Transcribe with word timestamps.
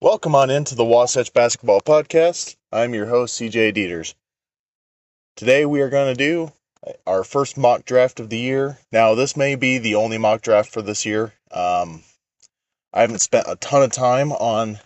Welcome 0.00 0.36
on 0.36 0.48
into 0.48 0.76
the 0.76 0.84
Wasatch 0.84 1.32
Basketball 1.32 1.80
Podcast. 1.80 2.54
I'm 2.70 2.94
your 2.94 3.06
host, 3.06 3.40
CJ 3.40 3.74
Dieters. 3.74 4.14
Today 5.34 5.66
we 5.66 5.80
are 5.80 5.88
going 5.88 6.14
to 6.14 6.24
do 6.24 6.52
our 7.04 7.24
first 7.24 7.56
mock 7.56 7.84
draft 7.84 8.20
of 8.20 8.30
the 8.30 8.38
year. 8.38 8.78
Now, 8.92 9.16
this 9.16 9.36
may 9.36 9.56
be 9.56 9.78
the 9.78 9.96
only 9.96 10.16
mock 10.16 10.40
draft 10.40 10.70
for 10.70 10.82
this 10.82 11.04
year. 11.04 11.32
Um, 11.50 12.04
I 12.92 13.00
haven't 13.00 13.18
spent 13.22 13.48
a 13.48 13.56
ton 13.56 13.82
of 13.82 13.90
time 13.90 14.30
on 14.30 14.78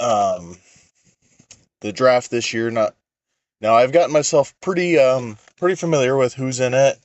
um, 0.00 0.56
the 1.80 1.92
draft 1.92 2.28
this 2.28 2.52
year. 2.52 2.72
Not 2.72 2.96
now, 3.60 3.76
I've 3.76 3.92
gotten 3.92 4.12
myself 4.12 4.52
pretty 4.60 4.98
um, 4.98 5.38
pretty 5.58 5.76
familiar 5.76 6.16
with 6.16 6.34
who's 6.34 6.58
in 6.58 6.74
it, 6.74 6.98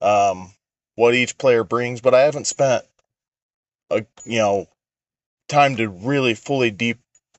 um, 0.00 0.54
what 0.94 1.14
each 1.14 1.36
player 1.36 1.62
brings, 1.62 2.00
but 2.00 2.14
I 2.14 2.22
haven't 2.22 2.46
spent 2.46 2.86
a 3.90 4.06
you 4.24 4.38
know 4.38 4.66
time 5.48 5.76
to 5.76 5.88
really 5.88 6.34
fully 6.34 6.70
deep 6.70 6.98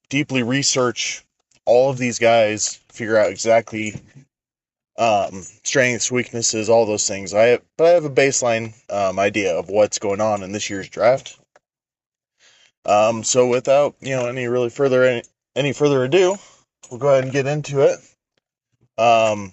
deeply 0.10 0.44
research 0.44 1.26
all 1.66 1.90
of 1.90 1.98
these 1.98 2.20
guys, 2.20 2.80
figure 2.92 3.18
out 3.18 3.32
exactly 3.32 3.96
um, 4.98 5.44
strengths, 5.64 6.12
weaknesses, 6.12 6.70
all 6.70 6.86
those 6.86 7.08
things. 7.08 7.34
I 7.34 7.48
have, 7.48 7.62
but 7.78 7.88
I 7.88 7.90
have 7.92 8.06
a 8.06 8.10
baseline 8.10 8.74
um, 8.92 9.20
idea 9.20 9.56
of 9.58 9.70
what's 9.70 10.00
going 10.00 10.22
on 10.22 10.44
in 10.44 10.52
this 10.52 10.70
year's 10.70 10.90
draft. 10.90 11.40
Um, 12.86 13.24
so 13.24 13.48
without 13.48 13.96
you 14.00 14.16
know 14.16 14.28
any 14.28 14.48
really 14.48 14.70
further 14.70 15.04
any, 15.04 15.24
any 15.56 15.74
further 15.74 16.04
ado, 16.04 16.38
we'll 16.90 17.00
go 17.00 17.10
ahead 17.10 17.24
and 17.24 17.34
get 17.34 17.48
into 17.48 17.82
it. 17.82 18.00
Um, 18.98 19.52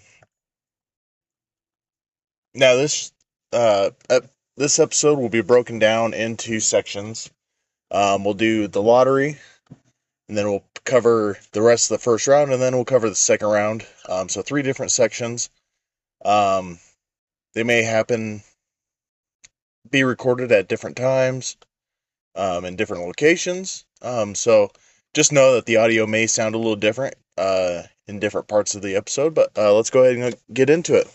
now 2.54 2.74
this 2.74 3.10
uh, 3.52 3.90
this 4.56 4.78
episode 4.78 5.18
will 5.18 5.30
be 5.30 5.40
broken 5.40 5.78
down 5.78 6.12
into 6.12 6.60
sections. 6.60 7.30
Um, 7.92 8.24
we'll 8.24 8.34
do 8.34 8.68
the 8.68 8.82
lottery, 8.82 9.38
and 10.28 10.36
then 10.36 10.48
we'll 10.48 10.64
cover 10.84 11.38
the 11.52 11.62
rest 11.62 11.90
of 11.90 11.98
the 11.98 12.02
first 12.02 12.26
round, 12.26 12.52
and 12.52 12.60
then 12.60 12.74
we'll 12.74 12.86
cover 12.86 13.08
the 13.08 13.14
second 13.14 13.48
round. 13.48 13.86
Um, 14.08 14.28
so 14.28 14.40
three 14.40 14.62
different 14.62 14.92
sections. 14.92 15.50
Um, 16.24 16.78
they 17.54 17.64
may 17.64 17.82
happen, 17.82 18.42
be 19.90 20.04
recorded 20.04 20.50
at 20.52 20.68
different 20.68 20.96
times, 20.96 21.58
um, 22.34 22.64
in 22.64 22.76
different 22.76 23.04
locations. 23.04 23.84
Um, 24.00 24.34
so 24.34 24.70
just 25.12 25.32
know 25.32 25.54
that 25.54 25.66
the 25.66 25.76
audio 25.76 26.06
may 26.06 26.26
sound 26.26 26.54
a 26.54 26.58
little 26.58 26.76
different 26.76 27.14
uh, 27.36 27.82
in 28.06 28.18
different 28.18 28.48
parts 28.48 28.74
of 28.74 28.80
the 28.80 28.96
episode. 28.96 29.34
But 29.34 29.50
uh, 29.56 29.74
let's 29.74 29.90
go 29.90 30.04
ahead 30.04 30.16
and 30.16 30.34
get 30.52 30.70
into 30.70 30.94
it. 30.94 31.08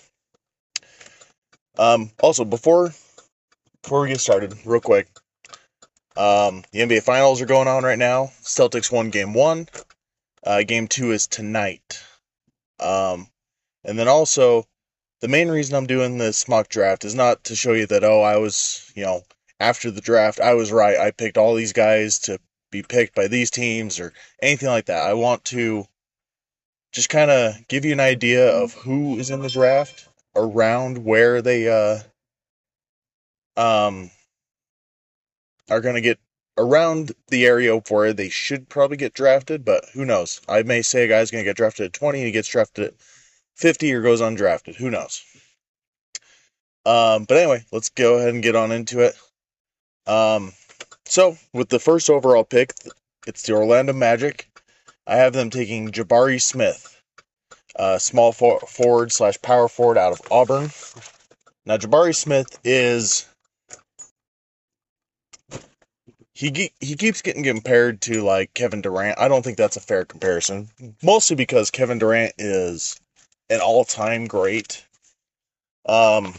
Um, 1.78 2.12
also, 2.20 2.46
before 2.46 2.94
before 3.82 4.02
we 4.02 4.10
get 4.10 4.20
started, 4.20 4.54
real 4.66 4.82
quick, 4.82 5.08
um, 6.18 6.64
the 6.72 6.80
NBA 6.80 7.04
Finals 7.04 7.42
are 7.42 7.46
going 7.46 7.68
on 7.68 7.84
right 7.84 8.00
now. 8.00 8.32
Celtics 8.42 8.92
won 8.92 9.12
Game 9.12 9.34
One. 9.34 9.68
Uh, 10.44 10.64
game 10.64 10.88
Two 10.88 11.12
is 11.12 11.28
tonight. 11.28 12.02
Um, 12.80 13.28
and 13.84 13.98
then 13.98 14.08
also, 14.08 14.66
the 15.22 15.28
main 15.28 15.50
reason 15.50 15.76
I'm 15.76 15.88
doing 15.88 16.18
this 16.18 16.48
mock 16.48 16.70
draft 16.70 17.06
is 17.06 17.16
not 17.16 17.44
to 17.46 17.56
show 17.56 17.74
you 17.74 17.86
that 17.88 18.04
oh 18.04 18.22
I 18.22 18.38
was 18.38 18.92
you 18.96 19.04
know 19.04 19.24
after 19.60 19.92
the 19.92 20.02
draft 20.02 20.40
I 20.40 20.54
was 20.54 20.72
right 20.72 20.98
I 20.98 21.12
picked 21.12 21.38
all 21.38 21.56
these 21.56 21.74
guys 21.74 22.20
to 22.20 22.40
be 22.72 22.84
picked 22.84 23.16
by 23.16 23.28
these 23.28 23.50
teams 23.50 24.00
or 24.00 24.14
anything 24.42 24.70
like 24.70 24.86
that. 24.86 25.08
I 25.08 25.14
want 25.14 25.46
to 25.46 25.86
just 26.92 27.10
kind 27.10 27.32
of 27.32 27.56
give 27.68 27.86
you 27.86 27.94
an 27.94 28.00
idea 28.00 28.50
of 28.50 28.74
who 28.74 29.18
is 29.18 29.30
in 29.30 29.42
the 29.42 29.50
draft 29.50 30.08
around 30.36 31.04
where 31.04 31.42
they 31.42 31.68
uh 31.68 32.00
um 33.56 34.12
are 35.70 35.82
going 35.82 35.96
to 35.96 36.02
get 36.02 36.20
around 36.58 37.12
the 37.28 37.46
area 37.46 37.76
where 37.76 38.14
they 38.14 38.30
should 38.30 38.68
probably 38.70 38.98
get 38.98 39.14
drafted, 39.14 39.64
but 39.64 39.86
who 39.94 40.06
knows? 40.06 40.42
I 40.50 40.64
may 40.64 40.82
say 40.82 41.04
a 41.04 41.08
guy's 41.08 41.32
going 41.32 41.44
to 41.44 41.50
get 41.50 41.58
drafted 41.58 41.88
at 41.88 41.94
20 41.94 42.20
and 42.20 42.26
he 42.26 42.32
gets 42.32 42.48
drafted 42.48 42.86
at 42.86 42.94
50 43.56 43.94
or 43.94 44.02
goes 44.02 44.22
undrafted. 44.22 44.76
Who 44.76 44.90
knows? 44.90 45.24
Um, 46.86 47.26
but 47.26 47.38
anyway, 47.38 47.66
let's 47.72 47.90
go 47.90 48.18
ahead 48.18 48.34
and 48.34 48.44
get 48.44 48.56
on 48.56 48.72
into 48.72 49.02
it. 49.02 49.16
Um, 50.08 50.54
so, 51.06 51.38
with 51.54 51.70
the 51.70 51.80
first 51.80 52.10
overall 52.10 52.44
pick, 52.44 52.74
it's 53.28 53.44
the 53.44 53.54
Orlando 53.54 53.94
Magic. 53.94 54.48
I 55.06 55.18
have 55.18 55.34
them 55.34 55.50
taking 55.50 55.92
Jabari 55.92 56.42
Smith, 56.42 57.02
small 57.98 58.32
for- 58.32 58.62
forward 58.62 59.12
slash 59.12 59.42
power 59.42 59.68
forward 59.68 59.98
out 59.98 60.14
of 60.14 60.22
Auburn. 60.32 60.70
Now, 61.66 61.78
Jabari 61.78 62.16
Smith 62.16 62.58
is 62.64 63.26
he 66.38 66.72
he 66.80 66.96
keeps 66.96 67.24
getting 67.24 67.44
compared 67.44 68.00
to 68.00 68.22
like 68.22 68.54
Kevin 68.54 68.84
Durant. 68.84 69.18
I 69.18 69.28
don't 69.28 69.42
think 69.42 69.58
that's 69.58 69.76
a 69.76 69.80
fair 69.82 70.06
comparison. 70.06 70.70
Mostly 71.02 71.36
because 71.36 71.72
Kevin 71.72 71.98
Durant 71.98 72.34
is 72.38 73.00
an 73.50 73.60
all-time 73.60 74.28
great. 74.28 74.86
Um 75.88 76.36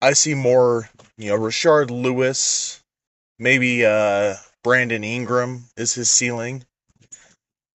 I 0.00 0.14
see 0.14 0.32
more, 0.32 0.88
you 1.18 1.28
know, 1.28 1.38
Rashard 1.38 1.90
Lewis, 1.90 2.82
maybe 3.38 3.84
uh 3.84 4.36
Brandon 4.64 5.04
Ingram 5.04 5.66
is 5.76 5.92
his 5.92 6.08
ceiling. 6.08 6.64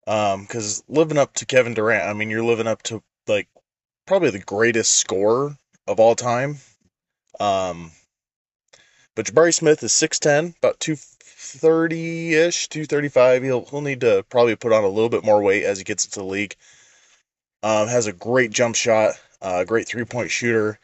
Um 0.08 0.46
cuz 0.46 0.82
living 0.88 1.18
up 1.18 1.34
to 1.34 1.46
Kevin 1.46 1.74
Durant, 1.74 2.08
I 2.08 2.14
mean, 2.14 2.30
you're 2.30 2.42
living 2.42 2.66
up 2.66 2.82
to 2.84 3.00
like 3.28 3.46
probably 4.08 4.30
the 4.30 4.40
greatest 4.40 4.96
scorer 4.96 5.56
of 5.86 6.00
all 6.00 6.16
time. 6.16 6.58
Um 7.38 7.92
but 9.16 9.26
Jabari 9.26 9.52
Smith 9.52 9.82
is 9.82 9.92
6'10, 9.92 10.56
about 10.58 10.78
230 10.78 12.34
ish, 12.34 12.68
235. 12.68 13.42
He'll, 13.42 13.64
he'll 13.64 13.80
need 13.80 14.02
to 14.02 14.24
probably 14.28 14.54
put 14.54 14.72
on 14.72 14.84
a 14.84 14.88
little 14.88 15.08
bit 15.08 15.24
more 15.24 15.42
weight 15.42 15.64
as 15.64 15.78
he 15.78 15.84
gets 15.84 16.04
into 16.04 16.20
the 16.20 16.26
league. 16.26 16.54
Um, 17.62 17.88
has 17.88 18.06
a 18.06 18.12
great 18.12 18.52
jump 18.52 18.76
shot, 18.76 19.14
uh, 19.40 19.64
great 19.64 19.88
three 19.88 20.04
point 20.04 20.30
shooter. 20.30 20.78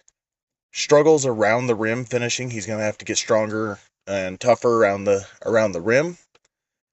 Struggles 0.72 1.26
around 1.26 1.66
the 1.66 1.74
rim 1.74 2.06
finishing. 2.06 2.50
He's 2.50 2.66
going 2.66 2.78
to 2.78 2.84
have 2.84 2.98
to 2.98 3.04
get 3.04 3.18
stronger 3.18 3.78
and 4.06 4.40
tougher 4.40 4.82
around 4.82 5.04
the 5.04 5.26
around 5.44 5.72
the 5.72 5.82
rim. 5.82 6.16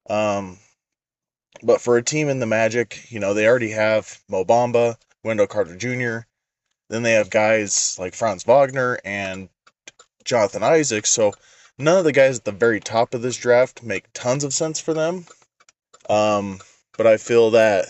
Um, 0.09 0.59
but 1.63 1.79
for 1.79 1.97
a 1.97 2.03
team 2.03 2.27
in 2.27 2.39
the 2.39 2.45
Magic, 2.45 3.09
you 3.09 3.19
know, 3.19 3.33
they 3.33 3.47
already 3.47 3.71
have 3.71 4.21
Mo 4.27 4.43
Bamba, 4.43 4.97
Wendell 5.23 5.47
Carter 5.47 5.77
Jr. 5.77 6.27
Then 6.89 7.03
they 7.03 7.13
have 7.13 7.29
guys 7.29 7.97
like 7.97 8.13
Franz 8.13 8.43
Wagner 8.43 8.99
and 9.05 9.47
Jonathan 10.23 10.63
Isaac. 10.63 11.05
So 11.05 11.33
none 11.77 11.97
of 11.97 12.03
the 12.03 12.11
guys 12.11 12.39
at 12.39 12.45
the 12.45 12.51
very 12.51 12.79
top 12.79 13.13
of 13.13 13.21
this 13.21 13.37
draft 13.37 13.83
make 13.83 14.11
tons 14.13 14.43
of 14.43 14.53
sense 14.53 14.79
for 14.79 14.93
them. 14.93 15.25
Um, 16.09 16.59
but 16.97 17.07
I 17.07 17.17
feel 17.17 17.51
that 17.51 17.85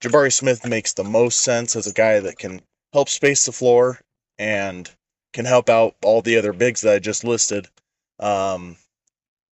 Jabari 0.00 0.32
Smith 0.32 0.66
makes 0.66 0.92
the 0.92 1.04
most 1.04 1.40
sense 1.40 1.76
as 1.76 1.86
a 1.86 1.92
guy 1.92 2.20
that 2.20 2.38
can 2.38 2.60
help 2.92 3.08
space 3.08 3.46
the 3.46 3.52
floor 3.52 4.00
and 4.38 4.88
can 5.32 5.44
help 5.44 5.68
out 5.68 5.96
all 6.04 6.22
the 6.22 6.36
other 6.36 6.52
bigs 6.52 6.82
that 6.82 6.94
I 6.94 6.98
just 6.98 7.24
listed 7.24 7.66
um, 8.20 8.76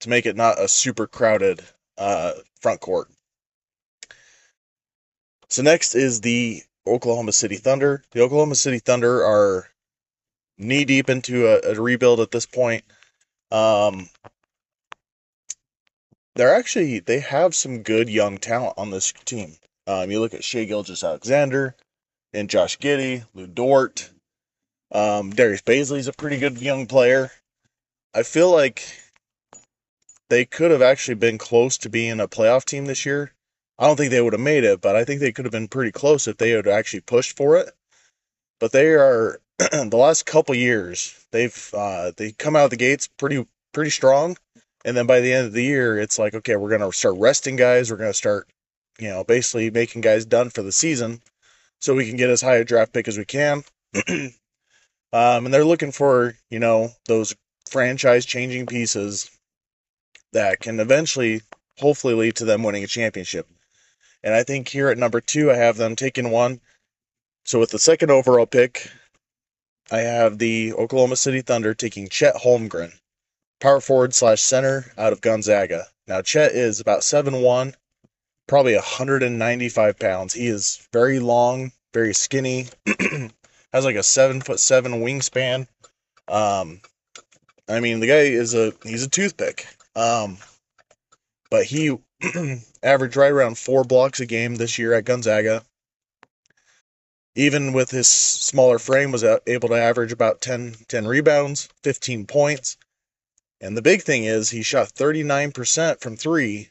to 0.00 0.09
make 0.09 0.26
it 0.26 0.37
not 0.37 0.60
a 0.60 0.69
super 0.69 1.06
crowded 1.06 1.60
uh, 1.99 2.32
front 2.60 2.81
court. 2.81 3.09
So 5.49 5.62
next 5.62 5.94
is 5.94 6.20
the 6.20 6.62
Oklahoma 6.87 7.32
City 7.32 7.56
Thunder. 7.56 8.03
The 8.12 8.22
Oklahoma 8.22 8.54
City 8.54 8.78
Thunder 8.78 9.25
are 9.25 9.69
knee 10.58 10.84
deep 10.84 11.10
into 11.10 11.46
a, 11.46 11.72
a 11.72 11.80
rebuild 11.80 12.20
at 12.20 12.30
this 12.30 12.46
point. 12.46 12.84
Um, 13.50 14.08
they're 16.34 16.54
actually 16.54 17.00
they 17.00 17.20
have 17.20 17.54
some 17.54 17.82
good 17.82 18.08
young 18.08 18.38
talent 18.38 18.74
on 18.78 18.90
this 18.90 19.12
team. 19.24 19.56
Um, 19.86 20.10
you 20.10 20.20
look 20.20 20.34
at 20.34 20.44
Shai 20.44 20.64
Gilgeous-Alexander 20.64 21.74
and 22.32 22.48
Josh 22.48 22.78
Giddey, 22.78 23.24
Lu 23.34 23.46
Dort. 23.46 24.10
Um, 24.92 25.30
Darius 25.30 25.62
Bazley's 25.62 26.08
a 26.08 26.12
pretty 26.12 26.38
good 26.38 26.60
young 26.60 26.86
player. 26.86 27.30
I 28.14 28.22
feel 28.22 28.50
like 28.50 28.82
they 30.28 30.44
could 30.44 30.70
have 30.70 30.82
actually 30.82 31.14
been 31.14 31.38
close 31.38 31.78
to 31.78 31.88
being 31.88 32.20
a 32.20 32.28
playoff 32.28 32.64
team 32.64 32.87
this 32.87 33.04
year. 33.04 33.32
I 33.78 33.87
don't 33.87 33.96
think 33.96 34.10
they 34.10 34.20
would 34.20 34.34
have 34.34 34.40
made 34.40 34.64
it, 34.64 34.81
but 34.81 34.96
I 34.96 35.04
think 35.04 35.20
they 35.20 35.32
could 35.32 35.44
have 35.44 35.52
been 35.52 35.69
pretty 35.69 35.93
close 35.93 36.28
if 36.28 36.37
they 36.37 36.50
had 36.50 36.69
actually 36.69 37.00
pushed 37.00 37.37
for 37.37 37.56
it. 37.56 37.70
But 38.60 38.72
they 38.72 38.88
are 38.90 39.40
the 39.91 39.97
last 39.97 40.26
couple 40.26 40.55
years, 40.55 41.25
they've 41.31 41.70
uh, 41.75 42.12
they 42.17 42.32
come 42.32 42.56
out 42.56 42.64
of 42.64 42.70
the 42.70 42.76
gates 42.76 43.06
pretty 43.06 43.47
pretty 43.73 43.91
strong, 43.91 44.37
and 44.85 44.97
then 44.97 45.06
by 45.06 45.20
the 45.20 45.32
end 45.32 45.47
of 45.47 45.53
the 45.53 45.62
year, 45.62 45.99
it's 45.99 46.19
like 46.19 46.35
okay, 46.35 46.56
we're 46.56 46.70
gonna 46.70 46.93
start 46.93 47.17
resting 47.19 47.56
guys. 47.56 47.91
We're 47.91 47.99
gonna 47.99 48.14
start, 48.14 48.49
you 48.99 49.09
know, 49.09 49.25
basically 49.25 49.70
making 49.70 50.00
guys 50.00 50.25
done 50.25 50.50
for 50.50 50.62
the 50.62 50.73
season, 50.73 51.20
so 51.81 51.94
we 51.94 52.09
can 52.09 52.17
get 52.17 52.31
as 52.31 52.43
high 52.43 52.56
a 52.56 52.64
draft 52.64 52.93
pick 52.93 53.06
as 53.06 53.19
we 53.19 53.25
can. 53.25 53.62
um, 54.09 54.32
and 55.12 55.55
they're 55.55 55.64
looking 55.64 55.93
for 55.93 56.35
you 56.50 56.59
know 56.59 56.91
those 57.06 57.35
franchise 57.70 58.26
changing 58.26 58.67
pieces 58.67 59.31
that 60.32 60.61
can 60.61 60.81
eventually, 60.81 61.43
hopefully, 61.79 62.14
lead 62.14 62.37
to 62.37 62.44
them 62.44 62.62
winning 62.62 62.85
a 62.85 62.88
championship. 62.88 63.47
And 64.25 64.35
I 64.35 64.43
think 64.43 64.69
here 64.69 64.88
at 64.88 64.99
number 64.99 65.20
two, 65.20 65.50
I 65.50 65.56
have 65.56 65.76
them 65.76 65.94
taking 65.94 66.31
one. 66.31 66.61
So 67.44 67.59
with 67.59 67.70
the 67.70 67.79
second 67.79 68.11
overall 68.11 68.47
pick, 68.47 68.88
I 69.92 69.98
have 69.98 70.38
the 70.38 70.72
Oklahoma 70.72 71.16
City 71.16 71.42
Thunder 71.42 71.74
taking 71.74 72.08
Chet 72.08 72.34
Holmgren, 72.34 72.94
power 73.60 73.78
forward 73.78 74.14
slash 74.14 74.40
center 74.40 74.90
out 74.96 75.12
of 75.12 75.20
Gonzaga. 75.20 75.86
Now, 76.06 76.22
Chet 76.22 76.52
is 76.52 76.80
about 76.80 77.04
seven 77.04 77.42
one, 77.42 77.74
probably 78.46 78.74
195 78.74 79.98
pounds. 79.98 80.32
He 80.32 80.46
is 80.46 80.88
very 80.94 81.18
long, 81.18 81.72
very 81.92 82.14
skinny, 82.14 82.68
has 83.74 83.84
like 83.84 83.96
a 83.96 84.02
seven 84.02 84.40
foot 84.40 84.60
seven 84.60 85.02
wingspan. 85.02 85.68
Um, 86.26 86.80
I 87.68 87.80
mean, 87.80 88.00
the 88.00 88.06
guy 88.06 88.20
is 88.20 88.54
a 88.54 88.72
he's 88.84 89.04
a 89.04 89.10
toothpick. 89.10 89.66
Um, 89.94 90.38
but 91.50 91.66
he 91.66 91.98
averaged 92.82 93.16
right 93.18 93.30
around 93.30 93.58
four 93.58 93.84
blocks 93.84 94.20
a 94.20 94.26
game 94.26 94.54
this 94.54 94.78
year 94.78 94.94
at 94.94 95.04
Gonzaga. 95.04 95.62
Even 97.34 97.73
with 97.73 97.90
his 97.90 98.08
smaller 98.08 98.79
frame, 98.79 99.11
was 99.11 99.25
able 99.46 99.69
to 99.70 99.75
average 99.75 100.12
about 100.12 100.43
10, 100.43 100.76
10 100.88 101.06
rebounds, 101.06 101.69
15 101.82 102.26
points. 102.26 102.76
And 103.61 103.76
the 103.76 103.82
big 103.82 104.02
thing 104.02 104.25
is 104.25 104.50
he 104.50 104.62
shot 104.62 104.93
39% 104.94 106.00
from 106.00 106.17
three 106.17 106.70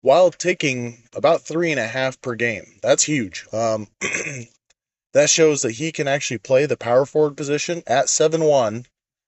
while 0.00 0.30
taking 0.30 1.02
about 1.14 1.42
three 1.42 1.70
and 1.70 1.80
a 1.80 1.86
half 1.86 2.20
per 2.20 2.34
game. 2.34 2.78
That's 2.82 3.02
huge. 3.02 3.46
Um, 3.52 3.88
that 5.12 5.30
shows 5.30 5.62
that 5.62 5.72
he 5.72 5.92
can 5.92 6.08
actually 6.08 6.38
play 6.38 6.66
the 6.66 6.76
power 6.76 7.04
forward 7.04 7.36
position 7.36 7.82
at 7.86 8.08
7 8.08 8.42
1, 8.42 8.86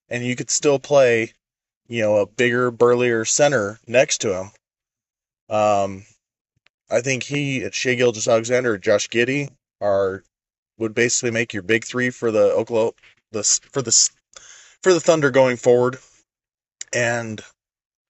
and 0.09 0.25
you 0.25 0.35
could 0.35 0.51
still 0.51 0.79
play, 0.79 1.35
you 1.89 2.03
know, 2.03 2.17
a 2.17 2.27
bigger, 2.27 2.71
burlier 2.71 3.25
center 3.25 3.79
next 3.87 4.19
to 4.23 4.35
him. 4.35 4.51
Um, 5.55 6.07
I 6.91 7.01
think 7.01 7.23
he, 7.25 7.69
Shai 7.71 7.95
Gilgeous-Alexander, 7.95 8.79
Josh 8.79 9.09
Giddey 9.09 9.51
are 9.81 10.23
would 10.79 10.95
basically 10.95 11.31
make 11.31 11.53
your 11.53 11.63
big 11.63 11.85
three 11.85 12.11
for 12.11 12.31
the 12.31 12.53
Oklahoma 12.53 12.93
the 13.33 13.43
for 13.73 13.83
the 13.83 14.11
for 14.83 14.93
the 14.93 15.01
Thunder 15.01 15.31
going 15.31 15.57
forward. 15.57 15.99
And 16.93 17.41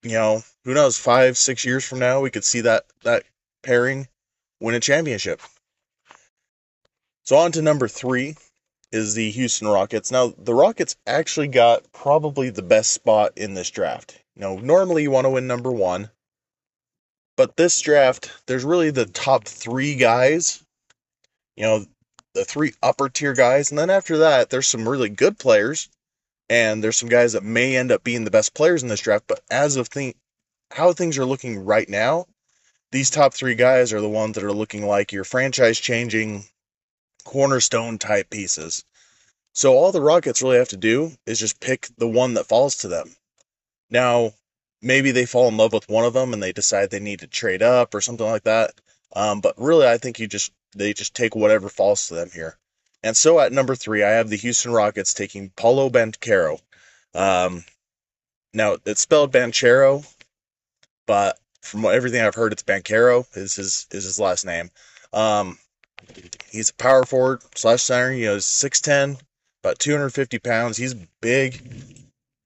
you 0.03 0.13
know, 0.13 0.43
who 0.65 0.75
knows? 0.75 0.97
Five, 0.97 1.37
six 1.37 1.65
years 1.65 1.85
from 1.85 1.99
now, 1.99 2.21
we 2.21 2.31
could 2.31 2.45
see 2.45 2.63
that 2.63 2.85
that 3.03 3.25
pairing 3.63 4.09
win 4.61 4.75
a 4.75 4.81
championship. 4.81 5.41
So 7.25 7.37
on 7.37 7.53
to 7.53 7.63
number 7.63 7.89
three 7.89 8.37
is 8.93 9.15
the 9.15 9.31
Houston 9.31 9.69
Rockets. 9.69 10.11
Now 10.11 10.33
the 10.39 10.55
Rockets 10.55 10.97
actually 11.07 11.49
got 11.49 11.93
probably 11.93 12.51
the 12.51 12.63
best 12.63 12.93
spot 12.93 13.33
in 13.37 13.55
this 13.55 13.71
draft. 13.71 14.19
Know, 14.37 14.57
normally 14.57 15.03
you 15.03 15.11
want 15.11 15.27
to 15.27 15.31
win 15.31 15.47
number 15.47 15.71
one, 15.71 16.09
but 17.37 17.57
this 17.57 17.79
draft, 17.81 18.31
there's 18.47 18.65
really 18.65 18.91
the 18.91 19.05
top 19.05 19.45
three 19.45 19.97
guys 19.97 20.65
you 21.57 21.65
know, 21.65 21.87
the 22.35 22.45
three 22.45 22.73
upper 22.83 23.09
tier 23.09 23.35
guys. 23.35 23.71
And 23.71 23.79
then 23.79 23.91
after 23.91 24.19
that, 24.19 24.51
there's 24.51 24.67
some 24.67 24.89
really 24.89 25.09
good 25.09 25.39
players. 25.39 25.89
And 26.49 26.83
there's 26.83 26.97
some 26.97 27.09
guys 27.09 27.35
that 27.35 27.45
may 27.45 27.77
end 27.77 27.93
up 27.93 28.03
being 28.03 28.25
the 28.25 28.31
best 28.31 28.55
players 28.55 28.83
in 28.83 28.89
this 28.89 29.01
draft. 29.01 29.25
But 29.29 29.41
as 29.51 29.77
of 29.77 29.89
think, 29.89 30.17
how 30.71 30.93
things 30.93 31.19
are 31.19 31.25
looking 31.25 31.65
right 31.65 31.89
now, 31.89 32.27
these 32.93 33.11
top 33.11 33.35
three 33.35 33.55
guys 33.55 33.93
are 33.93 34.01
the 34.01 34.09
ones 34.09 34.35
that 34.35 34.45
are 34.45 34.53
looking 34.53 34.85
like 34.87 35.13
your 35.13 35.25
franchise 35.25 35.79
changing 35.79 36.45
cornerstone 37.25 37.99
type 37.99 38.31
pieces. 38.31 38.85
So 39.53 39.75
all 39.75 39.93
the 39.93 40.01
Rockets 40.01 40.43
really 40.43 40.59
have 40.59 40.69
to 40.69 40.77
do 40.77 41.13
is 41.27 41.39
just 41.39 41.61
pick 41.61 41.89
the 41.99 42.09
one 42.09 42.35
that 42.35 42.47
falls 42.47 42.77
to 42.77 42.89
them. 42.89 43.15
Now, 43.91 44.33
maybe 44.83 45.11
they 45.11 45.27
fall 45.27 45.49
in 45.49 45.57
love 45.57 45.73
with 45.73 45.89
one 45.89 46.05
of 46.05 46.15
them 46.15 46.33
and 46.33 46.43
they 46.43 46.53
decide 46.53 46.91
they 46.91 47.01
need 47.01 47.21
to 47.21 47.27
trade 47.27 47.63
up 47.63 47.95
or 47.95 48.01
something 48.01 48.27
like 48.27 48.45
that. 48.45 48.73
Um, 49.15 49.41
but 49.41 49.59
really, 49.59 49.87
I 49.87 49.99
think 49.99 50.19
you 50.19 50.29
just 50.29 50.53
they 50.75 50.93
just 50.93 51.15
take 51.15 51.35
whatever 51.35 51.69
falls 51.69 52.09
to 52.09 52.15
them 52.15 52.31
here. 52.33 52.57
And 53.03 53.17
so 53.17 53.41
at 53.41 53.53
number 53.53 53.75
three, 53.75 54.03
I 54.03 54.11
have 54.11 54.29
the 54.29 54.37
Houston 54.37 54.73
Rockets 54.73 55.15
taking 55.15 55.51
Paolo 55.57 55.89
Banchero. 55.89 56.61
Um, 57.15 57.65
now 58.53 58.77
it's 58.85 59.01
spelled 59.01 59.33
Banchero, 59.33 60.07
but 61.07 61.39
from 61.63 61.85
everything 61.85 62.23
I've 62.23 62.35
heard, 62.35 62.53
it's 62.53 62.63
Banchero 62.63 63.27
is 63.37 63.55
his 63.55 63.87
is 63.91 64.05
his 64.05 64.21
last 64.21 64.45
name. 64.45 64.71
Um, 65.13 65.59
he's 66.51 66.71
a 66.71 66.75
power 66.75 67.05
forward 67.05 67.43
slash 67.55 67.83
center. 67.83 68.13
He's 68.13 68.47
six 68.47 68.81
ten, 68.81 69.17
about 69.63 69.79
two 69.79 69.93
hundred 69.93 70.11
fifty 70.11 70.39
pounds. 70.39 70.77
He's 70.77 70.95
big, 71.21 71.63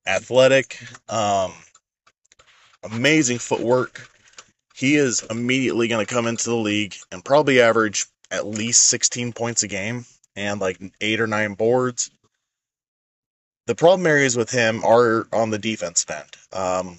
athletic, 0.06 0.78
um, 1.08 1.52
amazing 2.82 3.38
footwork. 3.38 4.08
He 4.74 4.96
is 4.96 5.22
immediately 5.30 5.88
going 5.88 6.04
to 6.04 6.12
come 6.12 6.26
into 6.26 6.50
the 6.50 6.56
league 6.56 6.96
and 7.12 7.24
probably 7.24 7.60
average 7.60 8.06
at 8.30 8.46
least 8.46 8.84
16 8.86 9.32
points 9.32 9.62
a 9.62 9.68
game 9.68 10.06
and 10.36 10.60
like 10.60 10.80
eight 11.00 11.20
or 11.20 11.26
nine 11.26 11.54
boards. 11.54 12.10
The 13.66 13.74
problem 13.74 14.06
areas 14.06 14.36
with 14.36 14.50
him 14.50 14.84
are 14.84 15.26
on 15.32 15.50
the 15.50 15.58
defensive 15.58 16.10
end. 16.10 16.36
Um, 16.52 16.98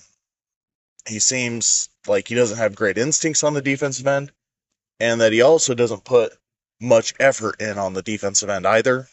he 1.07 1.19
seems 1.19 1.89
like 2.07 2.27
he 2.27 2.35
doesn't 2.35 2.57
have 2.57 2.75
great 2.75 2.97
instincts 2.97 3.43
on 3.43 3.53
the 3.53 3.61
defensive 3.61 4.07
end, 4.07 4.31
and 4.99 5.21
that 5.21 5.33
he 5.33 5.41
also 5.41 5.75
doesn't 5.75 6.03
put 6.03 6.33
much 6.81 7.13
effort 7.19 7.61
in 7.61 7.77
on 7.77 7.93
the 7.93 8.01
defensive 8.01 8.49
end 8.49 8.65
either. 8.65 9.07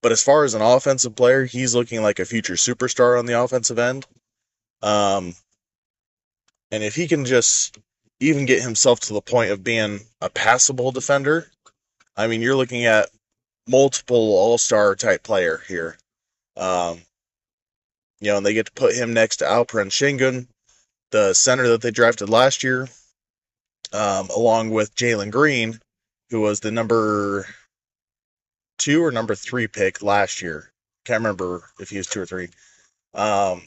But 0.00 0.12
as 0.12 0.22
far 0.22 0.44
as 0.44 0.54
an 0.54 0.62
offensive 0.62 1.16
player, 1.16 1.44
he's 1.44 1.74
looking 1.74 2.02
like 2.02 2.20
a 2.20 2.24
future 2.24 2.54
superstar 2.54 3.18
on 3.18 3.26
the 3.26 3.40
offensive 3.40 3.78
end. 3.78 4.06
Um, 4.80 5.34
and 6.70 6.84
if 6.84 6.94
he 6.94 7.08
can 7.08 7.24
just 7.24 7.76
even 8.20 8.46
get 8.46 8.62
himself 8.62 9.00
to 9.00 9.12
the 9.12 9.20
point 9.20 9.50
of 9.50 9.64
being 9.64 10.00
a 10.20 10.28
passable 10.30 10.92
defender, 10.92 11.50
I 12.16 12.26
mean, 12.26 12.42
you're 12.42 12.56
looking 12.56 12.84
at 12.86 13.10
multiple 13.68 14.16
all 14.16 14.58
star 14.58 14.96
type 14.96 15.22
player 15.22 15.62
here. 15.68 15.96
Um, 16.56 17.00
you 18.20 18.30
know, 18.30 18.38
and 18.38 18.46
they 18.46 18.54
get 18.54 18.66
to 18.66 18.72
put 18.72 18.94
him 18.94 19.12
next 19.12 19.36
to 19.36 19.44
Alperen 19.44 19.90
Sengun, 19.90 20.48
the 21.12 21.34
center 21.34 21.68
that 21.68 21.82
they 21.82 21.92
drafted 21.92 22.28
last 22.28 22.64
year, 22.64 22.88
um, 23.92 24.28
along 24.34 24.70
with 24.70 24.94
Jalen 24.96 25.30
Green, 25.30 25.78
who 26.30 26.40
was 26.40 26.58
the 26.60 26.72
number 26.72 27.46
two 28.78 29.04
or 29.04 29.12
number 29.12 29.36
three 29.36 29.68
pick 29.68 30.02
last 30.02 30.42
year. 30.42 30.72
Can't 31.04 31.20
remember 31.20 31.70
if 31.78 31.90
he 31.90 31.98
was 31.98 32.08
two 32.08 32.22
or 32.22 32.26
three. 32.26 32.48
Um, 33.14 33.62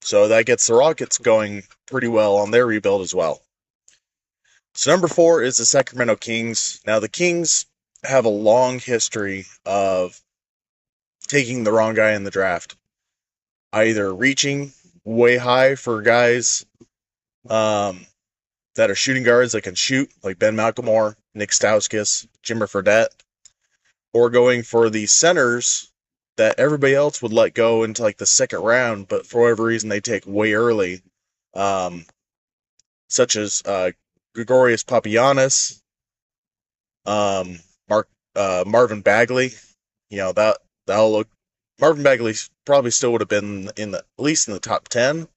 so 0.00 0.28
that 0.28 0.46
gets 0.46 0.66
the 0.66 0.74
Rockets 0.74 1.18
going 1.18 1.64
pretty 1.86 2.08
well 2.08 2.36
on 2.36 2.50
their 2.50 2.66
rebuild 2.66 3.02
as 3.02 3.14
well. 3.14 3.42
So 4.74 4.90
number 4.90 5.06
four 5.06 5.42
is 5.42 5.56
the 5.56 5.66
Sacramento 5.66 6.16
Kings. 6.16 6.80
Now 6.84 6.98
the 6.98 7.08
Kings 7.08 7.66
have 8.02 8.24
a 8.24 8.30
long 8.30 8.80
history 8.80 9.46
of 9.64 10.20
taking 11.28 11.62
the 11.62 11.72
wrong 11.72 11.94
guy 11.94 12.12
in 12.12 12.24
the 12.24 12.30
draft, 12.30 12.76
either 13.72 14.12
reaching 14.12 14.72
way 15.04 15.36
high 15.36 15.76
for 15.76 16.02
guys 16.02 16.66
um, 17.48 18.04
that 18.74 18.90
are 18.90 18.96
shooting 18.96 19.22
guards 19.22 19.52
that 19.52 19.62
can 19.62 19.76
shoot, 19.76 20.10
like 20.22 20.40
Ben 20.40 20.56
McLemore, 20.56 21.14
Nick 21.34 21.50
Stauskas, 21.50 22.26
Jimmer 22.42 22.68
Fredette, 22.68 23.08
or 24.12 24.28
going 24.28 24.64
for 24.64 24.90
the 24.90 25.06
centers 25.06 25.90
that 26.36 26.58
everybody 26.58 26.94
else 26.94 27.22
would 27.22 27.32
let 27.32 27.54
go 27.54 27.84
into 27.84 28.02
like 28.02 28.16
the 28.16 28.26
second 28.26 28.60
round, 28.60 29.06
but 29.06 29.24
for 29.24 29.42
whatever 29.42 29.64
reason 29.64 29.88
they 29.88 30.00
take 30.00 30.26
way 30.26 30.54
early, 30.54 31.00
um, 31.54 32.04
such 33.08 33.36
as 33.36 33.62
uh, 33.64 33.92
Gregorius 34.34 34.84
Papagiannis, 34.84 35.80
um, 37.06 37.58
Mark 37.88 38.08
uh, 38.34 38.64
Marvin 38.66 39.00
Bagley. 39.00 39.52
You 40.10 40.18
know 40.18 40.32
that 40.32 40.58
that'll 40.86 41.12
look. 41.12 41.28
Marvin 41.80 42.02
Bagley 42.02 42.34
probably 42.64 42.90
still 42.90 43.12
would 43.12 43.20
have 43.20 43.28
been 43.28 43.70
in 43.76 43.92
the 43.92 43.98
at 43.98 44.04
least 44.18 44.48
in 44.48 44.54
the 44.54 44.60
top 44.60 44.88
ten, 44.88 45.28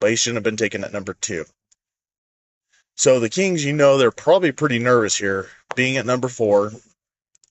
but 0.00 0.10
he 0.10 0.16
shouldn't 0.16 0.36
have 0.36 0.44
been 0.44 0.56
taken 0.56 0.84
at 0.84 0.92
number 0.92 1.14
two. 1.14 1.44
So 2.96 3.20
the 3.20 3.28
Kings, 3.28 3.64
you 3.64 3.74
know, 3.74 3.98
they're 3.98 4.10
probably 4.10 4.52
pretty 4.52 4.78
nervous 4.78 5.16
here, 5.16 5.48
being 5.74 5.98
at 5.98 6.06
number 6.06 6.28
four. 6.28 6.72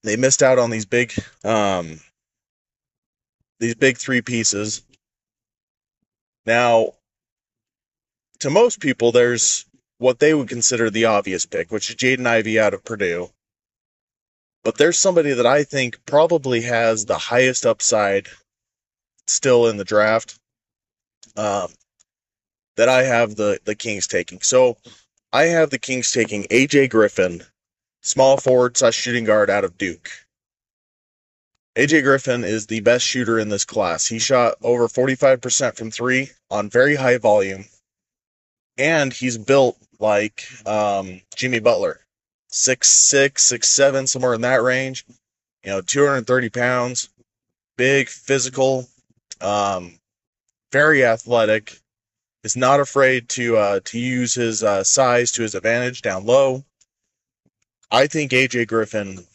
They 0.03 0.17
missed 0.17 0.41
out 0.41 0.59
on 0.59 0.71
these 0.71 0.85
big, 0.85 1.13
um, 1.43 1.99
these 3.59 3.75
big 3.75 3.97
three 3.97 4.21
pieces. 4.21 4.81
Now, 6.45 6.93
to 8.39 8.49
most 8.49 8.79
people, 8.79 9.11
there's 9.11 9.65
what 9.97 10.19
they 10.19 10.33
would 10.33 10.49
consider 10.49 10.89
the 10.89 11.05
obvious 11.05 11.45
pick, 11.45 11.71
which 11.71 11.89
is 11.89 11.95
Jaden 11.95 12.25
Ivey 12.27 12.59
out 12.59 12.73
of 12.73 12.83
Purdue. 12.83 13.29
But 14.63 14.77
there's 14.77 14.97
somebody 14.97 15.33
that 15.33 15.45
I 15.45 15.63
think 15.63 16.03
probably 16.05 16.61
has 16.61 17.05
the 17.05 17.17
highest 17.17 17.65
upside 17.65 18.27
still 19.27 19.67
in 19.67 19.77
the 19.77 19.85
draft 19.85 20.39
um, 21.37 21.67
that 22.75 22.89
I 22.89 23.03
have 23.03 23.35
the, 23.35 23.59
the 23.63 23.75
Kings 23.75 24.07
taking. 24.07 24.41
So 24.41 24.77
I 25.31 25.43
have 25.45 25.69
the 25.69 25.79
Kings 25.79 26.11
taking 26.11 26.43
AJ 26.45 26.89
Griffin, 26.89 27.43
small 28.01 28.37
forward 28.37 28.77
slash 28.77 28.95
shooting 28.95 29.23
guard 29.23 29.49
out 29.49 29.63
of 29.63 29.77
Duke. 29.77 30.09
AJ 31.75 32.03
Griffin 32.03 32.43
is 32.43 32.67
the 32.67 32.79
best 32.79 33.05
shooter 33.05 33.37
in 33.37 33.49
this 33.49 33.65
class. 33.65 34.07
He 34.07 34.17
shot 34.17 34.55
over 34.61 34.87
45% 34.87 35.75
from 35.75 35.91
three 35.91 36.31
on 36.49 36.69
very 36.69 36.95
high 36.95 37.17
volume. 37.17 37.65
And 38.77 39.13
he's 39.13 39.37
built 39.37 39.77
like 39.99 40.47
um, 40.65 41.21
Jimmy 41.35 41.59
Butler, 41.59 42.01
six 42.47 42.89
six, 42.89 43.43
six 43.43 43.69
seven, 43.69 44.07
somewhere 44.07 44.33
in 44.33 44.41
that 44.41 44.61
range. 44.61 45.05
You 45.63 45.71
know, 45.71 45.81
230 45.81 46.49
pounds, 46.49 47.09
big, 47.77 48.09
physical. 48.09 48.87
Um, 49.41 49.99
very 50.71 51.05
athletic, 51.05 51.79
is 52.45 52.55
not 52.55 52.79
afraid 52.79 53.27
to 53.27 53.57
uh, 53.57 53.79
to 53.85 53.99
use 53.99 54.35
his 54.35 54.63
uh, 54.63 54.83
size 54.83 55.31
to 55.31 55.41
his 55.41 55.55
advantage 55.55 56.03
down 56.03 56.25
low. 56.25 56.63
I 57.89 58.07
think 58.07 58.31
AJ 58.31 58.67
Griffin 58.67 59.25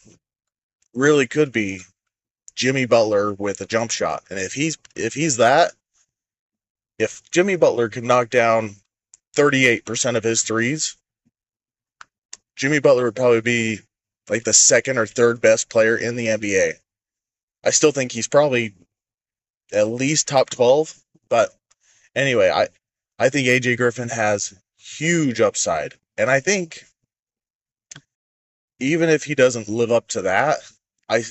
really 0.94 1.26
could 1.26 1.50
be 1.50 1.80
Jimmy 2.54 2.86
Butler 2.86 3.32
with 3.32 3.60
a 3.60 3.66
jump 3.66 3.90
shot, 3.90 4.22
and 4.30 4.38
if 4.38 4.54
he's 4.54 4.78
if 4.94 5.14
he's 5.14 5.38
that, 5.38 5.72
if 7.00 7.20
Jimmy 7.32 7.56
Butler 7.56 7.88
could 7.88 8.04
knock 8.04 8.30
down 8.30 8.76
38% 9.36 10.16
of 10.16 10.24
his 10.24 10.42
threes, 10.42 10.96
Jimmy 12.56 12.80
Butler 12.80 13.04
would 13.04 13.16
probably 13.16 13.40
be 13.40 13.78
like 14.28 14.44
the 14.44 14.52
second 14.52 14.98
or 14.98 15.06
third 15.06 15.40
best 15.40 15.68
player 15.68 15.96
in 15.96 16.16
the 16.16 16.26
NBA. 16.26 16.74
I 17.64 17.70
still 17.70 17.92
think 17.92 18.12
he's 18.12 18.28
probably 18.28 18.74
at 19.72 19.88
least 19.88 20.28
top 20.28 20.50
12, 20.50 20.94
but 21.28 21.54
anyway, 22.14 22.50
I 22.50 22.68
I 23.18 23.28
think 23.28 23.46
AJ 23.48 23.76
Griffin 23.76 24.08
has 24.08 24.54
huge 24.78 25.40
upside. 25.40 25.94
And 26.16 26.30
I 26.30 26.40
think 26.40 26.84
even 28.78 29.08
if 29.10 29.24
he 29.24 29.34
doesn't 29.34 29.68
live 29.68 29.92
up 29.92 30.08
to 30.08 30.22
that, 30.22 30.58
I 31.08 31.24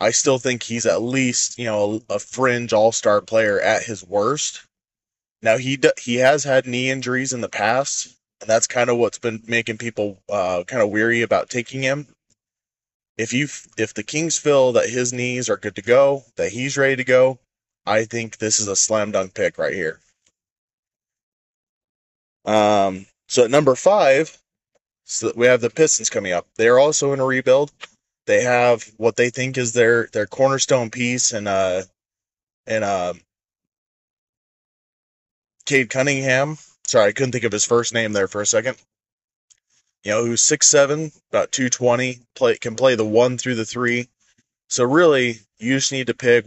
I 0.00 0.10
still 0.10 0.38
think 0.38 0.62
he's 0.62 0.86
at 0.86 1.02
least, 1.02 1.58
you 1.58 1.66
know, 1.66 2.02
a, 2.08 2.14
a 2.14 2.18
fringe 2.18 2.72
all-star 2.72 3.20
player 3.20 3.60
at 3.60 3.82
his 3.82 4.04
worst. 4.04 4.62
Now 5.42 5.56
he 5.56 5.78
he 5.98 6.16
has 6.16 6.44
had 6.44 6.66
knee 6.66 6.90
injuries 6.90 7.32
in 7.32 7.40
the 7.40 7.48
past, 7.48 8.14
and 8.40 8.48
that's 8.48 8.66
kind 8.66 8.90
of 8.90 8.98
what's 8.98 9.18
been 9.18 9.42
making 9.46 9.78
people 9.78 10.18
uh, 10.28 10.64
kind 10.66 10.82
of 10.82 10.90
weary 10.90 11.22
about 11.22 11.50
taking 11.50 11.82
him. 11.82 12.08
If 13.16 13.32
you 13.32 13.48
if 13.78 13.94
the 13.94 14.02
Kings 14.02 14.38
feel 14.38 14.72
that 14.72 14.88
his 14.90 15.12
knees 15.12 15.48
are 15.48 15.56
good 15.56 15.76
to 15.76 15.82
go, 15.82 16.24
that 16.36 16.52
he's 16.52 16.76
ready 16.76 16.96
to 16.96 17.04
go, 17.04 17.38
I 17.86 18.04
think 18.04 18.38
this 18.38 18.60
is 18.60 18.68
a 18.68 18.76
slam 18.76 19.12
dunk 19.12 19.34
pick 19.34 19.58
right 19.58 19.74
here. 19.74 20.00
Um, 22.44 23.06
so 23.28 23.44
at 23.44 23.50
number 23.50 23.74
five, 23.74 24.36
so 25.04 25.32
we 25.36 25.46
have 25.46 25.60
the 25.60 25.70
Pistons 25.70 26.10
coming 26.10 26.32
up. 26.32 26.46
They 26.56 26.68
are 26.68 26.78
also 26.78 27.12
in 27.12 27.20
a 27.20 27.24
rebuild. 27.24 27.72
They 28.26 28.42
have 28.42 28.84
what 28.96 29.16
they 29.16 29.30
think 29.30 29.58
is 29.58 29.72
their 29.72 30.08
their 30.12 30.26
cornerstone 30.26 30.90
piece 30.90 31.32
and 31.32 31.48
uh 31.48 31.82
and 32.66 32.84
uh 32.84 33.14
Cade 35.66 35.90
Cunningham. 35.90 36.58
Sorry, 36.86 37.08
I 37.08 37.12
couldn't 37.12 37.32
think 37.32 37.44
of 37.44 37.52
his 37.52 37.64
first 37.64 37.94
name 37.94 38.12
there 38.12 38.28
for 38.28 38.40
a 38.40 38.46
second. 38.46 38.76
You 40.02 40.12
know, 40.12 40.24
who's 40.24 40.42
six 40.42 40.66
seven, 40.66 41.12
about 41.30 41.52
two 41.52 41.68
twenty, 41.68 42.20
play 42.34 42.56
can 42.56 42.74
play 42.74 42.94
the 42.94 43.04
one 43.04 43.38
through 43.38 43.56
the 43.56 43.66
three. 43.66 44.08
So 44.68 44.84
really, 44.84 45.40
you 45.58 45.74
just 45.74 45.92
need 45.92 46.06
to 46.06 46.14
pick 46.14 46.46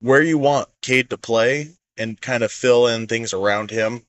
where 0.00 0.22
you 0.22 0.38
want 0.38 0.68
Cade 0.82 1.10
to 1.10 1.18
play 1.18 1.70
and 1.96 2.20
kind 2.20 2.42
of 2.42 2.52
fill 2.52 2.86
in 2.86 3.06
things 3.06 3.32
around 3.32 3.70
him. 3.70 4.02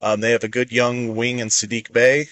Um, 0.00 0.20
they 0.20 0.32
have 0.32 0.44
a 0.44 0.48
good 0.48 0.72
young 0.72 1.16
wing 1.16 1.38
in 1.38 1.48
Saddiq 1.48 1.92
Bey. 1.92 2.28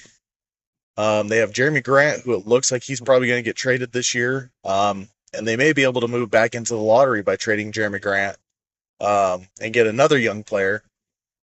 Um, 0.97 1.29
they 1.29 1.38
have 1.38 1.53
Jerami 1.53 1.83
Grant, 1.83 2.23
who 2.23 2.35
it 2.35 2.47
looks 2.47 2.71
like 2.71 2.83
he's 2.83 3.00
probably 3.00 3.29
going 3.29 3.43
to 3.43 3.49
get 3.49 3.57
traded 3.57 3.93
this 3.93 4.14
year. 4.14 4.50
Um, 4.64 5.09
and 5.33 5.47
they 5.47 5.57
may 5.57 5.73
be 5.73 5.83
able 5.83 6.03
to 6.03 6.09
move 6.09 6.31
back 6.31 6.55
into 6.55 6.75
the 6.75 6.81
lottery 6.81 7.23
by 7.23 7.37
trading 7.37 7.73
Jerami 7.73 8.00
Grant 8.00 8.37
um, 9.01 9.49
and 9.61 9.75
get 9.75 9.87
another 9.87 10.19
young 10.19 10.43
player. 10.45 10.83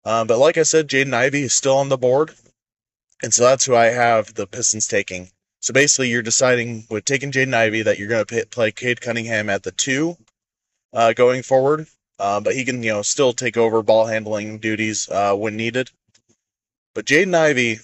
Um, 0.04 0.26
but 0.26 0.38
like 0.38 0.56
I 0.56 0.62
said, 0.62 0.88
Jaden 0.88 1.14
Ivey 1.14 1.42
is 1.42 1.52
still 1.52 1.78
on 1.78 1.88
the 1.88 1.98
board. 1.98 2.34
And 3.22 3.32
so 3.32 3.44
that's 3.44 3.64
who 3.64 3.74
I 3.74 3.86
have 3.86 4.34
the 4.34 4.46
Pistons 4.46 4.86
taking. 4.86 5.30
So 5.60 5.72
basically, 5.72 6.10
you're 6.10 6.22
deciding 6.22 6.86
with 6.90 7.04
taking 7.04 7.32
Jaden 7.32 7.54
Ivey 7.54 7.82
that 7.82 7.98
you're 7.98 8.08
going 8.08 8.24
to 8.24 8.46
play 8.46 8.70
Cade 8.70 9.00
Cunningham 9.00 9.50
at 9.50 9.62
the 9.62 9.72
two 9.72 10.16
uh, 10.92 11.12
going 11.12 11.42
forward. 11.42 11.86
Uh, 12.18 12.40
but 12.40 12.54
he 12.54 12.64
can, 12.64 12.82
you 12.82 12.92
know, 12.92 13.02
still 13.02 13.32
take 13.32 13.56
over 13.56 13.82
ball 13.82 14.06
handling 14.06 14.58
duties 14.58 15.08
uh, 15.08 15.34
when 15.34 15.56
needed. 15.56 15.90
But 16.94 17.04
Jaden 17.04 17.34
Ivey 17.34 17.78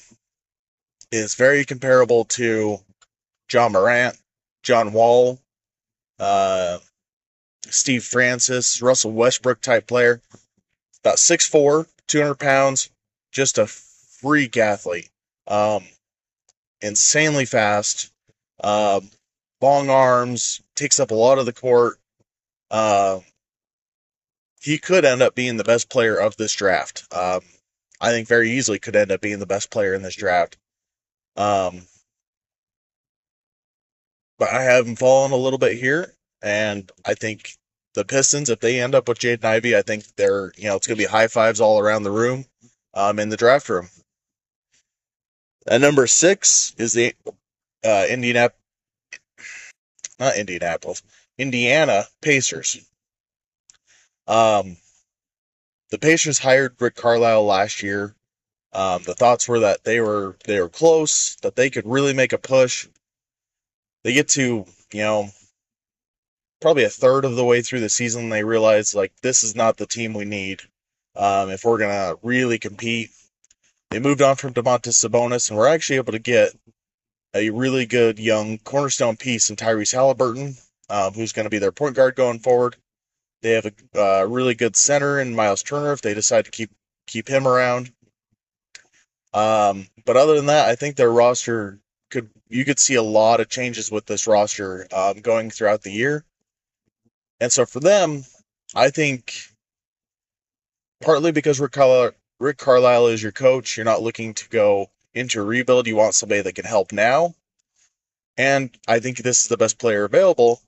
is 1.10 1.34
very 1.34 1.64
comparable 1.64 2.24
to 2.24 2.78
Ja 3.52 3.68
Morant, 3.68 4.16
John 4.62 4.92
Wall, 4.92 5.38
uh, 6.18 6.78
Steve 7.70 8.04
Francis, 8.04 8.82
Russell 8.82 9.12
Westbrook 9.12 9.60
type 9.60 9.86
player. 9.86 10.20
About 11.04 11.16
6'4, 11.16 11.86
200 12.06 12.34
pounds, 12.36 12.90
just 13.32 13.58
a 13.58 13.66
freak 13.66 14.56
athlete. 14.56 15.10
Um, 15.46 15.84
insanely 16.80 17.44
fast, 17.44 18.10
uh, 18.62 19.00
long 19.60 19.90
arms, 19.90 20.62
takes 20.76 21.00
up 21.00 21.10
a 21.10 21.14
lot 21.14 21.38
of 21.38 21.46
the 21.46 21.52
court. 21.52 21.98
Uh, 22.70 23.20
he 24.60 24.78
could 24.78 25.04
end 25.04 25.22
up 25.22 25.34
being 25.34 25.56
the 25.56 25.64
best 25.64 25.88
player 25.88 26.16
of 26.16 26.36
this 26.36 26.54
draft. 26.54 27.04
Um, 27.12 27.40
I 28.00 28.10
think 28.10 28.28
very 28.28 28.52
easily 28.52 28.78
could 28.78 28.96
end 28.96 29.10
up 29.10 29.20
being 29.20 29.38
the 29.38 29.46
best 29.46 29.70
player 29.70 29.94
in 29.94 30.02
this 30.02 30.14
draft. 30.14 30.56
Um, 31.36 31.82
but 34.38 34.50
I 34.50 34.62
have 34.62 34.86
him 34.86 34.96
fallen 34.96 35.32
a 35.32 35.36
little 35.36 35.58
bit 35.58 35.78
here, 35.78 36.14
and 36.42 36.90
I 37.04 37.14
think 37.14 37.56
the 37.94 38.04
Pistons, 38.04 38.50
if 38.50 38.60
they 38.60 38.80
end 38.80 38.94
up 38.94 39.08
with 39.08 39.18
Jaden 39.18 39.44
Ivey, 39.44 39.76
I 39.76 39.82
think 39.82 40.04
they're 40.16 40.52
you 40.56 40.64
know 40.64 40.76
it's 40.76 40.86
going 40.86 40.96
to 40.96 41.04
be 41.04 41.10
high 41.10 41.28
fives 41.28 41.60
all 41.60 41.78
around 41.78 42.02
the 42.02 42.10
room, 42.10 42.44
um, 42.94 43.18
in 43.18 43.28
the 43.28 43.36
draft 43.36 43.68
room. 43.68 43.88
At 45.66 45.80
number 45.80 46.06
six 46.06 46.74
is 46.78 46.92
the 46.92 47.14
uh, 47.84 48.06
Indianapolis, 48.08 48.58
not 50.18 50.36
Indianapolis, 50.36 51.02
Indiana 51.38 52.04
Pacers. 52.20 52.84
Um, 54.26 54.76
the 55.90 55.98
Pacers 55.98 56.38
hired 56.38 56.74
Rick 56.80 56.96
Carlisle 56.96 57.44
last 57.44 57.82
year. 57.82 58.14
Um, 58.72 59.02
the 59.02 59.14
thoughts 59.14 59.46
were 59.46 59.60
that 59.60 59.84
they 59.84 60.00
were 60.00 60.36
they 60.46 60.60
were 60.60 60.68
close, 60.68 61.36
that 61.42 61.56
they 61.56 61.68
could 61.70 61.86
really 61.86 62.14
make 62.14 62.32
a 62.32 62.38
push. 62.38 62.88
They 64.02 64.14
get 64.14 64.28
to 64.30 64.64
you 64.92 65.02
know 65.02 65.28
probably 66.62 66.84
a 66.84 66.90
third 66.90 67.24
of 67.24 67.36
the 67.36 67.44
way 67.44 67.60
through 67.62 67.80
the 67.80 67.88
season, 67.88 68.30
they 68.30 68.44
realize 68.44 68.94
like 68.94 69.12
this 69.22 69.42
is 69.42 69.54
not 69.54 69.76
the 69.76 69.86
team 69.86 70.14
we 70.14 70.24
need 70.24 70.62
um, 71.16 71.50
if 71.50 71.64
we're 71.64 71.78
gonna 71.78 72.14
really 72.22 72.58
compete. 72.58 73.10
They 73.90 73.98
moved 73.98 74.22
on 74.22 74.36
from 74.36 74.54
Domantas 74.54 75.04
Sabonis, 75.04 75.50
and 75.50 75.58
we're 75.58 75.68
actually 75.68 75.96
able 75.96 76.12
to 76.12 76.18
get 76.18 76.54
a 77.34 77.50
really 77.50 77.86
good 77.86 78.18
young 78.18 78.58
cornerstone 78.58 79.16
piece 79.16 79.50
in 79.50 79.56
Tyrese 79.56 79.94
Haliburton, 79.94 80.60
um, 80.88 81.12
who's 81.14 81.32
going 81.32 81.44
to 81.44 81.50
be 81.50 81.58
their 81.58 81.72
point 81.72 81.96
guard 81.96 82.14
going 82.14 82.38
forward. 82.38 82.76
They 83.42 83.52
have 83.52 83.66
a 83.66 84.22
uh, 84.22 84.24
really 84.24 84.54
good 84.54 84.76
center 84.76 85.20
in 85.20 85.34
Miles 85.34 85.62
Turner 85.62 85.92
if 85.92 86.02
they 86.02 86.14
decide 86.14 86.44
to 86.44 86.50
keep 86.50 86.70
keep 87.06 87.28
him 87.28 87.46
around. 87.46 87.92
Um, 89.34 89.88
but 90.04 90.16
other 90.16 90.36
than 90.36 90.46
that, 90.46 90.68
I 90.68 90.76
think 90.76 90.96
their 90.96 91.10
roster 91.10 91.80
could 92.10 92.30
you 92.48 92.64
could 92.64 92.78
see 92.78 92.94
a 92.94 93.02
lot 93.02 93.40
of 93.40 93.48
changes 93.48 93.90
with 93.90 94.06
this 94.06 94.26
roster 94.26 94.86
um, 94.92 95.20
going 95.20 95.50
throughout 95.50 95.82
the 95.82 95.90
year. 95.90 96.24
And 97.42 97.50
so 97.50 97.66
for 97.66 97.80
them, 97.80 98.24
I 98.72 98.90
think 98.90 99.34
partly 101.02 101.32
because 101.32 101.58
Rick 101.58 101.72
Carlisle, 101.72 102.12
Rick 102.38 102.58
Carlisle 102.58 103.08
is 103.08 103.20
your 103.20 103.32
coach, 103.32 103.76
you're 103.76 103.84
not 103.84 104.00
looking 104.00 104.32
to 104.34 104.48
go 104.48 104.90
into 105.12 105.42
rebuild. 105.42 105.88
You 105.88 105.96
want 105.96 106.14
somebody 106.14 106.40
that 106.40 106.54
can 106.54 106.64
help 106.64 106.92
now. 106.92 107.34
And 108.36 108.70
I 108.86 109.00
think 109.00 109.18
this 109.18 109.42
is 109.42 109.48
the 109.48 109.56
best 109.56 109.80
player 109.80 110.04
available 110.04 110.62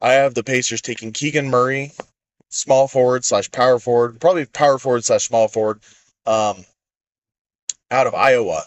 I 0.00 0.14
have 0.14 0.32
the 0.32 0.42
Pacers 0.42 0.80
taking 0.80 1.12
Keegan 1.12 1.50
Murray, 1.50 1.92
small 2.48 2.88
forward 2.88 3.22
slash 3.22 3.50
power 3.50 3.78
forward, 3.78 4.18
probably 4.18 4.46
power 4.46 4.78
forward 4.78 5.04
slash 5.04 5.26
small 5.26 5.48
forward, 5.48 5.80
um, 6.24 6.64
out 7.90 8.06
of 8.06 8.14
Iowa. 8.14 8.62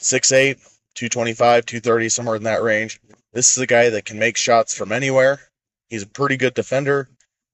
6'8, 0.00 0.56
225, 0.94 1.66
230, 1.66 2.08
somewhere 2.08 2.36
in 2.36 2.44
that 2.44 2.62
range. 2.62 2.98
This 3.34 3.50
is 3.50 3.58
a 3.58 3.66
guy 3.66 3.90
that 3.90 4.06
can 4.06 4.18
make 4.18 4.38
shots 4.38 4.74
from 4.74 4.90
anywhere. 4.90 5.40
He's 5.88 6.02
a 6.02 6.08
pretty 6.08 6.36
good 6.36 6.54
defender. 6.54 7.08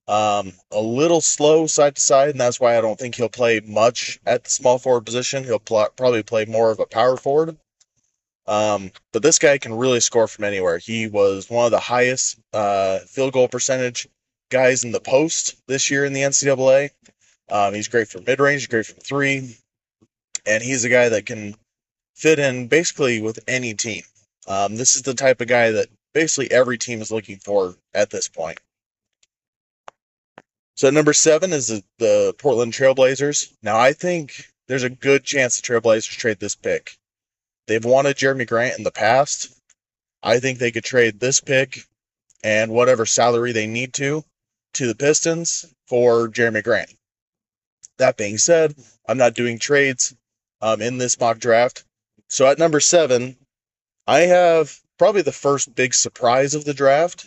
Um, 0.09 0.53
a 0.71 0.81
little 0.81 1.21
slow 1.21 1.67
side 1.67 1.97
to 1.97 2.01
side, 2.01 2.31
and 2.31 2.41
that's 2.41 2.59
why 2.59 2.77
I 2.77 2.81
don't 2.81 2.99
think 2.99 3.15
he'll 3.15 3.29
play 3.29 3.61
much 3.61 4.19
at 4.27 4.45
the 4.45 4.51
small 4.51 4.79
forward 4.79 5.07
position. 5.07 5.45
He'll 5.45 5.59
pl- 5.59 5.91
probably 5.97 6.23
play 6.23 6.45
more 6.45 6.71
of 6.71 6.81
a 6.81 6.87
power 6.87 7.17
forward. 7.17 7.57
Um, 8.47 8.91
but 9.12 9.23
this 9.23 9.39
guy 9.39 9.59
can 9.59 9.75
really 9.75 10.01
score 10.01 10.27
from 10.27 10.45
anywhere. 10.45 10.79
He 10.79 11.07
was 11.07 11.49
one 11.49 11.65
of 11.65 11.71
the 11.71 11.79
highest 11.79 12.41
uh, 12.53 12.99
field 13.01 13.33
goal 13.33 13.49
percentage 13.49 14.09
guys 14.51 14.85
in 14.85 14.93
the 14.93 15.01
post 15.01 15.57
this 15.69 15.91
year 15.91 16.05
in 16.05 16.12
the 16.12 16.23
NCAA. 16.23 16.91
Um, 17.49 17.75
he's 17.75 17.89
great 17.89 18.09
from 18.09 18.25
mid 18.25 18.41
range, 18.41 18.69
great 18.69 18.87
from 18.87 18.99
three, 18.99 19.57
and 20.47 20.62
he's 20.62 20.85
a 20.85 20.89
guy 20.89 21.09
that 21.11 21.27
can 21.27 21.55
fit 22.15 22.39
in 22.39 22.67
basically 22.69 23.21
with 23.21 23.39
any 23.47 23.75
team. 23.75 24.03
Um, 24.49 24.77
this 24.77 24.97
is 24.97 25.03
the 25.03 25.15
type 25.15 25.41
of 25.41 25.49
guy 25.49 25.71
that 25.71 25.89
basically 26.12 26.50
every 26.50 26.78
team 26.78 27.00
is 27.00 27.11
looking 27.11 27.38
for 27.38 27.75
at 27.95 28.11
this 28.11 28.28
point. 28.28 28.61
So 30.75 30.90
number 30.90 31.12
seven 31.12 31.52
is 31.52 31.69
the, 31.69 31.85
the 31.99 32.35
Portland 32.38 32.73
Trailblazers. 32.73 33.52
Now 33.62 33.78
I 33.78 33.92
think 33.92 34.47
there's 34.69 34.83
a 34.83 34.90
good 34.90 35.25
chance 35.25 35.57
the 35.57 35.62
Trailblazers 35.62 36.16
trade 36.16 36.40
this 36.40 36.54
pick. 36.54 36.97
They've 37.66 37.85
wanted 37.85 38.16
Jerami 38.16 38.47
Grant 38.47 38.78
in 38.78 38.85
the 38.85 38.90
past. 38.90 39.54
I 40.23 40.40
think 40.40 40.59
they 40.59 40.73
could 40.73 40.85
trade 40.85 41.21
this 41.21 41.40
pick 41.40 41.85
and 42.42 42.73
whatever 42.73 43.07
salary 43.07 43.52
they 43.52 43.66
need 43.66 43.95
to 43.95 44.25
to 44.75 44.87
the 44.87 44.95
Pistons 44.95 45.66
for 45.87 46.28
Jerami 46.28 46.64
Grant. 46.64 46.90
That 47.99 48.16
being 48.16 48.38
said, 48.38 48.75
I'm 49.07 49.19
not 49.19 49.35
doing 49.35 49.59
trades 49.59 50.14
um, 50.61 50.81
in 50.81 50.99
this 50.99 51.21
mock 51.21 51.38
draft. 51.38 51.85
So 52.28 52.47
at 52.47 52.59
number 52.59 52.81
seven, 52.81 53.37
I 54.07 54.21
have 54.21 54.82
probably 54.99 55.22
the 55.22 55.32
first 55.32 55.75
big 55.75 55.94
surprise 55.94 56.54
of 56.54 56.64
the 56.64 56.75
draft, 56.75 57.26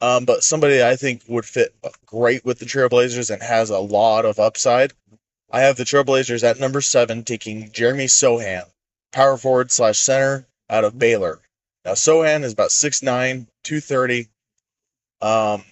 um, 0.00 0.24
but 0.24 0.44
somebody 0.44 0.82
I 0.82 0.96
think 0.96 1.22
would 1.28 1.46
fit 1.46 1.74
great 2.04 2.44
with 2.44 2.58
the 2.58 2.66
Trailblazers 2.66 3.30
and 3.30 3.42
has 3.42 3.70
a 3.70 3.78
lot 3.78 4.24
of 4.24 4.38
upside. 4.38 4.92
I 5.50 5.60
have 5.60 5.76
the 5.76 5.84
Trailblazers 5.84 6.42
at 6.42 6.58
number 6.58 6.80
seven, 6.80 7.24
taking 7.24 7.70
Jeremy 7.72 8.06
Sochan, 8.06 8.64
power 9.12 9.36
forward 9.36 9.70
slash 9.70 9.98
center 9.98 10.46
out 10.68 10.84
of 10.84 10.98
Baylor. 10.98 11.40
Now 11.84 11.92
Sochan 11.92 12.42
is 12.44 12.52
about 12.52 12.70
6'9", 12.70 13.46
230. 13.62 14.28
Um, 15.20 15.64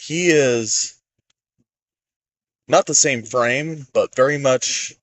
he 0.00 0.30
is 0.30 0.94
not 2.68 2.86
the 2.86 2.94
same 2.94 3.22
frame, 3.22 3.86
but 3.92 4.14
very 4.14 4.38
much 4.38 4.94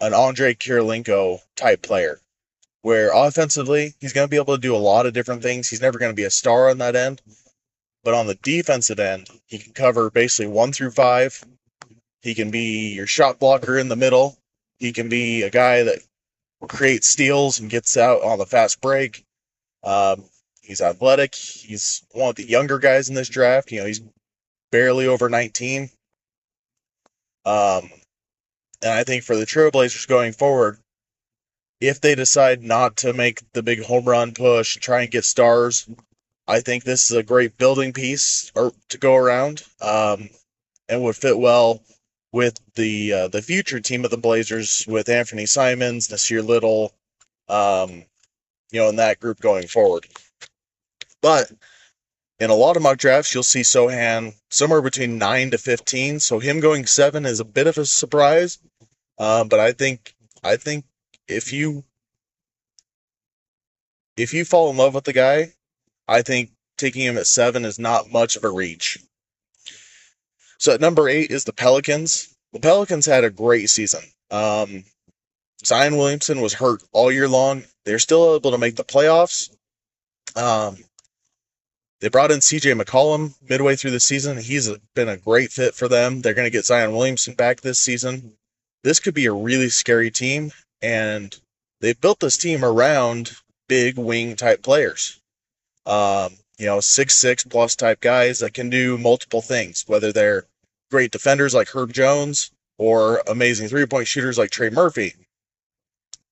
an 0.00 0.12
Andre 0.12 0.54
Kirilenko 0.54 1.40
type 1.56 1.82
player. 1.82 2.20
Where 2.84 3.12
offensively, 3.14 3.94
he's 3.98 4.12
going 4.12 4.26
to 4.26 4.30
be 4.30 4.36
able 4.36 4.56
to 4.56 4.60
do 4.60 4.76
a 4.76 4.88
lot 4.92 5.06
of 5.06 5.14
different 5.14 5.42
things. 5.42 5.70
He's 5.70 5.80
never 5.80 5.98
going 5.98 6.10
to 6.10 6.16
be 6.16 6.24
a 6.24 6.30
star 6.30 6.68
on 6.68 6.76
that 6.78 6.94
end. 6.94 7.22
But 8.02 8.12
on 8.12 8.26
the 8.26 8.34
defensive 8.34 9.00
end, 9.00 9.26
he 9.46 9.56
can 9.56 9.72
cover 9.72 10.10
basically 10.10 10.48
one 10.48 10.70
through 10.70 10.90
five. 10.90 11.42
He 12.20 12.34
can 12.34 12.50
be 12.50 12.92
your 12.92 13.06
shot 13.06 13.38
blocker 13.38 13.78
in 13.78 13.88
the 13.88 13.96
middle. 13.96 14.36
He 14.78 14.92
can 14.92 15.08
be 15.08 15.44
a 15.44 15.48
guy 15.48 15.84
that 15.84 16.00
creates 16.68 17.08
steals 17.08 17.58
and 17.58 17.70
gets 17.70 17.96
out 17.96 18.22
on 18.22 18.38
the 18.38 18.44
fast 18.44 18.82
break. 18.82 19.24
Um, 19.82 20.22
he's 20.60 20.82
athletic. 20.82 21.34
He's 21.34 22.04
one 22.12 22.28
of 22.28 22.36
the 22.36 22.46
younger 22.46 22.78
guys 22.78 23.08
in 23.08 23.14
this 23.14 23.30
draft. 23.30 23.72
You 23.72 23.80
know, 23.80 23.86
he's 23.86 24.02
barely 24.70 25.06
over 25.06 25.30
19. 25.30 25.88
Um, 27.46 27.90
and 28.82 28.92
I 28.92 29.04
think 29.04 29.24
for 29.24 29.36
the 29.36 29.46
Trailblazers 29.46 30.06
going 30.06 30.34
forward, 30.34 30.76
if 31.88 32.00
they 32.00 32.14
decide 32.14 32.62
not 32.62 32.96
to 32.98 33.12
make 33.12 33.40
the 33.52 33.62
big 33.62 33.82
home 33.82 34.04
run 34.04 34.32
push, 34.32 34.76
and 34.76 34.82
try 34.82 35.02
and 35.02 35.10
get 35.10 35.24
stars, 35.24 35.88
I 36.46 36.60
think 36.60 36.84
this 36.84 37.10
is 37.10 37.16
a 37.16 37.22
great 37.22 37.56
building 37.56 37.92
piece 37.92 38.52
or 38.54 38.72
to 38.90 38.98
go 38.98 39.16
around, 39.16 39.62
um, 39.80 40.28
and 40.88 41.02
would 41.02 41.16
fit 41.16 41.38
well 41.38 41.82
with 42.32 42.58
the 42.74 43.12
uh, 43.12 43.28
the 43.28 43.42
future 43.42 43.80
team 43.80 44.04
of 44.04 44.10
the 44.10 44.18
Blazers 44.18 44.84
with 44.86 45.06
Anfernee 45.06 45.48
Simons, 45.48 46.08
Nassir 46.08 46.44
Little, 46.44 46.92
um, 47.48 48.04
you 48.70 48.80
know, 48.80 48.88
in 48.88 48.96
that 48.96 49.20
group 49.20 49.40
going 49.40 49.66
forward. 49.66 50.06
But 51.22 51.50
in 52.40 52.50
a 52.50 52.54
lot 52.54 52.76
of 52.76 52.82
mock 52.82 52.98
drafts, 52.98 53.32
you'll 53.32 53.44
see 53.44 53.60
Sochan 53.60 54.34
somewhere 54.50 54.82
between 54.82 55.18
9 55.18 55.52
to 55.52 55.58
15. 55.58 56.20
So 56.20 56.38
him 56.38 56.60
going 56.60 56.86
7 56.86 57.24
is 57.24 57.40
a 57.40 57.44
bit 57.44 57.66
of 57.66 57.78
a 57.78 57.86
surprise. 57.86 58.58
Uh, 59.16 59.44
but 59.44 59.60
I 59.60 59.72
think 59.72 60.14
I 60.42 60.56
think 60.56 60.84
if 61.28 61.52
you 61.52 61.84
if 64.16 64.32
you 64.32 64.44
fall 64.44 64.70
in 64.70 64.76
love 64.76 64.94
with 64.94 65.04
the 65.04 65.12
guy, 65.12 65.52
I 66.06 66.22
think 66.22 66.50
taking 66.76 67.02
him 67.02 67.18
at 67.18 67.26
7 67.26 67.64
is 67.64 67.78
not 67.78 68.12
much 68.12 68.36
of 68.36 68.44
a 68.44 68.50
reach. 68.50 68.98
So 70.58 70.72
at 70.72 70.80
number 70.80 71.08
8 71.08 71.30
is 71.30 71.44
the 71.44 71.52
Pelicans. 71.52 72.34
The 72.52 72.60
Pelicans 72.60 73.06
had 73.06 73.24
a 73.24 73.30
great 73.30 73.70
season. 73.70 74.02
Um, 74.30 74.84
Zion 75.64 75.96
Williamson 75.96 76.40
was 76.40 76.54
hurt 76.54 76.82
all 76.92 77.10
year 77.10 77.28
long. 77.28 77.64
They're 77.84 77.98
still 77.98 78.36
able 78.36 78.52
to 78.52 78.58
make 78.58 78.76
the 78.76 78.84
playoffs. 78.84 79.50
Um, 80.36 80.78
they 82.00 82.08
brought 82.08 82.30
in 82.30 82.40
CJ 82.40 82.80
McCollum 82.80 83.34
midway 83.48 83.76
through 83.76 83.92
the 83.92 84.00
season. 84.00 84.36
He's 84.36 84.70
been 84.94 85.08
a 85.08 85.16
great 85.16 85.50
fit 85.50 85.74
for 85.74 85.88
them. 85.88 86.20
They're 86.20 86.34
going 86.34 86.46
to 86.46 86.50
get 86.50 86.66
Zion 86.66 86.92
Williamson 86.92 87.34
back 87.34 87.60
this 87.60 87.80
season. 87.80 88.36
This 88.82 89.00
could 89.00 89.14
be 89.14 89.26
a 89.26 89.32
really 89.32 89.70
scary 89.70 90.10
team, 90.10 90.52
and 90.84 91.34
they 91.80 91.94
built 91.94 92.20
this 92.20 92.36
team 92.36 92.62
around 92.62 93.32
big 93.68 93.96
wing 93.96 94.36
type 94.36 94.62
players. 94.62 95.18
Um, 95.86 96.34
you 96.58 96.66
know, 96.66 96.80
six 96.80 97.16
six 97.16 97.42
plus 97.42 97.74
type 97.74 98.00
guys 98.00 98.40
that 98.40 98.52
can 98.52 98.68
do 98.68 98.98
multiple 98.98 99.40
things, 99.40 99.84
whether 99.86 100.12
they're 100.12 100.44
great 100.90 101.10
defenders 101.10 101.54
like 101.54 101.68
Herb 101.68 101.92
Jones 101.92 102.50
or 102.76 103.22
amazing 103.26 103.68
three 103.68 103.86
point 103.86 104.06
shooters 104.06 104.36
like 104.36 104.50
Trey 104.50 104.70
Murphy, 104.70 105.14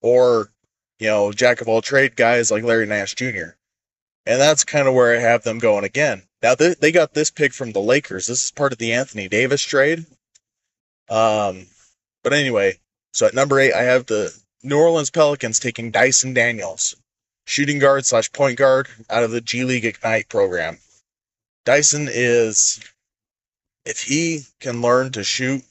or 0.01 0.51
you 0.99 1.07
know, 1.07 1.31
jack 1.31 1.59
of 1.59 1.67
all 1.67 1.81
trade 1.81 2.15
guys 2.15 2.51
like 2.51 2.63
Larry 2.63 2.85
Nance 2.85 3.15
Jr. 3.15 3.55
And 4.25 4.39
that's 4.39 4.63
kind 4.63 4.87
of 4.87 4.93
where 4.93 5.17
I 5.17 5.19
have 5.19 5.43
them 5.43 5.59
going 5.59 5.83
again. 5.83 6.21
Now 6.43 6.55
they, 6.55 6.75
they 6.75 6.91
got 6.91 7.13
this 7.13 7.31
pick 7.31 7.53
from 7.53 7.71
the 7.71 7.81
Lakers. 7.81 8.27
This 8.27 8.43
is 8.43 8.51
part 8.51 8.71
of 8.71 8.77
the 8.77 8.93
Anthony 8.93 9.27
Davis 9.27 9.61
trade. 9.63 10.05
Um, 11.09 11.65
but 12.23 12.33
anyway, 12.33 12.79
so 13.11 13.25
at 13.27 13.33
number 13.33 13.59
eight, 13.59 13.73
I 13.73 13.83
have 13.83 14.05
the 14.05 14.33
New 14.63 14.77
Orleans 14.77 15.09
Pelicans 15.09 15.59
taking 15.59 15.91
Dyson 15.91 16.33
Daniels, 16.33 16.95
shooting 17.45 17.79
guard 17.79 18.05
slash 18.05 18.31
point 18.31 18.57
guard 18.57 18.87
out 19.09 19.23
of 19.23 19.31
the 19.31 19.41
G 19.41 19.65
League 19.65 19.85
Ignite 19.85 20.29
program. 20.29 20.77
Dyson 21.65 22.07
is, 22.09 22.79
if 23.85 24.01
he 24.01 24.41
can 24.59 24.81
learn 24.81 25.11
to 25.11 25.23
shoot, 25.23 25.63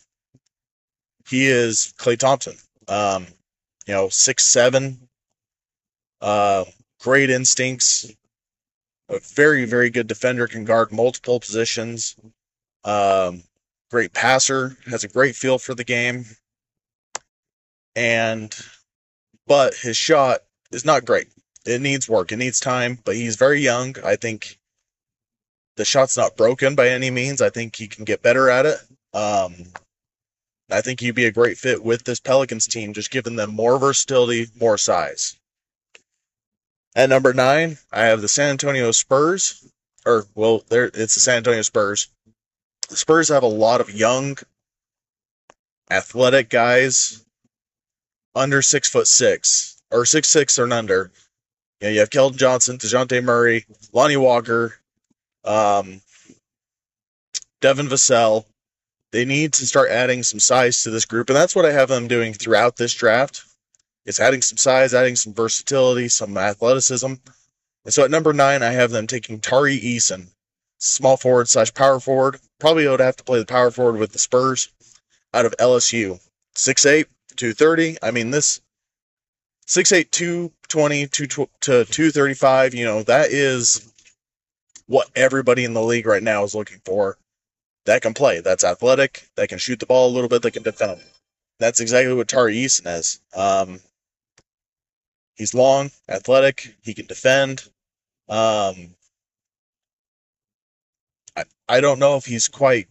he 1.28 1.46
is 1.46 1.94
Klay 1.98 2.18
Thompson. 2.18 2.56
Um, 2.88 3.26
you 3.86 3.94
know, 3.94 4.08
six 4.10 4.44
seven, 4.44 5.08
uh, 6.20 6.64
great 7.00 7.30
instincts, 7.30 8.12
a 9.08 9.18
very, 9.34 9.64
very 9.64 9.90
good 9.90 10.06
defender, 10.06 10.46
can 10.46 10.64
guard 10.64 10.92
multiple 10.92 11.40
positions. 11.40 12.16
Um, 12.84 13.42
great 13.90 14.12
passer, 14.12 14.76
has 14.86 15.04
a 15.04 15.08
great 15.08 15.36
feel 15.36 15.58
for 15.58 15.74
the 15.74 15.84
game. 15.84 16.24
And, 17.94 18.54
but 19.46 19.74
his 19.74 19.96
shot 19.96 20.40
is 20.70 20.84
not 20.84 21.04
great. 21.04 21.28
It 21.64 21.80
needs 21.80 22.08
work, 22.08 22.32
it 22.32 22.38
needs 22.38 22.60
time, 22.60 22.98
but 23.04 23.14
he's 23.14 23.36
very 23.36 23.60
young. 23.60 23.94
I 24.04 24.16
think 24.16 24.58
the 25.76 25.84
shot's 25.84 26.16
not 26.16 26.36
broken 26.36 26.74
by 26.74 26.88
any 26.88 27.10
means. 27.10 27.40
I 27.40 27.50
think 27.50 27.76
he 27.76 27.86
can 27.86 28.04
get 28.04 28.22
better 28.22 28.50
at 28.50 28.66
it. 28.66 28.78
Um, 29.14 29.54
I 30.70 30.80
think 30.80 31.00
he'd 31.00 31.14
be 31.14 31.26
a 31.26 31.32
great 31.32 31.58
fit 31.58 31.82
with 31.82 32.04
this 32.04 32.20
Pelicans 32.20 32.66
team, 32.66 32.94
just 32.94 33.10
giving 33.10 33.36
them 33.36 33.50
more 33.50 33.78
versatility, 33.78 34.48
more 34.58 34.78
size. 34.78 35.36
At 36.94 37.08
number 37.08 37.32
nine, 37.32 37.78
I 37.90 38.02
have 38.02 38.20
the 38.20 38.28
San 38.28 38.50
Antonio 38.50 38.90
Spurs. 38.92 39.66
Or, 40.04 40.26
well, 40.34 40.64
there 40.68 40.86
it's 40.86 41.14
the 41.14 41.20
San 41.20 41.38
Antonio 41.38 41.62
Spurs. 41.62 42.08
The 42.88 42.96
Spurs 42.96 43.28
have 43.28 43.44
a 43.44 43.46
lot 43.46 43.80
of 43.80 43.90
young, 43.90 44.36
athletic 45.90 46.48
guys 46.48 47.24
under 48.34 48.62
six 48.62 48.88
foot 48.88 49.06
six, 49.06 49.80
or 49.90 50.04
six 50.06 50.28
six 50.28 50.58
or 50.58 50.72
under. 50.72 51.10
You, 51.80 51.88
know, 51.88 51.92
you 51.94 52.00
have 52.00 52.10
Keldon 52.10 52.36
Johnson, 52.36 52.78
DeJounte 52.78 53.24
Murray, 53.24 53.66
Lonnie 53.92 54.16
Walker, 54.16 54.74
um, 55.44 56.00
Devin 57.60 57.88
Vassell. 57.88 58.44
They 59.10 59.24
need 59.24 59.52
to 59.54 59.66
start 59.66 59.90
adding 59.90 60.22
some 60.22 60.40
size 60.40 60.82
to 60.82 60.90
this 60.90 61.04
group, 61.04 61.28
and 61.28 61.36
that's 61.36 61.54
what 61.54 61.66
I 61.66 61.72
have 61.72 61.88
them 61.88 62.08
doing 62.08 62.32
throughout 62.32 62.76
this 62.76 62.94
draft. 62.94 63.44
It's 64.06 64.20
adding 64.20 64.42
some 64.42 64.56
size, 64.56 64.94
adding 64.94 65.16
some 65.16 65.34
versatility, 65.34 66.08
some 66.08 66.36
athleticism. 66.36 67.12
And 67.84 67.94
so 67.94 68.04
at 68.04 68.10
number 68.10 68.32
nine, 68.32 68.62
I 68.62 68.70
have 68.72 68.90
them 68.90 69.06
taking 69.06 69.38
Tari 69.40 69.78
Eason, 69.78 70.28
small 70.78 71.16
forward 71.16 71.48
slash 71.48 71.72
power 71.74 72.00
forward. 72.00 72.38
Probably 72.58 72.86
would 72.88 73.00
have 73.00 73.16
to 73.16 73.24
play 73.24 73.38
the 73.38 73.46
power 73.46 73.70
forward 73.70 73.98
with 73.98 74.12
the 74.12 74.18
Spurs 74.18 74.68
out 75.34 75.44
of 75.46 75.54
LSU. 75.58 76.20
6'8, 76.56 77.06
230. 77.36 77.98
I 78.02 78.10
mean, 78.10 78.30
this 78.30 78.60
6'8, 79.66 80.10
220 80.10 81.06
to 81.08 81.26
235, 81.26 82.74
you 82.74 82.84
know, 82.84 83.02
that 83.04 83.30
is 83.30 83.92
what 84.86 85.08
everybody 85.14 85.64
in 85.64 85.74
the 85.74 85.82
league 85.82 86.06
right 86.06 86.22
now 86.22 86.44
is 86.44 86.54
looking 86.54 86.80
for. 86.84 87.16
That 87.86 88.02
can 88.02 88.14
play. 88.14 88.40
That's 88.40 88.64
athletic. 88.64 89.28
That 89.36 89.48
can 89.48 89.58
shoot 89.58 89.80
the 89.80 89.86
ball 89.86 90.08
a 90.08 90.14
little 90.14 90.28
bit. 90.28 90.42
That 90.42 90.52
can 90.52 90.62
defend. 90.62 91.00
That's 91.58 91.80
exactly 91.80 92.14
what 92.14 92.28
Tari 92.28 92.56
Eason 92.56 92.98
is. 92.98 93.20
Um, 93.34 93.80
He's 95.34 95.54
long, 95.54 95.90
athletic. 96.08 96.76
He 96.82 96.94
can 96.94 97.06
defend. 97.06 97.68
Um, 98.28 98.94
I 101.36 101.44
I 101.68 101.80
don't 101.80 101.98
know 101.98 102.16
if 102.16 102.26
he's 102.26 102.48
quite 102.48 102.88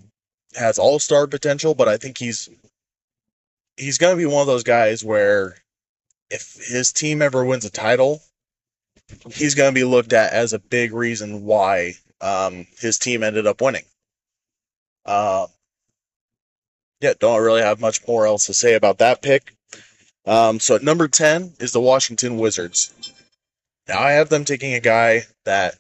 has 0.56 0.80
all 0.80 1.00
star 1.00 1.28
potential, 1.28 1.76
but 1.76 1.88
I 1.88 1.98
think 1.98 2.18
he's 2.18 2.50
he's 3.78 3.98
going 3.98 4.14
to 4.14 4.18
be 4.18 4.26
one 4.26 4.42
of 4.42 4.48
those 4.48 4.64
guys 4.64 5.04
where 5.04 5.56
if 6.30 6.58
his 6.66 6.94
team 6.94 7.22
ever 7.22 7.44
wins 7.44 7.66
a 7.66 7.70
title, 7.70 8.22
he's 9.34 9.56
going 9.56 9.70
to 9.70 9.80
be 9.80 9.84
looked 9.84 10.14
at 10.14 10.34
as 10.34 10.54
a 10.54 10.60
big 10.60 10.94
reason 10.94 11.44
why 11.44 11.94
um, 12.22 12.68
his 12.80 12.98
team 12.98 13.24
ended 13.24 13.48
up 13.48 13.62
winning. 13.62 13.84
Uh, 15.06 15.48
yeah, 17.02 17.14
don't 17.20 17.42
really 17.42 17.62
have 17.62 17.82
much 17.82 18.08
more 18.08 18.28
else 18.28 18.46
to 18.46 18.54
say 18.54 18.76
about 18.76 19.00
that 19.00 19.22
pick. 19.22 19.56
Um, 20.26 20.60
so 20.60 20.76
at 20.76 20.84
number 20.84 21.08
10 21.08 21.54
is 21.60 21.72
the 21.72 21.82
Washington 21.82 22.38
Wizards. 22.38 22.94
Now 23.88 24.00
I 24.00 24.12
have 24.12 24.30
them 24.30 24.46
taking 24.46 24.74
a 24.76 24.80
guy 24.80 25.24
that 25.46 25.76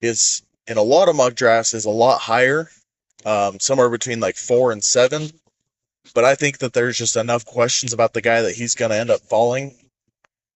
is 0.00 0.42
in 0.66 0.76
a 0.76 0.82
lot 0.82 1.08
of 1.08 1.16
mock 1.16 1.34
drafts 1.34 1.74
is 1.74 1.84
a 1.84 1.90
lot 1.90 2.20
higher, 2.20 2.70
um, 3.24 3.58
somewhere 3.58 3.90
between 3.90 4.20
like 4.20 4.36
four 4.36 4.70
and 4.70 4.82
seven. 4.82 5.30
But 6.14 6.24
I 6.24 6.34
think 6.34 6.58
that 6.58 6.72
there's 6.72 6.98
just 6.98 7.16
enough 7.16 7.44
questions 7.44 7.92
about 7.92 8.12
the 8.12 8.20
guy 8.20 8.42
that 8.42 8.54
he's 8.54 8.74
going 8.74 8.90
to 8.90 8.96
end 8.96 9.10
up 9.10 9.20
falling. 9.20 9.74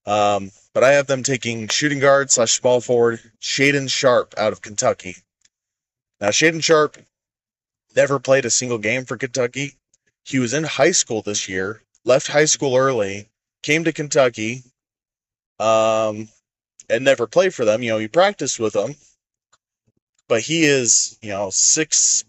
Um, 0.07 0.51
but 0.73 0.85
I 0.85 0.93
have 0.93 1.07
them 1.07 1.23
taking 1.23 1.69
shooting 1.69 2.01
guard 2.01 2.31
slash 2.31 2.53
small 2.53 2.81
forward 2.81 3.21
Shaedon 3.41 3.89
Sharpe 3.91 4.35
out 4.37 4.53
of 4.53 4.61
Kentucky. 4.61 5.17
Now, 6.21 6.29
Shaedon 6.29 6.63
Sharpe 6.63 6.99
never 7.97 8.19
played 8.19 8.45
a 8.45 8.51
single 8.51 8.79
game 8.79 9.05
for 9.05 9.17
Kentucky. 9.17 9.75
He 10.25 10.39
was 10.39 10.55
in 10.55 10.65
high 10.65 10.93
school 10.93 11.23
this 11.23 11.49
year, 11.49 11.83
left 12.05 12.27
high 12.27 12.47
school 12.47 12.77
early, 12.77 13.29
came 13.63 13.85
to 13.85 13.93
Kentucky, 13.93 14.63
um, 15.59 16.29
and 16.89 17.05
never 17.05 17.27
played 17.27 17.55
for 17.55 17.65
them. 17.65 17.83
You 17.83 17.91
know, 17.91 17.99
he 17.99 18.09
practiced 18.09 18.59
with 18.59 18.73
them, 18.73 18.95
but 20.29 20.41
he 20.41 20.65
is, 20.65 21.19
you 21.23 21.31
know, 21.31 21.51
six, 21.51 22.25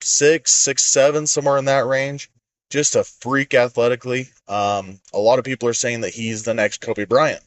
six, 0.00 0.52
six, 0.52 0.84
seven, 0.84 1.26
somewhere 1.26 1.58
in 1.58 1.66
that 1.66 1.86
range. 1.86 2.30
Just 2.70 2.96
a 2.96 3.04
freak 3.04 3.54
athletically. 3.54 4.28
Um, 4.48 5.00
a 5.12 5.18
lot 5.18 5.38
of 5.38 5.44
people 5.44 5.68
are 5.68 5.74
saying 5.74 6.00
that 6.00 6.14
he's 6.14 6.42
the 6.42 6.54
next 6.54 6.80
Kobe 6.80 7.04
Bryant, 7.04 7.42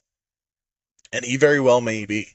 and 1.12 1.26
he 1.26 1.38
very 1.38 1.60
well 1.60 1.82
may 1.82 2.06
be. 2.06 2.30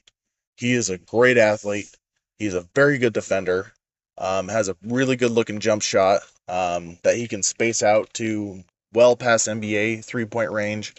He 0.57 0.73
is 0.73 0.89
a 0.89 0.97
great 0.97 1.37
athlete. 1.37 1.89
He's 2.37 2.53
a 2.53 2.67
very 2.75 2.97
good 2.97 3.13
defender. 3.13 3.71
Um, 4.17 4.47
has 4.47 4.69
a 4.69 4.77
really 4.83 5.17
good 5.17 5.31
looking 5.31 5.59
jump 5.59 5.81
shot 5.81 6.21
um, 6.47 6.97
that 7.03 7.17
he 7.17 7.27
can 7.27 7.43
space 7.43 7.83
out 7.83 8.13
to 8.13 8.63
well 8.93 9.15
past 9.15 9.47
NBA 9.47 10.05
three 10.05 10.25
point 10.25 10.51
range. 10.51 10.95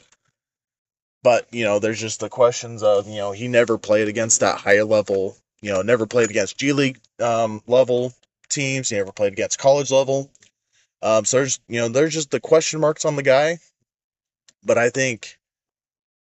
But, 1.22 1.52
you 1.52 1.64
know, 1.64 1.78
there's 1.78 2.00
just 2.00 2.20
the 2.20 2.28
questions 2.28 2.82
of, 2.82 3.08
you 3.08 3.16
know, 3.16 3.32
he 3.32 3.48
never 3.48 3.78
played 3.78 4.06
against 4.06 4.40
that 4.40 4.58
higher 4.58 4.84
level, 4.84 5.36
you 5.60 5.72
know, 5.72 5.82
never 5.82 6.06
played 6.06 6.30
against 6.30 6.58
G 6.58 6.72
League 6.72 7.00
um, 7.20 7.62
level 7.66 8.12
teams. 8.48 8.90
He 8.90 8.96
never 8.96 9.12
played 9.12 9.32
against 9.32 9.58
college 9.58 9.90
level. 9.90 10.30
Um, 11.02 11.24
so 11.24 11.38
there's, 11.38 11.60
you 11.68 11.80
know, 11.80 11.88
there's 11.88 12.14
just 12.14 12.30
the 12.30 12.40
question 12.40 12.80
marks 12.80 13.04
on 13.04 13.16
the 13.16 13.22
guy. 13.22 13.58
But 14.64 14.78
I 14.78 14.90
think 14.90 15.38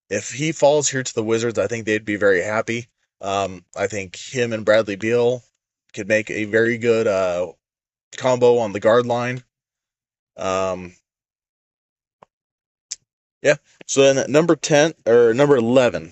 if 0.09 0.31
he 0.31 0.51
falls 0.51 0.89
here 0.89 1.03
to 1.03 1.15
the 1.15 1.23
Wizards, 1.23 1.57
I 1.57 1.67
think 1.67 1.85
they'd 1.85 2.05
be 2.05 2.15
very 2.15 2.41
happy. 2.41 2.87
Um, 3.19 3.65
I 3.75 3.87
think 3.87 4.15
him 4.15 4.53
and 4.53 4.63
Bradley 4.63 4.95
Beal 4.95 5.43
could 5.93 6.07
make 6.07 6.29
a 6.29 6.45
very 6.45 6.77
good 6.77 7.07
uh, 7.07 7.51
combo 8.15 8.59
on 8.59 8.73
the 8.73 8.79
guard 8.79 9.05
line. 9.05 9.43
Um, 10.37 10.93
yeah. 13.41 13.55
So 13.87 14.03
then 14.03 14.17
at 14.17 14.29
number 14.29 14.55
10 14.55 14.93
or 15.05 15.33
number 15.33 15.55
11, 15.55 16.11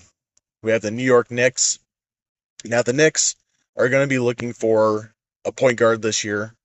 we 0.62 0.72
have 0.72 0.82
the 0.82 0.90
New 0.90 1.04
York 1.04 1.30
Knicks. 1.30 1.78
Now 2.64 2.82
the 2.82 2.92
Knicks 2.92 3.36
are 3.76 3.88
going 3.88 4.02
to 4.02 4.12
be 4.12 4.18
looking 4.18 4.52
for 4.52 5.14
a 5.44 5.52
point 5.52 5.78
guard 5.78 6.02
this 6.02 6.24
year. 6.24 6.55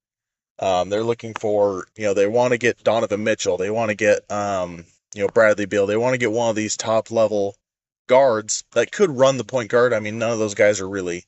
Um, 0.61 0.89
they're 0.89 1.03
looking 1.03 1.33
for, 1.33 1.87
you 1.97 2.05
know, 2.05 2.13
they 2.13 2.27
want 2.27 2.51
to 2.51 2.57
get 2.57 2.83
Donovan 2.83 3.23
Mitchell. 3.23 3.57
They 3.57 3.71
want 3.71 3.89
to 3.89 3.95
get, 3.95 4.29
um, 4.31 4.85
you 5.15 5.23
know, 5.23 5.27
Bradley 5.27 5.65
Beal. 5.65 5.87
They 5.87 5.97
want 5.97 6.13
to 6.13 6.19
get 6.19 6.31
one 6.31 6.49
of 6.49 6.55
these 6.55 6.77
top 6.77 7.09
level 7.09 7.55
guards 8.07 8.63
that 8.73 8.91
could 8.91 9.09
run 9.09 9.37
the 9.37 9.43
point 9.43 9.71
guard. 9.71 9.93
I 9.93 9.99
mean, 9.99 10.19
none 10.19 10.31
of 10.31 10.39
those 10.39 10.53
guys 10.53 10.79
are 10.79 10.87
really 10.87 11.25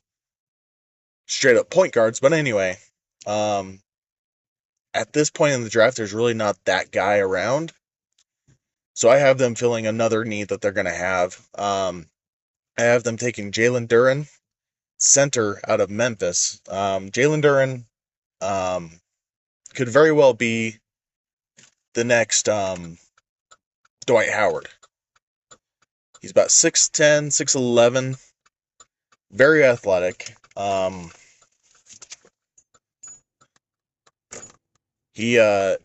straight 1.26 1.58
up 1.58 1.70
point 1.70 1.94
guards. 1.94 2.20
But 2.20 2.34
anyway, 2.34 2.78
um, 3.26 3.82
at 4.94 5.14
this 5.14 5.30
point 5.30 5.54
in 5.54 5.64
the 5.64 5.70
draft, 5.70 5.98
there's 5.98 6.14
really 6.14 6.36
not 6.36 6.58
that 6.66 6.92
guy 6.92 7.18
around. 7.18 7.74
So 8.94 9.10
I 9.10 9.18
have 9.18 9.40
them 9.40 9.56
filling 9.56 9.88
another 9.88 10.24
need 10.24 10.50
that 10.50 10.62
they're 10.62 10.72
going 10.72 10.86
to 10.86 10.94
have. 10.94 11.40
Um, 11.58 12.06
I 12.78 12.84
have 12.84 13.04
them 13.04 13.18
taking 13.18 13.52
Jalen 13.52 13.88
Duren, 13.88 14.30
center 15.00 15.60
out 15.68 15.82
of 15.82 15.90
Memphis. 15.90 16.62
Um, 16.70 17.10
Jalen 17.10 17.42
Duren 17.42 17.86
um, 18.42 19.00
could 19.74 19.90
very 19.90 20.12
well 20.12 20.34
be 20.34 20.78
the 21.94 22.04
next 22.04 22.50
um, 22.50 22.98
Dwight 24.06 24.30
Howard. 24.30 24.68
He's 26.22 26.32
about 26.32 26.48
6'10, 26.50 27.28
6'11, 27.28 28.18
very 29.32 29.66
athletic. 29.66 30.36
Um, 30.56 31.12
he 35.14 35.38
uh, 35.40 35.76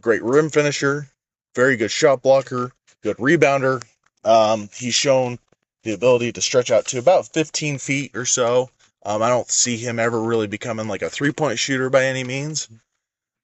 great 0.00 0.22
rim 0.22 0.48
finisher, 0.50 1.08
very 1.54 1.76
good 1.76 1.90
shot 1.90 2.22
blocker, 2.22 2.72
good 3.02 3.16
rebounder. 3.18 3.84
Um, 4.24 4.68
he's 4.74 4.94
shown 4.94 5.38
the 5.82 5.92
ability 5.92 6.32
to 6.32 6.40
stretch 6.40 6.70
out 6.70 6.86
to 6.86 6.98
about 6.98 7.28
15 7.28 7.78
feet 7.78 8.16
or 8.16 8.24
so. 8.24 8.70
Um, 9.08 9.22
I 9.22 9.30
don't 9.30 9.50
see 9.50 9.78
him 9.78 9.98
ever 9.98 10.20
really 10.20 10.48
becoming 10.48 10.86
like 10.86 11.00
a 11.00 11.08
three 11.08 11.32
point 11.32 11.58
shooter 11.58 11.88
by 11.88 12.04
any 12.04 12.24
means. 12.24 12.68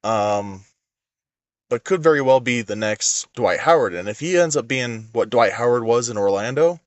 Um, 0.03 0.63
but 1.71 1.85
could 1.85 2.03
very 2.03 2.21
well 2.21 2.41
be 2.41 2.61
the 2.61 2.77
next 2.77 3.33
Dwight 3.33 3.61
Howard. 3.61 3.95
And 3.95 4.07
if 4.07 4.21
he 4.21 4.37
ends 4.37 4.59
up 4.59 4.69
being 4.69 5.09
what 5.13 5.31
Dwight 5.31 5.55
Howard 5.55 5.83
was 5.83 6.11
in 6.11 6.19
Orlando, 6.19 6.81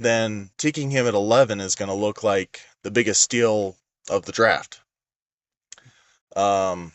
then 0.00 0.50
taking 0.58 0.90
him 0.90 1.06
at 1.06 1.14
11 1.14 1.60
is 1.60 1.76
going 1.76 1.90
to 1.90 1.94
look 1.94 2.24
like 2.24 2.62
the 2.82 2.90
biggest 2.90 3.22
steal 3.22 3.76
of 4.10 4.24
the 4.24 4.32
draft. 4.32 4.80
Um, 6.34 6.90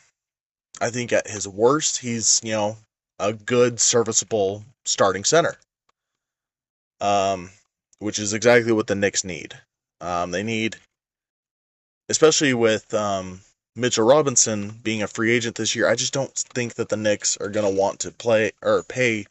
I 0.81 0.89
think 0.89 1.13
at 1.13 1.29
his 1.29 1.47
worst, 1.47 1.99
he's, 1.99 2.41
you 2.43 2.51
know, 2.51 2.77
a 3.17 3.31
good, 3.31 3.79
serviceable 3.79 4.65
starting 4.83 5.23
center. 5.23 5.55
Um, 6.99 7.51
which 7.99 8.19
is 8.19 8.33
exactly 8.33 8.73
what 8.73 8.87
the 8.87 8.95
Knicks 8.95 9.23
need. 9.23 9.53
Um, 10.01 10.31
they 10.31 10.43
need, 10.43 10.75
especially 12.09 12.53
with 12.53 12.93
um, 12.93 13.41
Mitchell 13.75 14.05
Robinson 14.05 14.71
being 14.83 15.03
a 15.03 15.07
free 15.07 15.31
agent 15.31 15.55
this 15.55 15.75
year, 15.75 15.87
I 15.87 15.95
just 15.95 16.13
don't 16.13 16.33
think 16.35 16.75
that 16.75 16.89
the 16.89 16.97
Knicks 16.97 17.37
are 17.37 17.49
going 17.49 17.65
to 17.65 17.79
want 17.79 17.99
to 18.01 18.11
play 18.11 18.51
or 18.61 18.83
pay 18.83 19.25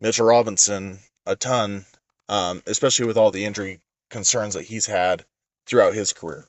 Mitchell 0.00 0.26
Robinson 0.26 0.98
a 1.26 1.36
ton, 1.36 1.84
um, 2.28 2.62
especially 2.66 3.06
with 3.06 3.16
all 3.16 3.30
the 3.30 3.44
injury 3.44 3.80
concerns 4.10 4.54
that 4.54 4.64
he's 4.64 4.86
had 4.86 5.24
throughout 5.66 5.94
his 5.94 6.12
career. 6.12 6.46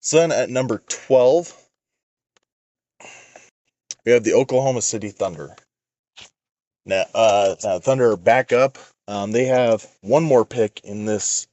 So 0.00 0.18
then 0.18 0.32
at 0.32 0.48
number 0.48 0.82
12, 0.88 1.54
we 4.06 4.12
have 4.12 4.24
the 4.24 4.34
Oklahoma 4.34 4.80
City 4.80 5.10
Thunder. 5.10 5.54
Now, 6.86 7.04
uh, 7.14 7.56
now 7.62 7.78
Thunder 7.78 8.16
back 8.16 8.52
up. 8.52 8.78
Um, 9.06 9.32
they 9.32 9.44
have 9.44 9.86
one 10.00 10.24
more 10.24 10.46
pick 10.46 10.80
in 10.84 11.04
this 11.04 11.46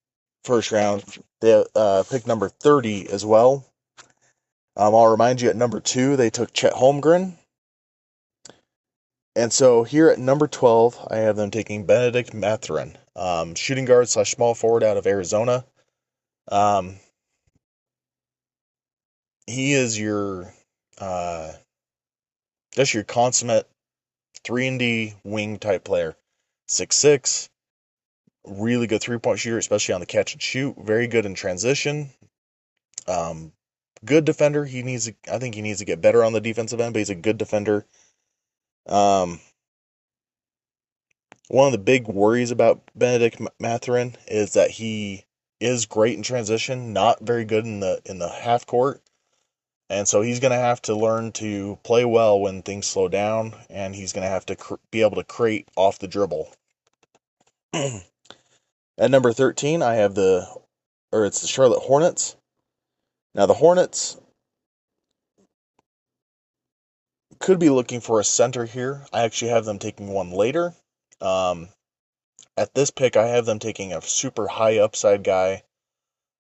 first 0.46 0.72
round. 0.72 1.04
They 1.46 1.64
uh, 1.76 2.04
pick 2.10 2.26
number 2.26 2.50
30 2.50 3.08
as 3.12 3.24
well. 3.24 3.64
Um, 4.76 4.96
I'll 4.96 5.12
remind 5.12 5.42
you 5.42 5.50
at 5.52 5.56
number 5.56 5.80
two, 5.80 6.16
they 6.16 6.32
took 6.32 6.52
Chet 6.52 6.74
Holmgren. 6.74 7.34
And 9.36 9.54
so 9.54 9.84
here 9.84 10.10
at 10.10 10.18
number 10.18 10.48
12, 10.48 11.08
I 11.12 11.18
have 11.18 11.36
them 11.36 11.52
taking 11.52 11.86
Bennedict 11.86 12.34
Mathurin, 12.34 12.98
um, 13.16 13.54
shooting 13.54 13.86
guard 13.86 14.10
slash 14.10 14.32
small 14.32 14.56
forward 14.56 14.82
out 14.82 14.98
of 14.98 15.06
Arizona. 15.06 15.64
Um, 16.52 16.96
he 19.46 19.74
is 19.74 20.00
your 20.00 20.52
uh, 20.98 21.52
just 22.72 22.96
your 22.96 23.04
consummate 23.04 23.70
3 24.44 24.68
and 24.68 24.80
D 24.80 25.14
wing 25.24 25.60
type 25.60 25.84
player. 25.84 26.16
Six 26.68 26.96
six, 26.96 27.50
really 28.48 28.88
good 28.88 29.02
three 29.02 29.18
point 29.18 29.40
shooter, 29.40 29.58
especially 29.58 29.94
on 29.94 30.00
the 30.00 30.06
catch 30.06 30.34
and 30.34 30.42
shoot. 30.42 30.76
Very 30.78 31.08
good 31.08 31.26
in 31.26 31.36
transition. 31.36 32.10
Um, 33.08 33.52
good 34.04 34.26
defender. 34.26 34.66
He 34.66 34.84
needs. 34.84 35.06
To, 35.06 35.16
I 35.32 35.40
think 35.40 35.56
he 35.56 35.62
needs 35.62 35.80
to 35.80 35.86
get 35.86 36.02
better 36.02 36.24
on 36.24 36.34
the 36.34 36.42
defensive 36.42 36.80
end, 36.80 36.94
but 36.94 37.00
he's 37.00 37.10
a 37.10 37.16
good 37.16 37.38
defender. 37.38 37.86
Um, 38.88 39.40
one 41.48 41.68
of 41.68 41.72
the 41.72 41.78
big 41.78 42.08
worries 42.08 42.52
about 42.52 42.82
Bennedict 42.96 43.42
Mathurin 43.60 44.16
is 44.28 44.54
that 44.54 44.72
he 44.72 45.26
is 45.60 45.86
great 45.86 46.18
in 46.18 46.24
transition, 46.24 46.94
not 46.94 47.22
very 47.22 47.46
good 47.46 47.66
in 47.66 47.80
the 47.80 48.02
in 48.06 48.20
the 48.20 48.30
half 48.30 48.66
court. 48.66 49.02
And 49.90 50.08
so 50.08 50.22
he's 50.22 50.40
going 50.40 50.52
to 50.52 50.58
have 50.58 50.82
to 50.84 50.96
learn 50.96 51.32
to 51.34 51.78
play 51.84 52.06
well 52.06 52.40
when 52.40 52.64
things 52.64 52.88
slow 52.88 53.08
down, 53.08 53.54
and 53.70 53.94
he's 53.96 54.14
going 54.14 54.24
to 54.24 54.30
have 54.30 54.46
to 54.48 54.56
cr- 54.56 54.76
be 54.90 55.02
able 55.02 55.18
to 55.18 55.24
create 55.24 55.70
off 55.76 56.00
the 56.00 56.08
dribble. 56.08 56.52
At 58.98 59.12
number 59.12 59.34
13, 59.34 59.82
I 59.82 59.96
have 59.96 60.16
the, 60.16 60.48
or 61.12 61.26
it's 61.26 61.42
the 61.42 61.48
Charlotte 61.48 61.82
Hornets. 61.82 62.36
Now, 63.34 63.46
the 63.46 63.54
Hornets 63.54 64.18
could 67.40 67.60
be 67.60 67.70
looking 67.70 68.00
for 68.00 68.20
a 68.20 68.24
center 68.24 68.66
here. 68.66 69.06
I 69.12 69.24
actually 69.24 69.52
have 69.52 69.66
them 69.66 69.80
taking 69.80 70.08
one 70.08 70.32
later. 70.32 70.74
Um, 71.20 71.70
at 72.58 72.74
this 72.74 72.92
pick, 72.92 73.18
I 73.18 73.28
have 73.28 73.46
them 73.46 73.60
taking 73.60 73.92
a 73.92 74.02
super 74.02 74.48
high 74.48 74.78
upside 74.78 75.24
guy 75.24 75.64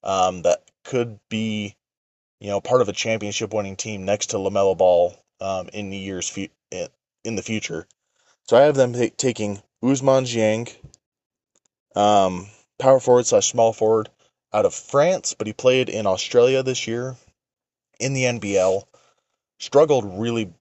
um, 0.04 0.44
that 0.44 0.63
could 0.86 1.20
be 1.30 1.76
you 2.39 2.50
know, 2.50 2.62
part 2.62 2.82
of 2.82 2.89
a 2.89 2.94
championship 2.94 3.54
winning 3.54 3.76
team 3.76 4.06
next 4.06 4.28
to 4.28 4.38
LaMelo 4.38 4.78
Ball 4.78 5.15
um, 5.41 5.70
in 5.74 5.89
the 5.89 5.98
years 5.98 6.30
fu- 6.30 6.48
in 7.24 7.36
the 7.36 7.41
future. 7.41 7.88
So 8.44 8.58
I 8.58 8.62
have 8.62 8.76
them 8.76 8.94
t- 8.94 9.10
taking 9.10 9.62
Ousmane 9.84 10.26
Dieng, 10.26 10.72
um, 11.96 12.48
power 12.80 13.00
forward 13.00 13.26
slash 13.26 13.50
small 13.50 13.74
forward 13.74 14.10
out 14.54 14.66
of 14.66 14.74
France, 14.74 15.36
but 15.38 15.48
he 15.48 15.54
played 15.54 15.90
in 15.90 16.06
Australia 16.06 16.64
this 16.64 16.88
year 16.88 17.16
in 18.00 18.14
the 18.14 18.24
NBL. 18.24 18.84
Struggled 19.60 20.20
really 20.20 20.54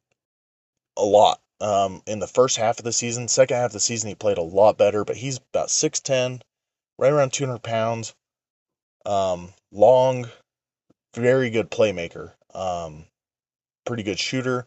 a 0.97 1.05
lot 1.05 1.41
um, 1.61 2.03
in 2.07 2.19
the 2.19 2.27
first 2.27 2.57
half 2.57 2.79
of 2.79 2.85
the 2.85 2.93
season. 2.93 3.29
Second 3.29 3.57
half 3.57 3.67
of 3.67 3.73
the 3.73 3.81
season, 3.81 4.09
he 4.09 4.15
played 4.15 4.39
a 4.39 4.43
lot 4.43 4.79
better, 4.79 5.05
but 5.05 5.17
he's 5.17 5.39
about 5.53 5.69
6'10, 5.69 6.41
right 6.99 7.13
around 7.13 7.33
200 7.33 7.63
pounds. 7.63 8.15
Um, 9.05 9.53
long, 9.73 10.29
very 11.15 11.51
good 11.51 11.71
playmaker. 11.71 12.33
Um, 12.55 13.07
pretty 13.85 14.03
good 14.03 14.19
shooter. 14.19 14.67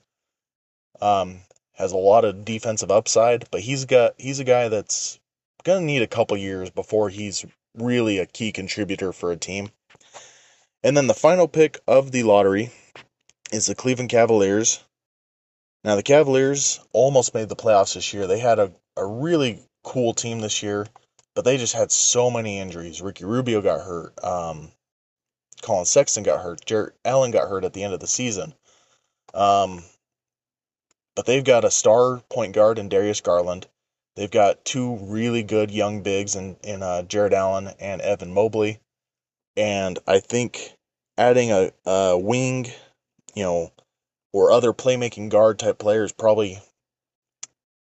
Um, 1.02 1.40
has 1.74 1.92
a 1.92 1.98
lot 1.98 2.26
of 2.26 2.44
defensive 2.44 2.92
upside, 2.92 3.50
but 3.52 3.62
he's 3.62 3.86
got 3.86 4.16
he's 4.18 4.40
a 4.40 4.44
guy 4.44 4.68
that's 4.68 5.20
gonna 5.68 5.86
need 5.86 6.02
a 6.02 6.08
couple 6.08 6.38
years 6.38 6.70
before 6.70 7.10
he's 7.10 7.46
really 7.76 8.18
a 8.18 8.26
key 8.26 8.52
contributor 8.52 9.12
for 9.12 9.32
a 9.32 9.38
team. 9.38 9.70
And 10.82 10.96
then 10.96 11.08
the 11.08 11.14
final 11.14 11.48
pick 11.48 11.80
of 11.88 12.12
the 12.12 12.24
lottery 12.24 12.72
is 13.52 13.66
the 13.66 13.76
Cleveland 13.76 14.10
Cavaliers. 14.10 14.82
Now 15.84 15.96
the 15.96 16.04
Cavaliers 16.04 16.80
almost 16.94 17.34
made 17.34 17.50
the 17.50 17.56
playoffs 17.56 17.96
this 17.96 18.14
year. 18.14 18.28
They 18.28 18.40
had 18.40 18.60
a, 18.60 18.72
a 18.96 19.06
really 19.06 19.62
cool 19.84 20.14
team 20.14 20.40
this 20.40 20.64
year, 20.64 20.88
but 21.36 21.44
they 21.44 21.58
just 21.58 21.74
had 21.74 21.92
so 21.92 22.32
many 22.32 22.60
injuries. 22.60 23.02
Ricky 23.02 23.26
Rubio 23.26 23.62
got 23.62 23.82
hurt. 23.82 24.24
Um, 24.24 24.72
Collin 25.62 25.86
Sexton 25.86 26.24
got 26.24 26.42
hurt. 26.42 26.66
Jarrett 26.66 26.96
Allen 27.04 27.32
got 27.32 27.50
hurt 27.50 27.66
at 27.66 27.74
the 27.74 27.84
end 27.84 27.94
of 27.94 28.00
the 28.00 28.08
season. 28.08 28.54
Um, 29.34 29.84
but 31.16 31.26
they've 31.26 31.44
got 31.44 31.66
a 31.66 31.72
star 31.72 32.22
point 32.30 32.54
guard 32.54 32.80
in 32.80 32.88
Darius 32.88 33.22
Garland. 33.22 33.68
They've 34.18 34.32
got 34.32 34.66
two 34.66 34.96
really 34.96 35.44
good 35.44 35.70
young 35.70 36.02
bigs 36.02 36.36
in, 36.36 36.58
in 36.64 36.82
uh, 36.82 37.04
Jarrett 37.04 37.34
Allen 37.34 37.68
and 37.80 38.02
Evan 38.02 38.34
Mobley. 38.34 38.80
And 39.56 40.00
I 40.08 40.22
think 40.22 40.74
adding 41.20 41.52
a, 41.52 41.72
a 41.86 42.18
wing, 42.18 42.66
you 43.36 43.44
know, 43.44 43.72
or 44.34 44.52
other 44.52 44.74
playmaking 44.74 45.30
guard 45.30 45.60
type 45.60 45.78
players 45.78 46.12
probably 46.12 46.58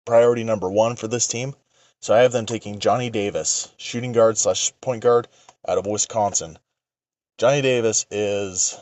priority 0.06 0.46
number 0.46 0.72
one 0.72 0.96
for 0.96 1.10
this 1.10 1.28
team. 1.28 1.56
So 2.02 2.14
I 2.14 2.20
have 2.20 2.32
them 2.32 2.46
taking 2.46 2.80
Johnny 2.80 3.10
Davis, 3.10 3.74
shooting 3.76 4.14
guard 4.14 4.38
slash 4.38 4.72
point 4.80 5.04
guard 5.04 5.28
out 5.68 5.78
of 5.78 5.86
Wisconsin. 5.86 6.58
Johnny 7.38 7.62
Davis 7.62 8.06
is 8.10 8.80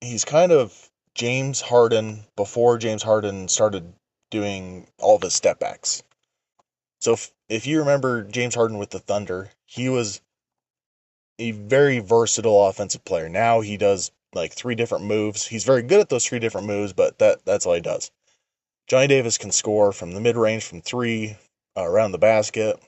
he's 0.00 0.24
kind 0.24 0.50
of 0.50 0.74
James 1.14 1.60
Harden 1.60 2.24
before 2.36 2.78
James 2.78 3.02
Harden 3.02 3.48
started 3.48 3.92
doing 4.32 4.88
all 4.98 5.14
of 5.14 5.22
his 5.22 5.34
step 5.34 5.60
backs. 5.60 6.02
So 7.00 7.12
if, 7.12 7.30
if 7.48 7.66
you 7.66 7.78
remember 7.80 8.24
James 8.24 8.54
Harden 8.54 8.78
with 8.78 8.90
the 8.90 8.98
Thunder, 8.98 9.50
he 9.66 9.88
was 9.88 10.20
a 11.38 11.52
very 11.52 12.00
versatile 12.00 12.66
offensive 12.66 13.04
player. 13.04 13.28
Now 13.28 13.60
he 13.60 13.76
does 13.76 14.10
like 14.34 14.52
three 14.52 14.74
different 14.74 15.04
moves. 15.04 15.46
He's 15.46 15.64
very 15.64 15.82
good 15.82 16.00
at 16.00 16.08
those 16.08 16.26
three 16.26 16.38
different 16.38 16.66
moves, 16.66 16.92
but 16.92 17.18
that 17.18 17.44
that's 17.44 17.66
all 17.66 17.74
he 17.74 17.80
does. 17.80 18.10
Johnny 18.88 19.06
Davis 19.06 19.38
can 19.38 19.52
score 19.52 19.92
from 19.92 20.12
the 20.12 20.20
mid 20.20 20.36
range 20.36 20.64
from 20.64 20.80
three 20.80 21.36
uh, 21.76 21.84
around 21.84 22.12
the 22.12 22.18
basket. 22.18 22.80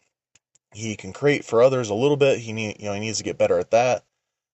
He 0.72 0.96
can 0.96 1.12
create 1.12 1.44
for 1.44 1.62
others 1.62 1.90
a 1.90 1.94
little 1.94 2.16
bit. 2.16 2.38
He 2.38 2.52
need 2.52 2.76
you 2.80 2.86
know 2.86 2.94
he 2.94 3.00
needs 3.00 3.18
to 3.18 3.24
get 3.24 3.38
better 3.38 3.58
at 3.58 3.70
that. 3.72 4.04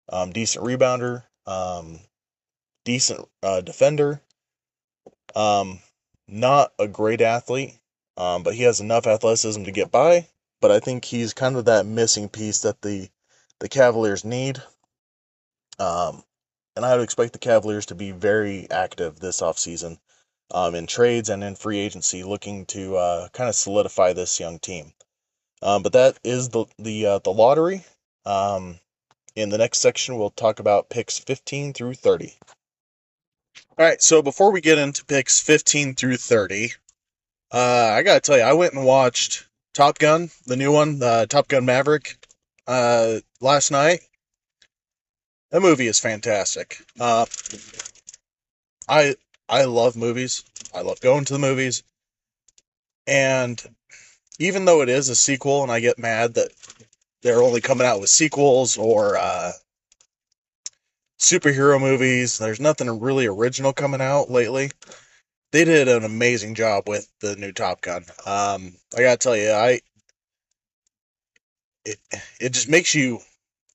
Um, 0.09 0.33
decent 0.33 0.64
rebounder. 0.64 1.22
Um, 1.46 2.00
decent 2.85 3.29
uh, 3.42 3.61
defender. 3.61 4.20
Um, 5.37 5.79
not 6.31 6.73
a 6.79 6.88
great 6.88 7.21
athlete, 7.21 7.79
um, 8.16 8.43
but 8.43 8.55
he 8.55 8.62
has 8.62 8.81
enough 8.81 9.07
athleticism 9.07 9.64
to 9.64 9.73
get 9.73 9.90
by. 9.90 10.29
But 10.61 10.71
I 10.71 10.81
think 10.81 11.05
he's 11.05 11.35
kind 11.35 11.57
of 11.57 11.64
that 11.66 11.87
missing 11.87 12.29
piece 12.29 12.61
that 12.62 12.83
the 12.83 13.09
the 13.59 13.69
Cavaliers 13.69 14.25
need. 14.25 14.62
Um, 15.79 16.23
and 16.77 16.85
I 16.85 16.97
would 16.97 17.03
expect 17.03 17.33
the 17.33 17.38
Cavaliers 17.38 17.87
to 17.87 17.95
be 17.95 18.11
very 18.11 18.71
active 18.71 19.19
this 19.19 19.40
offseason 19.40 19.99
um, 20.51 20.75
in 20.75 20.87
trades 20.87 21.29
and 21.29 21.43
in 21.43 21.55
free 21.55 21.79
agency, 21.79 22.23
looking 22.23 22.66
to 22.66 22.97
uh, 22.97 23.29
kind 23.29 23.49
of 23.49 23.55
solidify 23.55 24.12
this 24.12 24.40
young 24.40 24.59
team. 24.59 24.93
Um, 25.62 25.83
but 25.83 25.93
that 25.93 26.19
is 26.25 26.49
the 26.51 26.66
the 26.79 27.07
uh, 27.07 27.19
the 27.19 27.33
lottery. 27.33 27.85
Um, 28.25 28.79
in 29.37 29.49
the 29.51 29.59
next 29.59 29.79
section, 29.79 30.19
we'll 30.19 30.31
talk 30.31 30.59
about 30.59 30.90
picks 30.90 31.19
15 31.19 31.73
through 31.73 31.95
30. 31.95 32.37
All 33.81 33.87
right, 33.87 34.03
so 34.03 34.21
before 34.21 34.53
we 34.53 34.61
get 34.61 34.77
into 34.77 35.07
picks 35.07 35.40
15 35.40 35.95
through 35.95 36.19
30, 36.19 36.75
uh, 37.51 37.57
I 37.95 38.03
gotta 38.03 38.21
tell 38.21 38.37
you, 38.37 38.43
I 38.43 38.53
went 38.53 38.75
and 38.75 38.85
watched 38.85 39.47
Top 39.73 39.99
Gun, 39.99 40.31
the 40.45 40.57
new 40.57 40.71
one, 40.71 41.03
uh, 41.03 41.25
Top 41.25 41.49
Gun 41.49 41.64
Maverick, 41.64 42.19
uh, 42.66 43.21
last 43.40 43.71
night. 43.71 44.01
That 45.51 45.62
movie 45.62 45.87
is 45.87 45.99
fantastic. 45.99 46.85
Uh, 47.01 47.25
I 48.87 49.16
I 49.49 49.64
love 49.64 49.97
movies. 49.97 50.45
I 50.75 50.83
love 50.83 51.01
going 51.01 51.25
to 51.25 51.33
the 51.33 51.38
movies, 51.38 51.83
and 53.07 53.59
even 54.38 54.66
though 54.66 54.83
it 54.83 54.90
is 54.90 55.09
a 55.09 55.16
sequel, 55.16 55.62
and 55.62 55.73
I 55.73 55.81
get 55.81 55.99
mad 55.99 56.35
that 56.35 56.53
they're 57.23 57.43
only 57.43 57.62
coming 57.62 57.87
out 57.87 58.03
with 58.03 58.11
sequels 58.11 58.77
or 58.77 59.16
uh, 59.16 59.53
superhero 61.20 61.80
movies. 61.80 62.38
There's 62.38 62.61
nothing 62.61 62.98
really 62.98 63.26
original 63.26 63.72
coming 63.72 64.00
out 64.00 64.30
lately. 64.30 64.70
They 65.52 65.64
did 65.64 65.88
an 65.88 66.04
amazing 66.04 66.54
job 66.54 66.88
with 66.88 67.09
the 67.20 67.37
new 67.37 67.52
Top 67.52 67.80
Gun. 67.80 68.04
Um, 68.26 68.74
I 68.96 69.02
gotta 69.02 69.16
tell 69.18 69.37
you, 69.37 69.50
I 69.50 69.80
it 71.85 71.98
it 72.40 72.52
just 72.52 72.68
makes 72.68 72.94
you 72.94 73.20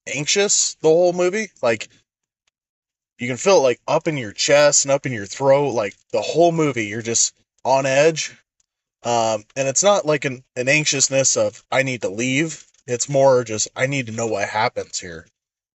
anxious 0.08 0.76
the 0.82 0.90
whole 0.90 1.14
movie. 1.14 1.52
Like 1.62 1.90
you 3.20 3.28
can 3.28 3.38
feel 3.38 3.58
it 3.58 3.62
like 3.62 3.80
up 3.88 4.08
in 4.08 4.18
your 4.18 4.34
chest 4.34 4.86
and 4.86 4.92
up 4.92 5.06
in 5.06 5.14
your 5.14 5.26
throat. 5.26 5.70
Like 5.70 5.96
the 6.12 6.22
whole 6.22 6.52
movie, 6.52 6.88
you're 6.88 7.02
just 7.02 7.34
on 7.64 7.86
edge. 7.86 8.36
Um, 9.04 9.44
and 9.56 9.68
it's 9.68 9.84
not 9.84 10.06
like 10.06 10.26
an, 10.26 10.44
an 10.56 10.68
anxiousness 10.68 11.38
of 11.38 11.64
I 11.72 11.84
need 11.84 12.02
to 12.02 12.10
leave. 12.10 12.66
It's 12.88 13.10
more 13.10 13.44
just 13.44 13.68
I 13.76 13.88
need 13.88 14.08
to 14.08 14.12
know 14.12 14.28
what 14.28 14.48
happens 14.48 15.00
here. 15.00 15.28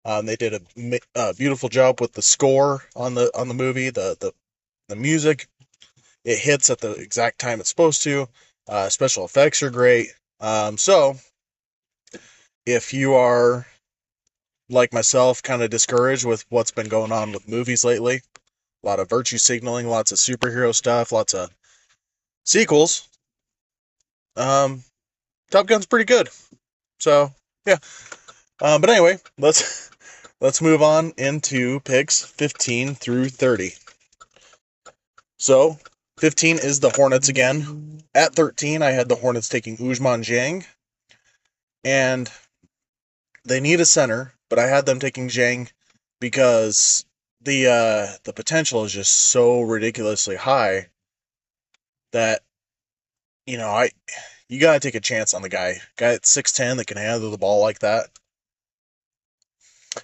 Um, 0.05 0.27
they 0.27 0.37
did 0.37 0.55
a, 0.55 1.01
a, 1.15 1.35
beautiful 1.35 1.69
job 1.69 2.01
with 2.01 2.13
the 2.13 2.23
score 2.23 2.83
on 2.97 3.15
the 3.15 3.31
on 3.39 3.49
the 3.49 3.55
movie. 3.55 3.91
The 3.91 4.17
the 4.19 4.33
the 4.89 4.97
music 4.97 5.47
it 6.25 6.39
hits 6.39 6.71
at 6.71 6.79
the 6.79 6.93
exact 6.93 7.39
time 7.39 7.61
it's 7.61 7.69
supposed 7.69 8.03
to. 8.05 8.29
Uh, 8.69 8.89
special 8.89 9.25
effects 9.25 9.63
are 9.63 9.71
great. 9.71 10.09
Um, 10.41 10.79
so 10.79 11.17
if 12.67 12.95
you 12.95 13.15
are 13.15 13.67
like 14.69 14.93
myself, 14.93 15.43
kind 15.43 15.63
of 15.63 15.71
discouraged 15.71 16.25
with 16.25 16.45
what's 16.49 16.71
been 16.71 16.89
going 16.89 17.13
on 17.13 17.33
with 17.33 17.49
movies 17.49 17.85
lately, 17.85 18.23
a 18.83 18.87
lot 18.87 19.01
of 19.01 19.09
virtue 19.09 19.39
signaling, 19.39 19.87
lots 19.87 20.13
of 20.13 20.19
superhero 20.19 20.75
stuff, 20.75 21.13
lots 21.13 21.35
of 21.35 21.51
sequels. 22.45 23.09
Um, 24.37 24.83
Top 25.51 25.67
Gun's 25.67 25.87
pretty 25.87 26.05
good. 26.05 26.29
So 27.01 27.33
yeah. 27.67 27.79
Um, 28.63 28.81
but 28.81 28.91
anyway, 28.91 29.19
let's 29.39 29.90
let's 30.41 30.63
move 30.63 30.83
on 30.83 31.13
into 31.17 31.81
picks 31.81 32.23
15 32.25 32.95
through 32.95 33.29
30. 33.29 33.73
So, 35.39 35.79
15 36.19 36.57
is 36.57 36.81
the 36.81 36.91
Hornets 36.91 37.29
again. 37.29 38.03
At 38.15 38.35
13, 38.35 38.83
I 38.83 38.91
had 38.91 39.09
the 39.09 39.17
Hornets 39.17 39.49
taking 39.49 39.77
Ousmane 39.79 40.25
Dieng. 40.25 40.67
And 41.85 42.31
they 43.45 43.61
need 43.61 43.81
a 43.81 43.87
center, 43.87 44.35
but 44.49 44.59
I 44.59 44.67
had 44.67 44.87
them 44.87 45.01
taking 45.01 45.29
Dieng 45.29 45.71
because 46.21 47.07
the 47.41 47.69
uh, 47.69 48.17
the 48.25 48.35
potential 48.35 48.85
is 48.85 48.93
just 48.93 49.13
so 49.13 49.63
ridiculously 49.63 50.37
high 50.37 50.89
that 52.13 52.43
you 53.47 53.57
know 53.57 53.69
I 53.69 53.91
you 54.49 54.61
gotta 54.61 54.81
take 54.81 54.95
a 54.95 55.01
chance 55.01 55.33
on 55.33 55.41
the 55.43 55.49
guy. 55.49 55.81
Guy 55.97 56.15
at 56.15 56.27
six 56.27 56.53
ten 56.53 56.77
that 56.77 56.87
can 56.87 56.99
handle 56.99 57.31
the 57.31 57.39
ball 57.39 57.63
like 57.63 57.79
that. 57.79 58.11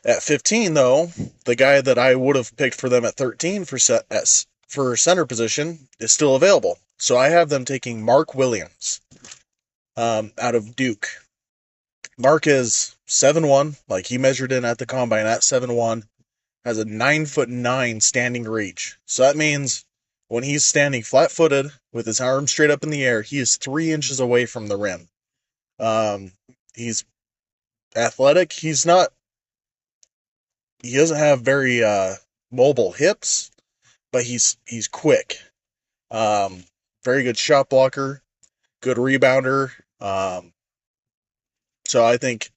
At 0.04 0.22
15, 0.22 0.74
though, 0.74 1.12
the 1.44 1.54
guy 1.54 1.80
that 1.80 1.98
I 1.98 2.14
would 2.14 2.36
have 2.36 2.56
picked 2.56 2.80
for 2.80 2.88
them 2.88 3.04
at 3.04 3.14
13 3.14 3.64
for 3.64 3.78
set 3.78 4.04
at, 4.10 4.44
for 4.66 4.96
center 4.96 5.26
position 5.26 5.88
is 6.00 6.12
still 6.12 6.34
available. 6.34 6.78
So 6.98 7.16
I 7.16 7.28
have 7.28 7.48
them 7.48 7.64
taking 7.64 8.02
Mark 8.02 8.34
Williams 8.34 9.00
um, 9.96 10.32
out 10.38 10.54
of 10.54 10.74
Duke. 10.74 11.08
Mark 12.18 12.46
is 12.46 12.96
seven 13.06 13.46
one, 13.46 13.76
like 13.88 14.06
he 14.06 14.18
measured 14.18 14.50
in 14.50 14.64
at 14.64 14.78
the 14.78 14.86
combine 14.86 15.26
at 15.26 15.44
seven 15.44 15.74
one, 15.74 16.04
has 16.64 16.78
a 16.78 16.84
nine 16.84 17.26
foot 17.26 17.48
nine 17.48 18.00
standing 18.00 18.44
reach. 18.44 18.96
So 19.04 19.22
that 19.22 19.36
means 19.36 19.84
when 20.28 20.42
he's 20.42 20.64
standing 20.64 21.02
flat 21.02 21.30
footed 21.30 21.70
with 21.92 22.06
his 22.06 22.20
arms 22.20 22.50
straight 22.50 22.70
up 22.70 22.82
in 22.82 22.90
the 22.90 23.04
air, 23.04 23.22
he 23.22 23.38
is 23.38 23.56
three 23.56 23.92
inches 23.92 24.18
away 24.18 24.46
from 24.46 24.66
the 24.66 24.76
rim. 24.76 25.08
Um, 25.78 26.32
he's 26.74 27.04
athletic. 27.94 28.52
He's 28.52 28.86
not 28.86 29.12
he 30.86 30.96
doesn't 30.96 31.18
have 31.18 31.42
very 31.42 31.82
uh, 31.84 32.14
mobile 32.50 32.92
hips, 32.92 33.50
but 34.12 34.24
he's 34.24 34.56
he's 34.66 34.88
quick. 34.88 35.38
Um, 36.10 36.64
very 37.04 37.22
good 37.24 37.38
shot 37.38 37.70
blocker, 37.70 38.22
good 38.82 38.98
rebounder. 38.98 39.72
Um, 40.00 40.52
So 41.88 42.04
I 42.04 42.16
think 42.18 42.50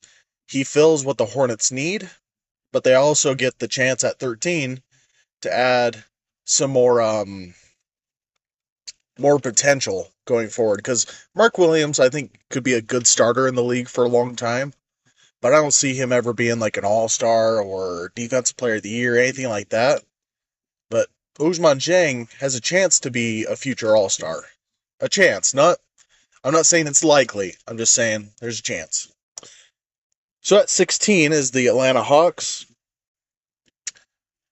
he 0.48 0.64
fills 0.64 1.06
what 1.06 1.18
the 1.18 1.26
Hornets 1.26 1.72
need, 1.72 2.10
but 2.72 2.84
they 2.84 2.96
also 2.96 3.36
get 3.36 3.60
the 3.60 3.68
chance 3.68 4.04
at 4.04 4.20
13 4.20 4.82
to 5.42 5.54
add 5.54 6.04
some 6.46 6.72
more 6.72 7.02
um 7.02 7.54
more 9.20 9.40
potential 9.40 10.12
going 10.26 10.50
forward 10.50 10.78
because 10.78 11.06
Mark 11.36 11.58
Williams 11.58 12.00
I 12.00 12.10
think 12.10 12.40
could 12.50 12.64
be 12.64 12.74
a 12.74 12.82
good 12.82 13.06
starter 13.06 13.48
in 13.48 13.56
the 13.56 13.64
league 13.64 13.88
for 13.90 14.04
a 14.04 14.10
long 14.10 14.36
time, 14.36 14.74
but 15.42 15.54
I 15.54 15.58
don't 15.58 15.74
see 15.74 15.94
him 15.94 16.12
ever 16.12 16.34
being 16.34 16.60
like 16.60 16.78
an 16.78 16.86
all-star 16.86 17.62
or 17.62 18.12
defensive 18.16 18.58
player 18.58 18.76
of 18.76 18.84
the 18.84 18.90
year 18.90 19.16
or 19.16 19.20
anything 19.20 19.50
like 19.50 19.70
that. 19.70 20.04
But 20.90 21.08
Ousmane 21.40 21.78
Dieng 21.78 22.32
has 22.40 22.56
a 22.56 22.62
chance 22.62 23.00
to 23.02 23.12
be 23.12 23.46
a 23.46 23.56
future 23.56 23.96
all-star. 23.96 24.44
A 25.00 25.08
chance, 25.08 25.54
not 25.54 25.78
I'm 26.44 26.54
not 26.54 26.66
saying 26.66 26.88
it's 26.88 27.04
likely. 27.04 27.56
I'm 27.68 27.78
just 27.78 27.94
saying 27.94 28.32
there's 28.40 28.60
a 28.60 28.64
chance. 28.64 29.12
So 30.42 30.58
at 30.58 30.70
16 30.70 31.34
is 31.34 31.52
the 31.52 31.68
Atlanta 31.68 32.02
Hawks. 32.02 32.66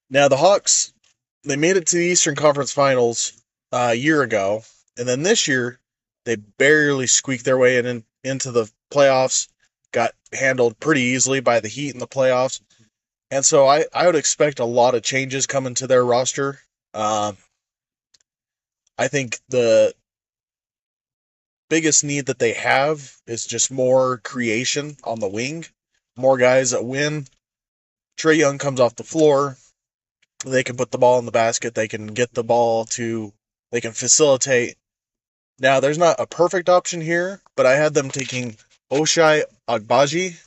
Now 0.10 0.28
the 0.28 0.38
Hawks, 0.38 0.92
they 1.44 1.56
made 1.56 1.78
it 1.78 1.88
to 1.88 1.98
the 1.98 2.06
Eastern 2.06 2.36
Conference 2.36 2.74
Finals 2.74 3.42
uh, 3.72 3.90
a 3.92 3.96
year 3.96 4.22
ago, 4.22 4.64
and 4.98 5.08
then 5.08 5.24
this 5.24 5.48
year 5.48 5.80
they 6.26 6.36
barely 6.36 7.08
squeaked 7.08 7.46
their 7.46 7.58
way 7.58 7.78
in, 7.78 8.04
into 8.24 8.52
the 8.52 8.70
playoffs. 8.92 9.48
Got 9.92 10.12
handled 10.34 10.80
pretty 10.80 11.02
easily 11.02 11.40
by 11.40 11.60
the 11.60 11.68
Heat 11.70 11.94
in 11.94 12.00
the 12.00 12.08
playoffs, 12.08 12.62
and 13.32 13.46
so 13.46 13.68
I 13.68 13.86
I 13.94 14.06
would 14.06 14.16
expect 14.16 14.60
a 14.60 14.66
lot 14.66 14.96
of 14.96 15.04
changes 15.04 15.48
coming 15.48 15.76
to 15.76 15.88
their 15.88 16.04
roster. 16.04 16.60
Um, 16.94 17.38
I 18.98 19.08
think 19.08 19.40
the 19.50 19.94
biggest 21.70 22.04
need 22.04 22.28
that 22.28 22.40
they 22.40 22.54
have 22.54 23.16
is 23.28 23.46
just 23.46 23.72
more 23.72 24.18
creation 24.18 24.98
on 25.04 25.20
the 25.20 25.28
wing, 25.28 25.66
more 26.16 26.38
guys 26.38 26.72
that 26.72 26.84
win. 26.84 27.28
Trae 28.18 28.38
Young 28.38 28.58
comes 28.58 28.80
off 28.80 28.96
the 28.96 29.04
floor. 29.04 29.58
They 30.46 30.64
can 30.64 30.78
put 30.78 30.92
the 30.92 30.98
ball 30.98 31.20
in 31.20 31.26
the 31.26 31.32
basket. 31.32 31.76
They 31.76 31.88
can 31.88 32.08
get 32.08 32.34
the 32.34 32.44
ball 32.44 32.86
to, 32.86 33.34
they 33.72 33.82
can 33.82 33.92
facilitate. 33.92 34.78
Now, 35.60 35.80
there's 35.80 35.98
not 35.98 36.20
a 36.20 36.28
perfect 36.28 36.70
option 36.70 37.02
here, 37.02 37.42
but 37.56 37.66
I 37.66 37.76
had 37.76 37.94
them 37.94 38.10
taking 38.10 38.58
Ochai 38.92 39.44
Agbaji 39.68 40.40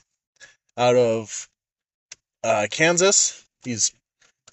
out 0.76 0.96
of 0.96 1.48
uh, 2.42 2.66
Kansas. 2.70 3.44
He's 3.64 3.92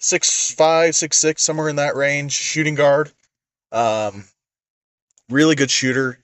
six 0.00 0.52
five, 0.52 0.94
six 0.94 1.16
six, 1.16 1.42
somewhere 1.42 1.68
in 1.68 1.76
that 1.76 1.96
range, 1.96 2.32
shooting 2.32 2.74
guard. 2.74 3.10
Um, 3.72 4.24
really 5.30 5.54
good 5.54 5.70
shooter 5.70 6.18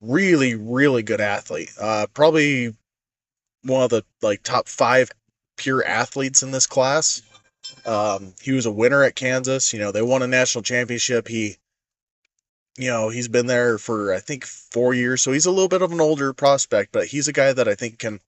really, 0.00 0.54
really 0.54 1.02
good 1.02 1.20
athlete. 1.20 1.70
Uh, 1.80 2.06
probably 2.12 2.74
one 3.62 3.82
of 3.82 3.90
the 3.90 4.04
like 4.22 4.42
top 4.42 4.68
five 4.68 5.10
pure 5.56 5.84
athletes 5.84 6.42
in 6.42 6.50
this 6.50 6.66
class. 6.66 7.22
Um, 7.84 8.34
he 8.40 8.52
was 8.52 8.66
a 8.66 8.70
winner 8.70 9.02
at 9.02 9.16
Kansas. 9.16 9.72
You 9.72 9.80
know, 9.80 9.92
they 9.92 10.02
won 10.02 10.22
a 10.22 10.26
national 10.26 10.62
championship. 10.62 11.28
He, 11.28 11.56
you 12.78 12.90
know, 12.90 13.08
he's 13.08 13.28
been 13.28 13.46
there 13.46 13.78
for 13.78 14.12
I 14.12 14.20
think 14.20 14.44
four 14.44 14.94
years, 14.94 15.22
so 15.22 15.32
he's 15.32 15.46
a 15.46 15.50
little 15.50 15.68
bit 15.68 15.82
of 15.82 15.92
an 15.92 16.00
older 16.00 16.32
prospect, 16.32 16.92
but 16.92 17.06
he's 17.06 17.28
a 17.28 17.32
guy 17.32 17.52
that 17.52 17.68
I 17.68 17.74
think 17.74 17.98
can 17.98 18.20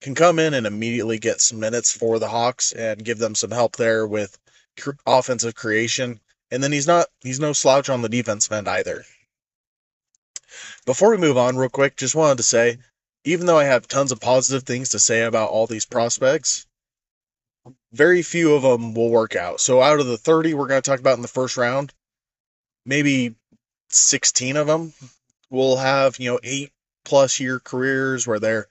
can 0.00 0.14
come 0.14 0.38
in 0.38 0.54
and 0.54 0.66
immediately 0.66 1.18
get 1.18 1.40
some 1.40 1.60
minutes 1.60 1.92
for 1.96 2.18
the 2.18 2.28
Hawks 2.28 2.72
and 2.72 3.04
give 3.04 3.18
them 3.18 3.34
some 3.34 3.50
help 3.50 3.76
there 3.76 4.06
with 4.06 4.38
offensive 5.06 5.54
creation. 5.54 6.20
And 6.50 6.62
then 6.62 6.72
he's 6.72 6.86
not 6.86 7.06
he's 7.22 7.40
no 7.40 7.52
slouch 7.52 7.88
on 7.88 8.02
the 8.02 8.08
defense 8.08 8.50
end 8.50 8.68
either. 8.68 9.04
Before 10.86 11.10
we 11.10 11.16
move 11.16 11.38
on, 11.38 11.56
real 11.56 11.70
quick, 11.70 11.96
just 11.96 12.14
wanted 12.14 12.36
to 12.36 12.42
say, 12.42 12.78
even 13.24 13.46
though 13.46 13.58
I 13.58 13.64
have 13.64 13.88
tons 13.88 14.12
of 14.12 14.20
positive 14.20 14.64
things 14.64 14.90
to 14.90 14.98
say 14.98 15.22
about 15.22 15.50
all 15.50 15.66
these 15.66 15.86
prospects, 15.86 16.66
very 17.92 18.22
few 18.22 18.54
of 18.54 18.62
them 18.62 18.92
will 18.94 19.10
work 19.10 19.34
out. 19.34 19.60
So 19.60 19.80
out 19.80 20.00
of 20.00 20.06
the 20.06 20.18
30 20.18 20.54
we're 20.54 20.68
going 20.68 20.82
to 20.82 20.88
talk 20.88 21.00
about 21.00 21.16
in 21.16 21.22
the 21.22 21.28
first 21.28 21.56
round, 21.56 21.92
maybe 22.84 23.34
16 23.94 24.56
of 24.56 24.66
them 24.66 24.92
will 25.50 25.76
have, 25.76 26.18
you 26.18 26.32
know, 26.32 26.40
eight 26.42 26.72
plus 27.04 27.40
year 27.40 27.60
careers 27.60 28.26
where 28.26 28.40
they're 28.40 28.66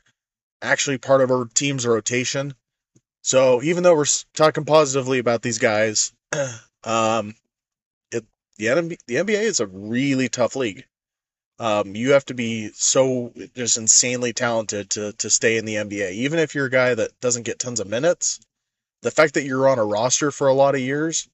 actually 0.62 0.98
part 0.98 1.22
of 1.22 1.32
our 1.32 1.46
team's 1.46 1.86
rotation. 1.86 2.54
So 3.22 3.62
even 3.64 3.84
though 3.84 3.96
we're 3.96 4.06
talking 4.34 4.66
positively 4.66 5.20
about 5.20 5.42
these 5.42 5.60
guys, 5.60 6.12
um, 6.84 7.36
it 8.12 8.26
the, 8.58 8.98
the 9.08 9.16
NBA 9.16 9.42
is 9.42 9.60
a 9.60 9.68
really 9.68 10.30
tough 10.30 10.56
league. 10.56 10.86
Um, 11.60 11.96
you 11.96 12.12
have 12.12 12.26
to 12.26 12.34
be 12.34 12.72
so 12.74 13.32
just 13.56 13.78
insanely 13.78 14.34
talented 14.34 14.90
to 14.92 15.14
to 15.14 15.30
stay 15.30 15.58
in 15.58 15.66
the 15.66 15.76
NBA. 15.76 16.12
Even 16.12 16.40
if 16.40 16.56
you're 16.56 16.66
a 16.66 16.72
guy 16.72 16.96
that 16.96 17.18
doesn't 17.22 17.44
get 17.44 17.60
tons 17.60 17.80
of 17.80 17.88
minutes, 17.88 18.40
the 19.04 19.12
fact 19.12 19.36
that 19.36 19.46
you're 19.46 19.70
on 19.70 19.80
a 19.80 19.86
roster 19.86 20.32
for 20.32 20.48
a 20.48 20.54
lot 20.54 20.76
of 20.76 20.82
years 20.82 21.30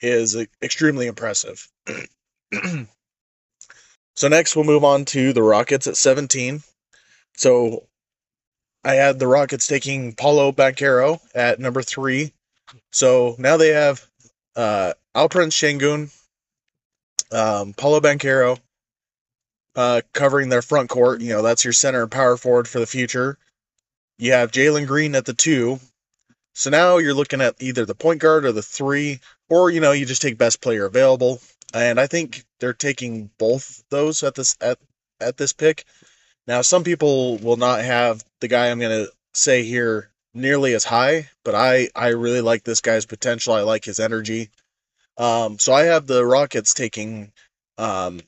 is 0.00 0.36
extremely 0.62 1.06
impressive. 1.06 1.66
so 4.14 4.28
next 4.28 4.54
we'll 4.54 4.64
move 4.64 4.84
on 4.84 5.04
to 5.06 5.32
the 5.32 5.42
Rockets 5.42 5.86
at 5.86 5.96
17. 5.96 6.62
So 7.36 7.86
I 8.84 8.94
had 8.94 9.18
the 9.18 9.26
Rockets 9.26 9.66
taking 9.66 10.14
Paolo 10.14 10.52
Banchero 10.52 11.20
at 11.34 11.58
number 11.58 11.82
three. 11.82 12.32
So 12.92 13.34
now 13.38 13.56
they 13.56 13.70
have 13.70 14.06
uh, 14.56 14.94
Alperen 15.14 15.50
Sengun, 15.50 16.14
um, 17.32 17.72
Paolo 17.72 18.00
Banchero, 18.00 18.58
uh, 19.74 20.02
covering 20.12 20.48
their 20.48 20.62
front 20.62 20.90
court. 20.90 21.20
You 21.20 21.30
know, 21.30 21.42
that's 21.42 21.64
your 21.64 21.72
center 21.72 22.02
and 22.02 22.10
power 22.10 22.36
forward 22.36 22.68
for 22.68 22.78
the 22.78 22.86
future. 22.86 23.38
You 24.18 24.32
have 24.32 24.52
Jalen 24.52 24.86
Green 24.86 25.14
at 25.14 25.24
the 25.24 25.34
two. 25.34 25.80
So 26.54 26.70
now 26.70 26.98
you're 26.98 27.14
looking 27.14 27.40
at 27.40 27.56
either 27.60 27.84
the 27.84 27.96
point 27.96 28.20
guard 28.20 28.44
or 28.44 28.52
the 28.52 28.62
three, 28.62 29.18
or 29.48 29.70
you 29.70 29.80
know, 29.80 29.90
you 29.90 30.06
just 30.06 30.22
take 30.22 30.38
best 30.38 30.60
player 30.60 30.84
available. 30.84 31.40
And 31.74 32.00
I 32.00 32.06
think 32.06 32.44
they're 32.60 32.72
taking 32.72 33.30
both 33.36 33.82
those 33.90 34.22
at 34.22 34.34
this 34.36 34.56
at 34.60 34.78
at 35.20 35.36
this 35.36 35.52
pick. 35.52 35.84
Now, 36.46 36.62
some 36.62 36.84
people 36.84 37.38
will 37.38 37.56
not 37.56 37.80
have 37.80 38.24
the 38.40 38.48
guy 38.48 38.70
I'm 38.70 38.78
going 38.78 39.06
to 39.06 39.12
say 39.32 39.64
here 39.64 40.10
nearly 40.34 40.74
as 40.74 40.84
high, 40.84 41.28
but 41.44 41.54
I 41.54 41.88
I 41.94 42.08
really 42.08 42.40
like 42.40 42.64
this 42.64 42.80
guy's 42.80 43.06
potential. 43.06 43.54
I 43.54 43.62
like 43.62 43.84
his 43.84 44.00
energy. 44.00 44.50
Um, 45.16 45.58
so 45.58 45.72
I 45.72 45.84
have 45.84 46.06
the 46.06 46.24
Rockets 46.24 46.74
taking 46.74 47.32
um, 47.78 48.20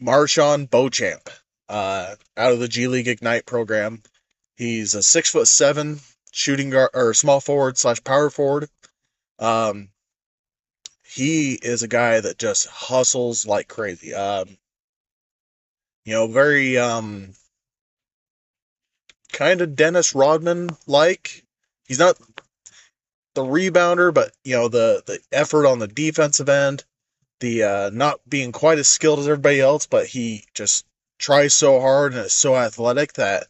MarJon 0.00 0.70
Beauchamp, 0.70 1.30
uh, 1.68 2.14
out 2.36 2.52
of 2.52 2.58
the 2.58 2.68
G 2.68 2.88
League 2.88 3.08
Ignite 3.08 3.46
program. 3.46 4.02
He's 4.56 4.94
a 4.94 5.02
six 5.02 5.30
foot 5.30 5.48
seven 5.48 6.00
shooting 6.32 6.70
guard 6.70 6.90
or 6.94 7.14
small 7.14 7.40
forward 7.40 7.78
slash 7.78 8.02
power 8.02 8.30
forward. 8.30 8.68
Um, 9.38 9.90
he 11.08 11.54
is 11.54 11.82
a 11.82 11.88
guy 11.88 12.20
that 12.20 12.38
just 12.38 12.66
hustles 12.68 13.46
like 13.46 13.68
crazy. 13.68 14.14
Um, 14.14 14.58
you 16.04 16.12
know, 16.14 16.26
very 16.26 16.78
um, 16.78 17.32
kind 19.32 19.60
of 19.60 19.76
Dennis 19.76 20.14
Rodman 20.14 20.70
like. 20.86 21.44
He's 21.86 21.98
not 21.98 22.18
the 23.34 23.42
rebounder, 23.42 24.12
but 24.12 24.32
you 24.44 24.56
know 24.56 24.68
the 24.68 25.02
the 25.06 25.20
effort 25.32 25.66
on 25.66 25.78
the 25.78 25.88
defensive 25.88 26.48
end 26.48 26.84
the 27.40 27.62
uh, 27.62 27.90
not 27.92 28.20
being 28.28 28.52
quite 28.52 28.78
as 28.78 28.88
skilled 28.88 29.20
as 29.20 29.28
everybody 29.28 29.60
else, 29.60 29.86
but 29.86 30.06
he 30.06 30.44
just 30.54 30.84
tries 31.18 31.54
so 31.54 31.80
hard 31.80 32.12
and 32.12 32.24
is 32.26 32.32
so 32.32 32.56
athletic 32.56 33.14
that 33.14 33.46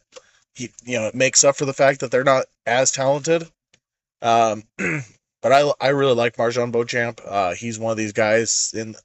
he, 0.55 0.71
you 0.83 0.97
know, 0.99 1.07
it 1.07 1.15
makes 1.15 1.43
up 1.43 1.55
for 1.55 1.65
the 1.65 1.73
fact 1.73 1.99
that 1.99 2.11
they're 2.11 2.23
not 2.23 2.45
as 2.65 2.91
talented. 2.91 3.49
Um, 4.21 4.63
but 5.41 5.51
I, 5.51 5.71
I 5.79 5.89
really 5.89 6.15
like 6.15 6.37
MarJon 6.37 6.71
Beauchamp. 6.71 7.21
Uh, 7.25 7.53
he's 7.53 7.79
one 7.79 7.91
of 7.91 7.97
these 7.97 8.13
guys 8.13 8.73
in. 8.75 8.95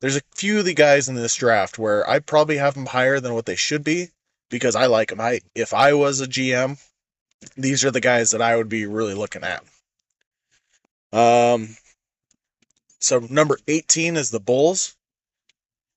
There's 0.00 0.16
a 0.16 0.22
few 0.34 0.58
of 0.58 0.64
the 0.64 0.74
guys 0.74 1.08
in 1.08 1.14
this 1.14 1.34
draft 1.36 1.78
where 1.78 2.08
I 2.08 2.18
probably 2.18 2.58
have 2.58 2.74
them 2.74 2.86
higher 2.86 3.18
than 3.20 3.34
what 3.34 3.46
they 3.46 3.56
should 3.56 3.82
be 3.82 4.10
because 4.50 4.76
I 4.76 4.86
like 4.86 5.08
them. 5.08 5.20
I 5.20 5.40
if 5.54 5.72
I 5.72 5.94
was 5.94 6.20
a 6.20 6.26
GM, 6.26 6.78
these 7.56 7.84
are 7.84 7.90
the 7.90 8.00
guys 8.00 8.32
that 8.32 8.42
I 8.42 8.56
would 8.56 8.68
be 8.68 8.86
really 8.86 9.14
looking 9.14 9.42
at. 9.44 9.64
Um, 11.12 11.76
so 13.00 13.20
number 13.30 13.58
18 13.68 14.16
is 14.16 14.30
the 14.30 14.40
Bulls. 14.40 14.96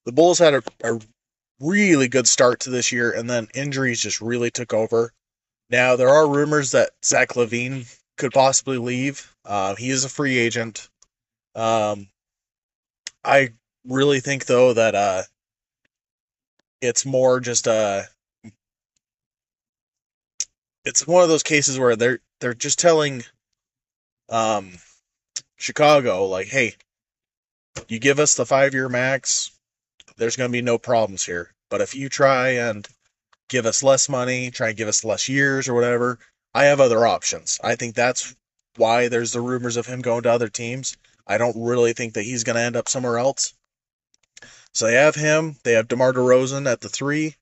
The 0.05 0.11
Bulls 0.11 0.39
had 0.39 0.53
a, 0.55 0.63
a 0.83 0.99
really 1.59 2.07
good 2.07 2.27
start 2.27 2.61
to 2.61 2.69
this 2.69 2.91
year, 2.91 3.11
and 3.11 3.29
then 3.29 3.47
injuries 3.53 4.01
just 4.01 4.21
really 4.21 4.51
took 4.51 4.73
over. 4.73 5.11
Now 5.69 5.95
there 5.95 6.09
are 6.09 6.27
rumors 6.27 6.71
that 6.71 6.91
Zach 7.03 7.29
LaVine 7.29 7.85
could 8.17 8.31
possibly 8.31 8.77
leave. 8.77 9.35
Uh, 9.49 9.75
he 9.75 9.89
is 9.89 10.05
a 10.05 10.09
free 10.09 10.37
agent. 10.37 10.87
Um, 11.55 12.07
I 13.25 13.49
really 13.83 14.19
think 14.19 14.45
though 14.45 14.73
that 14.73 14.93
uh, 14.93 15.23
it's 16.81 17.03
more 17.05 17.39
just 17.39 17.65
a. 17.65 17.71
Uh, 18.45 18.49
it's 20.85 21.05
one 21.07 21.23
of 21.23 21.29
those 21.29 21.43
cases 21.43 21.79
where 21.79 21.95
they're 21.95 22.19
they're 22.39 22.53
just 22.53 22.77
telling 22.77 23.23
um, 24.29 24.73
Chicago 25.57 26.25
like, 26.25 26.47
hey, 26.47 26.75
you 27.87 27.99
give 27.99 28.19
us 28.19 28.35
the 28.35 28.45
five 28.45 28.75
year 28.75 28.87
max, 28.87 29.51
there's 30.17 30.35
going 30.35 30.49
to 30.49 30.57
be 30.57 30.61
no 30.61 30.77
problems 30.77 31.25
here. 31.25 31.51
But 31.71 31.81
if 31.81 31.95
you 31.95 32.07
try 32.07 32.49
and 32.49 32.87
give 33.49 33.65
us 33.65 33.81
less 33.81 34.07
money, 34.09 34.51
try 34.51 34.69
and 34.69 34.77
give 34.77 34.87
us 34.87 35.03
less 35.03 35.27
years 35.27 35.67
or 35.67 35.73
whatever. 35.73 36.19
I 36.53 36.65
have 36.65 36.79
other 36.79 37.05
options. 37.05 37.59
I 37.63 37.75
think 37.75 37.95
that's 37.95 38.35
why 38.76 39.07
there's 39.07 39.34
the 39.34 39.41
rumors 39.41 39.78
of 39.78 39.86
him 39.86 40.01
going 40.01 40.24
to 40.24 40.32
other 40.32 40.49
teams. 40.49 40.97
I 41.28 41.38
don't 41.38 41.63
really 41.63 41.93
think 41.93 42.13
that 42.13 42.24
he's 42.24 42.43
going 42.43 42.55
to 42.55 42.61
end 42.61 42.76
up 42.76 42.89
somewhere 42.89 43.17
else. 43.17 43.53
So 44.74 44.86
they 44.86 44.95
have 44.95 45.15
him. 45.15 45.57
They 45.63 45.74
have 45.74 45.88
DeMar 45.88 46.13
DeRozan 46.13 46.72
at 46.72 46.82
the 46.82 46.89
three. 46.89 47.36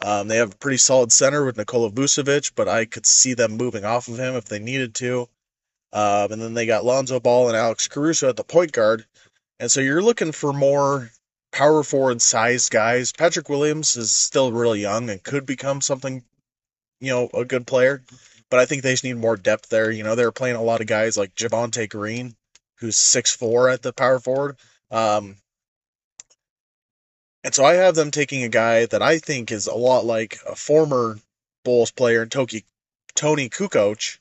Um, 0.00 0.28
they 0.28 0.36
have 0.36 0.54
a 0.54 0.56
pretty 0.56 0.78
solid 0.78 1.12
center 1.12 1.44
with 1.44 1.56
Nikola 1.56 1.90
Vucevic, 1.90 2.52
but 2.54 2.68
I 2.68 2.86
could 2.86 3.04
see 3.04 3.34
them 3.34 3.56
moving 3.56 3.84
off 3.84 4.08
of 4.08 4.18
him 4.18 4.34
if 4.34 4.46
they 4.46 4.58
needed 4.58 4.94
to. 4.96 5.28
Um, 5.92 6.32
and 6.32 6.40
then 6.40 6.54
they 6.54 6.66
got 6.66 6.84
Lonzo 6.84 7.20
Ball 7.20 7.48
and 7.48 7.56
Alex 7.56 7.88
Caruso 7.88 8.28
at 8.28 8.36
the 8.36 8.44
point 8.44 8.72
guard. 8.72 9.04
And 9.58 9.70
so 9.70 9.80
you're 9.80 10.02
looking 10.02 10.32
for 10.32 10.52
more 10.52 11.10
power 11.52 11.82
forward 11.82 12.22
sized 12.22 12.70
guys. 12.70 13.12
Patrick 13.12 13.48
Williams 13.48 13.96
is 13.96 14.16
still 14.16 14.52
really 14.52 14.80
young 14.80 15.10
and 15.10 15.22
could 15.22 15.44
become 15.44 15.80
something, 15.80 16.24
you 17.00 17.10
know, 17.10 17.28
a 17.34 17.44
good 17.44 17.66
player. 17.66 18.02
But 18.50 18.60
I 18.60 18.66
think 18.66 18.82
they 18.82 18.92
just 18.92 19.04
need 19.04 19.16
more 19.16 19.36
depth 19.36 19.68
there. 19.68 19.90
You 19.90 20.02
know, 20.02 20.14
they're 20.14 20.32
playing 20.32 20.56
a 20.56 20.62
lot 20.62 20.80
of 20.80 20.86
guys 20.86 21.16
like 21.16 21.34
Javonte 21.34 21.88
Green, 21.88 22.34
who's 22.78 22.96
six 22.96 23.34
four 23.34 23.68
at 23.68 23.82
the 23.82 23.92
power 23.92 24.18
forward. 24.18 24.56
Um, 24.90 25.36
and 27.44 27.54
so 27.54 27.64
I 27.64 27.74
have 27.74 27.94
them 27.94 28.10
taking 28.10 28.42
a 28.42 28.48
guy 28.48 28.86
that 28.86 29.02
I 29.02 29.18
think 29.18 29.50
is 29.50 29.66
a 29.66 29.74
lot 29.74 30.04
like 30.04 30.38
a 30.46 30.54
former 30.54 31.18
Bulls 31.64 31.90
player, 31.90 32.26
Toki, 32.26 32.64
Toni 33.14 33.48
Kukoc. 33.48 34.18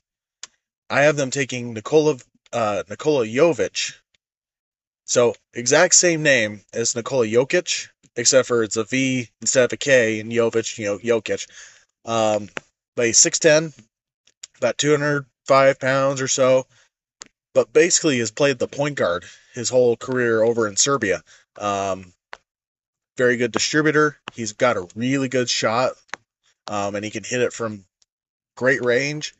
I 0.89 1.01
have 1.01 1.17
them 1.17 1.31
taking 1.31 1.73
Nikola 1.73 2.17
uh, 2.53 2.83
Nikola 2.89 3.25
Jovic. 3.25 3.95
So 5.05 5.35
exact 5.53 5.95
same 5.95 6.23
name 6.23 6.61
as 6.73 6.95
Nikola 6.95 7.25
Jokic, 7.25 7.89
except 8.15 8.47
for 8.47 8.63
it's 8.63 8.77
a 8.77 8.83
V 8.83 9.29
instead 9.41 9.65
of 9.65 9.73
a 9.73 9.77
K, 9.77 10.19
and 10.19 10.31
Jovic, 10.31 10.77
you 10.77 10.85
know, 10.85 10.99
Jokic. 10.99 11.47
Um, 12.05 12.49
but 12.95 13.07
he's 13.07 13.17
6'10", 13.17 13.73
about 14.59 14.77
205 14.77 15.79
pounds 15.79 16.21
or 16.21 16.27
so, 16.27 16.67
but 17.53 17.73
basically 17.73 18.19
has 18.19 18.31
played 18.31 18.59
the 18.59 18.67
point 18.67 18.95
guard 18.95 19.25
his 19.53 19.69
whole 19.69 19.97
career 19.97 20.43
over 20.43 20.67
in 20.67 20.75
Serbia. 20.75 21.23
Um, 21.57 22.13
very 23.17 23.37
good 23.37 23.51
distributor. 23.51 24.17
He's 24.33 24.53
got 24.53 24.77
a 24.77 24.87
really 24.95 25.27
good 25.27 25.49
shot, 25.49 25.93
um, 26.67 26.95
and 26.95 27.03
he 27.03 27.11
can 27.11 27.23
hit 27.23 27.41
it 27.41 27.53
from 27.53 27.85
great 28.55 28.83
range. 28.83 29.33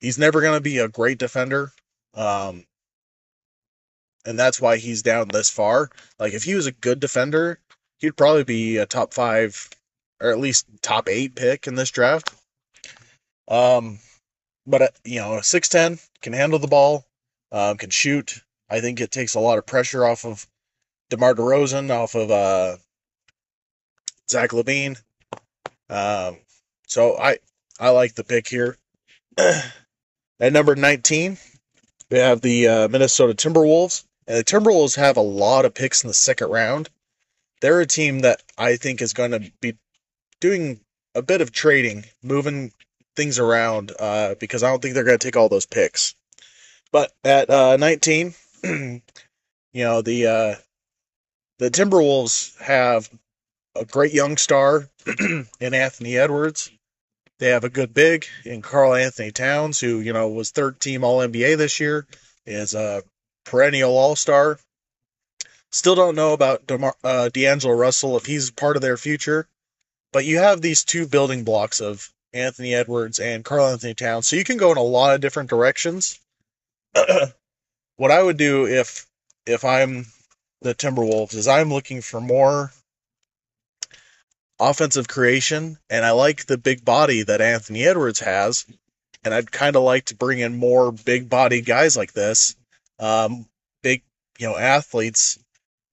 He's 0.00 0.18
never 0.18 0.40
going 0.40 0.56
to 0.56 0.62
be 0.62 0.78
a 0.78 0.88
great 0.88 1.18
defender, 1.18 1.72
um, 2.14 2.64
and 4.24 4.38
that's 4.38 4.60
why 4.60 4.76
he's 4.76 5.02
down 5.02 5.28
this 5.28 5.50
far. 5.50 5.90
Like 6.18 6.32
if 6.32 6.44
he 6.44 6.54
was 6.54 6.66
a 6.66 6.72
good 6.72 7.00
defender, 7.00 7.58
he'd 7.98 8.16
probably 8.16 8.44
be 8.44 8.78
a 8.78 8.86
top 8.86 9.12
five 9.12 9.68
or 10.20 10.30
at 10.30 10.38
least 10.38 10.66
top 10.82 11.08
eight 11.08 11.34
pick 11.34 11.66
in 11.66 11.74
this 11.74 11.90
draft. 11.90 12.32
Um, 13.48 13.98
but 14.70 14.82
uh, 14.82 14.88
you 15.04 15.20
know, 15.20 15.40
six 15.40 15.68
ten 15.68 15.98
can 16.22 16.32
handle 16.32 16.58
the 16.58 16.68
ball, 16.68 17.06
um, 17.52 17.76
can 17.76 17.90
shoot. 17.90 18.42
I 18.68 18.80
think 18.80 19.00
it 19.00 19.10
takes 19.10 19.34
a 19.34 19.40
lot 19.40 19.58
of 19.58 19.66
pressure 19.66 20.04
off 20.04 20.24
of 20.24 20.46
DeMar 21.10 21.34
DeRozan, 21.34 21.90
off 21.90 22.14
of 22.14 22.30
uh, 22.30 22.76
Zach 24.30 24.50
LaVine. 24.50 24.96
Um, 25.88 26.38
so 26.86 27.18
I 27.18 27.38
I 27.78 27.90
like 27.90 28.14
the 28.14 28.24
pick 28.24 28.46
here. 28.46 28.76
At 29.38 30.52
number 30.52 30.74
19, 30.74 31.36
we 32.10 32.18
have 32.18 32.40
the 32.40 32.68
uh, 32.68 32.88
Minnesota 32.88 33.34
Timberwolves. 33.34 34.04
And 34.26 34.38
the 34.38 34.44
Timberwolves 34.44 34.96
have 34.96 35.16
a 35.16 35.22
lot 35.22 35.64
of 35.64 35.74
picks 35.74 36.04
in 36.04 36.08
the 36.08 36.14
second 36.14 36.50
round. 36.50 36.88
They're 37.60 37.80
a 37.80 37.86
team 37.86 38.20
that 38.20 38.42
I 38.56 38.76
think 38.76 39.02
is 39.02 39.12
going 39.12 39.32
to 39.32 39.52
be 39.60 39.76
doing 40.40 40.80
a 41.14 41.22
bit 41.22 41.40
of 41.40 41.52
trading, 41.52 42.04
moving 42.22 42.72
things 43.16 43.38
around, 43.38 43.92
uh, 43.98 44.34
because 44.40 44.62
I 44.62 44.70
don't 44.70 44.80
think 44.80 44.94
they're 44.94 45.04
going 45.04 45.18
to 45.18 45.24
take 45.24 45.36
all 45.36 45.48
those 45.48 45.66
picks. 45.66 46.14
But 46.92 47.12
at 47.24 47.50
uh, 47.50 47.76
19, 47.76 48.34
you 48.64 49.02
know 49.74 50.02
the 50.02 50.26
uh, 50.26 50.54
the 51.58 51.70
Timberwolves 51.70 52.58
have 52.60 53.10
a 53.76 53.84
great 53.84 54.12
young 54.12 54.36
star 54.36 54.88
in 55.60 55.74
Anthony 55.74 56.16
Edwards. 56.16 56.70
They 57.38 57.48
have 57.48 57.64
a 57.64 57.70
good 57.70 57.94
big 57.94 58.26
in 58.44 58.60
Karl-Anthony 58.60 59.30
Towns, 59.30 59.80
who, 59.80 60.00
you 60.00 60.12
know, 60.12 60.28
was 60.28 60.50
third 60.50 60.78
team 60.78 61.04
All 61.04 61.20
NBA 61.20 61.56
this 61.56 61.80
year, 61.80 62.06
is 62.44 62.74
a 62.74 63.02
perennial 63.44 63.96
All 63.96 64.16
Star. 64.16 64.58
Still 65.72 65.94
don't 65.94 66.16
know 66.16 66.32
about 66.32 66.66
DeMar- 66.66 66.96
uh, 67.04 67.28
D'Angelo 67.28 67.74
Russell 67.74 68.16
if 68.16 68.26
he's 68.26 68.50
part 68.50 68.76
of 68.76 68.82
their 68.82 68.96
future, 68.96 69.46
but 70.12 70.24
you 70.24 70.38
have 70.38 70.60
these 70.60 70.84
two 70.84 71.06
building 71.06 71.44
blocks 71.44 71.80
of 71.80 72.12
Anthony 72.32 72.74
Edwards 72.74 73.18
and 73.18 73.44
Karl-Anthony 73.44 73.94
Towns, 73.94 74.26
so 74.26 74.36
you 74.36 74.44
can 74.44 74.56
go 74.56 74.72
in 74.72 74.78
a 74.78 74.82
lot 74.82 75.14
of 75.14 75.20
different 75.20 75.50
directions. 75.50 76.18
what 77.96 78.10
I 78.10 78.22
would 78.22 78.36
do 78.36 78.66
if 78.66 79.06
if 79.46 79.64
I'm 79.64 80.06
the 80.62 80.74
Timberwolves 80.74 81.34
is 81.34 81.48
I'm 81.48 81.72
looking 81.72 82.02
for 82.02 82.20
more 82.20 82.70
offensive 84.60 85.08
creation, 85.08 85.78
and 85.88 86.04
I 86.04 86.12
like 86.12 86.46
the 86.46 86.58
big 86.58 86.84
body 86.84 87.22
that 87.22 87.40
Anthony 87.40 87.84
Edwards 87.84 88.20
has. 88.20 88.66
And 89.24 89.34
I'd 89.34 89.52
kind 89.52 89.76
of 89.76 89.82
like 89.82 90.06
to 90.06 90.16
bring 90.16 90.38
in 90.38 90.56
more 90.56 90.92
big 90.92 91.28
body 91.28 91.60
guys 91.60 91.96
like 91.96 92.12
this, 92.12 92.56
um, 92.98 93.46
big, 93.82 94.02
you 94.38 94.46
know, 94.46 94.56
athletes 94.56 95.38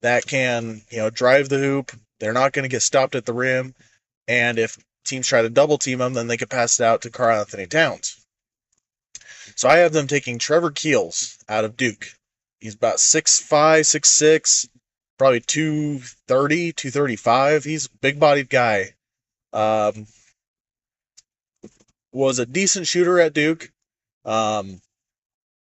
that 0.02 0.26
can, 0.26 0.82
you 0.90 1.00
know, 1.00 1.10
drive 1.10 1.50
the 1.50 1.58
hoop. 1.58 1.92
They're 2.20 2.34
not 2.34 2.54
going 2.54 2.64
to 2.64 2.70
get 2.70 2.82
stopped 2.82 3.16
at 3.16 3.26
the 3.26 3.34
rim. 3.34 3.76
And 4.30 4.58
if 4.58 4.78
teams 5.08 5.28
try 5.28 5.42
to 5.42 5.50
double 5.50 5.78
team 5.78 6.00
them, 6.00 6.14
then 6.14 6.28
they 6.28 6.38
could 6.38 6.50
pass 6.50 6.80
it 6.80 6.84
out 6.84 7.02
to 7.02 7.10
Karl-Anthony 7.10 7.68
Towns. 7.68 8.26
So 9.56 9.70
I 9.70 9.78
have 9.78 9.94
them 9.94 10.08
taking 10.08 10.38
Trevor 10.38 10.72
Keels 10.72 11.38
out 11.50 11.66
of 11.66 11.78
Duke. 11.78 12.08
He's 12.60 12.76
about 12.76 12.98
6'5, 12.98 13.48
6'6, 13.82 14.70
probably 15.18 15.40
230, 15.40 16.74
235. 16.74 17.64
He's 17.64 17.86
a 17.86 17.90
big 18.02 18.20
bodied 18.20 18.50
guy. 18.50 18.94
Um, 19.54 20.08
was 22.12 22.40
a 22.40 22.46
decent 22.46 22.88
shooter 22.88 23.20
at 23.20 23.34
Duke. 23.34 23.72
Um, 24.26 24.82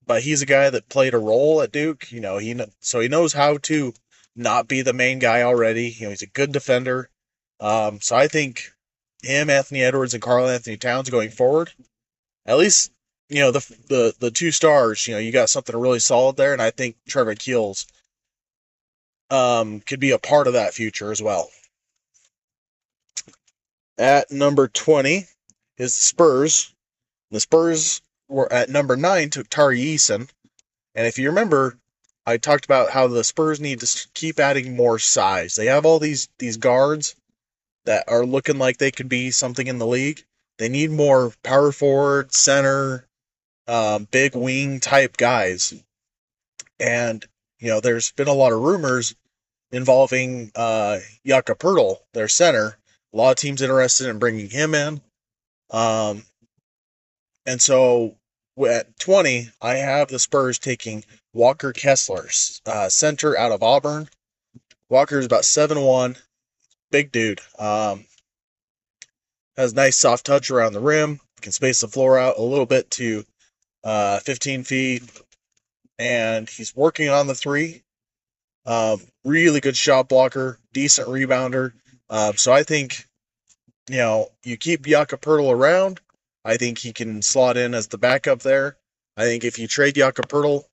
but 0.07 0.22
he's 0.22 0.43
a 0.43 0.47
guy 0.47 0.70
that 0.70 0.88
played 0.88 1.14
a 1.14 1.18
role 1.18 1.62
at 1.62 1.72
Duke. 1.72 2.11
You 2.12 2.20
know, 2.20 2.38
he 2.38 2.59
so 2.80 3.01
he 3.01 3.09
knows 3.09 3.32
how 3.32 3.59
to 3.59 3.95
not 4.34 4.68
be 4.68 4.82
the 4.82 4.93
main 4.93 5.18
guy 5.18 5.43
already. 5.43 5.88
You 5.88 6.05
know, 6.05 6.11
he's 6.11 6.22
a 6.22 6.26
good 6.26 6.53
defender. 6.53 7.09
Um, 7.61 8.01
so 8.01 8.16
I 8.16 8.28
think 8.28 8.71
him, 9.22 9.50
Anthony 9.50 9.82
Edwards, 9.82 10.14
and 10.14 10.22
Karl-Anthony 10.22 10.76
Towns 10.76 11.10
going 11.10 11.30
forward, 11.30 11.72
at 12.46 12.58
least 12.58 12.90
you 13.28 13.40
know 13.40 13.50
the 13.50 13.60
the 13.88 14.14
the 14.18 14.30
two 14.30 14.50
stars. 14.50 15.06
You 15.06 15.14
know, 15.14 15.20
you 15.20 15.32
got 15.32 15.50
something 15.50 15.76
really 15.76 16.00
solid 16.00 16.36
there, 16.36 16.52
and 16.52 16.62
I 16.62 16.70
think 16.70 16.96
Trevor 17.08 17.34
Keels 17.34 17.86
um, 19.30 19.80
could 19.80 20.00
be 20.00 20.10
a 20.10 20.18
part 20.18 20.46
of 20.46 20.52
that 20.52 20.74
future 20.74 21.10
as 21.10 21.22
well. 21.22 21.50
At 23.96 24.30
number 24.30 24.68
20 24.68 25.26
is 25.78 25.94
the 25.94 26.00
Spurs. 26.00 26.74
The 27.30 27.40
Spurs 27.40 28.02
were 28.28 28.52
at 28.52 28.68
number 28.68 28.96
9 28.96 29.30
took 29.30 29.48
Tari 29.48 29.80
Eason. 29.80 30.28
And 30.94 31.06
if 31.06 31.18
you 31.18 31.28
remember, 31.28 31.78
I 32.26 32.36
talked 32.36 32.64
about 32.66 32.90
how 32.90 33.06
the 33.06 33.24
Spurs 33.24 33.60
need 33.60 33.80
to 33.80 34.08
keep 34.12 34.38
adding 34.38 34.76
more 34.76 34.98
size. 34.98 35.54
They 35.54 35.66
have 35.66 35.86
all 35.86 35.98
these 35.98 36.28
these 36.38 36.58
guards 36.58 37.16
that 37.85 38.05
are 38.09 38.24
looking 38.24 38.59
like 38.59 38.78
they 38.78 38.91
could 38.91 39.09
be 39.09 39.30
something 39.30 39.66
in 39.66 39.78
the 39.78 39.87
league. 39.87 40.24
They 40.59 40.68
need 40.68 40.91
more 40.91 41.33
power 41.43 41.72
forward, 41.72 42.33
center, 42.33 43.07
um, 43.66 44.07
big 44.11 44.35
wing 44.35 44.80
type 44.80 45.16
guys. 45.16 45.74
And 46.78 47.24
you 47.59 47.68
know, 47.68 47.80
there's 47.80 48.12
been 48.12 48.28
a 48.28 48.33
lot 48.33 48.53
of 48.53 48.61
rumors 48.61 49.14
involving 49.70 50.53
uh, 50.55 50.99
Poeltl, 51.24 51.99
their 52.12 52.28
center. 52.28 52.76
A 53.12 53.16
lot 53.16 53.30
of 53.30 53.37
teams 53.37 53.62
interested 53.62 54.09
in 54.09 54.18
bringing 54.18 54.51
him 54.51 54.74
in. 54.74 55.01
Um, 55.70 56.24
and 57.47 57.61
so 57.61 58.16
at 58.66 58.99
20, 58.99 59.51
I 59.61 59.74
have 59.74 60.09
the 60.09 60.18
Spurs 60.18 60.59
taking 60.59 61.05
Walker 61.33 61.72
Kessler, 61.72 62.28
uh, 62.66 62.89
center 62.89 63.37
out 63.37 63.53
of 63.53 63.62
Auburn. 63.62 64.09
Walker 64.89 65.18
is 65.18 65.26
about 65.26 65.45
seven 65.45 65.80
one, 65.80 66.16
big 66.93 67.11
dude. 67.11 67.40
Um, 67.59 68.05
has 69.57 69.74
nice 69.74 69.99
soft 69.99 70.24
touch 70.24 70.51
around 70.51 70.72
the 70.74 70.80
rim, 70.80 71.20
can 71.40 71.53
space 71.53 71.80
the 71.80 71.88
floor 71.88 72.18
out 72.18 72.38
a 72.38 72.43
little 72.43 72.66
bit 72.66 72.90
to 72.93 73.24
uh, 73.82 74.20
15 74.20 74.64
feet, 74.64 75.03
and 75.99 76.49
he's 76.49 76.76
working 76.76 77.09
on 77.09 77.26
the 77.26 77.34
three. 77.34 77.82
Um, 78.64 79.01
really 79.24 79.61
good 79.61 79.76
shot 79.76 80.09
blocker, 80.09 80.59
decent 80.72 81.09
rebounder. 81.09 81.72
Um, 82.09 82.36
so 82.36 82.53
I 82.53 82.62
think, 82.62 83.07
you 83.90 83.97
know, 83.97 84.28
you 84.45 84.57
keep 84.57 84.86
Jakob 84.86 85.20
Poeltl 85.20 85.53
around. 85.53 86.01
I 86.45 86.57
think 86.57 86.78
he 86.78 86.93
can 86.93 87.22
slot 87.22 87.57
in 87.57 87.74
as 87.74 87.88
the 87.88 87.99
backup 87.99 88.40
there. 88.40 88.76
I 89.16 89.24
think 89.24 89.45
if 89.45 89.59
you 89.59 89.66
trade 89.66 89.97
Jakob 89.97 90.28
Poeltl, 90.28 90.64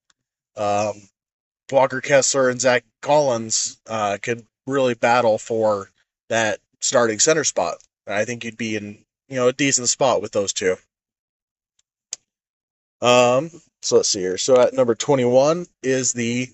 um, 0.55 1.01
Walker 1.71 2.01
Kessler 2.01 2.49
and 2.49 2.61
Zach 2.61 2.83
Collins 3.01 3.79
uh, 3.87 4.17
could 4.21 4.45
really 4.65 4.93
battle 4.93 5.37
for 5.37 5.89
that 6.29 6.59
starting 6.79 7.19
center 7.19 7.43
spot. 7.43 7.77
I 8.07 8.25
think 8.25 8.43
you'd 8.43 8.57
be 8.57 8.75
in 8.75 8.97
you 9.27 9.35
know 9.35 9.49
a 9.49 9.53
decent 9.53 9.89
spot 9.89 10.21
with 10.21 10.31
those 10.31 10.53
two. 10.53 10.75
Um, 13.01 13.49
so 13.81 13.97
let's 13.97 14.09
see 14.09 14.19
here. 14.19 14.37
So 14.37 14.59
at 14.59 14.73
number 14.73 14.95
21 14.95 15.67
is 15.83 16.13
the 16.13 16.49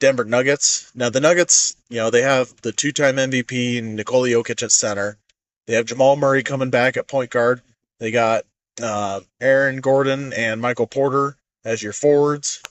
Denver 0.00 0.24
Nuggets. 0.24 0.90
Now 0.94 1.10
the 1.10 1.20
Nuggets, 1.20 1.76
you 1.88 1.98
know, 1.98 2.10
they 2.10 2.22
have 2.22 2.54
the 2.62 2.72
two-time 2.72 3.16
MVP 3.16 3.82
Nikola 3.82 4.28
Jokic 4.28 4.62
at 4.62 4.72
center. 4.72 5.18
They 5.66 5.74
have 5.74 5.86
Jamal 5.86 6.16
Murray 6.16 6.42
coming 6.42 6.70
back 6.70 6.96
at 6.96 7.08
point 7.08 7.30
guard. 7.30 7.62
They 7.98 8.10
got 8.10 8.44
uh, 8.82 9.20
Aaron 9.40 9.80
Gordon 9.80 10.32
and 10.32 10.60
Michael 10.60 10.86
Porter 10.86 11.36
as 11.64 11.82
your 11.82 11.92
forwards. 11.92 12.62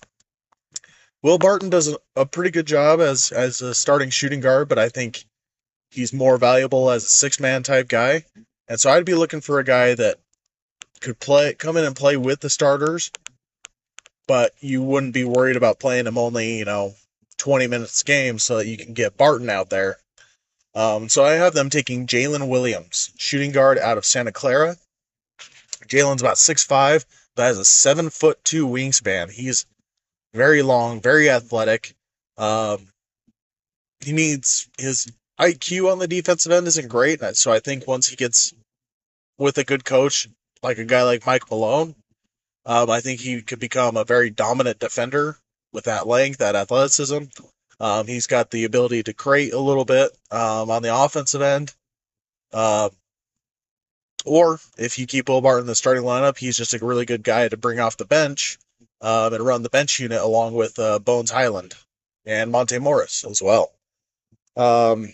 Will 1.23 1.39
Barton 1.39 1.69
does 1.69 1.95
a 2.15 2.25
pretty 2.25 2.51
good 2.51 2.67
job 2.67 2.99
as 3.01 3.31
as 3.31 3.61
a 3.61 3.73
starting 3.73 4.11
shooting 4.11 4.41
guard, 4.41 4.69
but 4.69 4.77
I 4.77 4.89
think 4.89 5.25
he's 5.91 6.13
more 6.13 6.37
valuable 6.37 6.89
as 6.89 7.03
a 7.03 7.07
six 7.07 7.39
man 7.39 7.63
type 7.63 7.87
guy. 7.87 8.25
And 8.67 8.79
so 8.79 8.91
I'd 8.91 9.05
be 9.05 9.15
looking 9.15 9.41
for 9.41 9.59
a 9.59 9.63
guy 9.63 9.93
that 9.95 10.17
could 11.01 11.19
play 11.19 11.53
come 11.53 11.77
in 11.77 11.85
and 11.85 11.95
play 11.95 12.17
with 12.17 12.39
the 12.39 12.49
starters, 12.49 13.11
but 14.27 14.53
you 14.59 14.81
wouldn't 14.81 15.13
be 15.13 15.23
worried 15.23 15.55
about 15.55 15.79
playing 15.79 16.07
him 16.07 16.17
only, 16.17 16.57
you 16.57 16.65
know, 16.65 16.95
20 17.37 17.67
minutes 17.67 18.03
game 18.03 18.39
so 18.39 18.57
that 18.57 18.67
you 18.67 18.77
can 18.77 18.93
get 18.93 19.17
Barton 19.17 19.49
out 19.49 19.69
there. 19.69 19.97
Um, 20.73 21.07
so 21.07 21.23
I 21.23 21.33
have 21.33 21.53
them 21.53 21.69
taking 21.69 22.07
Jalen 22.07 22.49
Williams, 22.49 23.11
shooting 23.17 23.51
guard 23.51 23.77
out 23.77 23.97
of 23.97 24.05
Santa 24.05 24.31
Clara. 24.31 24.75
Jalen's 25.87 26.21
about 26.21 26.37
six 26.37 26.63
five, 26.63 27.05
but 27.35 27.43
has 27.43 27.57
a 27.57 27.65
seven 27.65 28.09
foot 28.09 28.43
two 28.43 28.67
wingspan. 28.67 29.31
He's 29.31 29.65
very 30.33 30.61
long, 30.61 31.01
very 31.01 31.29
athletic. 31.29 31.95
Um, 32.37 32.87
he 34.01 34.11
needs 34.11 34.67
his 34.77 35.09
IQ 35.39 35.91
on 35.91 35.99
the 35.99 36.07
defensive 36.07 36.51
end 36.51 36.67
isn't 36.67 36.87
great, 36.87 37.21
so 37.35 37.51
I 37.51 37.59
think 37.59 37.87
once 37.87 38.07
he 38.07 38.15
gets 38.15 38.53
with 39.37 39.57
a 39.57 39.63
good 39.63 39.83
coach, 39.83 40.29
like 40.63 40.77
a 40.77 40.85
guy 40.85 41.03
like 41.03 41.25
Mike 41.25 41.49
Malone, 41.49 41.95
um, 42.65 42.89
I 42.89 43.01
think 43.01 43.19
he 43.19 43.41
could 43.41 43.59
become 43.59 43.97
a 43.97 44.05
very 44.05 44.29
dominant 44.29 44.79
defender 44.79 45.37
with 45.73 45.85
that 45.85 46.07
length, 46.07 46.39
that 46.39 46.55
athleticism. 46.55 47.23
Um, 47.79 48.07
he's 48.07 48.27
got 48.27 48.49
the 48.49 48.63
ability 48.63 49.03
to 49.03 49.13
create 49.13 49.53
a 49.53 49.59
little 49.59 49.85
bit 49.85 50.11
um, 50.31 50.71
on 50.71 50.81
the 50.81 50.95
offensive 50.95 51.41
end. 51.41 51.73
Uh, 52.53 52.89
or 54.25 54.59
if 54.77 54.97
you 54.97 55.05
keep 55.05 55.29
Will 55.29 55.57
in 55.57 55.67
the 55.67 55.75
starting 55.75 56.03
lineup, 56.03 56.37
he's 56.37 56.57
just 56.57 56.73
a 56.73 56.83
really 56.83 57.05
good 57.05 57.23
guy 57.23 57.47
to 57.47 57.57
bring 57.57 57.79
off 57.79 57.97
the 57.97 58.05
bench 58.05 58.57
um, 59.01 59.33
and 59.33 59.45
run 59.45 59.61
the 59.61 59.69
bench 59.69 59.99
unit 59.99 60.21
along 60.21 60.53
with 60.53 60.79
uh, 60.79 60.97
Bones 60.99 61.29
Hyland 61.29 61.75
and 62.25 62.51
Monte 62.51 62.79
Morris 62.79 63.23
as 63.23 63.41
well. 63.41 63.71
Um, 64.55 65.11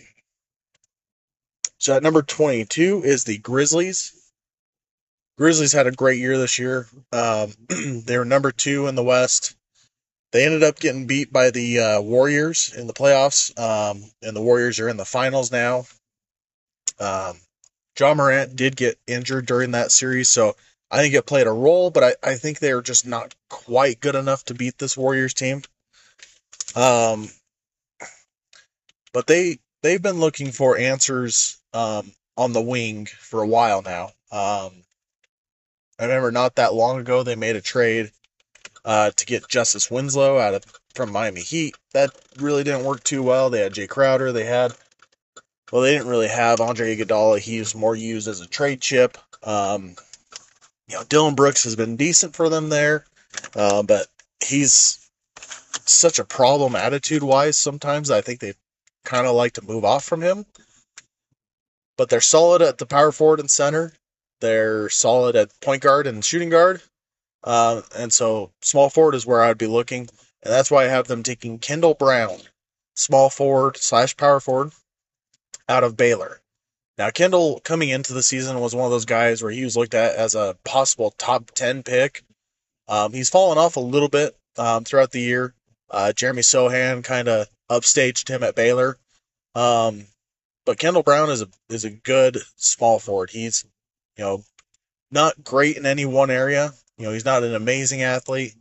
so 1.81 1.95
at 1.95 2.03
number 2.03 2.21
22 2.21 3.01
is 3.03 3.23
the 3.23 3.39
Grizzlies. 3.39 4.13
Grizzlies 5.39 5.73
had 5.73 5.87
a 5.87 5.91
great 5.91 6.19
year 6.19 6.37
this 6.37 6.59
year. 6.59 6.87
Um, 7.11 7.53
they 8.05 8.19
were 8.19 8.25
number 8.25 8.51
two 8.51 8.85
in 8.85 8.93
the 8.93 9.03
West. 9.03 9.55
They 10.31 10.45
ended 10.45 10.61
up 10.61 10.79
getting 10.79 11.07
beat 11.07 11.33
by 11.33 11.49
the 11.49 11.79
uh, 11.79 12.01
Warriors 12.01 12.71
in 12.77 12.85
the 12.85 12.93
playoffs, 12.93 13.57
um, 13.59 14.03
and 14.21 14.35
the 14.35 14.43
Warriors 14.43 14.79
are 14.79 14.89
in 14.89 14.97
the 14.97 15.05
finals 15.05 15.51
now. 15.51 15.85
Um, 16.99 17.37
Ja 17.99 18.13
Morant 18.13 18.55
did 18.55 18.75
get 18.75 18.99
injured 19.07 19.47
during 19.47 19.71
that 19.71 19.91
series, 19.91 20.29
so 20.29 20.55
I 20.91 21.01
think 21.01 21.15
it 21.15 21.25
played 21.25 21.47
a 21.47 21.51
role, 21.51 21.89
but 21.89 22.03
I, 22.03 22.31
I 22.31 22.35
think 22.35 22.59
they're 22.59 22.83
just 22.83 23.07
not 23.07 23.33
quite 23.49 23.99
good 23.99 24.13
enough 24.13 24.45
to 24.45 24.53
beat 24.53 24.77
this 24.77 24.95
Warriors 24.95 25.33
team. 25.33 25.63
Um, 26.75 27.27
but 29.13 29.25
they 29.25 29.57
they've 29.81 30.01
been 30.01 30.19
looking 30.19 30.51
for 30.51 30.77
answers 30.77 31.57
um, 31.73 32.11
on 32.37 32.53
the 32.53 32.61
wing 32.61 33.05
for 33.05 33.41
a 33.41 33.47
while 33.47 33.81
now. 33.81 34.05
Um, 34.31 34.83
I 35.99 36.05
remember 36.05 36.31
not 36.31 36.55
that 36.55 36.73
long 36.73 36.99
ago 36.99 37.23
they 37.23 37.35
made 37.35 37.55
a 37.55 37.61
trade 37.61 38.11
uh, 38.83 39.11
to 39.11 39.25
get 39.25 39.47
Justice 39.47 39.91
Winslow 39.91 40.39
out 40.39 40.55
of 40.55 40.63
from 40.95 41.11
Miami 41.11 41.41
Heat. 41.41 41.75
That 41.93 42.11
really 42.37 42.63
didn't 42.63 42.85
work 42.85 43.03
too 43.03 43.23
well. 43.23 43.49
They 43.49 43.61
had 43.61 43.73
Jae 43.73 43.87
Crowder. 43.87 44.31
They 44.31 44.45
had 44.45 44.73
well, 45.71 45.81
they 45.81 45.93
didn't 45.93 46.09
really 46.09 46.27
have 46.27 46.59
Andre 46.59 46.95
Iguodala. 46.95 47.39
He 47.39 47.59
was 47.59 47.73
more 47.73 47.95
used 47.95 48.27
as 48.27 48.41
a 48.41 48.47
trade 48.47 48.81
chip. 48.81 49.17
Um, 49.43 49.95
you 50.87 50.95
know, 50.95 51.03
Dillon 51.05 51.35
Brooks 51.35 51.63
has 51.63 51.77
been 51.77 51.95
decent 51.95 52.35
for 52.35 52.49
them 52.49 52.67
there, 52.69 53.05
uh, 53.55 53.81
but 53.83 54.07
he's 54.45 55.09
such 55.85 56.19
a 56.19 56.25
problem 56.25 56.75
attitude 56.75 57.23
wise. 57.23 57.57
Sometimes 57.57 58.11
I 58.11 58.19
think 58.19 58.41
they 58.41 58.53
kind 59.05 59.25
of 59.25 59.35
like 59.35 59.53
to 59.53 59.65
move 59.65 59.85
off 59.85 60.03
from 60.03 60.21
him. 60.21 60.45
But 62.01 62.09
they're 62.09 62.19
solid 62.19 62.63
at 62.63 62.79
the 62.79 62.87
power 62.87 63.11
forward 63.11 63.39
and 63.39 63.51
center. 63.51 63.93
They're 64.39 64.89
solid 64.89 65.35
at 65.35 65.51
point 65.61 65.83
guard 65.83 66.07
and 66.07 66.25
shooting 66.25 66.49
guard. 66.49 66.81
Uh, 67.43 67.83
and 67.95 68.11
so 68.11 68.49
small 68.63 68.89
forward 68.89 69.13
is 69.13 69.23
where 69.23 69.43
I'd 69.43 69.59
be 69.59 69.67
looking. 69.67 70.09
And 70.41 70.51
that's 70.51 70.71
why 70.71 70.85
I 70.85 70.87
have 70.87 71.07
them 71.07 71.21
taking 71.21 71.59
Kendall 71.59 71.93
Brown, 71.93 72.39
small 72.95 73.29
forward 73.29 73.77
slash 73.77 74.17
power 74.17 74.39
forward, 74.39 74.71
out 75.69 75.83
of 75.83 75.95
Baylor. 75.95 76.41
Now, 76.97 77.11
Kendall 77.11 77.59
coming 77.59 77.89
into 77.89 78.13
the 78.13 78.23
season 78.23 78.59
was 78.59 78.73
one 78.73 78.85
of 78.85 78.91
those 78.91 79.05
guys 79.05 79.43
where 79.43 79.51
he 79.51 79.63
was 79.63 79.77
looked 79.77 79.93
at 79.93 80.15
as 80.15 80.33
a 80.33 80.57
possible 80.65 81.11
top 81.19 81.51
10 81.51 81.83
pick. 81.83 82.23
Um, 82.87 83.13
he's 83.13 83.29
fallen 83.29 83.59
off 83.59 83.75
a 83.75 83.79
little 83.79 84.09
bit 84.09 84.35
um, 84.57 84.85
throughout 84.85 85.11
the 85.11 85.21
year. 85.21 85.53
Uh, 85.87 86.13
Jeremy 86.13 86.41
Sochan 86.41 87.03
kind 87.03 87.27
of 87.27 87.47
upstaged 87.69 88.27
him 88.27 88.41
at 88.41 88.55
Baylor. 88.55 88.97
Um, 89.53 90.07
but 90.65 90.79
Kendall 90.79 91.03
Brown 91.03 91.29
is 91.29 91.41
a 91.41 91.47
is 91.69 91.85
a 91.85 91.89
good 91.89 92.37
small 92.55 92.99
forward. 92.99 93.29
He's 93.29 93.65
you 94.17 94.23
know 94.23 94.43
not 95.11 95.43
great 95.43 95.77
in 95.77 95.85
any 95.85 96.05
one 96.05 96.31
area. 96.31 96.73
You 96.97 97.05
know 97.05 97.13
he's 97.13 97.25
not 97.25 97.43
an 97.43 97.55
amazing 97.55 98.01
athlete, 98.03 98.53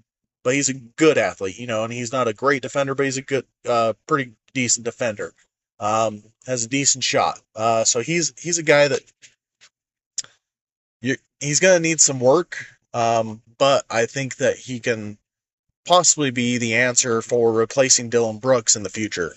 but 0.43 0.55
he's 0.55 0.69
a 0.69 0.75
good 0.75 1.19
athlete. 1.19 1.59
You 1.59 1.67
know, 1.67 1.85
and 1.85 1.93
he's 1.93 2.13
not 2.13 2.29
a 2.29 2.35
great 2.35 2.63
defender, 2.63 2.95
but 2.95 3.05
he's 3.07 3.19
a 3.19 3.23
good, 3.23 3.47
uh, 3.69 3.95
pretty 4.07 4.33
decent 4.55 4.85
defender. 4.85 5.33
Um, 5.79 6.23
has 6.47 6.65
a 6.65 6.69
decent 6.69 7.05
shot. 7.05 7.41
Uh, 7.55 7.85
so 7.85 8.01
he's 8.01 8.33
he's 8.39 8.59
a 8.59 8.63
guy 8.63 8.89
that 8.89 9.01
you, 11.01 11.17
he's 11.41 11.61
gonna 11.61 11.81
need 11.81 12.01
some 12.01 12.21
work. 12.21 12.67
Um, 12.93 13.43
but 13.59 13.85
I 13.89 14.07
think 14.07 14.37
that 14.37 14.57
he 14.57 14.81
can 14.81 15.19
possibly 15.87 16.31
be 16.31 16.59
the 16.59 16.75
answer 16.75 17.23
for 17.23 17.53
replacing 17.53 18.11
Dillon 18.11 18.39
Brooks 18.39 18.77
in 18.77 18.83
the 18.83 18.91
future. 18.91 19.35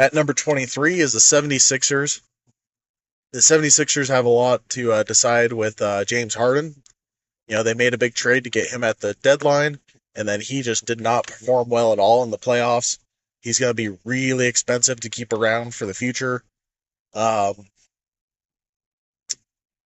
At 0.00 0.14
number 0.14 0.32
23 0.32 0.98
is 0.98 1.12
the 1.12 1.18
76ers. 1.18 2.22
The 3.34 3.40
76ers 3.40 4.08
have 4.08 4.24
a 4.24 4.30
lot 4.30 4.66
to 4.70 4.92
uh, 4.92 5.02
decide 5.02 5.52
with 5.52 5.82
uh, 5.82 6.06
James 6.06 6.34
Harden. 6.34 6.74
You 7.46 7.56
know, 7.56 7.62
they 7.62 7.74
made 7.74 7.92
a 7.92 7.98
big 7.98 8.14
trade 8.14 8.44
to 8.44 8.50
get 8.50 8.70
him 8.70 8.82
at 8.82 8.98
the 8.98 9.12
deadline, 9.22 9.78
and 10.14 10.26
then 10.26 10.40
he 10.40 10.62
just 10.62 10.86
did 10.86 11.02
not 11.02 11.26
perform 11.26 11.68
well 11.68 11.92
at 11.92 11.98
all 11.98 12.22
in 12.22 12.30
the 12.30 12.38
playoffs. 12.38 12.96
He's 13.42 13.58
going 13.58 13.68
to 13.68 13.74
be 13.74 13.98
really 14.06 14.46
expensive 14.46 15.00
to 15.00 15.10
keep 15.10 15.34
around 15.34 15.74
for 15.74 15.84
the 15.84 15.92
future. 15.92 16.44
Um, 17.12 17.66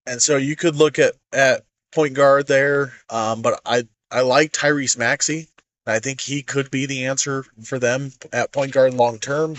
and 0.05 0.21
so 0.21 0.37
you 0.37 0.55
could 0.55 0.75
look 0.75 0.99
at, 0.99 1.15
at 1.31 1.63
point 1.91 2.13
guard 2.13 2.45
there, 2.45 2.93
um, 3.09 3.41
but 3.41 3.59
I, 3.65 3.87
I 4.11 4.21
like 4.21 4.51
Tyrese 4.51 4.95
Maxey. 4.95 5.47
I 5.87 5.97
think 5.97 6.21
he 6.21 6.43
could 6.43 6.69
be 6.69 6.85
the 6.85 7.07
answer 7.07 7.45
for 7.63 7.79
them 7.79 8.11
at 8.31 8.51
point 8.51 8.73
guard 8.73 8.93
long 8.93 9.17
term. 9.17 9.55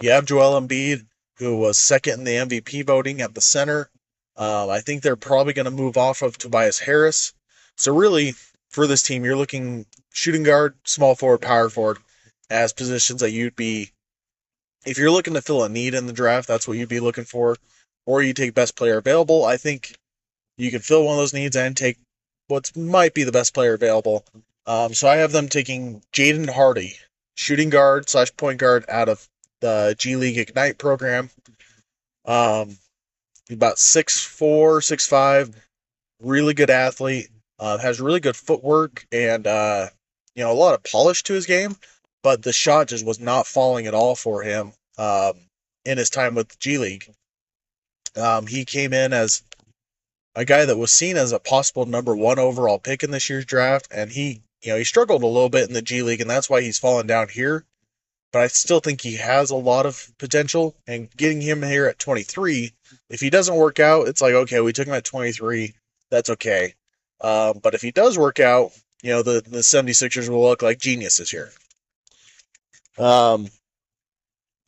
You 0.00 0.10
have 0.12 0.24
Joel 0.24 0.58
Embiid, 0.58 1.06
who 1.36 1.58
was 1.58 1.78
second 1.78 2.20
in 2.20 2.24
the 2.24 2.60
MVP 2.60 2.86
voting 2.86 3.20
at 3.20 3.34
the 3.34 3.42
center. 3.42 3.90
Um, 4.34 4.70
I 4.70 4.80
think 4.80 5.02
they're 5.02 5.16
probably 5.16 5.52
going 5.52 5.66
to 5.66 5.70
move 5.70 5.98
off 5.98 6.22
of 6.22 6.38
Tobias 6.38 6.78
Harris. 6.78 7.34
So 7.76 7.94
really, 7.94 8.34
for 8.70 8.86
this 8.86 9.02
team, 9.02 9.24
you're 9.24 9.36
looking 9.36 9.84
shooting 10.12 10.42
guard, 10.42 10.74
small 10.84 11.14
forward, 11.14 11.42
power 11.42 11.68
forward 11.68 11.98
as 12.48 12.72
positions 12.72 13.20
that 13.20 13.32
you'd 13.32 13.56
be. 13.56 13.90
If 14.86 14.96
you're 14.96 15.10
looking 15.10 15.34
to 15.34 15.42
fill 15.42 15.64
a 15.64 15.68
need 15.68 15.92
in 15.92 16.06
the 16.06 16.14
draft, 16.14 16.48
that's 16.48 16.66
what 16.66 16.78
you'd 16.78 16.88
be 16.88 17.00
looking 17.00 17.24
for. 17.24 17.56
Or 18.06 18.22
you 18.22 18.32
take 18.32 18.54
best 18.54 18.76
player 18.76 18.96
available. 18.96 19.44
I 19.44 19.58
think 19.58 19.94
you 20.56 20.70
can 20.70 20.80
fill 20.80 21.04
one 21.04 21.12
of 21.12 21.18
those 21.18 21.34
needs 21.34 21.56
and 21.56 21.76
take 21.76 21.98
what 22.48 22.74
might 22.74 23.12
be 23.12 23.24
the 23.24 23.32
best 23.32 23.52
player 23.52 23.74
available. 23.74 24.24
Um, 24.66 24.94
so 24.94 25.08
I 25.08 25.16
have 25.16 25.32
them 25.32 25.48
taking 25.48 26.02
Jaden 26.12 26.48
Hardy, 26.48 26.96
shooting 27.34 27.68
guard 27.68 28.08
slash 28.08 28.34
point 28.36 28.58
guard 28.58 28.86
out 28.88 29.10
of 29.10 29.28
the 29.60 29.94
G 29.98 30.16
League 30.16 30.38
Ignite 30.38 30.78
program. 30.78 31.30
Um, 32.24 32.76
about 33.50 33.78
six 33.78 34.22
four, 34.22 34.80
six 34.80 35.06
five, 35.06 35.54
really 36.20 36.54
good 36.54 36.70
athlete. 36.70 37.28
Uh, 37.58 37.76
has 37.76 38.00
really 38.00 38.20
good 38.20 38.36
footwork 38.36 39.06
and 39.12 39.46
uh, 39.46 39.86
you 40.34 40.42
know 40.42 40.50
a 40.50 40.54
lot 40.54 40.74
of 40.74 40.82
polish 40.82 41.22
to 41.24 41.34
his 41.34 41.44
game, 41.44 41.76
but 42.22 42.42
the 42.42 42.54
shot 42.54 42.88
just 42.88 43.04
was 43.04 43.20
not 43.20 43.46
falling 43.46 43.86
at 43.86 43.92
all 43.94 44.14
for 44.14 44.42
him 44.42 44.72
um, 44.96 45.34
in 45.84 45.98
his 45.98 46.08
time 46.08 46.34
with 46.34 46.58
G 46.58 46.78
League. 46.78 47.12
Um, 48.16 48.46
he 48.46 48.64
came 48.64 48.94
in 48.94 49.12
as 49.12 49.42
a 50.34 50.44
guy 50.44 50.64
that 50.64 50.78
was 50.78 50.92
seen 50.92 51.16
as 51.16 51.32
a 51.32 51.38
possible 51.38 51.84
number 51.84 52.16
one 52.16 52.38
overall 52.38 52.78
pick 52.78 53.02
in 53.02 53.10
this 53.10 53.28
year's 53.28 53.44
draft, 53.44 53.88
and 53.90 54.10
he 54.10 54.40
you 54.62 54.72
know 54.72 54.78
he 54.78 54.84
struggled 54.84 55.22
a 55.22 55.26
little 55.26 55.50
bit 55.50 55.68
in 55.68 55.74
the 55.74 55.82
G 55.82 56.02
League, 56.02 56.22
and 56.22 56.30
that's 56.30 56.48
why 56.48 56.62
he's 56.62 56.78
fallen 56.78 57.06
down 57.06 57.28
here. 57.28 57.64
But 58.32 58.42
I 58.42 58.46
still 58.48 58.80
think 58.80 59.00
he 59.00 59.16
has 59.16 59.50
a 59.50 59.56
lot 59.56 59.86
of 59.86 60.10
potential. 60.18 60.74
And 60.86 61.10
getting 61.16 61.40
him 61.40 61.62
here 61.62 61.86
at 61.86 61.98
23, 61.98 62.72
if 63.08 63.20
he 63.20 63.30
doesn't 63.30 63.54
work 63.54 63.80
out, 63.80 64.08
it's 64.08 64.20
like, 64.20 64.34
okay, 64.34 64.60
we 64.60 64.72
took 64.72 64.86
him 64.86 64.94
at 64.94 65.04
23. 65.04 65.74
That's 66.10 66.30
okay. 66.30 66.74
Uh, 67.20 67.54
but 67.54 67.74
if 67.74 67.82
he 67.82 67.90
does 67.90 68.18
work 68.18 68.40
out, 68.40 68.72
you 69.02 69.10
know, 69.10 69.22
the, 69.22 69.42
the 69.46 69.58
76ers 69.58 70.28
will 70.28 70.42
look 70.42 70.62
like 70.62 70.78
geniuses 70.78 71.30
here. 71.30 71.50
Um, 72.98 73.48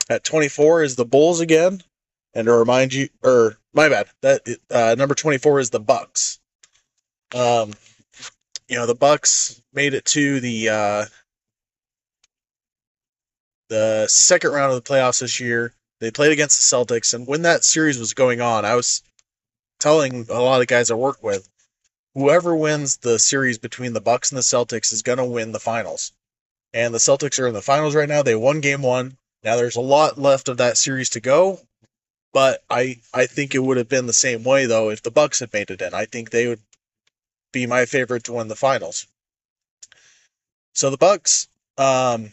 at 0.09 0.25
24 0.25 0.83
is 0.83 0.97
the 0.97 1.05
Bulls 1.05 1.41
again. 1.41 1.83
And 2.35 2.47
to 2.47 2.53
remind 2.53 2.95
you, 2.95 3.09
or 3.23 3.59
my 3.75 3.89
bad, 3.89 4.09
that 4.23 4.41
uh, 4.71 4.95
number 4.97 5.15
24 5.15 5.61
is 5.61 5.71
the 5.71 5.81
Bucks. 5.81 6.41
Um, 7.35 7.73
you 8.69 8.77
know, 8.77 8.87
the 8.87 8.95
Bucks 8.95 9.61
made 9.75 9.93
it 9.93 10.07
to 10.07 10.41
the 10.41 10.69
uh, 10.71 11.05
the 13.73 14.07
second 14.07 14.53
round 14.53 14.70
of 14.70 14.85
the 14.85 14.89
playoffs 14.89 15.20
this 15.20 15.41
year. 15.41 15.73
They 15.99 16.11
played 16.11 16.33
against 16.33 16.59
the 16.59 16.77
Celtics, 16.77 17.14
and 17.14 17.27
when 17.27 17.43
that 17.43 17.64
series 17.64 17.99
was 17.99 18.12
going 18.12 18.43
on, 18.43 18.66
I 18.66 18.75
was 18.75 19.03
telling 19.81 20.27
a 20.29 20.43
lot 20.43 20.61
of 20.61 20.66
guys 20.66 20.91
I 20.91 20.95
work 20.95 21.23
with, 21.23 21.49
whoever 22.12 22.55
wins 22.55 22.99
the 22.99 23.18
series 23.18 23.57
between 23.57 23.95
the 23.95 24.01
Bucks 24.01 24.31
and 24.31 24.37
the 24.37 24.43
Celtics 24.43 24.93
is 24.93 25.01
going 25.01 25.16
to 25.16 25.25
win 25.25 25.53
the 25.53 25.59
finals. 25.61 26.12
And 26.75 26.93
the 26.93 26.99
Celtics 26.99 27.39
are 27.39 27.47
in 27.47 27.55
the 27.55 27.62
finals 27.62 27.95
right 27.95 28.09
now. 28.09 28.23
They 28.23 28.35
won 28.35 28.61
game 28.61 28.83
1. 28.83 29.16
Now 29.43 29.57
there's 29.57 29.77
a 29.77 29.81
lot 29.81 30.18
left 30.18 30.49
of 30.49 30.59
that 30.59 30.77
series 30.77 31.09
to 31.11 31.20
go, 31.20 31.59
but 32.35 32.62
I 32.68 33.01
I 33.14 33.25
think 33.27 33.55
it 33.55 33.59
would 33.61 33.79
have 33.79 33.89
been 33.89 34.07
the 34.07 34.12
same 34.12 34.45
way 34.45 34.66
though 34.66 34.91
if 34.91 35.03
the 35.03 35.11
Bucks 35.11 35.41
had 35.41 35.53
made 35.53 35.70
it 35.70 35.81
in. 35.81 35.95
I 35.95 36.05
think 36.05 36.31
they 36.31 36.47
would 36.47 36.61
be 37.53 37.66
my 37.66 37.87
favorite 37.87 38.25
to 38.25 38.35
win 38.35 38.49
the 38.49 38.55
finals. 38.55 39.07
So 40.75 40.91
the 40.91 40.99
Bucks, 40.99 41.49
um, 41.79 42.33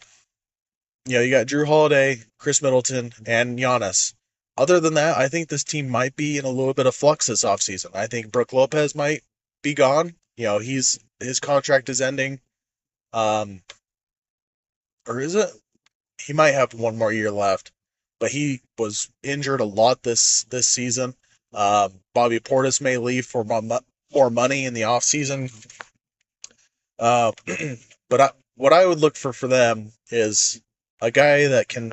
you 1.10 1.16
know, 1.16 1.22
you 1.22 1.30
got 1.32 1.48
Jrue 1.48 1.66
Holiday, 1.66 2.22
Khris 2.38 2.62
Middleton, 2.62 3.12
and 3.26 3.58
Giannis. 3.58 4.14
Other 4.56 4.78
than 4.78 4.94
that, 4.94 5.18
I 5.18 5.26
think 5.26 5.48
this 5.48 5.64
team 5.64 5.88
might 5.88 6.14
be 6.14 6.38
in 6.38 6.44
a 6.44 6.50
little 6.50 6.72
bit 6.72 6.86
of 6.86 6.94
flux 6.94 7.26
this 7.26 7.42
offseason. 7.42 7.96
I 7.96 8.06
think 8.06 8.30
Brook 8.30 8.52
Lopez 8.52 8.94
might 8.94 9.22
be 9.60 9.74
gone. 9.74 10.14
You 10.36 10.44
know, 10.44 10.58
he's 10.60 11.00
his 11.18 11.40
contract 11.40 11.88
is 11.88 12.00
ending. 12.00 12.38
Um, 13.12 13.60
or 15.08 15.18
is 15.18 15.34
it? 15.34 15.50
He 16.24 16.32
might 16.32 16.52
have 16.52 16.74
one 16.74 16.96
more 16.96 17.12
year 17.12 17.32
left, 17.32 17.72
but 18.20 18.30
he 18.30 18.60
was 18.78 19.10
injured 19.24 19.60
a 19.60 19.64
lot 19.64 20.04
this 20.04 20.44
this 20.44 20.68
season. 20.68 21.16
Um, 21.52 21.94
Bobby 22.14 22.38
Portis 22.38 22.80
may 22.80 22.98
leave 22.98 23.26
for 23.26 23.44
more 23.44 24.30
money 24.30 24.64
in 24.64 24.74
the 24.74 24.84
off 24.84 25.02
season. 25.02 25.50
Uh, 27.00 27.32
but 28.08 28.20
I, 28.20 28.30
what 28.54 28.72
I 28.72 28.86
would 28.86 29.00
look 29.00 29.16
for 29.16 29.32
for 29.32 29.48
them 29.48 29.90
is 30.12 30.62
a 31.00 31.10
guy 31.10 31.48
that 31.48 31.68
can, 31.68 31.92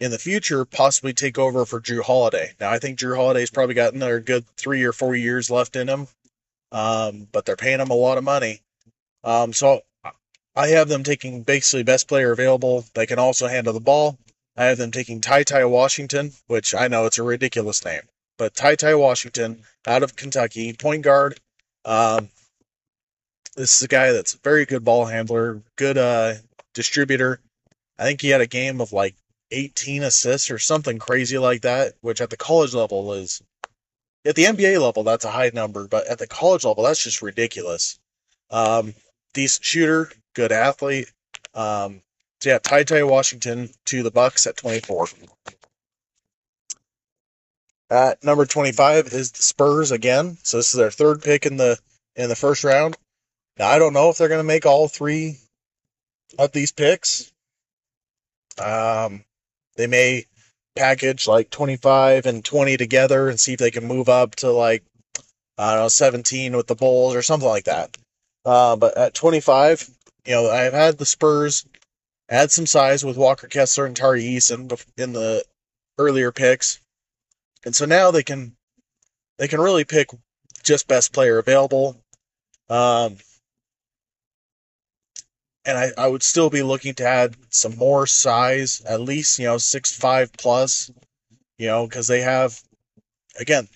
in 0.00 0.10
the 0.10 0.18
future, 0.18 0.64
possibly 0.64 1.12
take 1.12 1.38
over 1.38 1.64
for 1.64 1.80
Jrue 1.80 2.02
Holiday. 2.02 2.52
Now, 2.60 2.70
I 2.70 2.78
think 2.78 2.98
Jrue 2.98 3.16
Holiday's 3.16 3.50
probably 3.50 3.74
got 3.74 3.94
another 3.94 4.20
good 4.20 4.46
three 4.56 4.84
or 4.84 4.92
four 4.92 5.14
years 5.14 5.50
left 5.50 5.76
in 5.76 5.88
him, 5.88 6.08
um, 6.72 7.28
but 7.32 7.44
they're 7.44 7.56
paying 7.56 7.80
him 7.80 7.90
a 7.90 7.94
lot 7.94 8.18
of 8.18 8.24
money. 8.24 8.62
Um, 9.24 9.52
so 9.52 9.82
I 10.54 10.68
have 10.68 10.88
them 10.88 11.04
taking 11.04 11.42
basically 11.42 11.82
best 11.82 12.08
player 12.08 12.32
available. 12.32 12.84
They 12.94 13.06
can 13.06 13.18
also 13.18 13.46
handle 13.46 13.72
the 13.72 13.80
ball. 13.80 14.18
I 14.56 14.64
have 14.64 14.78
them 14.78 14.90
taking 14.90 15.20
Ty 15.20 15.44
Ty 15.44 15.66
Washington, 15.66 16.32
which 16.48 16.74
I 16.74 16.88
know 16.88 17.06
it's 17.06 17.18
a 17.18 17.22
ridiculous 17.22 17.84
name, 17.84 18.02
but 18.38 18.54
Ty 18.54 18.74
Ty 18.74 18.96
Washington 18.96 19.62
out 19.86 20.02
of 20.02 20.16
Kentucky, 20.16 20.72
point 20.72 21.02
guard. 21.02 21.38
Um, 21.84 22.28
this 23.54 23.76
is 23.76 23.82
a 23.82 23.88
guy 23.88 24.12
that's 24.12 24.34
a 24.34 24.38
very 24.38 24.66
good 24.66 24.84
ball 24.84 25.06
handler, 25.06 25.62
good 25.76 25.96
uh, 25.96 26.34
distributor. 26.74 27.40
I 27.98 28.04
think 28.04 28.20
he 28.20 28.28
had 28.28 28.40
a 28.40 28.46
game 28.46 28.80
of 28.80 28.92
like 28.92 29.16
18 29.50 30.02
assists 30.02 30.50
or 30.50 30.58
something 30.58 30.98
crazy 30.98 31.38
like 31.38 31.62
that, 31.62 31.94
which 32.00 32.20
at 32.20 32.30
the 32.30 32.36
college 32.36 32.74
level 32.74 33.12
is 33.14 33.42
at 34.24 34.34
the 34.34 34.44
NBA 34.44 34.80
level 34.80 35.04
that's 35.04 35.24
a 35.24 35.30
high 35.30 35.50
number, 35.52 35.88
but 35.88 36.06
at 36.06 36.18
the 36.18 36.26
college 36.26 36.64
level 36.64 36.84
that's 36.84 37.02
just 37.02 37.22
ridiculous. 37.22 37.98
Um, 38.50 38.94
decent 39.34 39.64
shooter, 39.64 40.12
good 40.34 40.52
athlete. 40.52 41.10
Um, 41.54 42.02
so 42.40 42.50
yeah, 42.50 42.58
Ty 42.58 42.84
Ty 42.84 43.02
Washington 43.04 43.70
to 43.86 44.02
the 44.02 44.10
Bucks 44.10 44.46
at 44.46 44.56
24. 44.56 45.08
At 47.90 48.22
number 48.22 48.44
25 48.44 49.08
is 49.08 49.32
the 49.32 49.42
Spurs 49.42 49.90
again. 49.90 50.36
So 50.42 50.58
this 50.58 50.74
is 50.74 50.78
their 50.78 50.90
third 50.90 51.22
pick 51.22 51.46
in 51.46 51.56
the 51.56 51.78
in 52.16 52.28
the 52.28 52.36
first 52.36 52.64
round. 52.64 52.96
Now 53.58 53.68
I 53.68 53.78
don't 53.78 53.94
know 53.94 54.10
if 54.10 54.18
they're 54.18 54.28
going 54.28 54.40
to 54.40 54.44
make 54.44 54.66
all 54.66 54.88
three 54.88 55.38
of 56.38 56.52
these 56.52 56.72
picks. 56.72 57.32
Um, 58.60 59.24
they 59.76 59.86
may 59.86 60.26
package 60.76 61.26
like 61.26 61.50
25 61.50 62.26
and 62.26 62.44
20 62.44 62.76
together 62.76 63.28
and 63.28 63.38
see 63.38 63.54
if 63.54 63.58
they 63.58 63.70
can 63.70 63.86
move 63.86 64.08
up 64.08 64.36
to 64.36 64.50
like 64.50 64.84
I 65.56 65.74
don't 65.74 65.84
know 65.84 65.88
17 65.88 66.56
with 66.56 66.68
the 66.68 66.76
Bulls 66.76 67.16
or 67.16 67.22
something 67.22 67.48
like 67.48 67.64
that. 67.64 67.96
Uh, 68.44 68.76
but 68.76 68.96
at 68.96 69.14
25, 69.14 69.90
you 70.26 70.34
know 70.34 70.50
I've 70.50 70.72
had 70.72 70.98
the 70.98 71.06
Spurs 71.06 71.66
add 72.28 72.50
some 72.50 72.66
size 72.66 73.04
with 73.04 73.16
Walker 73.16 73.48
Kessler 73.48 73.86
and 73.86 73.96
Tari 73.96 74.22
Eason 74.22 74.84
in 74.96 75.12
the 75.12 75.44
earlier 75.98 76.30
picks. 76.30 76.80
And 77.64 77.74
so 77.74 77.86
now 77.86 78.10
they 78.10 78.22
can 78.22 78.56
they 79.38 79.48
can 79.48 79.60
really 79.60 79.84
pick 79.84 80.08
just 80.62 80.88
best 80.88 81.12
player 81.12 81.38
available. 81.38 81.96
Um, 82.68 83.16
and 85.68 85.76
I, 85.76 85.90
I 85.98 86.08
would 86.08 86.22
still 86.22 86.48
be 86.48 86.62
looking 86.62 86.94
to 86.94 87.06
add 87.06 87.36
some 87.50 87.76
more 87.76 88.06
size, 88.06 88.80
at 88.86 89.02
least, 89.02 89.38
you 89.38 89.44
know, 89.44 89.58
six 89.58 89.94
five 89.94 90.32
plus, 90.32 90.90
you 91.58 91.66
know, 91.66 91.86
because 91.86 92.06
they 92.06 92.22
have 92.22 92.58
again, 93.38 93.68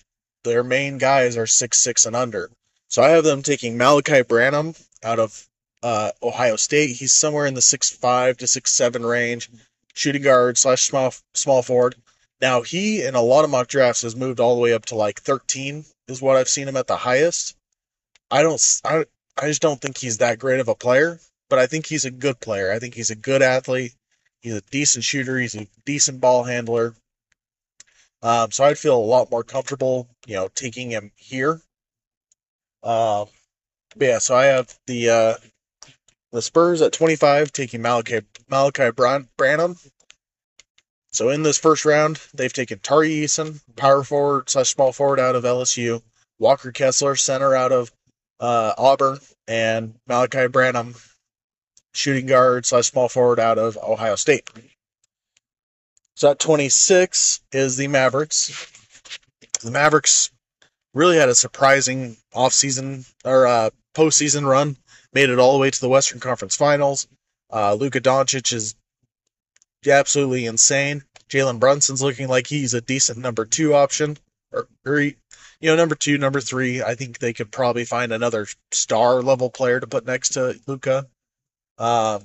their 0.43 0.63
main 0.63 0.97
guys 0.97 1.37
are 1.37 1.45
six 1.45 1.77
six 1.77 2.07
and 2.07 2.15
under. 2.15 2.49
So 2.87 3.03
I 3.03 3.09
have 3.09 3.23
them 3.23 3.43
taking 3.43 3.77
Malachi 3.77 4.23
Branham 4.23 4.73
out 5.03 5.19
of 5.19 5.47
uh, 5.83 6.11
Ohio 6.23 6.55
State. 6.55 6.95
He's 6.95 7.13
somewhere 7.13 7.45
in 7.45 7.53
the 7.53 7.61
six 7.61 7.91
five 7.91 8.37
to 8.37 8.47
six 8.47 8.71
seven 8.71 9.05
range, 9.05 9.51
shooting 9.93 10.23
guard 10.23 10.57
slash 10.57 10.81
small 10.81 11.13
small 11.35 11.61
forward. 11.61 11.95
Now 12.41 12.63
he 12.63 13.03
in 13.03 13.13
a 13.13 13.21
lot 13.21 13.43
of 13.43 13.51
mock 13.51 13.67
drafts 13.67 14.01
has 14.01 14.15
moved 14.15 14.39
all 14.39 14.55
the 14.55 14.61
way 14.61 14.73
up 14.73 14.85
to 14.87 14.95
like 14.95 15.21
13 15.21 15.85
is 16.07 16.23
what 16.23 16.37
I've 16.37 16.49
seen 16.49 16.67
him 16.67 16.75
at 16.75 16.87
the 16.87 16.97
highest. 16.97 17.55
I 18.31 18.41
don't 18.41 18.59
I, 18.83 19.05
I 19.37 19.47
just 19.47 19.61
don't 19.61 19.79
think 19.79 19.99
he's 19.99 20.17
that 20.17 20.39
great 20.39 20.59
of 20.59 20.67
a 20.67 20.75
player, 20.75 21.19
but 21.53 21.59
I 21.59 21.67
think 21.67 21.85
he's 21.85 22.05
a 22.05 22.09
good 22.09 22.39
player. 22.39 22.71
I 22.71 22.79
think 22.79 22.95
he's 22.95 23.11
a 23.11 23.15
good 23.15 23.43
athlete. 23.43 23.93
He's 24.41 24.55
a 24.55 24.61
decent 24.71 25.05
shooter. 25.05 25.37
He's 25.37 25.53
a 25.53 25.67
decent 25.85 26.19
ball 26.19 26.43
handler. 26.43 26.95
Um, 28.23 28.49
so 28.49 28.63
I'd 28.63 28.79
feel 28.79 28.97
a 28.97 28.97
lot 28.97 29.29
more 29.29 29.43
comfortable, 29.43 30.09
you 30.25 30.33
know, 30.33 30.47
taking 30.55 30.89
him 30.89 31.11
here. 31.15 31.61
Um, 32.81 33.27
yeah, 33.99 34.17
so 34.17 34.35
I 34.35 34.45
have 34.45 34.75
the 34.87 35.09
uh, 35.11 35.33
the 36.31 36.41
Spurs 36.41 36.81
at 36.81 36.91
25 36.91 37.51
taking 37.51 37.83
Malachi 37.83 38.21
Malaki 38.49 39.27
Branham. 39.37 39.77
So 41.11 41.29
in 41.29 41.43
this 41.43 41.59
first 41.59 41.85
round, 41.85 42.19
they've 42.33 42.51
taken 42.51 42.79
Tari 42.79 43.11
Eason, 43.11 43.61
power 43.75 44.03
forward 44.03 44.49
slash 44.49 44.71
small 44.71 44.91
forward 44.91 45.19
out 45.19 45.35
of 45.35 45.43
LSU, 45.43 46.01
Walker 46.39 46.71
Kessler, 46.71 47.15
center 47.15 47.53
out 47.53 47.71
of 47.71 47.91
uh, 48.39 48.73
Auburn, 48.75 49.19
and 49.47 49.93
Malachi 50.07 50.47
Branham, 50.47 50.95
shooting 51.93 52.25
guard 52.25 52.65
slash 52.65 52.87
small 52.87 53.09
forward 53.09 53.39
out 53.39 53.57
of 53.57 53.77
Ohio 53.77 54.15
State. 54.15 54.49
So 56.15 56.31
at 56.31 56.39
26 56.39 57.41
is 57.51 57.77
the 57.77 57.87
Mavericks. 57.87 58.71
The 59.61 59.71
Mavericks 59.71 60.31
really 60.93 61.17
had 61.17 61.29
a 61.29 61.35
surprising 61.35 62.17
offseason 62.33 63.11
or 63.25 63.47
uh, 63.47 63.69
postseason 63.95 64.47
run, 64.47 64.77
made 65.13 65.29
it 65.29 65.39
all 65.39 65.53
the 65.53 65.59
way 65.59 65.71
to 65.71 65.81
the 65.81 65.89
Western 65.89 66.19
Conference 66.19 66.55
Finals. 66.55 67.07
Uh, 67.51 67.73
Luka 67.73 68.01
Doncic 68.01 68.53
is 68.53 68.75
absolutely 69.87 70.45
insane. 70.45 71.03
Jalen 71.29 71.59
Brunson's 71.59 72.01
looking 72.01 72.27
like 72.27 72.47
he's 72.47 72.73
a 72.73 72.81
decent 72.81 73.17
number 73.17 73.45
two 73.45 73.73
option, 73.73 74.17
or, 74.51 74.67
or 74.85 74.99
you 74.99 75.15
know, 75.61 75.75
number 75.75 75.95
two, 75.95 76.17
number 76.17 76.41
three. 76.41 76.83
I 76.83 76.95
think 76.95 77.17
they 77.17 77.33
could 77.33 77.51
probably 77.51 77.85
find 77.85 78.11
another 78.11 78.47
star 78.71 79.21
level 79.21 79.49
player 79.49 79.79
to 79.79 79.87
put 79.87 80.05
next 80.05 80.29
to 80.29 80.59
Luka. 80.67 81.07
Um, 81.77 82.23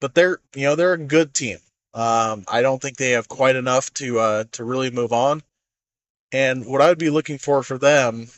but 0.00 0.14
they're 0.14 0.38
you 0.54 0.64
know 0.64 0.74
they're 0.74 0.94
a 0.94 0.98
good 0.98 1.34
team. 1.34 1.58
Um, 1.94 2.44
I 2.48 2.62
don't 2.62 2.80
think 2.80 2.96
they 2.96 3.10
have 3.12 3.28
quite 3.28 3.56
enough 3.56 3.92
to 3.94 4.18
uh, 4.18 4.44
to 4.52 4.64
really 4.64 4.90
move 4.90 5.12
on. 5.12 5.42
And 6.32 6.66
what 6.66 6.80
I 6.80 6.88
would 6.88 6.98
be 6.98 7.10
looking 7.10 7.38
for 7.38 7.62
for 7.62 7.78
them 7.78 8.28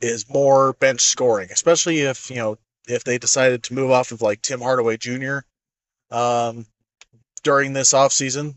is 0.00 0.28
more 0.28 0.74
bench 0.74 1.00
scoring, 1.00 1.50
especially 1.50 2.00
if 2.00 2.30
you 2.30 2.36
know 2.36 2.58
if 2.86 3.04
they 3.04 3.18
decided 3.18 3.62
to 3.64 3.74
move 3.74 3.90
off 3.90 4.12
of 4.12 4.22
like 4.22 4.42
Tim 4.42 4.60
Hardaway 4.60 4.96
Jr. 4.96 5.38
Um, 6.10 6.66
during 7.42 7.72
this 7.72 7.92
offseason. 7.92 8.56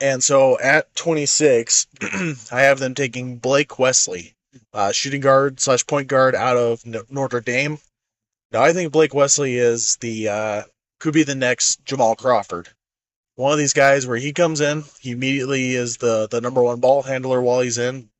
And 0.00 0.24
so 0.24 0.58
at 0.58 0.94
26, 0.94 1.86
I 2.52 2.62
have 2.62 2.78
them 2.78 2.94
taking 2.94 3.36
Blake 3.36 3.78
Wesley, 3.78 4.34
uh, 4.72 4.92
shooting 4.92 5.20
guard 5.20 5.60
slash 5.60 5.86
point 5.86 6.08
guard 6.08 6.34
out 6.34 6.56
of 6.56 6.84
Notre 7.10 7.40
Dame. 7.40 7.78
Now, 8.52 8.62
I 8.62 8.72
think 8.72 8.92
Blake 8.92 9.14
Wesley 9.14 9.56
is 9.56 9.96
the 10.00 10.28
uh, 10.28 10.62
could 10.98 11.14
be 11.14 11.22
the 11.22 11.34
next 11.34 11.84
Jamal 11.84 12.16
Crawford. 12.16 12.68
One 13.36 13.52
of 13.52 13.58
these 13.58 13.72
guys 13.72 14.06
where 14.06 14.16
he 14.16 14.32
comes 14.32 14.60
in, 14.60 14.84
he 15.00 15.12
immediately 15.12 15.74
is 15.74 15.96
the 15.98 16.28
the 16.28 16.40
number 16.40 16.62
one 16.62 16.80
ball 16.80 17.02
handler 17.02 17.40
while 17.40 17.60
he's 17.60 17.78
in, 17.78 18.10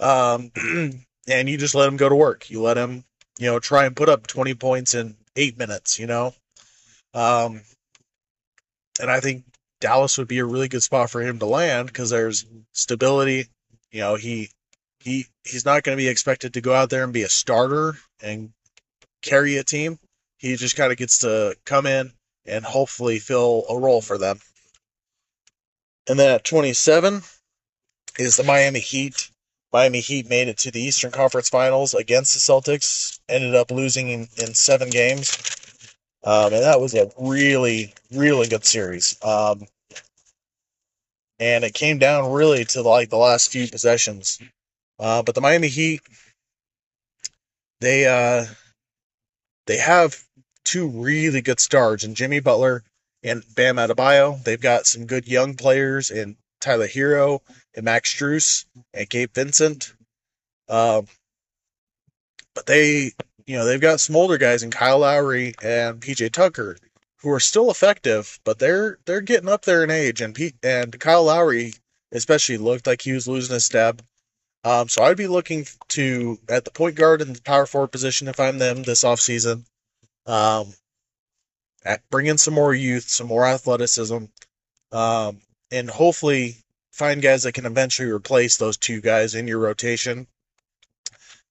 um, 0.00 0.50
and 1.28 1.48
you 1.48 1.56
just 1.56 1.74
let 1.74 1.88
him 1.88 1.96
go 1.96 2.08
to 2.08 2.16
work. 2.16 2.50
You 2.50 2.60
let 2.62 2.76
him, 2.76 3.04
you 3.38 3.46
know, 3.46 3.60
try 3.60 3.86
and 3.86 3.96
put 3.96 4.08
up 4.08 4.26
20 4.26 4.54
points 4.54 4.94
in 4.94 5.16
eight 5.36 5.56
minutes. 5.56 5.98
You 6.00 6.08
know, 6.08 6.34
um, 7.14 7.62
and 9.00 9.10
I 9.10 9.20
think 9.20 9.44
Dallas 9.80 10.18
would 10.18 10.28
be 10.28 10.38
a 10.38 10.44
really 10.44 10.68
good 10.68 10.82
spot 10.82 11.10
for 11.10 11.22
him 11.22 11.38
to 11.38 11.46
land 11.46 11.86
because 11.86 12.10
there's 12.10 12.44
stability. 12.72 13.46
You 13.92 14.00
know, 14.00 14.16
he 14.16 14.50
he 14.98 15.26
he's 15.44 15.64
not 15.64 15.84
going 15.84 15.96
to 15.96 16.02
be 16.02 16.08
expected 16.08 16.54
to 16.54 16.60
go 16.60 16.74
out 16.74 16.90
there 16.90 17.04
and 17.04 17.12
be 17.12 17.22
a 17.22 17.28
starter 17.28 17.96
and 18.20 18.52
carry 19.22 19.56
a 19.56 19.64
team. 19.64 19.98
He 20.38 20.56
just 20.56 20.76
kind 20.76 20.92
of 20.92 20.98
gets 20.98 21.18
to 21.18 21.56
come 21.64 21.86
in 21.86 22.12
and 22.46 22.64
hopefully 22.64 23.18
fill 23.18 23.64
a 23.68 23.78
role 23.78 24.00
for 24.00 24.18
them. 24.18 24.40
And 26.08 26.18
then 26.18 26.34
at 26.34 26.44
27 26.44 27.22
is 28.18 28.36
the 28.36 28.42
Miami 28.42 28.80
Heat. 28.80 29.30
Miami 29.72 30.00
Heat 30.00 30.28
made 30.28 30.48
it 30.48 30.58
to 30.58 30.70
the 30.70 30.80
Eastern 30.80 31.12
Conference 31.12 31.48
Finals 31.48 31.94
against 31.94 32.34
the 32.34 32.40
Celtics, 32.40 33.20
ended 33.28 33.54
up 33.54 33.70
losing 33.70 34.08
in, 34.08 34.28
in 34.38 34.54
seven 34.54 34.90
games. 34.90 35.36
Um, 36.24 36.52
and 36.52 36.62
that 36.62 36.80
was 36.80 36.94
a 36.94 37.10
really, 37.18 37.94
really 38.10 38.48
good 38.48 38.64
series. 38.64 39.16
Um, 39.22 39.66
and 41.38 41.64
it 41.64 41.72
came 41.72 41.98
down 41.98 42.32
really 42.32 42.64
to 42.66 42.82
like 42.82 43.08
the 43.08 43.16
last 43.16 43.52
few 43.52 43.68
possessions. 43.68 44.38
Uh, 44.98 45.22
but 45.22 45.34
the 45.34 45.40
Miami 45.40 45.68
Heat, 45.68 46.02
they 47.80 48.06
uh, 48.06 48.46
they 49.70 49.76
have 49.76 50.20
two 50.64 50.88
really 50.88 51.42
good 51.42 51.60
stars 51.60 52.02
in 52.02 52.16
Jimmy 52.16 52.40
Butler 52.40 52.82
and 53.22 53.44
Bam 53.54 53.76
Adebayo. 53.76 54.42
They've 54.42 54.60
got 54.60 54.84
some 54.84 55.06
good 55.06 55.28
young 55.28 55.54
players 55.54 56.10
in 56.10 56.36
Tyler 56.60 56.88
Herro 56.88 57.38
and 57.76 57.84
Max 57.84 58.12
Strus 58.12 58.64
and 58.92 59.08
Gabe 59.08 59.32
Vincent. 59.32 59.94
Um, 60.68 61.06
but 62.52 62.66
they, 62.66 63.12
you 63.46 63.56
know, 63.56 63.64
they've 63.64 63.80
got 63.80 64.00
some 64.00 64.16
older 64.16 64.38
guys 64.38 64.64
in 64.64 64.72
Kyle 64.72 64.98
Lowry 64.98 65.54
and 65.62 66.00
PJ 66.00 66.32
Tucker 66.32 66.76
who 67.18 67.30
are 67.30 67.38
still 67.38 67.70
effective, 67.70 68.40
but 68.42 68.58
they're 68.58 68.98
they're 69.06 69.20
getting 69.20 69.48
up 69.48 69.64
there 69.64 69.84
in 69.84 69.90
age. 69.92 70.20
And 70.20 70.34
P- 70.34 70.54
and 70.64 70.98
Kyle 70.98 71.22
Lowry 71.22 71.74
especially 72.10 72.58
looked 72.58 72.88
like 72.88 73.02
he 73.02 73.12
was 73.12 73.28
losing 73.28 73.54
his 73.54 73.66
step. 73.66 74.02
Um, 74.62 74.88
so 74.88 75.02
I'd 75.02 75.16
be 75.16 75.26
looking 75.26 75.66
to 75.88 76.38
at 76.48 76.64
the 76.64 76.70
point 76.70 76.96
guard 76.96 77.22
and 77.22 77.34
the 77.34 77.42
power 77.42 77.66
forward 77.66 77.92
position 77.92 78.28
if 78.28 78.38
I'm 78.38 78.58
them 78.58 78.82
this 78.82 79.04
offseason. 79.04 79.64
Um, 80.26 80.74
at 81.84 82.02
bring 82.10 82.26
in 82.26 82.36
some 82.36 82.54
more 82.54 82.74
youth, 82.74 83.08
some 83.08 83.26
more 83.26 83.46
athleticism, 83.46 84.24
um, 84.92 85.40
and 85.70 85.88
hopefully 85.88 86.56
find 86.92 87.22
guys 87.22 87.44
that 87.44 87.52
can 87.52 87.64
eventually 87.64 88.10
replace 88.10 88.58
those 88.58 88.76
two 88.76 89.00
guys 89.00 89.34
in 89.34 89.48
your 89.48 89.58
rotation. 89.58 90.26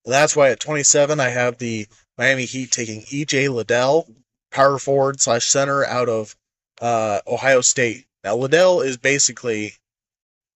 That's 0.05 0.36
why 0.36 0.51
at 0.51 0.60
27 0.60 1.20
I 1.20 1.30
have 1.30 1.57
the 1.57 1.88
Miami 2.18 2.45
Heat 2.45 2.72
taking 2.72 3.01
EJ 3.01 3.49
Liddell, 3.49 4.07
power 4.51 4.78
forward 4.78 5.20
slash 5.20 5.45
center 5.45 5.84
out 5.84 6.10
of 6.10 6.36
uh, 6.80 7.22
Ohio 7.26 7.62
State. 7.62 8.05
Now 8.24 8.36
Liddell 8.36 8.82
is 8.82 8.97
basically 8.97 9.74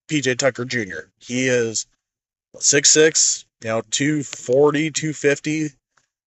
PJ 0.08 0.38
Tucker 0.38 0.66
Jr. 0.66 1.10
He 1.18 1.47
is 1.47 1.88
six 2.60 2.89
six, 2.89 3.45
you 3.64 3.70
know, 3.70 3.82
240, 3.91 4.91
250. 4.91 5.51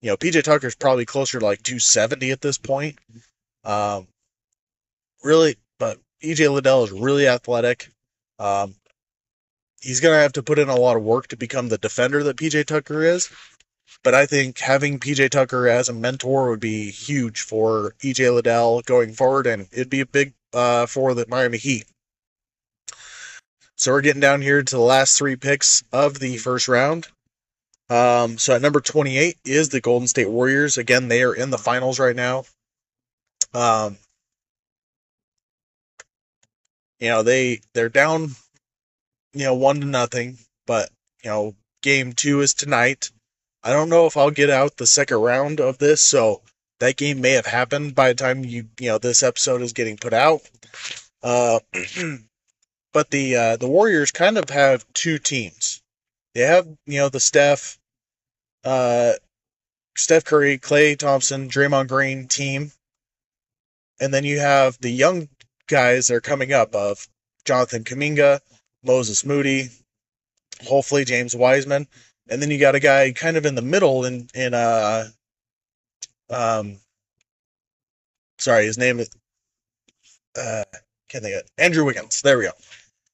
You 0.03 0.13
know, 0.13 0.17
PJ 0.17 0.43
Tucker's 0.43 0.75
probably 0.75 1.05
closer 1.05 1.39
to 1.39 1.45
like 1.45 1.63
270 1.63 2.31
at 2.31 2.41
this 2.41 2.59
point. 2.59 2.99
Um, 3.65 4.07
really, 5.23 5.57
but 5.79 5.99
EJ 6.23 6.53
Liddell 6.53 6.85
is 6.85 6.93
really 6.93 7.27
athletic. 7.27 7.91
Um, 8.39 8.75
he's 9.81 10.01
going 10.01 10.15
to 10.15 10.23
have 10.23 10.35
to 10.35 10.43
put 10.43 10.59
in 10.59 10.69
a 10.69 10.77
lot 10.77 10.97
of 10.97 11.03
work 11.03 11.29
to 11.29 11.37
become 11.37 11.69
the 11.69 11.79
defender 11.79 12.23
that 12.25 12.37
PJ 12.37 12.67
Tucker 12.67 13.03
is. 13.03 13.31
But 14.03 14.15
I 14.15 14.27
think 14.27 14.59
having 14.59 14.99
PJ 14.99 15.31
Tucker 15.31 15.69
as 15.69 15.89
a 15.89 15.93
mentor 15.93 16.51
would 16.51 16.61
be 16.61 16.91
huge 16.91 17.41
for 17.41 17.95
EJ 18.01 18.35
Liddell 18.35 18.83
going 18.83 19.13
forward, 19.13 19.47
and 19.47 19.69
it'd 19.73 19.91
be 19.91 20.01
a 20.01 20.07
big 20.07 20.35
uh, 20.53 20.87
for 20.87 21.15
the 21.15 21.25
Miami 21.29 21.59
Heat. 21.59 21.85
So 23.77 23.93
we're 23.93 24.01
getting 24.01 24.21
down 24.21 24.41
here 24.41 24.63
to 24.63 24.75
the 24.75 24.81
last 24.81 25.19
three 25.19 25.37
picks 25.37 25.85
of 25.93 26.19
the 26.19 26.39
first 26.39 26.67
round. 26.67 27.07
Um, 27.89 28.39
so 28.39 28.55
at 28.55 28.63
number 28.63 28.81
28 28.81 29.37
is 29.45 29.69
the 29.69 29.81
Golden 29.81 30.09
State 30.09 30.29
Warriors. 30.29 30.79
Again, 30.79 31.09
they 31.09 31.23
are 31.23 31.35
in 31.35 31.51
the 31.51 31.59
finals 31.59 31.99
right 32.01 32.17
now. 32.17 32.45
Um, 33.55 33.99
you 36.99 37.09
know, 37.09 37.23
they 37.23 37.61
they're 37.75 37.89
down, 37.89 38.31
you 39.35 39.45
know, 39.45 39.55
one 39.55 39.81
to 39.81 39.87
nothing, 39.87 40.39
but 40.67 40.91
you 41.23 41.31
know, 41.31 41.55
game 41.83 42.13
two 42.13 42.41
is 42.41 42.55
tonight. 42.55 43.11
I 43.63 43.71
don't 43.71 43.91
know 43.91 44.07
if 44.07 44.17
I'll 44.17 44.31
get 44.31 44.51
out 44.51 44.77
the 44.77 44.87
second 44.87 45.19
round 45.19 45.61
of 45.61 45.79
this, 45.79 46.01
so 46.01 46.43
that 46.81 46.97
game 46.97 47.21
may 47.21 47.33
have 47.33 47.47
happened 47.47 47.95
by 47.95 48.09
the 48.09 48.15
time 48.15 48.45
you 48.45 48.69
you 48.81 48.89
know 48.89 48.99
this 48.99 49.23
episode 49.23 49.63
is 49.63 49.73
getting 49.73 49.97
put 49.97 50.13
out. 50.13 50.41
Uh, 51.23 51.61
but 52.97 53.11
the 53.11 53.37
uh, 53.37 53.57
the 53.57 53.69
Warriors 53.69 54.11
kind 54.11 54.39
of 54.39 54.49
have 54.49 54.91
two 54.95 55.19
teams. 55.19 55.83
They 56.35 56.41
have 56.41 56.67
you 56.87 56.97
know 56.97 57.11
the 57.11 57.21
Steph, 57.21 57.77
uh, 58.65 59.13
Steph 59.95 60.25
Curry, 60.25 60.57
Klay 60.57 60.99
Thompson, 60.99 61.51
Draymond 61.51 61.89
Green 61.89 62.27
team, 62.27 62.73
and 64.01 64.15
then 64.15 64.25
you 64.25 64.39
have 64.39 64.79
the 64.81 64.89
young 64.89 65.29
guys 65.67 66.07
that 66.07 66.15
are 66.15 66.23
coming 66.23 66.55
up 66.55 66.75
of 66.75 67.07
Jonathan 67.45 67.85
Kuminga, 67.85 68.41
Moses 68.83 69.27
Moody, 69.27 69.69
hopefully 70.67 71.05
James 71.05 71.37
Wiseman, 71.37 71.87
and 72.31 72.41
then 72.41 72.51
you 72.51 72.59
got 72.59 72.77
a 72.77 72.81
guy 72.81 73.13
kind 73.13 73.37
of 73.37 73.45
in 73.45 73.57
the 73.57 73.61
middle 73.61 74.07
in 74.07 74.27
in 74.35 74.55
uh 74.55 75.07
um 76.31 76.79
sorry 78.39 78.65
his 78.65 78.79
name 78.79 79.01
is 79.01 79.11
uh 80.35 80.65
can't 81.11 81.23
think 81.23 81.35
of 81.35 81.41
it. 81.41 81.51
Andrew 81.59 81.85
Wiggins. 81.85 82.23
There 82.23 82.39
we 82.39 82.45
go 82.45 82.53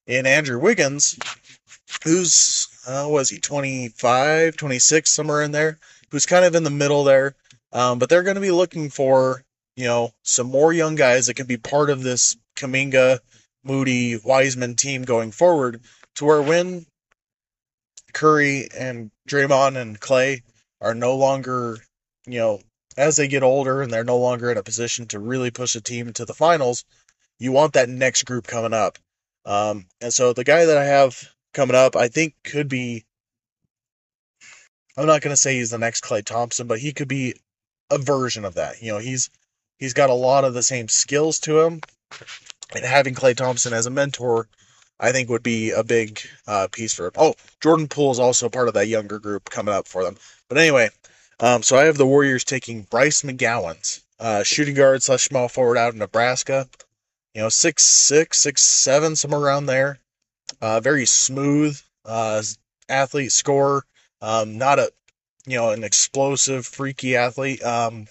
in 0.07 0.27
Andrew 0.27 0.59
Wiggins, 0.59 1.19
who's, 2.05 2.69
uh, 2.87 3.07
was 3.09 3.29
he, 3.29 3.39
25, 3.39 4.57
26, 4.57 5.11
somewhere 5.11 5.43
in 5.43 5.53
there, 5.53 5.79
who's 6.11 6.27
kind 6.27 6.45
of 6.45 6.55
in 6.55 6.65
the 6.65 6.71
middle 6.71 7.05
there. 7.05 7.35
Um, 7.73 7.99
but 7.99 8.09
they're 8.09 8.23
going 8.23 8.35
to 8.35 8.41
be 8.41 8.51
looking 8.51 8.91
for, 8.91 9.43
you 9.77 9.85
know, 9.85 10.13
some 10.23 10.49
more 10.49 10.73
young 10.73 10.95
guys 10.95 11.27
that 11.27 11.35
can 11.35 11.47
be 11.47 11.57
part 11.57 11.91
of 11.91 12.03
this 12.03 12.37
Kuminga, 12.57 13.21
Moody, 13.65 14.17
Wiseman 14.17 14.77
team 14.77 15.03
going 15.03 15.31
forward 15.31 15.81
to 16.17 16.25
where 16.25 16.43
when 16.43 16.85
Curry 18.13 18.69
and 18.77 19.11
Draymond 19.29 19.77
and 19.77 19.99
Klay 20.01 20.43
are 20.81 20.95
no 20.95 21.17
longer, 21.17 21.79
you 22.27 22.39
know, 22.39 22.61
as 22.97 23.17
they 23.17 23.29
get 23.29 23.43
older 23.43 23.81
and 23.81 23.91
they're 23.91 24.05
no 24.05 24.19
longer 24.19 24.51
in 24.51 24.59
a 24.59 24.63
position 24.63 25.07
to 25.09 25.19
really 25.19 25.51
push 25.51 25.75
a 25.77 25.81
team 25.81 26.13
to 26.13 26.25
the 26.25 26.35
finals, 26.35 26.85
you 27.39 27.53
want 27.53 27.73
that 27.73 27.89
next 27.89 28.25
group 28.25 28.47
coming 28.47 28.75
up. 28.75 28.99
Um, 29.45 29.87
and 30.01 30.13
so 30.13 30.33
the 30.33 30.45
guy 30.45 30.65
that 30.67 30.79
I 30.79 30.85
have 30.85 31.21
coming 31.53 31.77
up, 31.77 31.97
I 31.97 32.09
think 32.09 32.35
could 32.45 32.69
be. 32.69 33.05
I'm 34.97 35.07
not 35.07 35.23
going 35.23 35.33
to 35.33 35.39
say 35.39 35.55
he's 35.55 35.71
the 35.71 35.79
next 35.79 36.05
Klay 36.05 36.23
Thompson, 36.23 36.67
but 36.67 36.79
he 36.79 36.93
could 36.93 37.09
be 37.09 37.35
a 37.91 37.97
version 37.97 38.45
of 38.45 38.55
that. 38.55 38.83
You 38.83 38.93
know, 38.93 38.99
he's 38.99 39.31
he's 39.79 39.95
got 39.95 40.11
a 40.11 40.15
lot 40.15 40.45
of 40.45 40.55
the 40.55 40.63
same 40.63 40.89
skills 40.89 41.41
to 41.41 41.61
him, 41.61 41.81
and 42.75 42.85
having 42.85 43.15
Klay 43.15 43.35
Thompson 43.35 43.73
as 43.73 43.87
a 43.87 43.91
mentor, 43.91 44.49
I 45.01 45.13
think 45.13 45.31
would 45.31 45.43
be 45.43 45.71
a 45.71 45.83
big 45.83 46.21
uh, 46.47 46.69
piece 46.71 46.95
for 46.95 47.07
him. 47.07 47.13
Oh, 47.17 47.35
Jordan 47.61 47.89
Poole 47.89 48.13
is 48.13 48.19
also 48.19 48.49
part 48.49 48.69
of 48.69 48.75
that 48.75 48.89
younger 48.89 49.19
group 49.19 49.49
coming 49.49 49.75
up 49.75 49.89
for 49.89 50.05
them. 50.05 50.17
But 50.49 50.59
anyway, 50.59 50.91
um, 51.41 51.63
so 51.63 51.77
I 51.77 51.85
have 51.85 51.97
the 51.97 52.07
Warriors 52.07 52.45
taking 52.45 52.83
Bryce 52.83 53.23
McGowens 53.23 54.03
uh, 54.23 54.43
shooting 54.45 54.75
guard 54.75 55.03
slash 55.03 55.25
small 55.25 55.49
forward 55.49 55.77
out 55.77 55.89
of 55.91 55.97
Nebraska 55.97 56.69
you 57.35 57.43
know, 57.43 57.49
six 57.49 57.85
six, 57.85 58.41
six 58.41 58.63
seven, 58.63 59.17
somewhere 59.17 59.41
around 59.41 59.67
there. 59.67 59.99
Uh, 60.61 60.81
very 60.81 61.07
smooth 61.07 61.81
uh, 62.05 62.43
athlete, 62.89 63.33
score. 63.33 63.85
Um, 64.21 64.59
not 64.59 64.79
a 64.79 64.93
you 65.47 65.57
know 65.57 65.71
an 65.71 65.85
explosive, 65.85 66.67
freaky 66.67 67.17
athlete. 67.17 67.63
Um, 67.63 68.07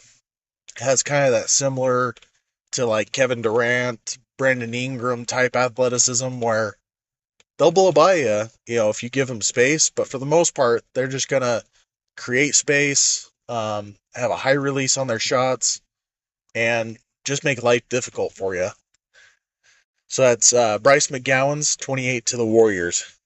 has 0.78 1.04
kind 1.04 1.26
of 1.26 1.32
that 1.34 1.50
similar 1.50 2.16
to 2.74 2.86
like 2.86 3.12
Kevin 3.12 3.42
Durant, 3.42 4.18
Brandon 4.38 4.74
Ingram 4.74 5.26
type 5.26 5.56
athleticism 5.56 6.40
where 6.40 6.78
they'll 7.58 7.72
blow 7.72 7.92
by 7.92 8.16
you, 8.16 8.50
you 8.66 8.78
know, 8.78 8.90
if 8.90 9.04
you 9.04 9.10
give 9.10 9.28
them 9.28 9.42
space. 9.42 9.90
But 9.90 10.08
for 10.08 10.18
the 10.18 10.26
most 10.26 10.56
part, 10.56 10.84
they're 10.94 11.08
just 11.08 11.28
gonna 11.28 11.64
create 12.18 12.56
space, 12.56 13.30
um, 13.50 13.96
have 14.16 14.32
a 14.32 14.36
high 14.38 14.52
release 14.52 14.98
on 14.98 15.08
their 15.08 15.20
shots, 15.20 15.82
and 16.56 16.98
just 17.24 17.44
make 17.44 17.62
life 17.64 17.88
difficult 17.90 18.34
for 18.34 18.56
you. 18.56 18.70
So 20.12 20.24
that's 20.24 20.52
uh, 20.52 20.78
Bryce 20.78 21.08
McGowens 21.08 21.80
28 21.80 22.26
to 22.26 22.36
the 22.36 22.46
Warriors. 22.46 23.18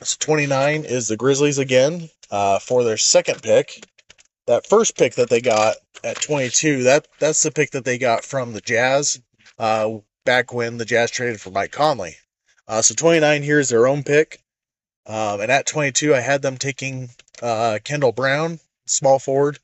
So 0.00 0.16
29 0.20 0.84
is 0.84 1.08
the 1.08 1.16
Grizzlies 1.16 1.58
again 1.58 2.08
uh, 2.30 2.60
for 2.60 2.84
their 2.84 2.96
second 2.96 3.42
pick. 3.42 3.84
That 4.46 4.64
first 4.64 4.96
pick 4.96 5.16
that 5.16 5.28
they 5.28 5.40
got 5.40 5.74
at 6.04 6.22
22, 6.22 6.84
that 6.84 7.08
that's 7.18 7.42
the 7.42 7.50
pick 7.50 7.72
that 7.72 7.84
they 7.84 7.98
got 7.98 8.24
from 8.24 8.52
the 8.52 8.60
Jazz 8.60 9.20
uh, 9.58 9.90
back 10.24 10.52
when 10.52 10.76
the 10.76 10.84
Jazz 10.84 11.10
traded 11.10 11.40
for 11.40 11.50
Mike 11.50 11.72
Conley. 11.72 12.14
Uh, 12.68 12.80
so 12.80 12.94
29 12.94 13.42
here 13.42 13.58
is 13.58 13.68
their 13.68 13.88
own 13.88 14.04
pick. 14.04 14.40
Um, 15.04 15.40
and 15.40 15.50
at 15.50 15.66
22, 15.66 16.14
I 16.14 16.20
had 16.20 16.42
them 16.42 16.58
taking 16.58 17.10
uh, 17.42 17.80
Kendall 17.82 18.12
Brown, 18.12 18.60
small 18.86 19.18
forward, 19.18 19.58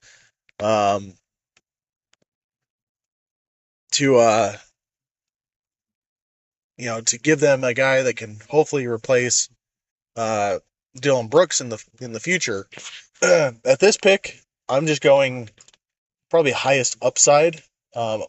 um, 0.59 1.15
to 3.93 4.17
uh, 4.17 4.57
you 6.77 6.87
know 6.87 7.01
to 7.01 7.19
give 7.19 7.41
them 7.41 7.65
a 7.65 7.75
guy 7.75 8.03
that 8.03 8.17
can 8.17 8.41
hopefully 8.49 8.87
replace 8.87 9.49
uh, 10.17 10.59
Dillon 10.95 11.29
Brooks 11.29 11.61
in 11.61 11.69
the 11.69 11.85
in 12.01 12.13
the 12.13 12.21
future. 12.21 12.67
at 13.23 13.79
this 13.81 13.97
pick, 13.97 14.41
I'm 14.69 14.87
just 14.87 15.03
going 15.03 15.51
probably 16.31 16.53
highest 16.53 16.97
upside 17.03 17.63
um, 17.95 18.25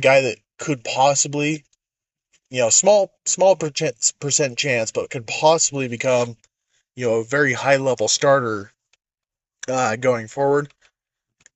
guy 0.00 0.22
that 0.22 0.38
could 0.58 0.84
possibly 0.84 1.64
you 2.52 2.58
know, 2.58 2.68
small 2.68 3.10
small 3.24 3.56
percent 3.56 4.12
percent 4.20 4.58
chance, 4.58 4.92
but 4.92 5.08
could 5.08 5.26
possibly 5.26 5.88
become, 5.88 6.36
you 6.94 7.06
know, 7.08 7.14
a 7.16 7.24
very 7.24 7.54
high 7.54 7.78
level 7.78 8.08
starter 8.08 8.70
uh, 9.68 9.96
going 9.96 10.28
forward. 10.28 10.70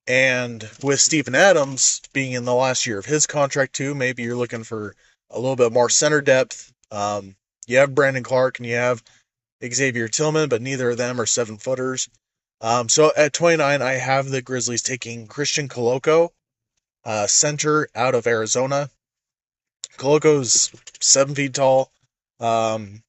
And 0.06 0.66
with 0.82 0.98
Steven 0.98 1.34
Adams 1.34 2.00
being 2.14 2.32
in 2.32 2.46
the 2.46 2.54
last 2.54 2.86
year 2.86 2.98
of 2.98 3.04
his 3.04 3.26
contract 3.26 3.74
too, 3.74 3.94
maybe 3.94 4.22
you're 4.22 4.36
looking 4.36 4.64
for 4.64 4.94
a 5.30 5.38
little 5.38 5.56
bit 5.56 5.72
more 5.72 5.90
center 5.90 6.20
depth. 6.20 6.72
Um, 6.90 7.36
you 7.66 7.78
have 7.78 7.94
Brandon 7.94 8.22
Clarke 8.22 8.58
and 8.58 8.66
you 8.66 8.76
have 8.76 9.02
Xavier 9.64 10.08
Tillman, 10.08 10.48
but 10.48 10.62
neither 10.62 10.90
of 10.90 10.98
them 10.98 11.20
are 11.20 11.26
seven 11.26 11.58
footers. 11.58 12.08
Um, 12.60 12.88
so 12.88 13.12
at 13.16 13.32
29, 13.32 13.82
I 13.82 13.92
have 13.94 14.28
the 14.28 14.42
Grizzlies 14.42 14.82
taking 14.82 15.26
Christian 15.26 15.68
Koloko, 15.68 16.30
uh, 17.04 17.26
center 17.26 17.88
out 17.94 18.14
of 18.14 18.26
Arizona. 18.26 18.90
Koloko's 19.98 20.70
seven 21.00 21.34
feet 21.34 21.54
tall. 21.54 21.90
Um, 22.40 23.02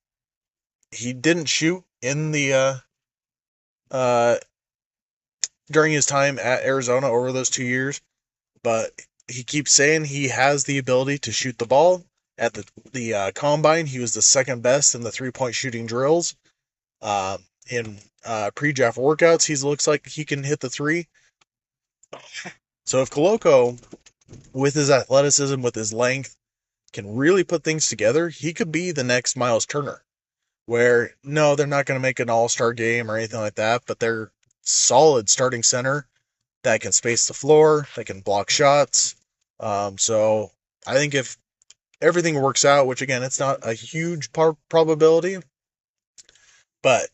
he 0.92 1.14
didn't 1.14 1.46
shoot 1.46 1.84
in 2.02 2.32
the 2.32 2.54
uh, 2.54 2.76
uh, 3.92 4.38
during 5.72 5.94
his 5.94 6.06
time 6.06 6.40
at 6.40 6.64
Arizona 6.64 7.10
over 7.10 7.32
those 7.32 7.50
two 7.50 7.64
years, 7.64 8.02
but 8.64 8.92
he 9.28 9.44
keeps 9.44 9.74
saying 9.74 10.06
he 10.06 10.30
has 10.30 10.64
the 10.64 10.78
ability 10.78 11.20
to 11.20 11.32
shoot 11.32 11.58
the 11.58 11.66
ball. 11.66 12.06
At 12.38 12.54
the 12.54 12.66
the 12.92 13.14
uh, 13.14 13.32
combine, 13.32 13.86
he 13.86 14.00
was 14.00 14.14
the 14.14 14.22
second 14.22 14.62
best 14.62 14.96
in 14.96 15.02
the 15.02 15.12
three 15.12 15.32
point 15.32 15.56
shooting 15.56 15.86
drills. 15.86 16.36
Uh, 17.02 17.38
in 17.70 18.00
uh, 18.26 18.52
pre 18.56 18.74
draft 18.74 18.98
workouts, 18.98 19.46
he 19.46 19.56
looks 19.56 19.88
like 19.88 20.08
he 20.08 20.26
can 20.26 20.44
hit 20.44 20.60
the 20.60 20.70
three. 20.70 21.08
So 22.86 23.02
if 23.02 23.10
Koloko, 23.10 23.78
with 24.54 24.74
his 24.74 24.90
athleticism, 24.90 25.62
with 25.62 25.76
his 25.76 25.92
length, 25.92 26.36
can 26.94 27.16
really 27.16 27.44
put 27.44 27.64
things 27.64 27.90
together, 27.90 28.30
he 28.30 28.54
could 28.54 28.72
be 28.72 28.92
the 28.92 29.04
next 29.04 29.36
Myles 29.36 29.66
Turner. 29.66 30.04
Where 30.68 31.16
no, 31.24 31.56
they're 31.56 31.68
not 31.68 31.86
going 31.86 32.00
to 32.00 32.02
make 32.02 32.20
an 32.20 32.30
all 32.30 32.50
star 32.50 32.74
game 32.74 33.10
or 33.10 33.18
anything 33.18 33.40
like 33.40 33.56
that, 33.56 33.84
but 33.88 34.00
they're 34.00 34.32
solid 34.62 35.30
starting 35.30 35.64
center 35.64 36.08
that 36.64 36.82
can 36.82 36.92
space 36.92 37.28
the 37.28 37.34
floor, 37.34 37.88
that 37.96 38.06
can 38.06 38.22
block 38.22 38.50
shots. 38.50 39.16
Um, 39.60 39.98
so 39.98 40.52
I 40.86 40.94
think 40.96 41.16
if 41.16 41.38
everything 42.02 42.42
works 42.42 42.66
out, 42.66 42.88
which 42.88 43.02
again, 43.02 43.24
it's 43.24 43.40
not 43.40 43.66
a 43.66 43.74
huge 43.74 44.32
par- 44.32 44.58
probability, 44.70 45.38
but 46.84 47.10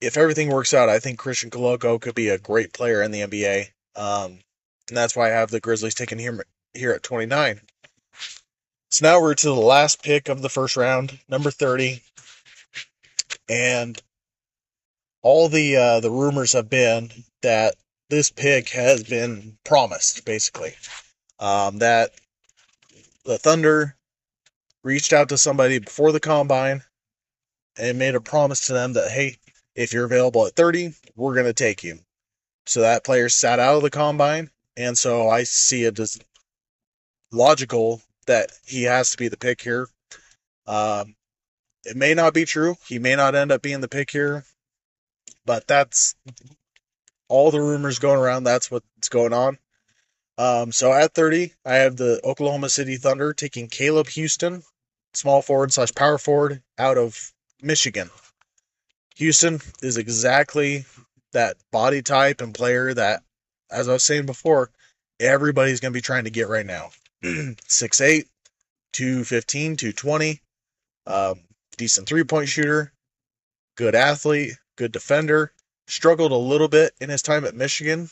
if 0.00 0.16
everything 0.16 0.48
works 0.48 0.74
out, 0.74 0.88
I 0.88 0.98
think 0.98 1.18
Christian 1.18 1.50
Koloko 1.50 2.00
could 2.00 2.14
be 2.14 2.28
a 2.28 2.38
great 2.38 2.72
player 2.72 3.02
in 3.02 3.10
the 3.10 3.20
NBA. 3.20 3.68
Um, 3.94 4.40
and 4.88 4.96
that's 4.96 5.14
why 5.14 5.28
I 5.28 5.34
have 5.34 5.50
the 5.50 5.60
Grizzlies 5.60 5.94
taking 5.94 6.18
him 6.18 6.40
here 6.74 6.92
at 6.92 7.02
29. 7.02 7.60
So 8.90 9.06
now 9.06 9.20
we're 9.20 9.34
to 9.34 9.46
the 9.46 9.54
last 9.54 10.02
pick 10.02 10.28
of 10.28 10.40
the 10.42 10.48
first 10.48 10.76
round, 10.76 11.18
number 11.28 11.50
30. 11.50 12.02
And 13.48 14.00
all 15.22 15.48
the 15.48 15.76
uh, 15.76 16.00
the 16.00 16.10
rumors 16.10 16.52
have 16.52 16.70
been 16.70 17.10
that 17.42 17.74
this 18.08 18.30
pick 18.30 18.70
has 18.70 19.04
been 19.04 19.58
promised, 19.64 20.24
basically. 20.24 20.74
Um, 21.38 21.78
that 21.78 22.12
the 23.24 23.38
Thunder 23.38 23.97
reached 24.88 25.12
out 25.12 25.28
to 25.28 25.36
somebody 25.36 25.78
before 25.78 26.12
the 26.12 26.20
combine 26.20 26.82
and 27.76 27.98
made 27.98 28.14
a 28.14 28.20
promise 28.22 28.66
to 28.66 28.72
them 28.72 28.94
that, 28.94 29.10
hey, 29.10 29.36
if 29.74 29.92
you're 29.92 30.06
available 30.06 30.46
at 30.46 30.56
30, 30.56 30.94
we're 31.14 31.34
going 31.34 31.44
to 31.44 31.52
take 31.52 31.84
you. 31.84 31.98
So 32.64 32.80
that 32.80 33.04
player 33.04 33.28
sat 33.28 33.58
out 33.58 33.76
of 33.76 33.82
the 33.82 33.90
combine. 33.90 34.50
And 34.78 34.96
so 34.96 35.28
I 35.28 35.44
see 35.44 35.84
it 35.84 35.98
as 35.98 36.18
logical 37.30 38.00
that 38.26 38.50
he 38.64 38.84
has 38.84 39.10
to 39.10 39.18
be 39.18 39.28
the 39.28 39.36
pick 39.36 39.60
here. 39.60 39.88
Um, 40.66 41.14
it 41.84 41.96
may 41.96 42.14
not 42.14 42.32
be 42.32 42.46
true. 42.46 42.76
He 42.86 42.98
may 42.98 43.14
not 43.14 43.34
end 43.34 43.52
up 43.52 43.60
being 43.60 43.82
the 43.82 43.88
pick 43.88 44.10
here, 44.10 44.44
but 45.44 45.66
that's 45.66 46.14
all 47.28 47.50
the 47.50 47.60
rumors 47.60 47.98
going 47.98 48.18
around. 48.18 48.44
That's 48.44 48.70
what's 48.70 49.10
going 49.10 49.34
on. 49.34 49.58
Um, 50.38 50.72
so 50.72 50.92
at 50.94 51.12
30, 51.14 51.52
I 51.66 51.74
have 51.74 51.96
the 51.96 52.20
Oklahoma 52.24 52.70
City 52.70 52.96
Thunder 52.96 53.34
taking 53.34 53.68
Caleb 53.68 54.06
Houstan, 54.06 54.62
small 55.14 55.42
forward 55.42 55.72
slash 55.72 55.94
power 55.94 56.18
forward 56.18 56.62
out 56.78 56.98
of 56.98 57.32
Michigan. 57.62 58.10
Houstan 59.18 59.62
is 59.82 59.96
exactly 59.96 60.84
that 61.32 61.56
body 61.72 62.02
type 62.02 62.40
and 62.40 62.54
player 62.54 62.94
that, 62.94 63.22
as 63.70 63.88
I 63.88 63.94
was 63.94 64.04
saying 64.04 64.26
before, 64.26 64.70
everybody's 65.20 65.80
going 65.80 65.92
to 65.92 65.96
be 65.96 66.02
trying 66.02 66.24
to 66.24 66.30
get 66.30 66.48
right 66.48 66.66
now. 66.66 66.90
6'8, 67.24 68.26
215, 68.92 69.76
220. 69.76 70.40
Um, 71.06 71.40
decent 71.78 72.06
three 72.06 72.24
point 72.24 72.48
shooter, 72.48 72.92
good 73.76 73.94
athlete, 73.94 74.52
good 74.76 74.92
defender. 74.92 75.52
Struggled 75.86 76.32
a 76.32 76.36
little 76.36 76.68
bit 76.68 76.92
in 77.00 77.08
his 77.08 77.22
time 77.22 77.46
at 77.46 77.54
Michigan, 77.54 78.10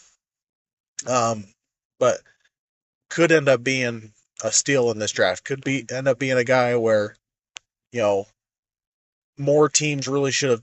um, 1.07 1.45
but 1.99 2.21
could 3.11 3.33
end 3.33 3.51
up 3.51 3.63
being 3.63 4.13
a 4.43 4.53
steal 4.53 4.91
in 4.91 4.99
this 4.99 5.13
draft. 5.13 5.45
Could 5.45 5.65
be 5.65 5.85
end 5.91 6.09
up 6.09 6.19
being 6.19 6.37
a 6.37 6.45
guy 6.45 6.77
where, 6.77 7.17
you 7.93 8.01
know, 8.01 8.27
more 9.39 9.69
teams 9.69 10.09
really 10.09 10.33
should 10.33 10.51
have 10.51 10.63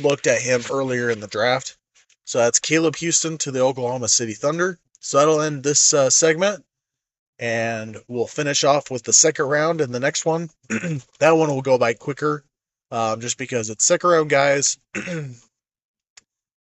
looked 0.00 0.26
at 0.26 0.40
him 0.40 0.62
earlier 0.70 1.10
in 1.10 1.20
the 1.20 1.26
draft. 1.26 1.76
So 2.24 2.38
that's 2.38 2.60
Caleb 2.60 2.96
Houstan 2.96 3.38
to 3.40 3.50
the 3.50 3.60
Oklahoma 3.60 4.08
City 4.08 4.34
Thunder. 4.34 4.78
So 5.00 5.18
that'll 5.18 5.42
end 5.42 5.62
this 5.62 5.92
uh, 5.92 6.10
segment 6.10 6.64
and 7.38 7.96
we'll 8.06 8.28
finish 8.28 8.62
off 8.62 8.90
with 8.90 9.02
the 9.02 9.12
second 9.12 9.46
round 9.46 9.80
and 9.80 9.92
the 9.92 10.00
next 10.00 10.24
one. 10.24 10.48
that 11.18 11.32
one 11.32 11.48
will 11.48 11.62
go 11.62 11.76
by 11.76 11.92
quicker, 11.92 12.44
um, 12.92 13.20
just 13.20 13.36
because 13.36 13.68
it's 13.68 13.84
second 13.84 14.10
round 14.10 14.30
guys. 14.30 14.78
you 14.94 15.34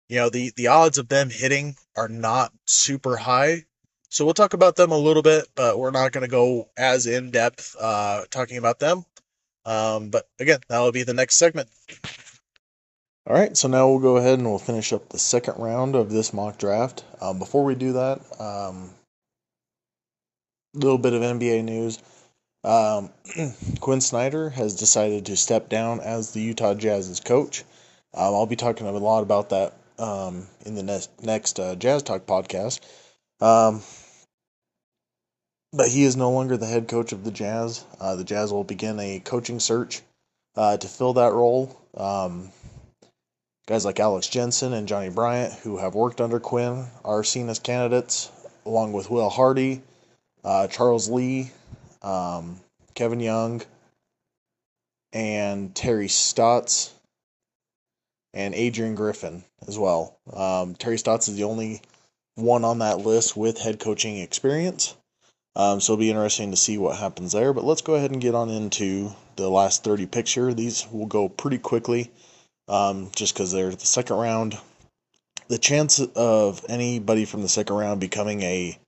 know, 0.09 0.31
the 0.31 0.53
the 0.57 0.69
odds 0.69 0.97
of 0.97 1.09
them 1.09 1.29
hitting 1.29 1.77
are 1.97 2.09
not 2.09 2.53
super 2.65 3.19
high, 3.19 3.67
so 4.11 4.25
we'll 4.25 4.35
talk 4.35 4.55
about 4.55 4.77
them 4.77 4.91
a 4.91 4.99
little 4.99 5.23
bit, 5.23 5.47
but 5.55 5.79
we're 5.79 5.93
not 5.93 6.13
going 6.13 6.23
to 6.25 6.31
go 6.31 6.69
as 6.77 7.07
in 7.07 7.31
depth 7.31 7.77
uh, 7.81 8.25
talking 8.31 8.59
about 8.59 8.81
them. 8.81 9.05
Um, 9.65 10.11
but 10.11 10.29
again, 10.39 10.61
that 10.69 10.81
will 10.81 10.93
be 10.93 11.05
the 11.05 11.15
next 11.15 11.37
segment. 11.37 11.69
All 13.27 13.37
right, 13.37 13.57
so 13.57 13.69
now 13.69 13.89
we'll 13.89 14.01
go 14.01 14.17
ahead 14.17 14.39
and 14.39 14.49
we'll 14.49 14.59
finish 14.59 14.93
up 14.93 15.09
the 15.09 15.19
second 15.19 15.59
round 15.59 15.95
of 15.95 16.11
this 16.11 16.33
mock 16.33 16.59
draft. 16.59 17.05
Um, 17.21 17.39
before 17.39 17.65
we 17.65 17.77
do 17.77 17.93
that, 17.93 18.21
um, 18.41 18.91
little 20.75 20.99
bit 20.99 21.13
of 21.13 21.23
NBA 21.23 21.63
news. 21.65 21.99
Um, 22.65 23.11
Quin 23.81 24.01
Snyder 24.01 24.51
has 24.51 24.75
decided 24.75 25.27
to 25.27 25.37
step 25.37 25.69
down 25.69 26.01
as 26.01 26.33
the 26.33 26.41
Utah 26.41 26.75
Jazz's 26.75 27.21
coach. 27.21 27.63
Um, 28.13 28.35
I'll 28.35 28.47
be 28.47 28.57
talking 28.57 28.87
a 28.87 28.93
lot 28.93 29.23
about 29.23 29.51
that 29.51 29.75
um, 29.99 30.47
in 30.67 30.75
the 30.75 30.83
next 30.83 31.23
next 31.23 31.61
uh, 31.61 31.77
Jazz 31.77 32.03
Talk 32.03 32.27
podcast. 32.27 32.81
Um, 33.41 33.83
but 35.73 35.89
he 35.89 36.03
is 36.03 36.17
no 36.17 36.31
longer 36.31 36.57
the 36.57 36.67
head 36.67 36.89
coach 36.89 37.13
of 37.13 37.25
the 37.25 37.31
Jazz. 37.31 37.85
Uh, 38.01 38.17
the 38.17 38.25
Jazz 38.25 38.53
will 38.53 38.65
begin 38.65 38.99
a 38.99 39.21
coaching 39.21 39.61
search 39.61 40.03
uh, 40.57 40.77
to 40.77 40.89
fill 40.89 41.15
that 41.15 41.33
role. 41.33 41.81
Um, 41.97 42.51
guys 43.67 43.85
like 43.85 44.01
Alex 44.01 44.27
Jensen 44.27 44.73
and 44.73 44.89
Johnny 44.89 45.11
Bryant, 45.11 45.53
who 45.61 45.79
have 45.79 45.95
worked 45.95 46.21
under 46.21 46.41
Quin, 46.41 46.87
are 47.05 47.23
seen 47.23 47.49
as 47.49 47.59
candidates, 47.59 48.31
along 48.67 48.93
with 48.93 49.11
Will 49.11 49.31
Hardy, 49.31 49.83
uh, 50.45 50.67
Charles 50.67 51.09
Lee, 51.09 51.51
um, 52.03 52.59
Kevin 52.95 53.21
Young, 53.21 53.63
and 55.13 55.75
Terry 55.75 56.09
Stotts, 56.09 56.93
and 58.35 58.55
Adrian 58.55 58.95
Griffin 58.95 59.45
as 59.67 59.79
well. 59.79 60.17
Um, 60.33 60.75
Terry 60.75 60.99
Stotts 60.99 61.29
is 61.29 61.37
the 61.37 61.45
only 61.45 61.81
one 62.41 62.65
on 62.65 62.79
that 62.81 62.99
list 62.99 63.37
with 63.37 63.59
head 63.59 63.79
coaching 63.79 64.19
experience. 64.19 64.97
Um, 65.57 65.81
so 65.81 65.93
it'll 65.93 66.01
be 66.01 66.11
interesting 66.11 66.53
to 66.53 66.57
see 66.57 66.79
what 66.79 66.97
happens 66.97 67.33
there. 67.33 67.53
But 67.53 67.65
let's 67.65 67.83
go 67.83 67.95
ahead 67.95 68.13
and 68.13 68.21
get 68.21 68.35
on 68.35 68.51
into 68.51 69.13
the 69.37 69.49
last 69.51 69.85
30 69.85 70.07
picture. 70.07 70.55
These 70.55 70.87
will 70.91 71.07
go 71.07 71.29
pretty 71.29 71.59
quickly 71.59 72.11
um, 72.69 73.11
just 73.17 73.35
because 73.35 73.53
they're 73.53 73.71
the 73.71 73.87
second 73.87 74.17
round. 74.17 74.59
the 75.49 75.59
chance 75.59 75.99
of 75.99 76.65
anybody 76.69 77.25
from 77.25 77.43
the 77.43 77.49
second 77.49 77.75
round 77.75 78.01
becoming 78.01 78.41
a 78.43 78.79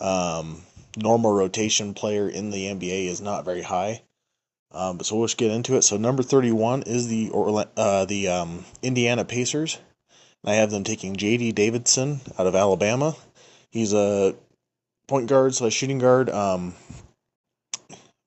um, 0.00 0.62
normal 0.96 1.32
rotation 1.32 1.94
player 1.94 2.28
in 2.28 2.50
the 2.50 2.66
NBA 2.66 3.06
is 3.06 3.20
not 3.20 3.44
very 3.44 3.62
high. 3.62 4.02
Um, 4.72 4.96
but 4.96 5.06
so 5.06 5.16
let's 5.18 5.34
get 5.34 5.52
into 5.52 5.76
it. 5.76 5.82
So 5.82 5.96
number 5.96 6.22
31 6.24 6.82
is 6.82 7.08
the 7.08 7.30
uh, 7.76 8.04
the 8.04 8.28
um, 8.28 8.64
Indiana 8.82 9.24
Pacers. 9.24 9.78
I 10.44 10.54
have 10.54 10.70
them 10.70 10.84
taking 10.84 11.16
J.D. 11.16 11.52
Davison 11.52 12.20
out 12.38 12.46
of 12.46 12.54
Alabama. 12.54 13.14
He's 13.70 13.92
a 13.92 14.34
point 15.06 15.28
guard 15.28 15.54
slash 15.54 15.74
shooting 15.74 15.98
guard. 15.98 16.30
Um, 16.30 16.74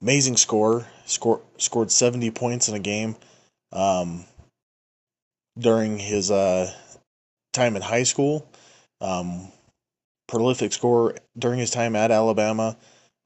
amazing 0.02 0.38
score. 0.38 0.86
Score 1.06 1.42
scored 1.58 1.92
70 1.92 2.32
points 2.32 2.70
in 2.70 2.76
a 2.76 2.80
game 2.80 3.16
um, 3.72 4.26
during 5.58 5.98
his 5.98 6.30
uh, 6.30 6.72
time 7.52 7.76
in 7.76 7.82
high 7.82 8.04
school. 8.04 8.48
Um, 9.02 9.48
prolific 10.28 10.72
scorer 10.72 11.16
during 11.38 11.60
his 11.60 11.72
time 11.72 11.96
at 11.96 12.12
Alabama. 12.12 12.78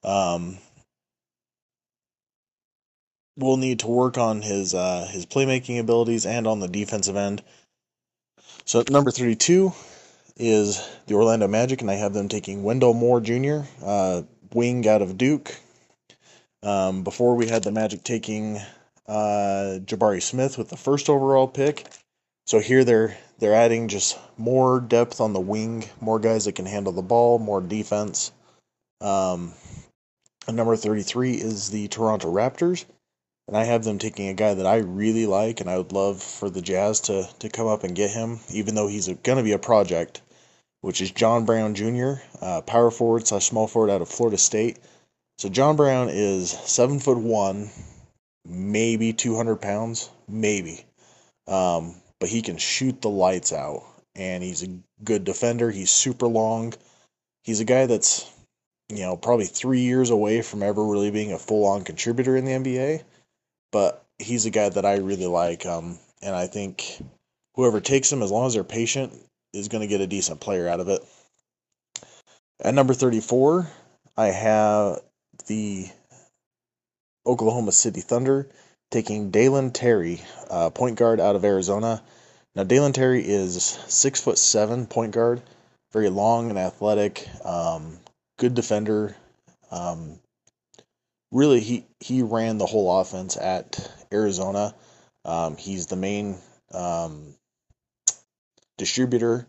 Um, 0.03 0.57
will 3.37 3.57
need 3.57 3.79
to 3.79 3.87
work 3.87 4.17
on 4.17 4.41
his 4.41 4.73
uh, 4.73 5.07
his 5.11 5.25
playmaking 5.25 5.79
abilities 5.79 6.25
and 6.25 6.47
on 6.47 6.59
the 6.59 6.67
defensive 6.67 7.15
end. 7.15 7.43
So 8.67 8.83
number 8.89 9.11
32 9.11 9.71
is 10.35 10.85
the 11.05 11.15
Orlando 11.15 11.47
Magic, 11.47 11.79
and 11.79 11.89
I 11.89 11.93
have 11.93 12.13
them 12.13 12.27
taking 12.27 12.63
Wendell 12.63 12.93
Moore 12.93 13.21
Jr., 13.21 13.59
uh, 13.81 14.23
wing 14.53 14.85
out 14.85 15.01
of 15.01 15.17
Duke. 15.17 15.55
Um, 16.61 17.05
before 17.05 17.35
we 17.35 17.47
had 17.47 17.63
the 17.63 17.71
Magic 17.71 18.03
taking 18.03 18.57
uh, 19.07 19.79
Jabari 19.85 20.21
Smith 20.21 20.57
with 20.57 20.67
the 20.67 20.75
first 20.75 21.09
overall 21.09 21.47
pick. 21.47 21.87
So 22.45 22.59
here 22.59 22.83
they're 22.83 23.17
they're 23.39 23.53
adding 23.53 23.87
just 23.87 24.19
more 24.37 24.81
depth 24.81 25.21
on 25.21 25.31
the 25.31 25.39
wing, 25.39 25.85
more 26.01 26.19
guys 26.19 26.43
that 26.43 26.55
can 26.55 26.65
handle 26.65 26.91
the 26.91 27.01
ball, 27.01 27.39
more 27.39 27.61
defense. 27.61 28.33
Um, 28.99 29.53
number 30.51 30.75
33 30.75 31.35
is 31.35 31.69
the 31.69 31.87
Toronto 31.87 32.33
Raptors 32.33 32.83
and 33.47 33.55
I 33.55 33.63
have 33.63 33.83
them 33.83 33.97
taking 33.97 34.27
a 34.27 34.33
guy 34.33 34.53
that 34.53 34.65
I 34.65 34.77
really 34.77 35.25
like, 35.25 35.61
and 35.61 35.69
I 35.69 35.77
would 35.77 35.93
love 35.93 36.21
for 36.21 36.49
the 36.49 36.61
Jazz 36.61 36.99
to 37.01 37.29
to 37.39 37.49
come 37.49 37.67
up 37.67 37.83
and 37.83 37.95
get 37.95 38.11
him, 38.11 38.39
even 38.51 38.75
though 38.75 38.87
he's 38.87 39.07
going 39.07 39.37
to 39.37 39.43
be 39.43 39.53
a 39.53 39.59
project, 39.59 40.21
which 40.81 41.01
is 41.01 41.11
John 41.11 41.45
Brown 41.45 41.73
Jr., 41.73 42.15
uh, 42.41 42.61
power 42.61 42.91
forward 42.91 43.25
slash 43.27 43.47
small 43.47 43.67
forward 43.67 43.89
out 43.89 44.01
of 44.01 44.09
Florida 44.09 44.37
State. 44.37 44.79
So 45.37 45.49
John 45.49 45.75
Brown 45.75 46.09
is 46.09 46.51
seven 46.51 46.99
foot 46.99 47.17
one, 47.17 47.69
maybe 48.45 49.13
two 49.13 49.35
hundred 49.37 49.57
pounds, 49.57 50.09
maybe, 50.27 50.85
um, 51.47 51.95
but 52.19 52.29
he 52.29 52.41
can 52.41 52.57
shoot 52.57 53.01
the 53.01 53.09
lights 53.09 53.53
out, 53.53 53.83
and 54.15 54.43
he's 54.43 54.63
a 54.63 54.79
good 55.03 55.23
defender. 55.23 55.71
He's 55.71 55.91
super 55.91 56.27
long. 56.27 56.73
He's 57.43 57.61
a 57.61 57.65
guy 57.65 57.85
that's 57.85 58.29
you 58.89 59.03
know 59.03 59.15
probably 59.15 59.45
three 59.45 59.81
years 59.81 60.09
away 60.09 60.41
from 60.41 60.63
ever 60.63 60.83
really 60.83 61.11
being 61.11 61.31
a 61.31 61.39
full 61.39 61.65
on 61.65 61.85
contributor 61.85 62.35
in 62.35 62.43
the 62.43 62.51
NBA 62.51 63.03
but 63.77 64.03
he's 64.17 64.47
a 64.47 64.49
guy 64.49 64.69
that 64.69 64.85
I 64.85 64.95
really 64.95 65.27
like. 65.27 65.67
Um, 65.67 65.99
and 66.23 66.35
I 66.35 66.47
think 66.47 66.99
whoever 67.53 67.79
takes 67.79 68.11
him, 68.11 68.23
as 68.23 68.31
long 68.31 68.47
as 68.47 68.55
they're 68.55 68.63
patient, 68.63 69.13
is 69.53 69.67
going 69.67 69.81
to 69.81 69.87
get 69.87 70.01
a 70.01 70.07
decent 70.07 70.39
player 70.39 70.67
out 70.67 70.79
of 70.79 70.89
it. 70.89 71.05
At 72.59 72.73
number 72.73 72.95
34, 72.95 73.69
I 74.17 74.27
have 74.29 75.01
the 75.45 75.85
Oklahoma 77.23 77.71
City 77.71 78.01
Thunder 78.01 78.49
taking 78.89 79.29
Dalen 79.29 79.73
Terry, 79.73 80.23
uh, 80.49 80.71
point 80.71 80.97
guard 80.97 81.19
out 81.19 81.35
of 81.35 81.45
Arizona. 81.45 82.01
Now, 82.55 82.63
Dalen 82.63 82.93
Terry 82.93 83.21
is 83.23 83.61
six 83.61 84.19
foot 84.19 84.39
seven 84.39 84.87
point 84.87 85.13
guard, 85.13 85.43
very 85.93 86.09
long 86.09 86.49
and 86.49 86.57
athletic, 86.57 87.27
um, 87.45 87.99
good 88.39 88.55
defender, 88.55 89.15
um, 89.69 90.17
really 91.31 91.59
he 91.59 91.85
he 91.99 92.21
ran 92.21 92.57
the 92.57 92.65
whole 92.65 92.99
offense 92.99 93.37
at 93.37 93.91
Arizona. 94.11 94.73
Um, 95.25 95.57
he's 95.57 95.87
the 95.87 95.95
main 95.95 96.37
um, 96.71 97.35
distributor. 98.77 99.47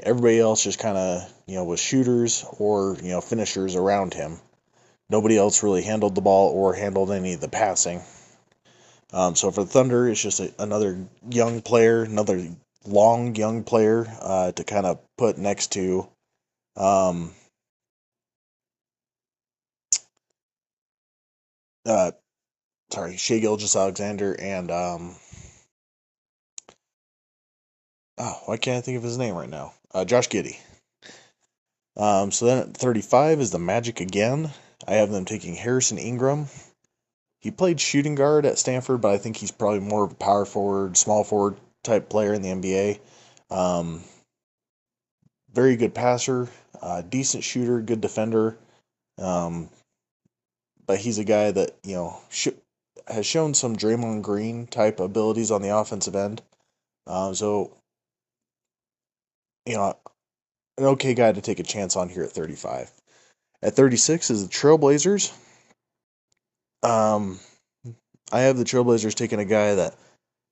Everybody 0.00 0.40
else 0.40 0.64
just 0.64 0.78
kind 0.78 0.96
of 0.96 1.32
you 1.46 1.56
know 1.56 1.64
was 1.64 1.80
shooters 1.80 2.44
or 2.58 2.96
you 3.02 3.10
know 3.10 3.20
finishers 3.20 3.76
around 3.76 4.14
him. 4.14 4.38
Nobody 5.10 5.36
else 5.36 5.62
really 5.62 5.82
handled 5.82 6.14
the 6.14 6.22
ball 6.22 6.50
or 6.50 6.74
handled 6.74 7.10
any 7.10 7.34
of 7.34 7.40
the 7.40 7.48
passing. 7.48 8.02
Um, 9.12 9.34
so 9.34 9.50
for 9.50 9.64
the 9.64 9.70
Thunder, 9.70 10.08
it's 10.08 10.22
just 10.22 10.40
a, 10.40 10.54
another 10.58 11.06
young 11.28 11.60
player, 11.60 12.02
another 12.02 12.48
long 12.86 13.34
young 13.34 13.62
player 13.62 14.06
uh, 14.20 14.52
to 14.52 14.64
kind 14.64 14.86
of 14.86 15.00
put 15.18 15.36
next 15.36 15.72
to 15.72 16.08
um, 16.76 17.32
uh, 21.86 22.12
sorry, 22.90 23.16
Shai 23.16 23.38
Gilgeous-Alexander 23.38 24.36
and 24.38 24.70
um, 24.70 25.16
oh, 28.18 28.40
why 28.46 28.56
can't 28.56 28.78
I 28.78 28.80
think 28.80 28.96
of 28.96 29.02
his 29.02 29.18
name 29.18 29.34
right 29.34 29.48
now? 29.48 29.74
Uh, 29.92 30.04
Josh 30.04 30.28
Giddey. 30.28 30.56
Um, 31.96 32.32
so 32.32 32.46
then 32.46 32.58
at 32.58 32.76
35 32.76 33.40
is 33.40 33.50
the 33.50 33.58
Magic 33.58 34.00
again. 34.00 34.50
I 34.86 34.94
have 34.94 35.10
them 35.10 35.24
taking 35.24 35.54
Harrison 35.54 35.98
Ingram. 35.98 36.46
He 37.40 37.50
played 37.50 37.80
shooting 37.80 38.14
guard 38.14 38.46
at 38.46 38.58
Stanford, 38.58 39.00
but 39.00 39.12
I 39.12 39.18
think 39.18 39.36
he's 39.36 39.50
probably 39.50 39.80
more 39.80 40.04
of 40.04 40.12
a 40.12 40.16
power 40.16 40.44
forward, 40.44 40.96
small 40.96 41.24
forward 41.24 41.56
type 41.82 42.08
player 42.08 42.32
in 42.32 42.42
the 42.42 42.48
NBA. 42.50 43.00
Um, 43.50 44.02
very 45.52 45.76
good 45.76 45.94
passer, 45.94 46.48
uh, 46.80 47.02
decent 47.02 47.44
shooter, 47.44 47.80
good 47.80 48.00
defender. 48.00 48.56
Um, 49.18 49.68
but 50.86 50.98
he's 50.98 51.18
a 51.18 51.24
guy 51.24 51.50
that 51.50 51.76
you 51.84 51.94
know 51.94 52.20
sh- 52.30 52.48
has 53.06 53.26
shown 53.26 53.54
some 53.54 53.76
Draymond 53.76 54.22
Green 54.22 54.66
type 54.66 55.00
abilities 55.00 55.50
on 55.50 55.62
the 55.62 55.76
offensive 55.76 56.16
end. 56.16 56.42
Um, 57.06 57.34
so, 57.34 57.72
you 59.66 59.74
know, 59.74 59.96
an 60.78 60.84
okay 60.84 61.14
guy 61.14 61.32
to 61.32 61.40
take 61.40 61.60
a 61.60 61.64
chance 61.64 61.96
on 61.96 62.08
here 62.08 62.22
at 62.22 62.30
35. 62.30 62.90
At 63.62 63.74
36 63.74 64.30
is 64.30 64.46
the 64.46 64.52
Trailblazers. 64.52 65.32
Um, 66.82 67.38
I 68.32 68.40
have 68.40 68.56
the 68.56 68.64
Trailblazers 68.64 69.14
taking 69.14 69.40
a 69.40 69.44
guy 69.44 69.76
that 69.76 69.94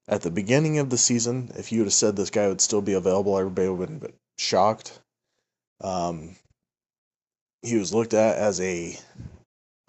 at 0.09 0.23
the 0.23 0.31
beginning 0.31 0.79
of 0.79 0.91
the 0.91 0.99
season, 0.99 1.51
if 1.57 1.73
you 1.73 1.81
would 1.81 1.87
have 1.87 1.93
said 1.93 2.17
this 2.17 2.31
guy 2.31 2.49
would 2.49 2.61
still 2.61 2.83
be 2.83 2.95
available, 2.95 3.39
everybody 3.39 3.69
would 3.69 3.89
have 3.89 4.01
been 4.01 4.13
shocked. 4.39 4.99
Um, 5.81 6.37
he 7.63 7.77
was 7.77 7.95
looked 7.95 8.15
at 8.15 8.37
as 8.37 8.61
a 8.61 8.97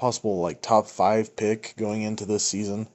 possible 0.01 0.41
like 0.41 0.63
top 0.63 0.87
five 0.87 1.35
pick 1.35 1.75
going 1.77 2.01
into 2.01 2.25
this 2.25 2.43
season. 2.43 2.87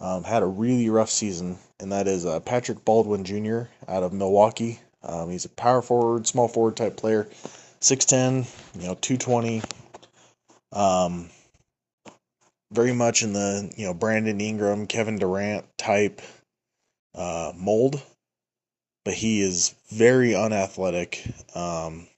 Um, 0.00 0.24
had 0.24 0.42
a 0.42 0.46
really 0.46 0.88
rough 0.88 1.10
season, 1.10 1.58
and 1.78 1.92
that 1.92 2.08
is 2.08 2.24
uh, 2.24 2.40
Patrick 2.40 2.82
Baldwin 2.82 3.24
Jr. 3.24 3.64
out 3.86 4.02
of 4.02 4.14
Milwaukee. 4.14 4.80
Um, 5.02 5.30
he's 5.30 5.44
a 5.44 5.50
power 5.50 5.82
forward, 5.82 6.26
small 6.26 6.48
forward 6.48 6.78
type 6.78 6.96
player, 6.96 7.28
six 7.80 8.06
ten, 8.06 8.46
you 8.78 8.86
know, 8.86 8.96
two 8.98 9.18
twenty. 9.18 9.60
Um, 10.72 11.28
very 12.72 12.94
much 12.94 13.22
in 13.22 13.34
the 13.34 13.70
you 13.76 13.84
know 13.84 13.92
Brandon 13.92 14.40
Ingram, 14.40 14.86
Kevin 14.86 15.18
Durant 15.18 15.66
type 15.76 16.22
uh, 17.14 17.52
mold, 17.54 18.00
but 19.04 19.12
he 19.12 19.42
is 19.42 19.74
very 19.90 20.34
unathletic. 20.34 21.22
Um, 21.54 22.08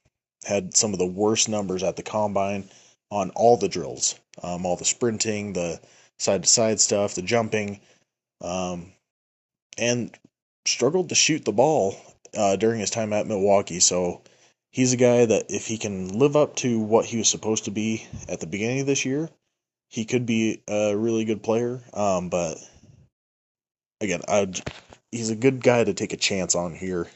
had 0.45 0.77
some 0.77 0.93
of 0.93 0.99
the 0.99 1.05
worst 1.05 1.49
numbers 1.49 1.83
at 1.83 1.97
the 1.97 2.03
combine 2.03 2.69
on 3.13 3.29
all 3.35 3.57
the 3.57 3.69
drills, 3.69 4.19
um, 4.41 4.65
all 4.65 4.75
the 4.75 4.83
sprinting, 4.83 5.53
the 5.53 5.79
side 6.17 6.41
to 6.41 6.49
side 6.49 6.79
stuff, 6.79 7.13
the 7.13 7.21
jumping, 7.21 7.79
um, 8.41 8.91
and 9.77 10.17
struggled 10.65 11.09
to 11.09 11.15
shoot 11.15 11.45
the 11.45 11.51
ball 11.51 11.95
uh, 12.35 12.55
during 12.55 12.79
his 12.79 12.89
time 12.89 13.13
at 13.13 13.27
Milwaukee. 13.27 13.79
So 13.79 14.23
he's 14.71 14.93
a 14.93 14.97
guy 14.97 15.25
that 15.25 15.45
if 15.49 15.67
he 15.67 15.77
can 15.77 16.17
live 16.17 16.35
up 16.35 16.55
to 16.57 16.79
what 16.79 17.05
he 17.05 17.17
was 17.17 17.29
supposed 17.29 17.65
to 17.65 17.71
be 17.71 18.07
at 18.27 18.39
the 18.39 18.47
beginning 18.47 18.79
of 18.79 18.87
this 18.87 19.05
year, 19.05 19.29
he 19.89 20.05
could 20.05 20.25
be 20.25 20.63
a 20.67 20.97
really 20.97 21.23
good 21.23 21.43
player. 21.43 21.81
Um, 21.93 22.29
but 22.29 22.57
again, 24.01 24.21
I'd, 24.27 24.59
he's 25.11 25.29
a 25.29 25.35
good 25.35 25.61
guy 25.61 25.83
to 25.83 25.93
take 25.93 26.13
a 26.13 26.17
chance 26.17 26.55
on 26.55 26.73
here. 26.73 27.07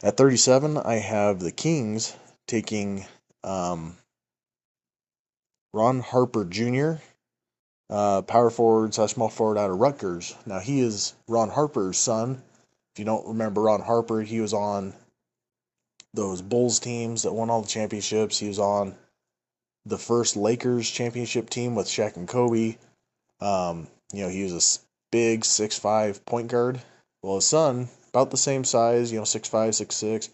At 0.00 0.16
37, 0.16 0.76
I 0.76 0.94
have 0.94 1.40
the 1.40 1.50
Kings 1.50 2.14
taking 2.46 3.04
um, 3.42 3.96
Ron 5.76 6.00
Harper 6.00 6.46
Jr., 6.46 6.92
uh, 7.90 8.22
power 8.22 8.48
forward 8.48 8.94
slash 8.94 9.12
small 9.12 9.28
forward 9.28 9.58
out 9.58 9.68
of 9.68 9.78
Rutgers. 9.78 10.34
Now 10.46 10.58
he 10.58 10.80
is 10.80 11.12
Ron 11.28 11.50
Harper's 11.50 11.98
son. 11.98 12.42
If 12.94 12.98
you 12.98 13.04
don't 13.04 13.28
remember 13.28 13.60
Ron 13.60 13.82
Harper, 13.82 14.22
he 14.22 14.40
was 14.40 14.54
on 14.54 14.94
those 16.14 16.40
Bulls 16.40 16.78
teams 16.78 17.24
that 17.24 17.34
won 17.34 17.50
all 17.50 17.60
the 17.60 17.68
championships. 17.68 18.38
He 18.38 18.48
was 18.48 18.58
on 18.58 18.96
the 19.84 19.98
first 19.98 20.34
Lakers 20.34 20.90
championship 20.90 21.50
team 21.50 21.74
with 21.74 21.88
Shaq 21.88 22.16
and 22.16 22.26
Kobe. 22.26 22.78
Um, 23.40 23.86
you 24.14 24.22
know, 24.22 24.30
he 24.30 24.44
was 24.44 24.54
a 24.54 24.80
big 25.12 25.44
six 25.44 25.78
five 25.78 26.24
point 26.24 26.48
guard. 26.48 26.80
Well, 27.22 27.34
his 27.34 27.46
son, 27.46 27.90
about 28.08 28.30
the 28.30 28.38
same 28.38 28.64
size, 28.64 29.12
you 29.12 29.18
know, 29.18 29.24
six 29.24 29.46
five, 29.46 29.74
six 29.74 29.94
six. 29.94 30.30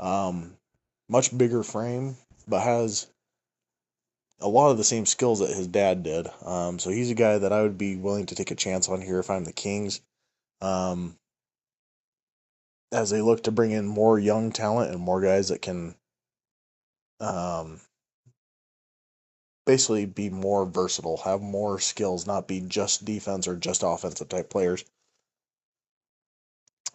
Um, 0.00 0.56
much 1.10 1.36
bigger 1.36 1.62
frame, 1.62 2.16
but 2.48 2.62
has 2.62 3.06
a 4.42 4.48
lot 4.48 4.70
of 4.70 4.76
the 4.76 4.84
same 4.84 5.06
skills 5.06 5.38
that 5.38 5.50
his 5.50 5.68
dad 5.68 6.02
did. 6.02 6.26
Um, 6.44 6.78
so 6.78 6.90
he's 6.90 7.10
a 7.10 7.14
guy 7.14 7.38
that 7.38 7.52
I 7.52 7.62
would 7.62 7.78
be 7.78 7.96
willing 7.96 8.26
to 8.26 8.34
take 8.34 8.50
a 8.50 8.56
chance 8.56 8.88
on 8.88 9.00
here 9.00 9.18
if 9.18 9.30
I'm 9.30 9.44
the 9.44 9.52
Kings. 9.52 10.00
Um, 10.60 11.16
as 12.92 13.10
they 13.10 13.22
look 13.22 13.44
to 13.44 13.52
bring 13.52 13.70
in 13.70 13.86
more 13.86 14.18
young 14.18 14.52
talent 14.52 14.92
and 14.92 15.00
more 15.00 15.20
guys 15.20 15.48
that 15.48 15.62
can 15.62 15.94
um, 17.20 17.80
basically 19.64 20.06
be 20.06 20.28
more 20.28 20.66
versatile, 20.66 21.16
have 21.18 21.40
more 21.40 21.80
skills, 21.80 22.26
not 22.26 22.48
be 22.48 22.60
just 22.60 23.04
defense 23.04 23.48
or 23.48 23.56
just 23.56 23.82
offensive 23.84 24.28
type 24.28 24.50
players. 24.50 24.84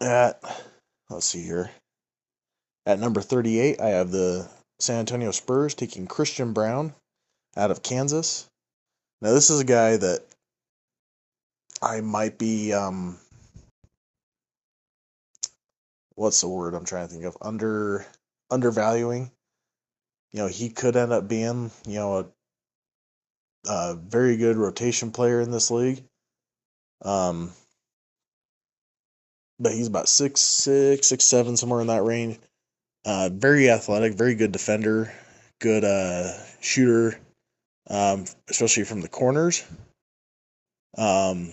At 0.00 0.40
let's 1.10 1.26
see 1.26 1.42
here. 1.42 1.70
At 2.86 3.00
number 3.00 3.20
38, 3.20 3.80
I 3.80 3.88
have 3.88 4.10
the 4.10 4.48
San 4.78 5.00
Antonio 5.00 5.32
Spurs 5.32 5.74
taking 5.74 6.06
Christian 6.06 6.52
Braun 6.52 6.94
out 7.58 7.70
of 7.70 7.82
Kansas. 7.82 8.48
Now 9.20 9.32
this 9.32 9.50
is 9.50 9.60
a 9.60 9.64
guy 9.64 9.96
that 9.96 10.24
I 11.82 12.00
might 12.00 12.38
be 12.38 12.72
um 12.72 13.18
what's 16.14 16.40
the 16.40 16.48
word 16.48 16.74
I'm 16.74 16.84
trying 16.84 17.08
to 17.08 17.12
think 17.12 17.24
of 17.24 17.36
under 17.42 18.06
undervaluing. 18.50 19.30
You 20.32 20.40
know, 20.40 20.46
he 20.46 20.68
could 20.68 20.96
end 20.96 21.12
up 21.12 21.28
being, 21.28 21.70
you 21.86 21.94
know, 21.94 22.18
a 22.18 22.26
a 23.68 23.94
very 23.94 24.36
good 24.36 24.56
rotation 24.56 25.10
player 25.10 25.40
in 25.40 25.50
this 25.50 25.70
league. 25.70 26.02
Um, 27.02 27.52
but 29.58 29.72
he's 29.72 29.88
about 29.88 30.08
six 30.08 30.40
six 30.40 31.08
six 31.08 31.24
seven 31.24 31.56
somewhere 31.56 31.80
in 31.80 31.88
that 31.88 32.04
range. 32.04 32.38
Uh, 33.04 33.30
very 33.32 33.70
athletic, 33.70 34.14
very 34.14 34.34
good 34.34 34.52
defender, 34.52 35.12
good 35.60 35.84
uh, 35.84 36.32
shooter, 36.60 37.18
um, 37.88 38.24
especially 38.48 38.84
from 38.84 39.00
the 39.00 39.08
corners. 39.08 39.64
Um, 40.96 41.52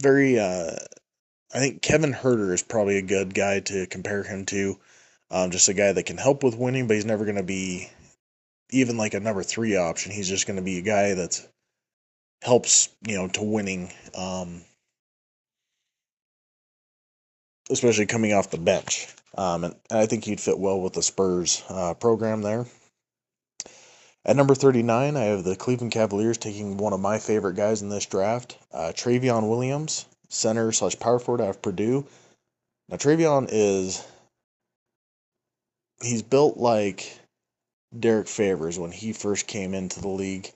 very, 0.00 0.38
uh, 0.38 0.76
I 1.54 1.58
think 1.58 1.82
Kevin 1.82 2.12
Huerter 2.12 2.52
is 2.52 2.62
probably 2.62 2.98
a 2.98 3.02
good 3.02 3.34
guy 3.34 3.60
to 3.60 3.86
compare 3.86 4.22
him 4.22 4.46
to. 4.46 4.78
Um, 5.30 5.50
just 5.50 5.68
a 5.68 5.74
guy 5.74 5.92
that 5.92 6.06
can 6.06 6.16
help 6.16 6.42
with 6.42 6.56
winning, 6.56 6.86
but 6.86 6.94
he's 6.94 7.04
never 7.04 7.24
going 7.24 7.36
to 7.36 7.42
be 7.42 7.90
even 8.70 8.96
like 8.96 9.14
a 9.14 9.20
number 9.20 9.42
three 9.42 9.76
option. 9.76 10.12
He's 10.12 10.28
just 10.28 10.46
going 10.46 10.56
to 10.56 10.62
be 10.62 10.78
a 10.78 10.82
guy 10.82 11.14
that 11.14 11.46
helps, 12.42 12.88
you 13.06 13.16
know, 13.16 13.28
to 13.28 13.42
winning, 13.42 13.92
um, 14.14 14.62
especially 17.70 18.06
coming 18.06 18.32
off 18.32 18.50
the 18.50 18.58
bench. 18.58 19.08
Um, 19.38 19.62
and, 19.62 19.76
I 19.88 20.06
think 20.06 20.24
he'd 20.24 20.40
fit 20.40 20.58
well 20.58 20.80
with 20.80 20.94
the 20.94 21.02
Spurs 21.02 21.62
uh, 21.68 21.94
program 21.94 22.42
there. 22.42 22.66
At 24.24 24.34
number 24.34 24.56
39, 24.56 25.16
I 25.16 25.20
have 25.20 25.44
the 25.44 25.54
Cleveland 25.54 25.92
Cavaliers 25.92 26.38
taking 26.38 26.76
one 26.76 26.92
of 26.92 26.98
my 26.98 27.20
favorite 27.20 27.54
guys 27.54 27.80
in 27.80 27.88
this 27.88 28.04
draft, 28.04 28.58
uh, 28.72 28.92
Trevion 28.94 29.48
Williams, 29.48 30.06
center 30.28 30.72
slash 30.72 30.98
power 30.98 31.20
forward 31.20 31.40
out 31.40 31.50
of 31.50 31.62
Purdue. 31.62 32.04
Now, 32.88 32.96
Trevion 32.96 33.48
is, 33.48 34.04
he's 36.02 36.22
built 36.22 36.56
like 36.56 37.16
Derrick 37.96 38.26
Favors 38.26 38.76
when 38.76 38.90
he 38.90 39.12
first 39.12 39.46
came 39.46 39.72
into 39.72 40.00
the 40.00 40.08
league. 40.08 40.50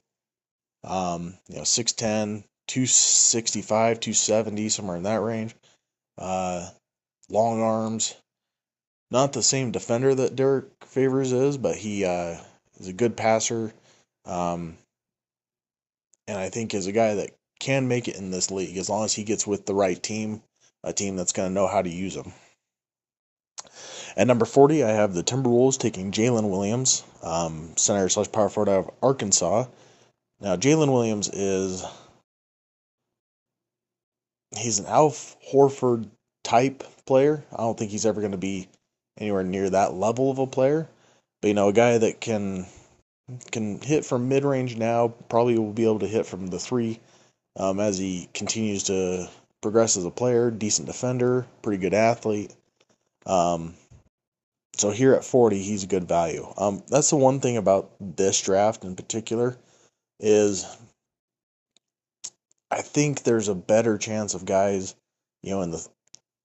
Um, 0.83 1.39
you 1.49 1.55
know, 1.55 1.63
6'10, 1.63 2.43
265, 2.67 4.01
270, 4.01 4.69
somewhere 4.71 4.97
in 4.97 5.05
that 5.05 5.23
range. 5.23 5.55
Uh, 6.19 6.69
long 7.31 7.63
arms. 7.63 8.17
Not 9.13 9.35
the 9.35 9.43
same 9.43 9.73
defender 9.73 10.15
that 10.15 10.37
Derrick 10.37 10.65
Favors 10.87 11.33
is, 11.33 11.59
but 11.59 11.77
he 11.77 12.07
uh, 12.07 12.39
is 12.81 12.89
a 12.89 12.95
good 12.95 13.15
passer. 13.15 13.75
Um, 14.25 14.79
and 16.27 16.39
I 16.39 16.49
think 16.49 16.73
is 16.73 16.87
a 16.87 16.93
guy 16.93 17.17
that 17.17 17.29
can 17.61 17.89
make 17.89 18.09
it 18.09 18.17
in 18.17 18.31
this 18.31 18.51
league 18.51 18.79
as 18.79 18.89
long 18.89 19.05
as 19.05 19.13
he 19.13 19.25
gets 19.25 19.47
with 19.47 19.67
the 19.67 19.75
right 19.75 20.03
team, 20.03 20.43
a 20.83 20.95
team 20.95 21.17
that's 21.17 21.33
going 21.33 21.51
to 21.51 21.55
know 21.55 21.67
how 21.67 21.83
to 21.83 21.91
use 21.91 22.17
him. 22.17 22.33
At 24.17 24.29
number 24.29 24.47
40, 24.47 24.83
I 24.83 24.93
have 24.93 25.13
the 25.13 25.23
Timberwolves 25.23 25.79
taking 25.79 26.11
Jaylin 26.11 26.49
Williams, 26.49 27.05
um, 27.23 27.75
center 27.77 28.09
slash 28.09 28.33
power 28.33 28.49
forward 28.49 28.71
out 28.71 28.79
of 28.87 28.91
Arkansas. 29.03 29.67
Now, 30.41 30.57
Jaylin 30.57 30.91
Williams 30.91 31.29
is. 31.29 31.85
He's 34.57 34.79
an 34.79 34.87
Al 34.87 35.11
Horford 35.11 36.09
type 36.45 36.83
player. 37.05 37.45
I 37.53 37.59
don't 37.59 37.79
think 37.79 37.91
he's 37.91 38.07
ever 38.07 38.23
going 38.23 38.33
to 38.33 38.39
be 38.39 38.69
anywhere 39.19 39.45
near 39.45 39.71
that 39.71 39.95
level 39.95 40.31
of 40.31 40.39
a 40.39 40.47
player. 40.47 40.89
But, 41.41 41.49
you 41.49 41.55
know, 41.55 41.69
a 41.69 41.73
guy 41.73 41.99
that 41.99 42.21
can 42.21 42.67
can 43.51 43.81
hit 43.81 44.05
from 44.05 44.29
mid 44.29 44.45
range 44.45 44.77
now, 44.77 45.09
probably 45.29 45.59
will 45.59 45.73
be 45.73 45.85
able 45.85 46.01
to 46.01 46.09
hit 46.09 46.27
from 46.27 46.49
the 46.49 46.59
three 46.59 47.01
um, 47.57 47.81
as 47.81 47.99
he 47.99 48.29
continues 48.35 48.85
to 48.85 49.29
progress 49.61 49.97
as 49.97 50.05
a 50.05 50.11
player. 50.11 50.51
Decent 50.51 50.87
defender, 50.87 51.47
pretty 51.63 51.81
good 51.81 51.95
athlete. 51.95 52.55
Um, 53.27 53.75
so 54.77 54.91
here 54.91 55.15
at 55.15 55.25
40, 55.25 55.63
he's 55.63 55.85
a 55.85 55.89
good 55.89 56.09
value. 56.09 56.47
Um, 56.57 56.83
that's 56.89 57.11
the 57.11 57.17
one 57.17 57.41
thing 57.41 57.57
about 57.57 57.91
this 58.01 58.41
draft 58.41 58.85
in 58.85 58.97
particular 58.97 59.57
is 60.19 60.67
I 62.71 62.81
think 62.81 63.23
there's 63.23 63.49
a 63.49 63.55
better 63.55 63.99
chance 63.99 64.35
of 64.35 64.45
guys, 64.45 64.95
you 65.43 65.51
know, 65.51 65.63
in 65.63 65.71
the 65.71 65.87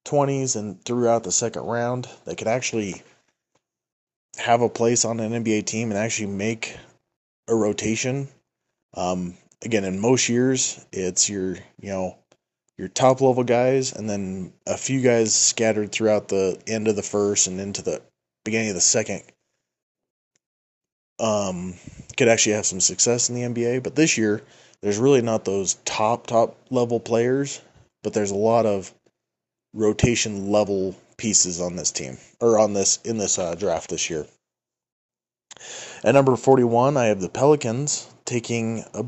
20s 0.07 0.55
and 0.55 0.83
throughout 0.83 1.23
the 1.23 1.31
second 1.31 1.63
round 1.63 2.07
that 2.25 2.37
could 2.37 2.47
actually 2.47 3.01
have 4.37 4.61
a 4.61 4.69
place 4.69 5.05
on 5.05 5.19
an 5.19 5.43
NBA 5.43 5.65
team 5.65 5.91
and 5.91 5.99
actually 5.99 6.27
make 6.27 6.77
a 7.47 7.55
rotation. 7.55 8.27
Um, 8.93 9.35
again, 9.63 9.83
in 9.83 9.99
most 9.99 10.29
years, 10.29 10.85
it's 10.91 11.29
your, 11.29 11.55
you 11.81 11.89
know, 11.89 12.17
your 12.77 12.87
top 12.87 13.21
level 13.21 13.43
guys 13.43 13.93
and 13.93 14.09
then 14.09 14.53
a 14.67 14.77
few 14.77 15.01
guys 15.01 15.33
scattered 15.33 15.91
throughout 15.91 16.27
the 16.27 16.61
end 16.67 16.87
of 16.87 16.95
the 16.95 17.03
first 17.03 17.47
and 17.47 17.59
into 17.59 17.81
the 17.81 18.01
beginning 18.45 18.69
of 18.69 18.75
the 18.75 18.81
second 18.81 19.23
um, 21.19 21.73
could 22.15 22.27
actually 22.27 22.53
have 22.53 22.65
some 22.65 22.79
success 22.79 23.29
in 23.29 23.35
the 23.35 23.41
NBA. 23.41 23.83
But 23.83 23.95
this 23.95 24.17
year, 24.17 24.41
there's 24.81 24.97
really 24.97 25.21
not 25.21 25.45
those 25.45 25.75
top, 25.85 26.27
top 26.27 26.57
level 26.69 26.99
players, 26.99 27.61
but 28.03 28.13
there's 28.13 28.31
a 28.31 28.35
lot 28.35 28.65
of 28.65 28.93
rotation 29.77 30.51
level 30.51 30.95
pieces 31.17 31.61
on 31.61 31.75
this 31.75 31.91
team 31.91 32.17
or 32.41 32.59
on 32.59 32.73
this 32.73 32.97
in 33.05 33.17
this 33.17 33.39
uh, 33.39 33.55
draft 33.55 33.89
this 33.89 34.09
year. 34.09 34.25
At 36.03 36.13
number 36.13 36.35
41, 36.35 36.97
I 36.97 37.05
have 37.05 37.21
the 37.21 37.29
Pelicans 37.29 38.07
taking 38.25 38.83
a 38.93 39.05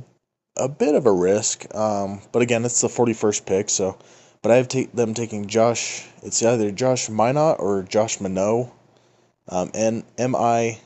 a 0.56 0.68
bit 0.68 0.96
of 0.96 1.06
a 1.06 1.12
risk, 1.12 1.74
um, 1.74 2.22
but 2.32 2.42
again, 2.42 2.66
it's 2.66 2.82
the 2.82 2.88
41st 2.88 3.46
pick, 3.46 3.70
so. 3.70 3.98
But 4.42 4.52
I 4.52 4.56
have 4.56 4.68
ta- 4.68 4.90
them 4.94 5.14
taking 5.14 5.48
Josh. 5.48 6.06
It's 6.22 6.44
either 6.44 6.72
Josh 6.72 7.10
Minott 7.10 7.60
or 7.60 7.84
Josh 7.84 8.22
Minot, 8.22 8.72
um, 9.50 9.72
N 9.74 10.04
M 10.18 10.36
I 10.36 10.80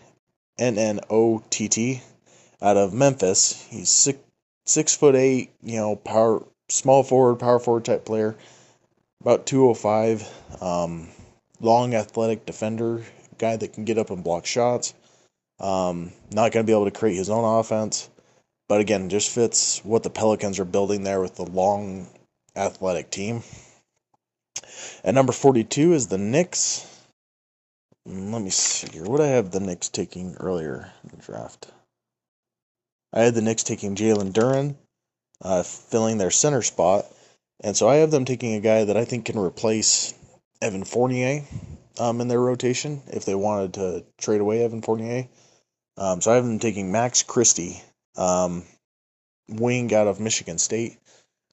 N 0.58 0.78
N 0.78 1.00
O 1.10 1.44
T 1.50 1.68
T, 1.70 2.02
out 2.62 2.78
of 2.78 2.94
Memphis. 2.94 3.66
He's 3.70 3.90
six 3.90 4.20
six 4.66 4.96
foot 4.96 5.16
eight, 5.16 5.52
you 5.62 5.78
know, 5.78 5.96
power 5.96 6.44
small 6.70 7.04
forward, 7.04 7.36
power 7.36 7.60
forward 7.60 7.86
type 7.86 8.06
player, 8.06 8.36
about 9.24 9.46
two 9.48 9.68
oh 9.68 9.74
five. 9.74 10.30
Um, 10.62 11.10
long 11.60 11.96
athletic 11.96 12.46
defender, 12.46 13.04
guy 13.40 13.56
that 13.56 13.74
can 13.74 13.86
get 13.86 13.98
up 13.98 14.12
and 14.12 14.24
block 14.24 14.46
shots. 14.46 14.94
Um, 15.60 16.12
not 16.32 16.52
going 16.52 16.66
to 16.66 16.70
be 16.70 16.74
able 16.74 16.86
to 16.86 16.92
create 16.92 17.16
his 17.16 17.30
own 17.30 17.60
offense, 17.60 18.10
but 18.68 18.82
again, 18.82 19.10
just 19.10 19.34
fits 19.34 19.80
what 19.84 20.04
the 20.04 20.10
Pelicans 20.10 20.60
are 20.60 20.66
building 20.66 21.04
there 21.04 21.22
with 21.22 21.36
the 21.36 21.46
long 21.46 22.08
athletic 22.56 23.10
team. 23.10 23.44
At 25.04 25.16
number 25.16 25.32
42 25.32 25.94
is 25.94 26.08
the 26.08 26.18
Knicks. 26.18 26.86
Mm, 28.08 28.34
let 28.34 28.42
me 28.42 28.50
see 28.50 28.88
here. 28.92 29.04
What 29.06 29.22
I 29.22 29.28
have 29.28 29.52
the 29.52 29.60
Knicks 29.60 29.90
taking 29.90 30.36
earlier 30.40 30.92
in 31.04 31.10
the 31.12 31.24
draft? 31.24 31.68
I 33.14 33.22
had 33.22 33.36
the 33.36 33.42
Knicks 33.42 33.64
taking 33.64 33.96
Jalen 33.96 34.34
Duren, 34.34 34.76
uh, 35.42 35.64
filling 35.64 36.18
their 36.18 36.32
center 36.32 36.62
spot. 36.62 37.06
And 37.64 37.76
so 37.76 37.88
I 37.88 37.96
have 37.98 38.12
them 38.12 38.26
taking 38.26 38.54
a 38.54 38.60
guy 38.60 38.84
that 38.84 38.98
I 38.98 39.06
think 39.06 39.26
can 39.26 39.40
replace 39.40 40.14
Evan 40.62 40.84
Fournier 40.84 41.44
um, 42.00 42.22
in 42.22 42.28
their 42.28 42.40
rotation 42.40 43.02
if 43.08 43.26
they 43.26 43.36
wanted 43.36 43.76
to 43.76 44.06
trade 44.18 44.42
away 44.42 44.64
Evan 44.64 44.82
Fournier. 44.82 45.28
Um, 45.98 46.22
so 46.22 46.32
I 46.32 46.36
have 46.36 46.46
them 46.46 46.60
taking 46.60 46.92
Max 46.92 47.24
Christie, 47.24 47.82
um, 48.18 48.64
wing 49.48 49.94
out 49.94 50.08
of 50.08 50.20
Michigan 50.20 50.58
State. 50.58 50.98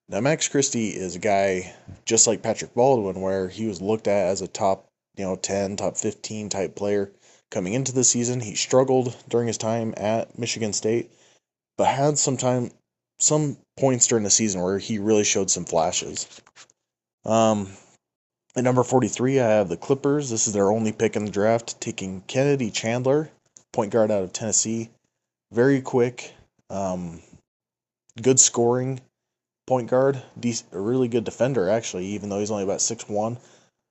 Now, 0.08 0.20
Max 0.20 0.48
Christie 0.48 0.88
is 0.88 1.14
a 1.14 1.20
guy 1.20 1.72
just 2.04 2.26
like 2.26 2.42
Patrick 2.42 2.74
Baldwin, 2.74 3.20
where 3.20 3.48
he 3.48 3.66
was 3.66 3.80
looked 3.80 4.08
at 4.08 4.28
as 4.28 4.42
a 4.42 4.48
top 4.48 4.90
you 5.16 5.24
know, 5.24 5.36
10, 5.36 5.76
top 5.76 5.96
15 5.96 6.48
type 6.48 6.74
player 6.74 7.12
coming 7.50 7.74
into 7.74 7.92
the 7.92 8.04
season. 8.04 8.40
He 8.40 8.54
struggled 8.54 9.14
during 9.28 9.46
his 9.46 9.58
time 9.58 9.94
at 9.96 10.38
Michigan 10.38 10.72
State, 10.72 11.12
but 11.76 11.86
had 11.86 12.18
some 12.18 12.36
time, 12.36 12.70
some 13.18 13.56
points 13.80 14.06
during 14.06 14.24
the 14.24 14.30
season 14.30 14.60
where 14.60 14.78
he 14.78 14.98
really 14.98 15.24
showed 15.24 15.50
some 15.50 15.64
flashes. 15.64 16.28
Um, 17.24 17.70
at 18.54 18.64
number 18.64 18.82
43, 18.82 19.40
I 19.40 19.48
have 19.48 19.68
the 19.68 19.76
Clippers. 19.76 20.30
This 20.30 20.46
is 20.46 20.52
their 20.52 20.70
only 20.70 20.92
pick 20.92 21.16
in 21.16 21.24
the 21.24 21.30
draft, 21.30 21.80
taking 21.80 22.20
Kennedy 22.22 22.70
Chandler, 22.70 23.30
point 23.72 23.92
guard 23.92 24.10
out 24.10 24.22
of 24.22 24.32
Tennessee. 24.32 24.90
Very 25.52 25.80
quick, 25.80 26.32
um, 26.68 27.22
good 28.20 28.38
scoring 28.38 29.00
point 29.66 29.88
guard, 29.88 30.20
a 30.72 30.80
really 30.80 31.08
good 31.08 31.24
defender, 31.24 31.70
actually, 31.70 32.06
even 32.06 32.28
though 32.28 32.40
he's 32.40 32.50
only 32.50 32.64
about 32.64 32.80
6'1. 32.80 33.38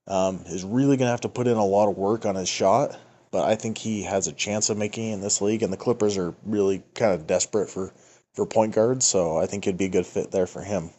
Um, 0.08 0.44
is 0.48 0.64
really 0.64 0.98
going 0.98 1.08
to 1.08 1.12
have 1.12 1.22
to 1.22 1.30
put 1.30 1.48
in 1.48 1.56
a 1.56 1.66
lot 1.66 1.88
of 1.88 1.96
work 1.96 2.26
on 2.26 2.36
his 2.36 2.50
shot, 2.50 2.98
but 3.32 3.48
I 3.48 3.56
think 3.56 3.78
he 3.78 4.04
has 4.04 4.28
a 4.28 4.34
chance 4.34 4.70
of 4.70 4.78
making 4.78 5.10
it 5.10 5.14
in 5.14 5.22
this 5.22 5.40
league, 5.40 5.62
and 5.62 5.72
the 5.72 5.78
Clippers 5.78 6.18
are 6.18 6.34
really 6.44 6.82
kind 6.96 7.14
of 7.14 7.28
desperate 7.28 7.70
for, 7.70 7.94
for 8.34 8.46
point 8.46 8.74
guards, 8.74 9.06
so 9.06 9.38
I 9.38 9.46
think 9.46 9.66
it'd 9.68 9.78
be 9.78 9.86
a 9.86 9.90
good 9.90 10.06
fit 10.06 10.32
there 10.32 10.48
for 10.48 10.62
him. 10.62 10.92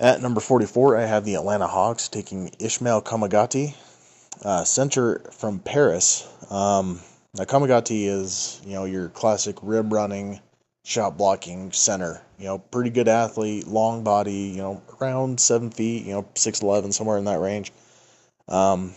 At 0.00 0.22
number 0.22 0.40
44, 0.40 0.96
I 0.96 1.06
have 1.06 1.24
the 1.24 1.34
Atlanta 1.34 1.66
Hawks 1.66 2.08
taking 2.08 2.52
Ismael 2.60 3.02
Kamagate, 3.02 3.74
uh, 4.44 4.64
center 4.64 5.20
from 5.32 5.58
Paris. 5.58 6.26
Um, 6.50 7.00
now, 7.34 7.44
Kamagate 7.44 8.06
is, 8.06 8.60
you 8.64 8.74
know, 8.74 8.84
your 8.84 9.08
classic 9.08 9.56
rim 9.62 9.92
running, 9.92 10.40
shot 10.84 11.16
blocking 11.16 11.72
center. 11.72 12.22
You 12.38 12.46
know, 12.46 12.58
pretty 12.58 12.90
good 12.90 13.08
athlete, 13.08 13.66
long 13.66 14.04
body, 14.04 14.52
you 14.54 14.58
know, 14.58 14.82
around 15.00 15.40
seven 15.40 15.70
feet, 15.70 16.06
you 16.06 16.12
know, 16.12 16.22
6'11, 16.34 16.92
somewhere 16.92 17.18
in 17.18 17.24
that 17.24 17.40
range. 17.40 17.72
Um, 18.46 18.94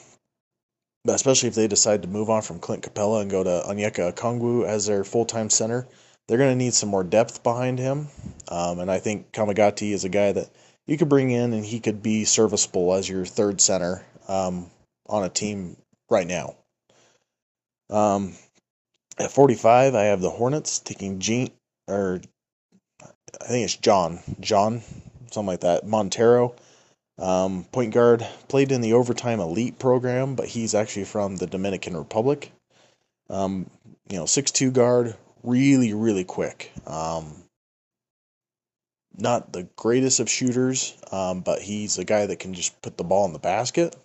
especially 1.07 1.49
if 1.49 1.55
they 1.55 1.67
decide 1.67 2.01
to 2.03 2.07
move 2.07 2.29
on 2.29 2.41
from 2.41 2.59
Clint 2.59 2.83
Capela 2.83 3.21
and 3.21 3.31
go 3.31 3.43
to 3.43 3.63
Onyeka 3.67 4.13
Okongwu 4.13 4.65
as 4.65 4.85
their 4.85 5.03
full 5.03 5.25
time 5.25 5.49
center, 5.49 5.87
they're 6.27 6.37
going 6.37 6.51
to 6.51 6.63
need 6.63 6.73
some 6.73 6.89
more 6.89 7.03
depth 7.03 7.43
behind 7.43 7.79
him. 7.79 8.07
Um, 8.47 8.79
and 8.79 8.91
I 8.91 8.99
think 8.99 9.31
Kamagate 9.31 9.91
is 9.91 10.03
a 10.03 10.09
guy 10.09 10.31
that 10.31 10.49
you 10.87 10.97
could 10.97 11.09
bring 11.09 11.31
in 11.31 11.53
and 11.53 11.65
he 11.65 11.79
could 11.79 12.03
be 12.03 12.25
serviceable 12.25 12.93
as 12.93 13.09
your 13.09 13.25
third 13.25 13.59
center 13.61 14.05
um, 14.27 14.69
on 15.07 15.23
a 15.23 15.29
team 15.29 15.77
right 16.09 16.27
now. 16.27 16.55
Um, 17.89 18.33
at 19.17 19.31
45, 19.31 19.95
I 19.95 20.03
have 20.03 20.21
the 20.21 20.29
Hornets 20.29 20.79
taking 20.79 21.19
Gene, 21.19 21.51
or 21.87 22.21
I 23.03 23.45
think 23.45 23.65
it's 23.65 23.75
John, 23.75 24.19
John, 24.39 24.81
something 25.31 25.47
like 25.47 25.61
that, 25.61 25.85
Montero. 25.85 26.55
Um, 27.17 27.65
point 27.71 27.93
guard 27.93 28.25
played 28.47 28.71
in 28.71 28.81
the 28.81 28.93
overtime 28.93 29.39
elite 29.39 29.77
program, 29.77 30.35
but 30.35 30.47
he's 30.47 30.73
actually 30.73 31.05
from 31.05 31.37
the 31.37 31.47
Dominican 31.47 31.95
Republic. 31.95 32.51
Um, 33.29 33.69
you 34.09 34.17
know, 34.17 34.25
six-two 34.25 34.71
guard, 34.71 35.15
really, 35.43 35.93
really 35.93 36.23
quick. 36.23 36.71
Um, 36.87 37.43
not 39.17 39.53
the 39.53 39.67
greatest 39.75 40.19
of 40.19 40.29
shooters, 40.29 40.97
um, 41.11 41.41
but 41.41 41.61
he's 41.61 41.97
a 41.97 42.05
guy 42.05 42.25
that 42.25 42.39
can 42.39 42.53
just 42.53 42.81
put 42.81 42.97
the 42.97 43.03
ball 43.03 43.25
in 43.25 43.33
the 43.33 43.39
basket. 43.39 43.95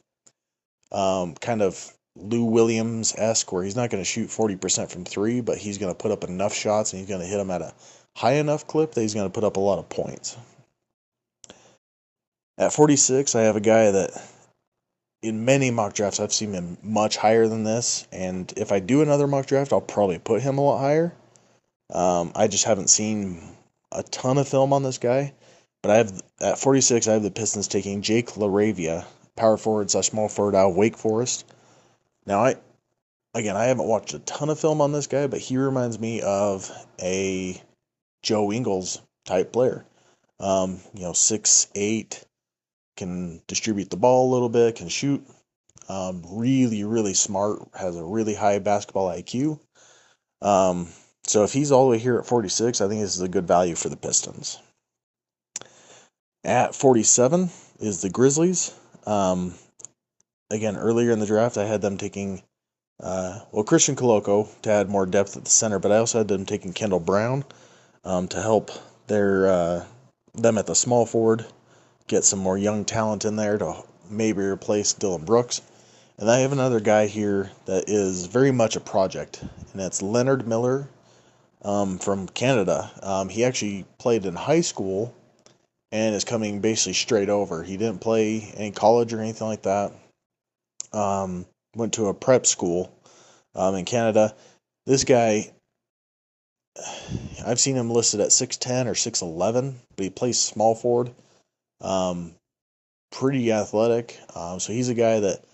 Um, 0.93 1.35
kind 1.35 1.63
of 1.63 1.93
Lou 2.17 2.45
Williams 2.45 3.15
esque, 3.17 3.53
where 3.53 3.63
he's 3.63 3.77
not 3.77 3.91
going 3.91 4.03
to 4.03 4.09
shoot 4.09 4.29
40% 4.29 4.91
from 4.91 5.05
three, 5.05 5.41
but 5.41 5.59
he's 5.59 5.79
going 5.79 5.93
to 5.93 5.99
put 5.99 6.13
up 6.13 6.25
enough 6.25 6.55
shots 6.55 6.93
and 6.93 7.01
he's 7.01 7.09
going 7.09 7.21
to 7.21 7.27
hit 7.27 7.37
them 7.37 7.51
at 7.51 7.63
a 7.63 7.75
high 8.17 8.35
enough 8.35 8.67
clip 8.67 8.93
that 8.93 9.03
he's 9.03 9.15
going 9.15 9.29
to 9.29 9.33
put 9.33 9.45
up 9.45 9.57
a 9.57 9.61
lot 9.61 9.79
of 9.79 9.89
points. 9.89 10.37
At 12.59 12.73
46, 12.73 13.35
I 13.35 13.43
have 13.43 13.57
a 13.57 13.61
guy 13.61 13.91
that 13.91 14.11
in 15.23 15.45
many 15.45 15.71
mock 15.71 15.93
drafts 15.93 16.21
I've 16.21 16.33
seen 16.33 16.53
him 16.53 16.79
much 16.83 17.17
higher 17.17 17.49
than 17.49 17.65
this, 17.65 18.07
and 18.13 18.53
if 18.57 18.73
I 18.73 18.81
do 18.81 19.03
another 19.03 19.27
mock 19.27 19.47
draft, 19.47 19.73
I'll 19.73 19.81
probably 19.81 20.19
put 20.19 20.43
him 20.43 20.59
a 20.59 20.63
lot 20.63 20.79
higher. 20.79 21.13
Um, 21.93 22.33
I 22.35 22.49
just 22.49 22.65
haven't 22.65 22.91
seen 22.91 23.43
a 23.93 24.03
ton 24.03 24.39
of 24.39 24.49
film 24.49 24.73
on 24.73 24.83
this 24.83 24.99
guy, 24.99 25.33
but 25.83 25.91
I 25.91 25.97
have 25.99 26.23
at 26.41 26.59
46 26.59 27.07
I 27.07 27.13
have 27.13 27.23
the 27.23 27.31
Pistons 27.31 27.69
taking 27.69 28.03
Jake 28.03 28.31
LaRavia, 28.31 29.05
power 29.37 29.57
forward 29.57 29.91
slash 29.91 30.11
small 30.11 30.29
forward 30.29 30.55
out 30.55 30.71
of 30.71 30.77
Wake 30.77 30.97
Forest. 30.97 31.45
Now 32.27 32.45
I 32.45 32.57
again 33.35 33.57
I 33.57 33.65
haven't 33.67 33.87
watched 33.87 34.15
a 34.15 34.19
ton 34.21 34.51
of 34.51 34.59
film 34.59 34.81
on 34.81 34.93
this 34.93 35.07
guy, 35.07 35.27
but 35.29 35.41
he 35.41 35.59
reminds 35.59 35.99
me 35.99 36.23
of 36.23 36.71
a 37.01 37.61
Joe 38.23 38.53
Ingles 38.53 39.01
type 39.25 39.53
player. 39.53 39.85
Um, 40.41 40.81
you 40.93 41.03
know, 41.03 41.13
six 41.13 41.69
eight, 41.75 42.25
can 42.97 43.43
distribute 43.47 43.91
the 43.91 43.97
ball 43.97 44.31
a 44.31 44.33
little 44.33 44.49
bit, 44.49 44.77
can 44.77 44.89
shoot. 44.89 45.25
Um, 45.89 46.25
really, 46.29 46.83
really 46.85 47.15
smart, 47.15 47.61
has 47.75 47.97
a 47.97 48.05
really 48.05 48.35
high 48.35 48.59
basketball 48.59 49.09
IQ. 49.09 49.61
Um, 50.43 50.89
so 51.25 51.45
if 51.45 51.53
he's 51.53 51.73
all 51.73 51.85
the 51.85 51.91
way 51.91 51.99
here 51.99 52.19
at 52.19 52.27
46, 52.27 52.81
I 52.81 52.89
think 52.89 53.01
this 53.01 53.15
is 53.15 53.23
a 53.23 53.29
good 53.29 53.47
value 53.47 53.75
for 53.75 53.89
the 53.89 53.97
Pistons. 53.97 54.59
At 56.45 56.75
47 56.75 57.51
is 57.81 58.03
the 58.03 58.11
Grizzlies. 58.11 58.73
Um, 59.07 59.55
again, 60.51 60.77
earlier 60.77 61.11
in 61.11 61.19
the 61.19 61.27
draft, 61.27 61.57
I 61.57 61.65
had 61.65 61.83
them 61.83 61.99
taking, 61.99 62.43
uh, 63.01 63.41
well, 63.53 63.65
Christian 63.65 63.97
Koloko 63.97 64.49
to 64.63 64.71
add 64.71 64.89
more 64.89 65.07
depth 65.07 65.37
at 65.37 65.45
the 65.45 65.51
center, 65.51 65.79
but 65.79 65.93
I 65.93 65.99
also 65.99 66.19
had 66.19 66.29
them 66.29 66.47
taking 66.47 66.73
Kendall 66.73 67.01
Brown 67.01 67.45
um, 68.05 68.29
to 68.29 68.41
help 68.41 68.71
their 69.09 69.49
uh, 69.49 69.85
them 70.35 70.59
at 70.59 70.67
the 70.67 70.75
small 70.75 71.07
forward, 71.07 71.45
get 72.07 72.25
some 72.25 72.39
more 72.39 72.59
young 72.59 72.85
talent 72.85 73.25
in 73.25 73.37
there 73.37 73.59
to 73.59 73.83
maybe 74.11 74.43
replace 74.43 74.93
Dillon 74.93 75.25
Brooks. 75.25 75.61
And 76.19 76.31
I 76.31 76.39
have 76.41 76.53
another 76.53 76.81
guy 76.81 77.07
here 77.07 77.51
that 77.67 77.91
is 77.91 78.27
very 78.27 78.51
much 78.51 78.77
a 78.77 78.81
project, 78.81 79.43
and 79.43 79.81
that's 79.81 80.01
Leonard 80.01 80.49
Miller 80.49 80.89
um, 81.63 81.99
from 81.99 82.29
Canada. 82.29 82.91
Um, 83.03 83.29
he 83.29 83.45
actually 83.45 83.85
played 83.99 84.25
in 84.25 84.35
high 84.35 84.63
school 84.63 85.15
and 85.93 86.15
is 86.15 86.25
coming 86.25 86.61
basically 86.61 86.95
straight 86.95 87.29
over. 87.29 87.63
He 87.63 87.77
didn't 87.77 88.01
play 88.01 88.53
in 88.57 88.73
college 88.73 89.13
or 89.13 89.21
anything 89.21 89.47
like 89.47 89.63
that. 89.63 89.93
Um, 90.93 91.45
went 91.75 91.95
to 91.95 92.07
a 92.07 92.15
prep 92.15 92.47
school 92.47 92.91
um, 93.55 93.75
in 93.75 93.85
Canada. 93.85 94.35
This 94.87 95.05
guy, 95.05 95.53
I've 97.45 97.61
seen 97.61 97.77
him 97.77 97.91
listed 97.91 98.21
at 98.21 98.29
6'10 98.29 98.87
or 98.87 98.93
6'11, 98.93 99.75
but 99.97 100.05
he 100.05 100.11
plays 100.11 100.39
small 100.39 100.75
forward. 100.75 101.13
Um, 101.81 102.35
pretty 103.11 103.53
athletic. 103.53 104.19
Um, 104.35 104.61
so 104.61 104.73
he's 104.73 104.89
a 104.89 104.95
guy 104.95 105.21
that 105.21 105.45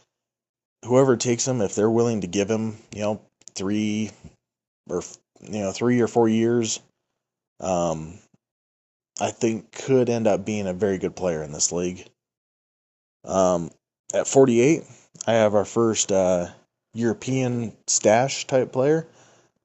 whoever 0.84 1.16
takes 1.16 1.46
him, 1.46 1.60
if 1.60 1.74
they're 1.74 1.90
willing 1.90 2.22
to 2.22 2.26
give 2.26 2.50
him, 2.50 2.76
you 2.94 3.02
know, 3.02 3.20
three 3.54 4.10
or 4.88 5.02
you 5.40 5.60
know 5.60 5.72
three 5.72 6.00
or 6.00 6.08
four 6.08 6.28
years, 6.28 6.80
um, 7.60 8.18
I 9.20 9.30
think 9.30 9.72
could 9.72 10.08
end 10.08 10.26
up 10.26 10.44
being 10.44 10.66
a 10.66 10.72
very 10.72 10.98
good 10.98 11.14
player 11.14 11.42
in 11.42 11.52
this 11.52 11.72
league. 11.72 12.06
Um, 13.24 13.70
at 14.12 14.26
48, 14.26 14.82
I 15.26 15.32
have 15.32 15.54
our 15.54 15.64
first 15.64 16.10
uh, 16.10 16.48
European 16.94 17.72
stash 17.86 18.46
type 18.46 18.72
player. 18.72 19.06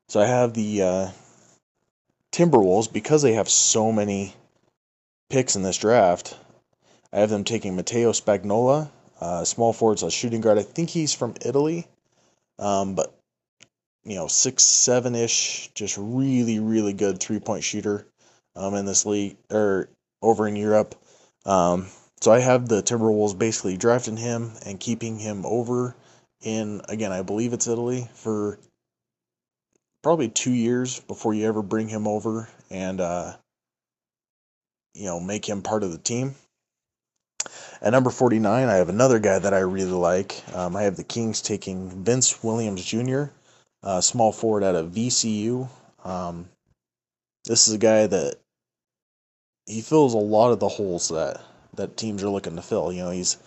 So 0.09 0.21
I 0.21 0.25
have 0.25 0.53
the 0.53 0.81
uh, 0.81 1.09
Timberwolves 2.31 2.91
because 2.91 3.21
they 3.21 3.33
have 3.33 3.49
so 3.49 3.91
many 3.91 4.33
picks 5.29 5.55
in 5.55 5.63
this 5.63 5.77
draft. 5.77 6.37
I 7.11 7.19
have 7.19 7.29
them 7.29 7.43
taking 7.43 7.75
Matteo 7.75 8.11
Spagnola, 8.11 8.89
uh, 9.21 9.43
small 9.45 9.73
forward, 9.73 9.99
so 9.99 10.09
shooting 10.09 10.41
guard. 10.41 10.57
I 10.57 10.63
think 10.63 10.89
he's 10.89 11.13
from 11.13 11.35
Italy, 11.45 11.87
um, 12.59 12.95
but 12.95 13.13
you 14.03 14.15
know, 14.15 14.27
six 14.27 14.63
seven 14.63 15.15
ish, 15.15 15.69
just 15.73 15.97
really 15.97 16.59
really 16.59 16.93
good 16.93 17.19
three 17.19 17.39
point 17.39 17.63
shooter 17.63 18.05
um, 18.55 18.73
in 18.75 18.85
this 18.85 19.05
league 19.05 19.37
or 19.51 19.89
over 20.21 20.47
in 20.47 20.55
Europe. 20.55 20.95
Um, 21.45 21.87
so 22.21 22.31
I 22.31 22.39
have 22.39 22.67
the 22.67 22.81
Timberwolves 22.81 23.37
basically 23.37 23.77
drafting 23.77 24.17
him 24.17 24.51
and 24.65 24.79
keeping 24.79 25.19
him 25.19 25.45
over 25.45 25.95
in 26.41 26.81
again 26.87 27.11
I 27.11 27.23
believe 27.23 27.53
it's 27.53 27.67
Italy 27.67 28.07
for 28.13 28.59
probably 30.03 30.29
two 30.29 30.51
years 30.51 30.99
before 31.01 31.33
you 31.33 31.45
ever 31.47 31.61
bring 31.61 31.87
him 31.87 32.07
over 32.07 32.47
and 32.69 33.01
uh, 33.01 33.33
you 34.93 35.05
know 35.05 35.19
make 35.19 35.47
him 35.47 35.61
part 35.61 35.83
of 35.83 35.91
the 35.91 35.97
team. 35.97 36.35
At 37.81 37.91
number 37.91 38.09
49, 38.09 38.67
I 38.67 38.75
have 38.75 38.89
another 38.89 39.19
guy 39.19 39.39
that 39.39 39.53
I 39.53 39.59
really 39.59 39.91
like. 39.91 40.43
Um, 40.53 40.75
I 40.75 40.83
have 40.83 40.95
the 40.95 41.03
Kings 41.03 41.41
taking 41.41 42.03
Vince 42.03 42.43
Williams 42.43 42.83
Jr 42.83 43.25
uh, 43.83 44.01
small 44.01 44.31
forward 44.31 44.63
out 44.63 44.75
of 44.75 44.91
VCU. 44.91 45.67
Um, 46.03 46.49
this 47.45 47.67
is 47.67 47.73
a 47.73 47.79
guy 47.79 48.07
that 48.07 48.35
he 49.65 49.81
fills 49.81 50.13
a 50.13 50.17
lot 50.17 50.51
of 50.51 50.59
the 50.59 50.67
holes 50.67 51.09
that 51.09 51.41
that 51.75 51.97
teams 51.97 52.23
are 52.23 52.29
looking 52.29 52.55
to 52.55 52.61
fill. 52.61 52.91
You 52.91 53.03
know, 53.03 53.11
he's 53.11 53.37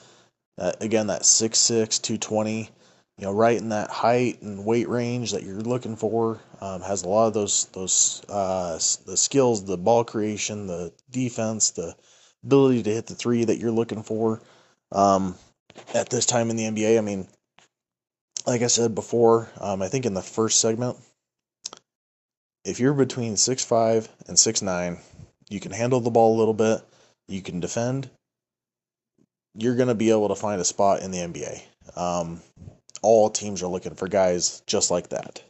uh, 0.59 0.73
again 0.81 1.09
that 1.09 1.23
6'6", 1.23 2.01
220, 2.01 2.71
you 3.19 3.25
know, 3.25 3.33
right 3.33 3.59
in 3.59 3.71
that 3.71 3.91
height 3.91 4.41
and 4.43 4.65
weight 4.65 4.89
range 4.89 5.33
that 5.33 5.43
you're 5.43 5.61
looking 5.61 5.97
for. 5.97 6.41
Um, 6.61 6.83
has 6.83 7.03
a 7.03 7.09
lot 7.09 7.27
of 7.29 7.35
those 7.35 7.67
those 7.67 8.23
uh, 8.29 8.79
the 9.07 9.17
skills, 9.17 9.65
the 9.65 9.79
ball 9.79 10.05
creation, 10.05 10.67
the 10.67 10.93
defense, 11.11 11.71
the 11.71 11.95
ability 12.45 12.83
to 12.85 12.91
hit 12.91 13.07
the 13.07 13.15
three 13.15 13.45
that 13.45 13.59
you're 13.59 13.71
looking 13.71 14.03
for. 14.03 14.41
Um, 14.93 15.35
at 15.95 16.11
this 16.11 16.27
time 16.27 16.51
in 16.51 16.57
the 16.57 16.65
NBA, 16.65 16.99
I 16.99 17.01
mean, 17.01 17.29
like 18.47 18.63
I 18.63 18.67
said 18.67 18.95
before, 18.95 19.49
um, 19.61 19.83
I 19.83 19.89
think 19.89 20.07
in 20.07 20.15
the 20.15 20.23
first 20.23 20.61
segment, 20.61 20.97
if 22.65 22.81
you're 22.81 22.95
between 22.95 23.37
six 23.37 23.65
five 23.65 24.09
and 24.27 24.39
six 24.39 24.63
nine, 24.63 24.99
you 25.49 25.61
can 25.61 25.73
handle 25.73 26.01
the 26.01 26.11
ball 26.11 26.37
a 26.37 26.39
little 26.39 26.55
bit, 26.55 26.81
you 27.29 27.43
can 27.43 27.61
defend, 27.61 28.11
you're 29.55 29.77
going 29.77 29.89
to 29.89 29.95
be 29.95 30.11
able 30.11 30.29
to 30.29 30.35
find 30.35 30.61
a 30.61 30.65
spot 30.65 31.03
in 31.03 31.11
the 31.11 31.19
NBA. 31.19 31.63
Um, 31.97 32.41
all 33.03 33.31
teams 33.31 33.63
are 33.63 33.69
looking 33.69 33.95
for 33.95 34.09
guys 34.09 34.63
just 34.67 34.91
like 34.91 35.11
that. 35.11 35.43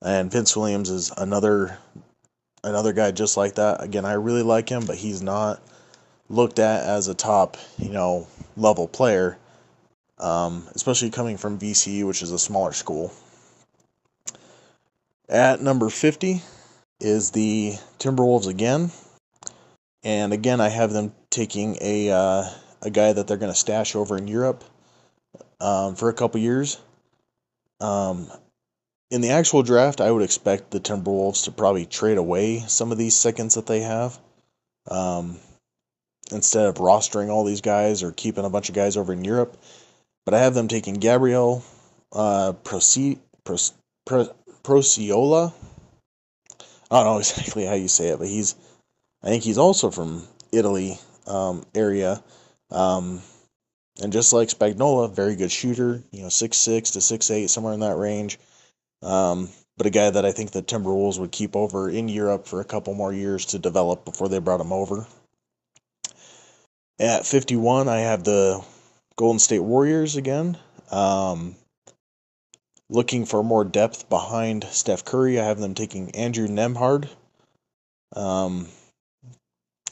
And 0.00 0.30
Vince 0.30 0.56
Williams 0.56 0.90
is 0.90 1.12
another 1.16 1.78
another 2.64 2.92
guy 2.92 3.10
just 3.10 3.36
like 3.36 3.56
that. 3.56 3.82
Again, 3.82 4.04
I 4.04 4.14
really 4.14 4.42
like 4.42 4.68
him, 4.68 4.84
but 4.84 4.96
he's 4.96 5.22
not 5.22 5.62
looked 6.32 6.58
at 6.58 6.84
as 6.84 7.08
a 7.08 7.14
top, 7.14 7.58
you 7.78 7.90
know, 7.90 8.26
level 8.56 8.88
player, 8.88 9.38
um, 10.18 10.66
especially 10.74 11.10
coming 11.10 11.36
from 11.36 11.58
VCU, 11.58 12.06
which 12.06 12.22
is 12.22 12.32
a 12.32 12.38
smaller 12.38 12.72
school. 12.72 13.12
At 15.28 15.60
number 15.60 15.88
50 15.90 16.42
is 17.00 17.30
the 17.30 17.74
Timberwolves 17.98 18.48
again. 18.48 18.90
And 20.02 20.32
again, 20.32 20.60
I 20.60 20.68
have 20.68 20.92
them 20.92 21.12
taking 21.30 21.76
a, 21.80 22.10
uh, 22.10 22.44
a 22.80 22.90
guy 22.90 23.12
that 23.12 23.28
they're 23.28 23.36
going 23.36 23.52
to 23.52 23.58
stash 23.58 23.94
over 23.94 24.16
in 24.16 24.26
Europe 24.26 24.64
um, 25.60 25.94
for 25.94 26.08
a 26.08 26.14
couple 26.14 26.40
years. 26.40 26.78
Um, 27.80 28.28
in 29.10 29.20
the 29.20 29.30
actual 29.30 29.62
draft, 29.62 30.00
I 30.00 30.10
would 30.10 30.22
expect 30.22 30.70
the 30.70 30.80
Timberwolves 30.80 31.44
to 31.44 31.52
probably 31.52 31.84
trade 31.84 32.16
away 32.16 32.60
some 32.60 32.90
of 32.90 32.98
these 32.98 33.14
seconds 33.14 33.54
that 33.54 33.66
they 33.66 33.80
have. 33.80 34.18
Um, 34.88 35.38
instead 36.32 36.66
of 36.66 36.76
rostering 36.76 37.28
all 37.30 37.44
these 37.44 37.60
guys 37.60 38.02
or 38.02 38.12
keeping 38.12 38.44
a 38.44 38.50
bunch 38.50 38.68
of 38.68 38.74
guys 38.74 38.96
over 38.96 39.12
in 39.12 39.24
Europe. 39.24 39.56
But 40.24 40.34
I 40.34 40.40
have 40.40 40.54
them 40.54 40.68
taking 40.68 40.94
Gabriel 40.94 41.64
uh, 42.12 42.52
Pro- 42.64 42.78
Prociola. 44.06 45.52
I 46.90 47.02
don't 47.02 47.04
know 47.04 47.18
exactly 47.18 47.64
how 47.64 47.74
you 47.74 47.88
say 47.88 48.08
it, 48.08 48.18
but 48.18 48.28
he's, 48.28 48.54
I 49.22 49.28
think 49.28 49.42
he's 49.42 49.58
also 49.58 49.90
from 49.90 50.26
Italy 50.52 50.98
um, 51.26 51.64
area. 51.74 52.22
Um, 52.70 53.22
and 54.00 54.12
just 54.12 54.32
like 54.32 54.48
Spagnola, 54.48 55.14
very 55.14 55.36
good 55.36 55.52
shooter, 55.52 56.02
you 56.10 56.22
know, 56.22 56.28
six 56.28 56.56
six 56.56 56.92
to 56.92 57.00
six 57.00 57.30
eight, 57.30 57.50
somewhere 57.50 57.74
in 57.74 57.80
that 57.80 57.96
range. 57.96 58.38
Um, 59.02 59.48
but 59.76 59.86
a 59.86 59.90
guy 59.90 60.10
that 60.10 60.24
I 60.24 60.32
think 60.32 60.50
the 60.50 60.62
Timberwolves 60.62 61.18
would 61.18 61.32
keep 61.32 61.56
over 61.56 61.90
in 61.90 62.08
Europe 62.08 62.46
for 62.46 62.60
a 62.60 62.64
couple 62.64 62.94
more 62.94 63.12
years 63.12 63.46
to 63.46 63.58
develop 63.58 64.04
before 64.04 64.28
they 64.28 64.38
brought 64.38 64.60
him 64.60 64.72
over. 64.72 65.06
At 66.98 67.26
51, 67.26 67.88
I 67.88 68.00
have 68.00 68.24
the 68.24 68.62
Golden 69.16 69.38
State 69.38 69.60
Warriors 69.60 70.16
again. 70.16 70.58
Um, 70.90 71.56
looking 72.88 73.24
for 73.24 73.42
more 73.42 73.64
depth 73.64 74.08
behind 74.08 74.64
Steph 74.64 75.04
Curry, 75.04 75.40
I 75.40 75.44
have 75.44 75.58
them 75.58 75.74
taking 75.74 76.10
Andrew 76.14 76.46
Nembhard 76.46 77.08
um, 78.14 78.68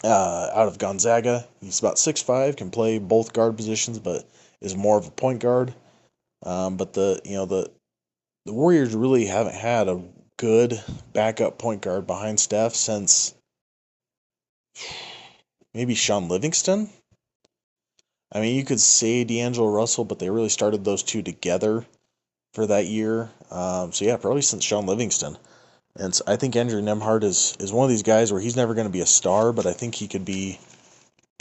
uh, 0.05 0.51
out 0.55 0.69
of 0.69 0.79
Gonzaga. 0.79 1.47
He's 1.61 1.81
about 1.81 1.97
6'5", 1.97 2.57
can 2.57 2.71
play 2.71 2.99
both 2.99 3.33
guard 3.33 3.57
positions, 3.57 3.99
but 3.99 4.29
is 4.61 4.77
more 4.77 4.99
of 4.99 5.07
a 5.07 5.11
point 5.11 5.41
guard. 5.41 5.75
Um, 6.43 6.77
but 6.77 6.95
the 6.95 7.21
you 7.25 7.35
know 7.35 7.47
the 7.47 7.71
the 8.47 8.53
Warriors 8.53 8.95
really 8.95 9.27
haven't 9.27 9.55
had 9.55 9.89
a 9.89 10.03
good 10.39 10.83
backup 11.13 11.59
point 11.59 11.83
guard 11.83 12.07
behind 12.07 12.41
Steph 12.41 12.75
since 12.75 13.35
maybe 15.75 15.95
Shaun 15.95 16.29
Livingston. 16.29 16.91
I 18.33 18.41
mean, 18.41 18.57
you 18.57 18.65
could 18.65 18.81
say 18.81 19.25
D'Angelo 19.25 19.69
Russell, 19.69 20.05
but 20.05 20.19
they 20.19 20.31
really 20.31 20.49
started 20.49 20.85
those 20.85 21.03
two 21.03 21.23
together 21.23 21.85
for 22.55 22.67
that 22.67 22.87
year. 22.87 23.31
Um, 23.51 23.93
so 23.93 24.05
yeah, 24.05 24.17
probably 24.17 24.43
since 24.43 24.65
Shaun 24.65 24.87
Livingston. 24.87 25.37
And 25.97 26.15
so 26.15 26.25
I 26.27 26.37
think 26.37 26.55
Andrew 26.55 26.81
Nembhard 26.81 27.25
is 27.25 27.57
is 27.59 27.73
one 27.73 27.85
of 27.85 27.91
these 27.91 28.05
guys 28.05 28.33
where 28.33 28.41
he's 28.41 28.57
never 28.57 28.75
going 28.75 28.87
to 28.87 28.93
be 28.93 29.01
a 29.01 29.07
star, 29.07 29.53
but 29.53 29.67
I 29.67 29.73
think 29.73 29.95
he 29.95 30.07
could 30.07 30.25
be 30.25 30.59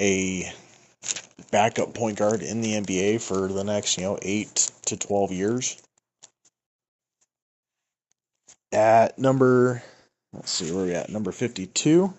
a 0.01 0.51
backup 1.51 1.93
point 1.93 2.18
guard 2.18 2.41
in 2.41 2.61
the 2.61 2.73
NBA 2.73 3.22
for 3.22 3.47
the 3.47 3.64
next 3.64 3.97
you 3.97 4.03
know 4.03 4.18
eight 4.22 4.72
to 4.85 4.97
twelve 4.97 5.31
years. 5.31 5.80
At 8.72 9.18
number, 9.19 9.84
let's 10.34 10.51
see 10.51 10.72
where 10.72 10.85
we 10.85 10.93
at 10.93 11.10
number 11.10 11.31
fifty 11.31 11.68
two. 11.68 12.14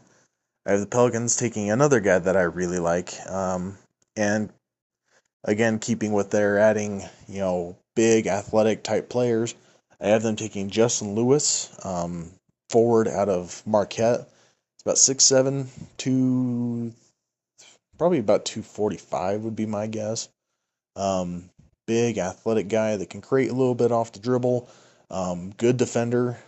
I 0.71 0.75
have 0.75 0.83
the 0.83 0.87
Pelicans 0.87 1.35
taking 1.35 1.69
another 1.69 1.99
guy 1.99 2.21
that 2.21 2.37
I 2.37 2.43
really 2.43 2.79
like, 2.79 3.13
um, 3.29 3.77
and 4.15 4.51
again 5.43 5.81
keeping 5.81 6.13
with 6.13 6.31
their 6.31 6.61
adding 6.61 7.03
you 7.27 7.41
know 7.41 7.77
big 7.97 8.29
athletic 8.29 8.85
type 8.85 9.09
players. 9.09 9.57
I 10.01 10.11
have 10.11 10.23
them 10.23 10.37
taking 10.37 10.71
Justin 10.71 11.17
Lewis, 11.17 11.77
um, 11.85 12.31
forward 12.69 13.09
out 13.09 13.29
of 13.29 13.65
Marquette. 13.67 14.21
It's 14.21 14.83
about 14.85 14.99
six 14.99 15.25
seven, 15.25 15.69
two, 15.97 16.93
probably 17.99 18.21
about 18.21 18.45
two 18.45 18.63
forty 18.63 18.97
five 18.97 19.43
would 19.43 19.57
be 19.57 19.67
my 19.67 19.89
guess. 19.89 20.29
Um, 20.95 21.51
big 21.89 22.17
athletic 22.17 22.69
guy 22.69 22.97
that 22.97 23.11
can 23.11 23.23
create 23.23 23.51
a 23.51 23.55
little 23.55 23.75
bit 23.75 23.91
off 23.91 24.13
the 24.13 24.21
dribble. 24.21 24.69
Um, 25.11 25.51
good 25.57 25.79
defender, 25.79 26.39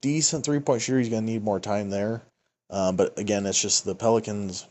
decent 0.00 0.42
three 0.42 0.60
point 0.60 0.80
shooter. 0.80 1.00
He's 1.00 1.10
to 1.10 1.20
need 1.20 1.44
more 1.44 1.60
time 1.60 1.90
there. 1.90 2.22
Um, 2.70 2.96
but 2.96 3.18
again, 3.18 3.46
it's 3.46 3.60
just 3.60 3.84
the 3.84 3.94
Pelicans 3.94 4.66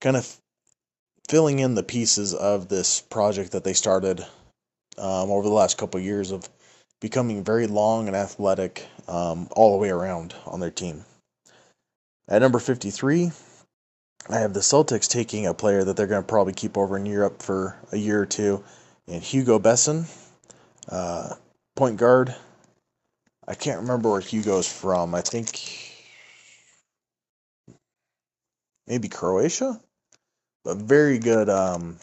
kind 0.00 0.16
of 0.16 0.36
filling 1.28 1.60
in 1.60 1.74
the 1.74 1.82
pieces 1.82 2.34
of 2.34 2.68
this 2.68 3.00
project 3.00 3.52
that 3.52 3.62
they 3.62 3.74
started 3.74 4.20
um, 4.98 5.30
over 5.30 5.42
the 5.42 5.54
last 5.54 5.78
couple 5.78 5.98
of 5.98 6.04
years 6.04 6.32
of 6.32 6.48
becoming 7.00 7.44
very 7.44 7.66
long 7.66 8.08
and 8.08 8.16
athletic 8.16 8.86
um, 9.08 9.48
all 9.52 9.72
the 9.72 9.78
way 9.78 9.90
around 9.90 10.34
on 10.46 10.60
their 10.60 10.70
team. 10.70 11.04
At 12.28 12.42
number 12.42 12.58
53, 12.58 13.30
I 14.28 14.38
have 14.38 14.52
the 14.52 14.60
Celtics 14.60 15.08
taking 15.08 15.46
a 15.46 15.54
player 15.54 15.84
that 15.84 15.96
they're 15.96 16.06
going 16.06 16.22
to 16.22 16.28
probably 16.28 16.52
keep 16.52 16.76
over 16.76 16.96
in 16.96 17.06
Europe 17.06 17.42
for 17.42 17.76
a 17.92 17.96
year 17.96 18.20
or 18.20 18.26
two, 18.26 18.62
and 19.08 19.22
Hugo 19.22 19.58
Besson, 19.58 20.08
uh, 20.88 21.34
point 21.74 21.96
guard. 21.96 22.34
I 23.48 23.54
can't 23.54 23.80
remember 23.80 24.10
where 24.10 24.20
Hugo's 24.20 24.70
from. 24.70 25.14
I 25.14 25.22
think 25.22 25.89
maybe 28.90 29.08
Croatia, 29.08 29.80
but 30.64 30.76
very 30.76 31.20
good 31.20 31.48
um, 31.48 31.96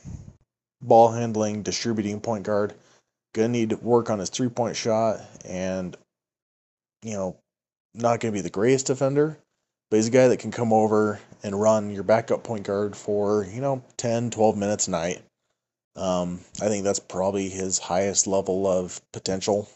ball 0.82 1.12
handling, 1.12 1.62
distributing 1.62 2.22
point 2.22 2.44
guard. 2.44 2.74
Gonna 3.36 3.50
need 3.50 3.72
to 3.72 3.76
work 3.76 4.10
on 4.10 4.20
his 4.20 4.30
three 4.30 4.48
point 4.48 4.78
shot, 4.78 5.20
and 5.46 5.96
you 7.04 7.14
know, 7.14 7.38
not 7.94 8.22
gonna 8.22 8.32
be 8.32 8.42
the 8.42 8.50
greatest 8.50 8.88
defender, 8.88 9.38
but 9.92 9.98
he's 9.98 10.08
a 10.08 10.12
guy 10.12 10.30
that 10.30 10.40
can 10.40 10.52
come 10.52 10.72
over 10.72 11.20
and 11.44 11.60
run 11.60 11.92
your 11.92 12.04
backup 12.04 12.44
point 12.44 12.64
guard 12.64 12.96
for 12.96 13.44
you 13.44 13.60
know 13.60 13.84
10, 13.98 14.32
12 14.32 14.58
minutes 14.58 14.88
a 14.88 14.92
night. 14.92 15.22
Um, 15.98 16.40
I 16.62 16.70
think 16.70 16.86
that's 16.86 17.00
probably 17.00 17.50
his 17.50 17.80
highest 17.80 18.28
level 18.28 18.66
of 18.66 19.02
potential. 19.12 19.68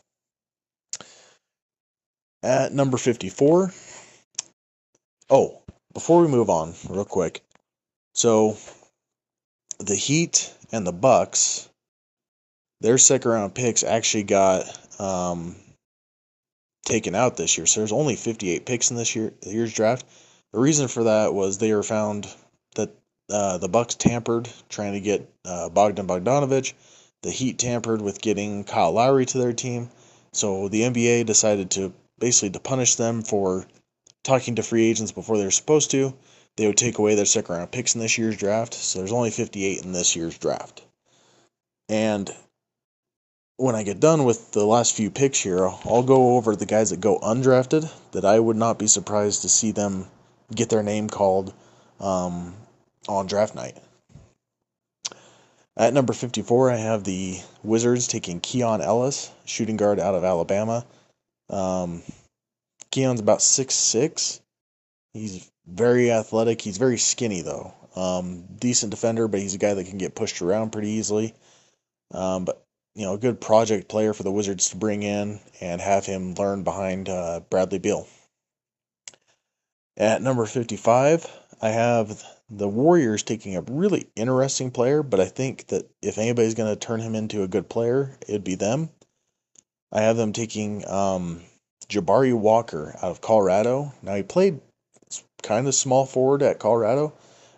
At 2.42 2.74
number 2.74 2.98
54. 2.98 3.74
Oh, 5.30 5.61
before 5.94 6.22
we 6.22 6.28
move 6.28 6.50
on, 6.50 6.74
real 6.90 7.06
quick. 7.06 7.44
So, 8.14 8.58
the 9.80 9.96
Heat 9.96 10.54
and 10.72 10.86
the 10.86 10.94
Bucks, 10.94 11.70
their 12.82 12.98
second 12.98 13.32
round 13.32 13.56
picks 13.56 13.84
actually 13.84 14.24
got 14.24 14.66
um, 15.00 15.56
taken 16.86 17.16
out 17.16 17.38
this 17.38 17.58
year. 17.58 17.66
So 17.66 17.80
there's 17.80 17.92
only 17.92 18.16
58 18.16 18.66
picks 18.66 18.92
in 18.92 18.98
this 18.98 19.16
year 19.16 19.34
year's 19.44 19.74
draft. 19.74 20.06
The 20.54 20.60
reason 20.60 20.88
for 20.88 21.06
that 21.06 21.34
was 21.34 21.58
they 21.58 21.74
were 21.74 21.84
found 21.84 22.28
that 22.76 22.90
uh, 23.30 23.58
the 23.58 23.70
Bucks 23.70 23.96
tampered 23.96 24.50
trying 24.70 24.94
to 24.94 25.00
get 25.00 25.30
uh, 25.46 25.70
Bogdan 25.70 26.08
Bogdanovich. 26.08 26.74
The 27.24 27.32
Heat 27.32 27.60
tampered 27.60 28.02
with 28.02 28.22
getting 28.22 28.64
Kyle 28.64 28.92
Lowry 28.92 29.26
to 29.28 29.38
their 29.38 29.54
team. 29.54 29.90
So 30.34 30.68
the 30.68 30.82
NBA 30.82 31.26
decided 31.26 31.72
to 31.72 31.94
basically 32.20 32.52
to 32.52 32.60
punish 32.60 32.96
them 32.96 33.22
for 33.22 33.66
talking 34.24 34.56
to 34.56 34.64
free 34.64 34.86
agents 34.86 35.12
before 35.12 35.38
they're 35.38 35.52
supposed 35.52 35.92
to. 35.92 36.14
They 36.58 36.68
would 36.68 36.78
take 36.78 36.98
away 36.98 37.16
their 37.16 37.26
second 37.26 37.56
round 37.56 37.72
picks 37.72 37.96
in 37.96 38.02
this 38.02 38.18
year's 38.18 38.38
draft. 38.38 38.74
So 38.74 39.00
there's 39.00 39.12
only 39.12 39.32
58 39.32 39.84
in 39.84 39.94
this 39.94 40.16
year's 40.16 40.38
draft. 40.38 40.84
And 41.88 42.30
when 43.58 43.76
I 43.76 43.84
get 43.84 44.00
done 44.00 44.24
with 44.24 44.52
the 44.52 44.66
last 44.66 44.96
few 44.96 45.12
picks 45.12 45.40
here, 45.40 45.68
I'll 45.68 46.04
go 46.04 46.36
over 46.36 46.56
the 46.56 46.66
guys 46.66 46.90
that 46.90 47.00
go 47.00 47.20
undrafted 47.20 47.92
that 48.12 48.26
I 48.26 48.40
would 48.40 48.58
not 48.58 48.80
be 48.80 48.88
surprised 48.88 49.44
to 49.44 49.50
see 49.50 49.72
them 49.72 50.08
get 50.54 50.70
their 50.70 50.84
name 50.84 51.10
called 51.10 51.54
um, 52.00 52.56
on 53.08 53.28
draft 53.28 53.56
night. 53.56 53.78
At 55.78 55.94
number 55.94 56.14
54, 56.14 56.72
I 56.72 56.78
have 56.78 57.04
the 57.04 57.40
Wizards 57.64 58.08
taking 58.08 58.40
Keon 58.40 58.82
Ellis, 58.82 59.32
shooting 59.46 59.78
guard 59.78 60.00
out 60.00 60.16
of 60.16 60.24
Alabama. 60.24 60.86
Um, 61.50 62.02
Keon's 62.92 63.20
about 63.20 63.42
six 63.42 63.76
six. 63.76 64.42
He's 65.14 65.50
very 65.66 66.12
athletic. 66.12 66.62
He's 66.62 66.78
very 66.78 66.98
skinny, 66.98 67.42
though. 67.42 67.74
Um, 67.96 68.46
decent 68.58 68.92
defender, 68.92 69.28
but 69.28 69.40
he's 69.40 69.56
a 69.56 69.60
guy 69.60 69.74
that 69.74 69.88
can 69.88 69.98
get 69.98 70.16
pushed 70.16 70.42
around 70.42 70.72
pretty 70.72 70.90
easily. 70.90 71.34
Um, 72.14 72.46
but 72.46 72.66
you 72.96 73.06
know, 73.06 73.14
a 73.14 73.18
good 73.18 73.40
project 73.40 73.88
player 73.88 74.14
for 74.14 74.24
the 74.24 74.32
Wizards 74.32 74.70
to 74.70 74.78
bring 74.78 75.04
in 75.04 75.40
and 75.62 75.80
have 75.80 76.06
him 76.06 76.36
learn 76.36 76.64
behind 76.64 77.08
uh, 77.08 77.42
Bradley 77.50 77.80
Beal. 77.80 78.08
At 79.98 80.22
number 80.22 80.46
55, 80.46 81.28
I 81.62 81.70
have 81.70 82.24
the 82.50 82.68
Warriors 82.68 83.24
taking 83.24 83.56
a 83.56 83.62
really 83.62 84.08
interesting 84.16 84.72
player, 84.72 85.04
but 85.04 85.20
I 85.20 85.26
think 85.26 85.68
that 85.68 85.90
if 86.02 86.18
anybody's 86.18 86.56
going 86.56 86.74
to 86.74 86.80
turn 86.80 87.00
him 87.00 87.16
into 87.16 87.44
a 87.44 87.48
good 87.48 87.70
player, 87.70 88.18
it'd 88.28 88.44
be 88.44 88.56
them. 88.56 88.90
I 89.92 90.02
have 90.02 90.18
them 90.18 90.34
taking 90.34 90.88
um, 90.88 91.42
Jabari 91.88 92.34
Walker 92.34 92.96
out 92.98 93.12
of 93.12 93.22
Colorado. 93.22 93.94
Now, 94.02 94.16
he 94.16 94.24
played 94.24 94.60
kind 95.42 95.68
of 95.68 95.76
small 95.76 96.06
forward 96.06 96.42
at 96.44 96.60
Colorado. 96.60 97.14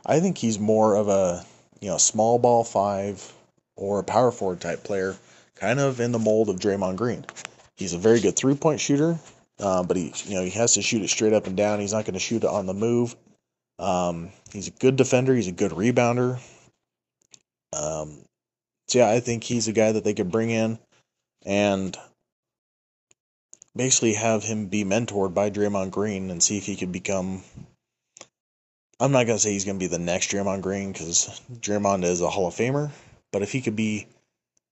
I 0.06 0.20
think 0.20 0.38
he's 0.38 0.60
more 0.60 0.96
of 0.96 1.08
a 1.08 1.46
you 1.80 1.90
know 1.90 1.98
small 1.98 2.40
ball 2.40 2.64
five 2.64 3.32
or 3.76 4.00
a 4.00 4.04
power 4.04 4.32
forward 4.32 4.62
type 4.62 4.84
player, 4.84 5.16
kind 5.56 5.80
of 5.80 6.00
in 6.00 6.12
the 6.12 6.20
mold 6.20 6.50
of 6.50 6.58
Draymond 6.58 6.98
Green. 6.98 7.26
He's 7.76 7.94
a 7.94 7.98
very 7.98 8.20
good 8.20 8.36
three 8.36 8.56
point 8.56 8.80
shooter, 8.80 9.18
uh, 9.60 9.84
but 9.84 9.98
he 9.98 10.14
you 10.26 10.36
know 10.36 10.44
he 10.44 10.52
has 10.52 10.74
to 10.76 10.82
shoot 10.82 11.02
it 11.02 11.10
straight 11.10 11.34
up 11.34 11.48
and 11.48 11.58
down. 11.58 11.80
He's 11.80 11.94
not 11.94 12.06
going 12.06 12.14
to 12.14 12.20
shoot 12.20 12.44
it 12.44 12.50
on 12.50 12.66
the 12.66 12.74
move. 12.74 13.16
Um, 13.80 14.30
he's 14.52 14.68
a 14.68 14.72
good 14.72 14.96
defender. 14.96 15.36
He's 15.36 15.48
a 15.48 15.54
good 15.54 15.72
rebounder. 15.72 16.40
Um, 17.74 18.24
so 18.88 19.00
yeah, 19.00 19.10
I 19.10 19.20
think 19.20 19.44
he's 19.44 19.68
a 19.68 19.74
guy 19.74 19.92
that 19.92 20.04
they 20.04 20.14
could 20.14 20.32
bring 20.32 20.52
in 20.52 20.78
and 21.46 21.98
basically 23.76 24.14
have 24.14 24.44
him 24.44 24.68
be 24.68 24.84
mentored 24.84 25.34
by 25.34 25.50
Draymond 25.50 25.92
Green 25.92 26.30
and 26.32 26.42
see 26.42 26.58
if 26.58 26.66
he 26.66 26.76
could 26.76 26.92
become. 26.92 27.44
I'm 29.00 29.12
not 29.12 29.26
gonna 29.26 29.40
say 29.40 29.52
he's 29.52 29.66
gonna 29.66 29.80
be 29.80 29.88
the 29.88 30.00
next 30.00 30.32
Draymond 30.32 30.62
Green 30.62 30.92
because 30.92 31.42
Draymond 31.52 32.04
is 32.04 32.22
a 32.22 32.30
Hall 32.30 32.48
of 32.48 32.56
Famer, 32.56 32.92
but 33.32 33.42
if 33.42 33.52
he 33.52 33.62
could 33.62 33.76
be, 33.76 34.08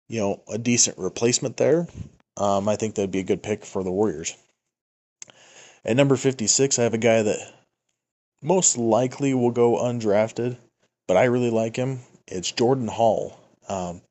you 0.09 0.21
know, 0.21 0.43
a 0.49 0.59
decent 0.59 0.99
replacement 0.99 1.57
there, 1.57 1.89
um, 2.37 2.69
I 2.69 2.77
think 2.77 2.95
that'd 2.95 3.11
be 3.11 3.21
a 3.21 3.25
good 3.25 3.43
pick 3.43 3.65
for 3.65 3.83
the 3.83 3.91
Warriors. 3.91 4.37
At 5.85 5.97
number 5.97 6.17
56, 6.17 6.79
I 6.79 6.83
have 6.83 6.95
a 6.95 6.99
guy 6.99 7.23
that 7.23 7.55
most 8.43 8.77
likely 8.77 9.33
will 9.35 9.51
go 9.51 9.77
undrafted, 9.77 10.59
but 11.09 11.17
I 11.17 11.25
really 11.25 11.51
like 11.51 11.77
him. 11.77 12.01
It's 12.27 12.53
Jordan 12.53 12.87
Hall, 12.87 13.39
um, 13.69 14.03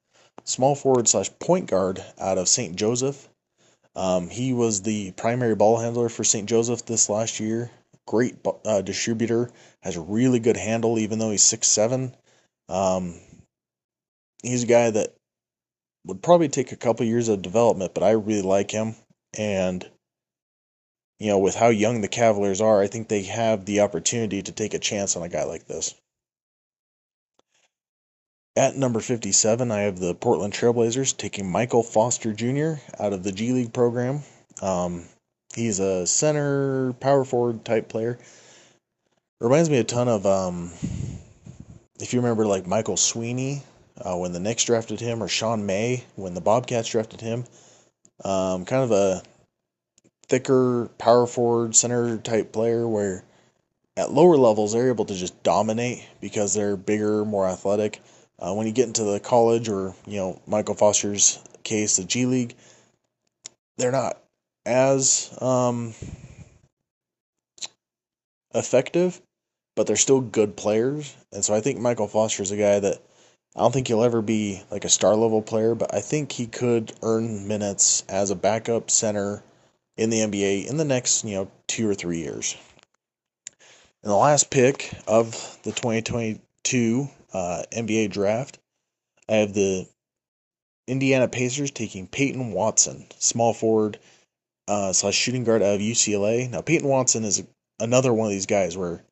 small 0.43 0.75
forward 0.75 1.07
slash 1.07 1.29
point 1.39 1.67
guard 1.67 2.03
out 2.17 2.37
of 2.37 2.49
St. 2.49 2.75
Joseph. 2.75 3.28
Um, 3.95 4.29
he 4.29 4.53
was 4.53 4.81
the 4.81 5.11
primary 5.11 5.55
ball 5.55 5.77
handler 5.77 6.09
for 6.09 6.23
St. 6.23 6.47
Joseph 6.47 6.85
this 6.85 7.09
last 7.09 7.39
year. 7.39 7.71
Great 8.05 8.35
uh, 8.65 8.81
distributor, 8.81 9.51
has 9.81 9.95
a 9.95 10.01
really 10.01 10.39
good 10.39 10.57
handle, 10.57 10.97
even 10.97 11.19
though 11.19 11.31
he's 11.31 11.43
six 11.43 11.67
seven. 11.67 12.15
Um, 12.67 13.19
he's 14.41 14.63
a 14.63 14.67
guy 14.67 14.89
that 14.89 15.13
would 16.05 16.21
probably 16.21 16.49
take 16.49 16.71
a 16.71 16.77
couple 16.77 17.05
years 17.05 17.29
of 17.29 17.41
development, 17.41 17.93
but 17.93 18.03
I 18.03 18.11
really 18.11 18.41
like 18.41 18.71
him. 18.71 18.95
And 19.37 19.87
you 21.19 21.27
know, 21.27 21.39
with 21.39 21.55
how 21.55 21.67
young 21.67 22.01
the 22.01 22.07
Cavaliers 22.07 22.61
are, 22.61 22.81
I 22.81 22.87
think 22.87 23.07
they 23.07 23.23
have 23.23 23.65
the 23.65 23.81
opportunity 23.81 24.41
to 24.41 24.51
take 24.51 24.73
a 24.73 24.79
chance 24.79 25.15
on 25.15 25.23
a 25.23 25.29
guy 25.29 25.43
like 25.43 25.67
this. 25.67 25.93
At 28.55 28.75
number 28.75 28.99
57, 28.99 29.71
I 29.71 29.81
have 29.81 29.99
the 29.99 30.15
Portland 30.15 30.53
Trailblazers 30.53 31.15
taking 31.15 31.49
Michael 31.49 31.83
Foster 31.83 32.33
Jr. 32.33 32.81
out 32.99 33.13
of 33.13 33.23
the 33.23 33.31
G 33.31 33.53
League 33.53 33.73
program. 33.73 34.21
Um, 34.61 35.05
he's 35.55 35.79
a 35.79 36.05
center, 36.05 36.93
power 36.93 37.23
forward 37.23 37.63
type 37.63 37.87
player. 37.87 38.19
Reminds 39.39 39.69
me 39.69 39.77
a 39.77 39.83
ton 39.83 40.09
of, 40.09 40.25
um, 40.25 40.71
if 42.01 42.11
you 42.11 42.19
remember, 42.19 42.45
like 42.45 42.67
Michael 42.67 42.97
Sweetney 42.97 43.63
uh, 44.01 44.17
when 44.17 44.33
the 44.33 44.39
Knicks 44.39 44.65
drafted 44.65 44.99
him, 44.99 45.23
or 45.23 45.27
Sean 45.27 45.65
May 45.65 46.03
when 46.15 46.33
the 46.33 46.41
Bobcats 46.41 46.89
drafted 46.89 47.21
him. 47.21 47.45
Um, 48.23 48.65
kind 48.65 48.83
of 48.83 48.91
a 48.91 49.23
thicker 50.27 50.89
power 50.97 51.25
forward 51.25 51.75
center 51.75 52.17
type 52.17 52.51
player 52.51 52.87
where 52.87 53.23
at 53.97 54.11
lower 54.11 54.37
levels 54.37 54.73
they're 54.73 54.89
able 54.89 55.05
to 55.05 55.15
just 55.15 55.41
dominate 55.43 56.05
because 56.21 56.53
they're 56.53 56.77
bigger, 56.77 57.25
more 57.25 57.47
athletic. 57.47 58.01
Uh, 58.39 58.53
when 58.53 58.67
you 58.67 58.73
get 58.73 58.87
into 58.87 59.03
the 59.03 59.19
college 59.19 59.67
or 59.69 59.93
you 60.07 60.17
know 60.17 60.41
Michael 60.47 60.75
Foster's 60.75 61.39
case, 61.63 61.97
the 61.97 62.03
G 62.03 62.25
League, 62.25 62.55
they're 63.77 63.91
not 63.91 64.21
as 64.65 65.35
um, 65.41 65.93
effective, 68.53 69.21
but 69.75 69.87
they're 69.87 69.95
still 69.95 70.21
good 70.21 70.55
players. 70.55 71.15
And 71.31 71.43
so 71.43 71.53
I 71.53 71.61
think 71.61 71.79
Michael 71.79 72.07
Foster 72.07 72.43
is 72.43 72.51
a 72.51 72.57
guy 72.57 72.79
that 72.79 73.01
I 73.55 73.59
don't 73.61 73.73
think 73.73 73.87
he'll 73.87 74.03
ever 74.03 74.21
be 74.21 74.61
like 74.69 74.85
a 74.85 74.89
star 74.89 75.15
level 75.15 75.41
player, 75.41 75.75
but 75.75 75.93
I 75.93 76.01
think 76.01 76.31
he 76.31 76.47
could 76.47 76.93
earn 77.01 77.47
minutes 77.47 78.03
as 78.07 78.29
a 78.29 78.35
backup 78.35 78.91
center 78.91 79.43
in 79.97 80.09
the 80.09 80.19
NBA 80.19 80.67
in 80.67 80.77
the 80.77 80.85
next, 80.85 81.25
you 81.25 81.35
know, 81.35 81.51
two 81.67 81.89
or 81.89 81.95
three 81.95 82.19
years. 82.19 82.55
And 84.01 84.11
the 84.11 84.15
last 84.15 84.49
pick 84.49 84.93
of 85.07 85.31
the 85.63 85.71
2022 85.71 87.09
uh, 87.33 87.63
NBA 87.71 88.11
draft, 88.11 88.59
I 89.27 89.35
have 89.35 89.53
the 89.53 89.87
Indiana 90.87 91.27
Pacers 91.27 91.71
taking 91.71 92.07
Peyton 92.07 92.51
Watson, 92.51 93.05
small 93.19 93.53
forward 93.53 93.99
uh, 94.67 94.93
slash 94.93 95.15
shooting 95.15 95.43
guard 95.43 95.61
out 95.61 95.75
of 95.75 95.81
UCLA. 95.81 96.49
Now, 96.49 96.61
Peyton 96.61 96.87
Watson 96.87 97.23
is 97.23 97.43
another 97.79 98.13
one 98.13 98.27
of 98.27 98.31
these 98.31 98.45
guys 98.45 98.75
where 98.77 99.03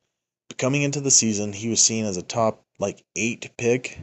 coming 0.58 0.82
into 0.82 1.02
the 1.02 1.12
season, 1.12 1.54
he 1.54 1.70
was 1.70 1.82
seen 1.82 2.06
as 2.06 2.18
a 2.18 2.22
top 2.22 2.64
like 2.80 3.04
eight 3.16 3.52
pick. 3.58 4.00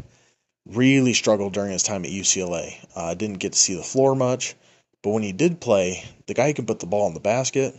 Really 0.67 1.13
struggled 1.13 1.53
during 1.53 1.73
his 1.73 1.83
time 1.83 2.05
at 2.05 2.11
UCLA. 2.11 2.75
Uh, 2.97 3.15
didn't 3.15 3.39
get 3.39 3.53
to 3.53 3.59
see 3.59 3.75
the 3.75 3.83
floor 3.83 4.15
much. 4.15 4.55
But 5.03 5.11
when 5.11 5.23
he 5.23 5.33
did 5.33 5.61
play, 5.61 6.03
the 6.27 6.33
guy 6.33 6.55
can 6.55 6.65
put 6.65 6.81
the 6.81 6.87
ball 6.87 7.07
in 7.07 7.15
the 7.15 7.21
basket. 7.21 7.79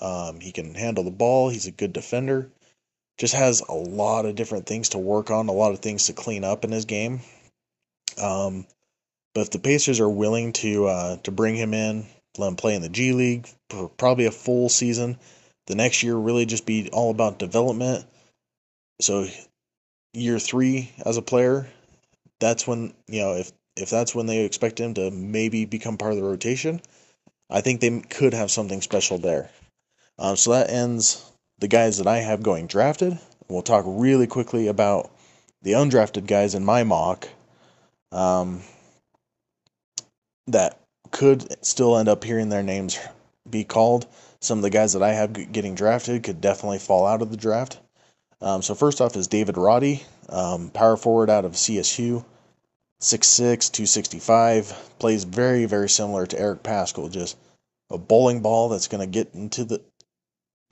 Um, 0.00 0.40
he 0.40 0.50
can 0.50 0.74
handle 0.74 1.04
the 1.04 1.12
ball. 1.12 1.48
He's 1.48 1.66
a 1.66 1.70
good 1.70 1.92
defender. 1.92 2.50
Just 3.18 3.34
has 3.34 3.62
a 3.62 3.74
lot 3.74 4.26
of 4.26 4.34
different 4.34 4.66
things 4.66 4.90
to 4.90 4.98
work 4.98 5.30
on, 5.30 5.48
a 5.48 5.52
lot 5.52 5.72
of 5.72 5.80
things 5.80 6.06
to 6.06 6.12
clean 6.12 6.44
up 6.44 6.64
in 6.64 6.70
his 6.70 6.84
game. 6.84 7.20
Um, 8.20 8.66
but 9.34 9.42
if 9.42 9.50
the 9.50 9.58
Pacers 9.58 10.00
are 10.00 10.08
willing 10.08 10.52
to 10.54 10.86
uh, 10.86 11.16
to 11.24 11.30
bring 11.30 11.56
him 11.56 11.74
in, 11.74 12.06
let 12.38 12.48
him 12.48 12.56
play 12.56 12.74
in 12.74 12.82
the 12.82 12.88
G 12.88 13.12
League 13.12 13.48
for 13.70 13.88
probably 13.88 14.26
a 14.26 14.30
full 14.30 14.68
season, 14.68 15.18
the 15.66 15.74
next 15.74 16.02
year 16.02 16.14
really 16.16 16.46
just 16.46 16.66
be 16.66 16.88
all 16.92 17.10
about 17.10 17.38
development. 17.38 18.06
So 19.00 19.26
year 20.12 20.38
three 20.38 20.90
as 21.04 21.16
a 21.16 21.22
player, 21.22 21.68
that's 22.40 22.66
when 22.66 22.94
you 23.08 23.20
know 23.20 23.34
if 23.34 23.52
if 23.76 23.90
that's 23.90 24.14
when 24.14 24.26
they 24.26 24.44
expect 24.44 24.80
him 24.80 24.94
to 24.94 25.10
maybe 25.10 25.64
become 25.66 25.98
part 25.98 26.12
of 26.12 26.18
the 26.18 26.24
rotation, 26.24 26.80
I 27.50 27.60
think 27.60 27.80
they 27.80 28.00
could 28.00 28.32
have 28.32 28.50
something 28.50 28.80
special 28.80 29.18
there. 29.18 29.50
Um, 30.18 30.36
so 30.36 30.52
that 30.52 30.70
ends 30.70 31.30
the 31.58 31.68
guys 31.68 31.98
that 31.98 32.06
I 32.06 32.18
have 32.18 32.42
going 32.42 32.66
drafted. 32.66 33.18
We'll 33.48 33.62
talk 33.62 33.84
really 33.86 34.26
quickly 34.26 34.66
about 34.66 35.10
the 35.62 35.72
undrafted 35.72 36.26
guys 36.26 36.54
in 36.54 36.64
my 36.64 36.84
mock 36.84 37.28
um, 38.12 38.62
that 40.48 40.80
could 41.10 41.64
still 41.64 41.96
end 41.96 42.08
up 42.08 42.24
hearing 42.24 42.48
their 42.48 42.62
names 42.62 42.98
be 43.48 43.64
called. 43.64 44.06
Some 44.40 44.58
of 44.58 44.62
the 44.62 44.70
guys 44.70 44.92
that 44.92 45.02
I 45.02 45.12
have 45.12 45.52
getting 45.52 45.74
drafted 45.74 46.22
could 46.22 46.40
definitely 46.40 46.78
fall 46.78 47.06
out 47.06 47.22
of 47.22 47.30
the 47.30 47.36
draft. 47.36 47.78
Um, 48.40 48.62
so 48.62 48.74
first 48.74 49.00
off 49.00 49.16
is 49.16 49.28
David 49.28 49.56
Roddy, 49.56 50.02
um, 50.28 50.70
power 50.70 50.96
forward 50.96 51.30
out 51.30 51.44
of 51.44 51.52
CSU. 51.52 52.24
6'6", 53.00 53.72
265, 53.72 54.90
plays 54.98 55.24
very, 55.24 55.66
very 55.66 55.88
similar 55.88 56.26
to 56.26 56.40
Eric 56.40 56.62
Paschall, 56.62 57.10
just 57.10 57.36
a 57.90 57.98
bowling 57.98 58.40
ball 58.40 58.70
that's 58.70 58.88
going 58.88 59.02
to 59.02 59.06
get 59.06 59.34
into 59.34 59.64
the 59.64 59.82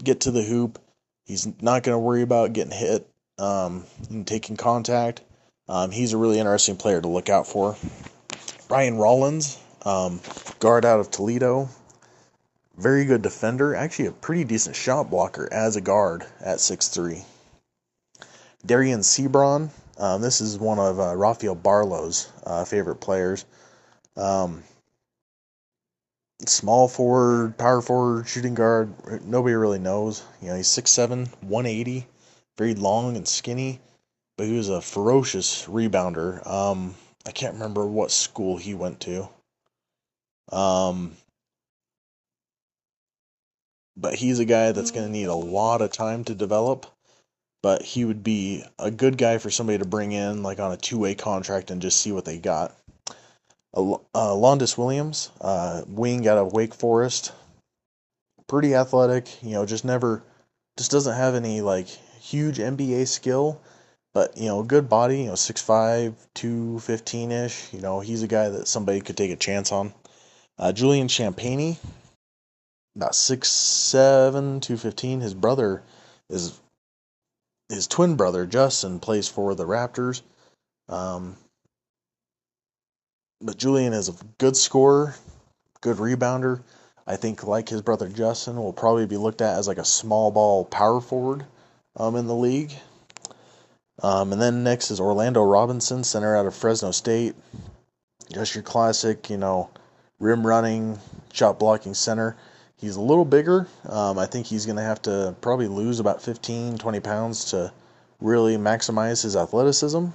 get 0.03 0.21
to 0.21 0.31
the 0.31 0.43
hoop. 0.43 0.79
He's 1.25 1.47
not 1.63 1.83
going 1.83 1.95
to 1.95 1.99
worry 1.99 2.23
about 2.23 2.53
getting 2.53 2.73
hit 2.73 3.09
um, 3.39 3.85
and 4.11 4.27
taking 4.27 4.57
contact. 4.57 5.23
Um, 5.69 5.91
he's 5.91 6.13
a 6.13 6.19
really 6.19 6.39
interesting 6.39 6.77
player 6.77 7.01
to 7.01 7.09
look 7.09 7.29
out 7.29 7.47
for. 7.47 7.77
Ryan 8.69 8.97
Rollins, 8.97 9.59
um, 9.83 10.21
guard 10.59 10.85
out 10.85 11.01
of 11.01 11.11
Toledo, 11.11 11.69
very 12.77 13.05
good 13.05 13.23
defender, 13.23 13.75
actually 13.75 14.07
a 14.07 14.13
pretty 14.13 14.45
decent 14.45 14.77
shot 14.77 15.11
blocker 15.11 15.49
as 15.51 15.77
a 15.77 15.81
guard 15.81 16.25
at 16.41 16.59
6'3". 16.59 17.25
Dereon 18.67 19.01
Seabron, 19.01 19.71
um, 19.99 20.21
this 20.21 20.41
is 20.41 20.59
one 20.59 20.79
of 20.79 20.99
uh, 20.99 21.15
Rafael 21.15 21.55
Barlow's 21.55 22.31
uh, 22.45 22.65
favorite 22.65 22.97
players. 22.97 23.45
Um, 24.17 24.63
small 26.49 26.89
forward, 26.89 27.57
power 27.59 27.81
forward, 27.81 28.29
shooting 28.29 28.55
guard. 28.55 28.93
Nobody 29.25 29.55
really 29.55 29.79
knows. 29.79 30.23
You 30.41 30.49
know, 30.49 30.57
he's 30.57 30.69
6'7", 30.69 31.29
180, 31.43 32.07
very 32.59 32.75
long 32.75 33.17
and 33.17 33.27
skinny, 33.27 33.81
but 34.37 34.47
he 34.47 34.57
was 34.57 34.69
a 34.69 34.81
ferocious 34.81 35.67
rebounder. 35.67 36.47
Um, 36.47 36.95
I 37.27 37.31
can't 37.31 37.55
remember 37.55 37.87
what 37.87 38.11
school 38.11 38.57
he 38.57 38.75
went 38.75 39.01
to. 39.01 39.29
Um, 40.53 41.17
but 43.97 44.15
he's 44.15 44.39
a 44.39 44.45
guy 44.45 44.73
that's 44.73 44.91
going 44.91 45.07
to 45.07 45.13
need 45.13 45.29
a 45.29 45.35
lot 45.35 45.81
of 45.81 45.93
time 45.93 46.25
to 46.25 46.35
develop 46.35 46.87
but 47.65 47.81
he 47.81 48.05
would 48.05 48.23
be 48.23 48.63
a 48.79 48.91
good 48.91 49.17
guy 49.17 49.39
for 49.39 49.49
somebody 49.49 49.79
to 49.79 49.87
bring 49.87 50.13
in 50.13 50.43
like 50.43 50.61
on 50.61 50.71
a 50.71 50.77
two-way 50.77 51.15
contract 51.15 51.71
and 51.71 51.81
just 51.81 51.99
see 51.99 52.13
what 52.13 52.27
they 52.27 52.39
got. 52.39 52.77
Uh, 53.77 53.97
Alondes 54.15 54.79
Williams, 54.79 55.31
uh, 55.41 55.83
wing 55.89 56.29
out 56.29 56.39
of 56.39 56.53
Wake 56.53 56.75
Forest, 56.75 57.33
pretty 58.47 58.75
athletic. 58.75 59.43
You 59.43 59.53
know, 59.53 59.67
just 59.67 59.85
never, 59.85 60.23
just 60.77 60.91
doesn't 60.91 61.17
have 61.17 61.35
any 61.35 61.61
like 61.61 61.89
huge 62.21 62.59
NBA 62.59 63.09
skill, 63.09 63.61
but 64.13 64.37
you 64.37 64.47
know, 64.47 64.63
good 64.63 64.89
body. 64.89 65.23
You 65.23 65.27
know, 65.27 65.33
6'5", 65.33 66.15
215 66.35 67.33
ish. 67.33 67.73
You 67.73 67.81
know, 67.81 68.01
he's 68.01 68.23
a 68.23 68.29
guy 68.29 68.49
that 68.49 68.69
somebody 68.69 69.01
could 69.01 69.17
take 69.17 69.33
a 69.33 69.37
chance 69.37 69.73
on. 69.73 69.93
Uh, 70.57 70.73
Julian 70.73 71.09
Champagnie, 71.09 71.79
about 72.95 73.13
6'7", 73.13 74.63
215. 74.63 75.21
His 75.21 75.35
brother 75.35 75.83
is 76.31 76.59
his 77.69 77.87
twin 77.87 78.15
brother 78.15 78.47
Justin 78.47 79.01
plays 79.01 79.27
for 79.27 79.55
the 79.55 79.65
Raptors. 79.65 80.23
Um, 80.89 81.37
but 83.45 83.59
Julian 83.59 83.93
is 83.93 84.09
a 84.09 84.15
good 84.39 84.57
scorer, 84.57 85.15
good 85.83 85.99
rebounder. 85.99 86.63
I 87.07 87.17
think, 87.17 87.45
like 87.45 87.69
his 87.69 87.83
brother 87.83 88.09
Justin, 88.09 88.57
will 88.57 88.73
probably 88.73 89.07
be 89.07 89.19
looked 89.19 89.43
at 89.43 89.59
as 89.59 89.69
like 89.69 89.77
a 89.77 89.85
small 89.85 90.31
ball 90.31 90.65
power 90.65 91.03
forward 91.03 91.45
um, 91.97 92.17
in 92.17 92.27
the 92.27 92.35
league. 92.35 92.73
Um, 94.03 94.33
and 94.33 94.41
then 94.41 94.65
next 94.65 94.91
is 94.91 94.99
Orlando 94.99 95.43
Robinson, 95.43 96.03
center 96.03 96.35
out 96.35 96.47
of 96.47 96.55
Fresno 96.55 96.91
State. 96.91 97.35
Just 98.33 98.55
your 98.55 98.65
classic, 98.65 99.29
you 99.29 99.37
know, 99.37 99.69
rim 100.19 100.47
running, 100.47 100.99
shot 101.35 101.59
blocking 101.59 101.93
center. 101.93 102.37
He's 102.77 102.97
a 102.97 103.03
little 103.03 103.27
bigger. 103.27 103.69
Um, 103.87 104.19
I 104.19 104.25
think 104.25 104.47
he's 104.47 104.65
going 104.65 104.77
to 104.77 104.83
have 104.83 105.03
to 105.03 105.37
probably 105.43 105.69
lose 105.69 106.01
about 106.01 106.23
15, 106.23 106.79
20 106.79 107.01
pounds 107.01 107.45
to 107.47 107.71
really 108.21 108.57
maximize 108.57 109.23
his 109.23 109.37
athleticism. 109.37 110.07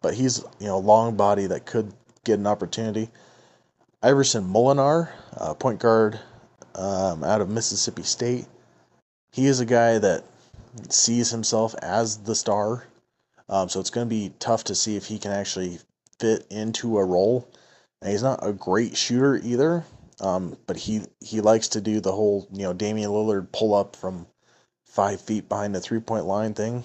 But 0.00 0.14
he's, 0.14 0.42
you 0.58 0.66
know, 0.66 0.76
a 0.76 0.78
long 0.78 1.16
body 1.16 1.46
that 1.46 1.66
could 1.66 1.92
get 2.30 2.38
an 2.38 2.46
opportunity. 2.46 3.10
Iverson 4.02 4.44
Molinar, 4.44 5.10
uh, 5.36 5.54
point 5.54 5.80
guard 5.80 6.18
um, 6.74 7.24
out 7.24 7.40
of 7.40 7.50
Mississippi 7.50 8.02
State. 8.02 8.46
He 9.32 9.46
is 9.46 9.60
a 9.60 9.66
guy 9.66 9.98
that 9.98 10.24
sees 10.88 11.30
himself 11.30 11.74
as 11.82 12.18
the 12.18 12.34
star. 12.34 12.86
Um, 13.48 13.68
so 13.68 13.80
it's 13.80 13.90
going 13.90 14.06
to 14.06 14.10
be 14.10 14.32
tough 14.38 14.64
to 14.64 14.74
see 14.74 14.96
if 14.96 15.06
he 15.06 15.18
can 15.18 15.32
actually 15.32 15.80
fit 16.18 16.46
into 16.50 16.98
a 16.98 17.04
role. 17.04 17.48
And 18.00 18.12
he's 18.12 18.22
not 18.22 18.46
a 18.46 18.52
great 18.52 18.96
shooter 18.96 19.36
either, 19.36 19.84
um, 20.20 20.56
but 20.66 20.76
he 20.76 21.02
he 21.20 21.40
likes 21.40 21.68
to 21.68 21.80
do 21.80 22.00
the 22.00 22.12
whole 22.12 22.48
you 22.52 22.62
know 22.62 22.72
Damian 22.72 23.10
Lillard 23.10 23.52
pull 23.52 23.74
up 23.74 23.96
from 23.96 24.26
five 24.86 25.20
feet 25.20 25.48
behind 25.48 25.74
the 25.74 25.80
three 25.80 26.00
point 26.00 26.24
line 26.24 26.54
thing. 26.54 26.84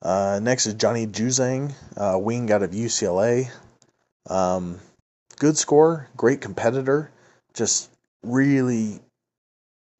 Uh, 0.00 0.40
next 0.42 0.66
is 0.66 0.74
Johnny 0.74 1.06
Juzang, 1.06 1.72
uh, 1.96 2.18
wing 2.18 2.50
out 2.50 2.64
of 2.64 2.72
UCLA. 2.72 3.48
Um, 4.28 4.78
good 5.38 5.56
score, 5.56 6.08
great 6.16 6.40
competitor, 6.40 7.10
just 7.54 7.90
really 8.22 9.00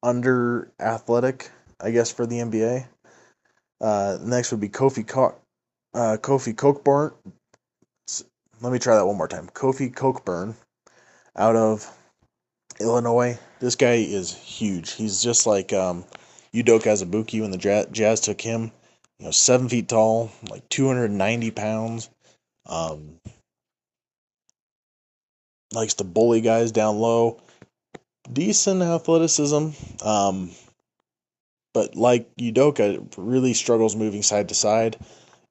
under 0.01 0.71
athletic, 0.79 1.49
I 1.79 1.91
guess, 1.91 2.11
for 2.11 2.25
the 2.25 2.37
NBA. 2.39 2.87
Uh, 3.81 4.17
next 4.21 4.51
would 4.51 4.61
be 4.61 4.69
Kofi 4.69 5.05
Co- 5.05 5.35
uh, 5.93 6.17
Kofi 6.21 6.55
Cockburn. 6.55 7.11
Let 8.61 8.71
me 8.71 8.79
try 8.79 8.95
that 8.95 9.05
one 9.05 9.17
more 9.17 9.27
time. 9.27 9.47
Kofi 9.47 9.93
Cockburn 9.93 10.55
out 11.35 11.55
of 11.55 11.89
Illinois. 12.79 13.37
This 13.59 13.75
guy 13.75 13.95
is 13.95 14.33
huge. 14.33 14.91
He's 14.91 15.21
just 15.21 15.45
like 15.45 15.73
um, 15.73 16.05
Udoka 16.53 16.85
Azubuike 16.85 17.41
when 17.41 17.51
the 17.51 17.87
Jazz 17.91 18.21
took 18.21 18.39
him. 18.39 18.71
You 19.19 19.25
know, 19.25 19.31
seven 19.31 19.69
feet 19.69 19.89
tall, 19.89 20.31
like 20.49 20.67
290 20.69 21.51
pounds. 21.51 22.09
Um, 22.65 23.19
likes 25.73 25.95
to 25.95 26.03
bully 26.03 26.41
guys 26.41 26.71
down 26.71 26.97
low 26.99 27.41
decent 28.31 28.81
athleticism, 28.81 29.69
um, 30.03 30.51
but 31.73 31.95
like 31.95 32.35
Udoka, 32.37 33.13
really 33.17 33.53
struggles 33.53 33.95
moving 33.95 34.23
side 34.23 34.49
to 34.49 34.55
side 34.55 34.97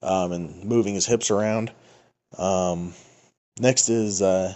um, 0.02 0.32
and 0.32 0.64
moving 0.64 0.94
his 0.94 1.06
hips 1.06 1.30
around. 1.30 1.72
Um, 2.38 2.94
next 3.58 3.88
is 3.88 4.22
uh, 4.22 4.54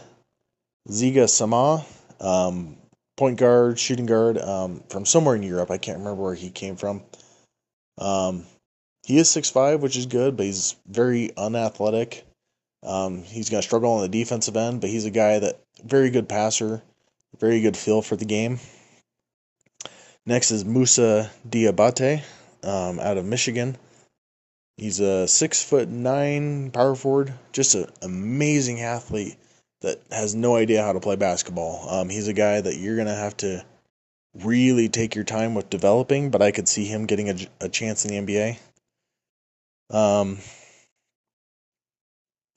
Ziga 0.89 1.29
Sama, 1.29 1.85
um, 2.21 2.77
point 3.17 3.39
guard, 3.39 3.79
shooting 3.79 4.07
guard 4.07 4.39
um, 4.39 4.83
from 4.89 5.05
somewhere 5.05 5.35
in 5.35 5.43
Europe. 5.43 5.71
I 5.71 5.79
can't 5.79 5.99
remember 5.99 6.23
where 6.23 6.35
he 6.35 6.51
came 6.51 6.77
from. 6.77 7.03
Um, 7.99 8.47
he 9.05 9.19
is 9.19 9.31
six 9.31 9.51
five, 9.51 9.83
which 9.83 9.97
is 9.97 10.07
good, 10.07 10.37
but 10.37 10.47
he's 10.47 10.77
very 10.87 11.37
unathletic. 11.37 12.26
Um, 12.83 13.23
he's 13.23 13.51
going 13.51 13.61
to 13.61 13.67
struggle 13.67 13.93
on 13.93 14.03
the 14.03 14.09
defensive 14.09 14.57
end, 14.57 14.81
but 14.81 14.91
he's 14.91 15.07
a 15.07 15.11
guy 15.11 15.39
that 15.39 15.61
very 15.85 16.11
good 16.11 16.29
passer, 16.29 16.83
very 17.39 17.61
good 17.61 17.77
feel 17.77 18.03
for 18.03 18.17
the 18.17 18.25
game. 18.25 18.61
Next 20.25 20.51
is 20.51 20.65
Moussa 20.65 21.31
Diabate 21.49 22.23
um, 22.63 22.99
out 22.99 23.17
of 23.17 23.25
Michigan. 23.25 23.77
He's 24.77 25.01
a 25.01 25.27
six 25.27 25.63
foot 25.63 25.89
nine 25.89 26.71
power 26.71 26.95
forward, 26.95 27.33
just 27.53 27.75
an 27.75 27.87
amazing 28.03 28.83
athlete 28.83 29.37
that 29.81 30.01
has 30.11 30.35
no 30.35 30.57
idea 30.57 30.83
how 30.83 30.93
to 30.93 31.01
play 31.01 31.17
basketball. 31.17 31.89
Um, 31.89 32.09
he's 32.09 32.29
a 32.29 32.33
guy 32.33 32.61
that 32.61 32.77
you're 32.77 32.97
gonna 32.97 33.15
have 33.15 33.37
to 33.39 33.65
really 34.35 34.89
take 34.89 35.15
your 35.15 35.25
time 35.25 35.55
with 35.55 35.71
developing, 35.71 36.31
but 36.31 36.43
I 36.43 36.51
could 36.51 36.69
see 36.69 36.85
him 36.85 37.07
getting 37.07 37.31
a, 37.31 37.37
a 37.61 37.69
chance 37.69 38.05
in 38.05 38.27
the 38.27 38.35
NBA. 38.35 38.59
Um, 39.91 40.39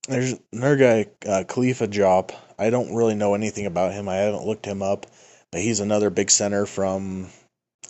there's 0.09 0.35
another 0.51 0.75
guy, 0.75 1.05
uh, 1.27 1.43
Khalifa 1.43 1.87
Diop. 1.87 2.31
I 2.57 2.69
don't 2.71 2.95
really 2.95 3.15
know 3.15 3.35
anything 3.35 3.67
about 3.67 3.93
him. 3.93 4.09
I 4.09 4.15
haven't 4.15 4.45
looked 4.45 4.65
him 4.65 4.81
up, 4.81 5.05
but 5.51 5.61
he's 5.61 5.79
another 5.79 6.09
big 6.09 6.31
center 6.31 6.65
from, 6.65 7.27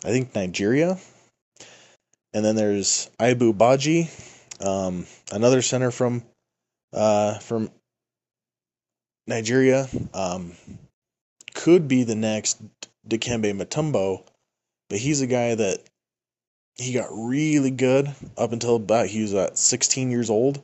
I 0.04 0.10
think, 0.10 0.34
Nigeria. 0.34 0.98
And 2.32 2.44
then 2.44 2.56
there's 2.56 3.10
Ibou 3.18 3.54
Badji, 3.54 4.08
um, 4.64 5.06
another 5.32 5.62
center 5.62 5.90
from 5.90 6.22
uh, 6.92 7.38
from 7.38 7.70
Nigeria. 9.26 9.88
Um, 10.14 10.52
could 11.54 11.88
be 11.88 12.04
the 12.04 12.14
next 12.14 12.62
Dikembe 13.08 13.52
Mutombo, 13.56 14.24
but 14.88 14.98
he's 14.98 15.22
a 15.22 15.26
guy 15.26 15.54
that 15.54 15.80
he 16.76 16.92
got 16.92 17.08
really 17.10 17.70
good 17.70 18.14
up 18.36 18.52
until 18.52 18.76
about 18.76 19.06
he 19.06 19.22
was 19.22 19.34
at 19.34 19.58
16 19.58 20.10
years 20.10 20.30
old, 20.30 20.62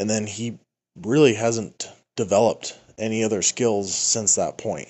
and 0.00 0.10
then 0.10 0.26
he 0.26 0.58
really 1.02 1.34
hasn't 1.34 1.88
developed 2.16 2.78
any 2.98 3.24
other 3.24 3.42
skills 3.42 3.94
since 3.94 4.36
that 4.36 4.58
point. 4.58 4.88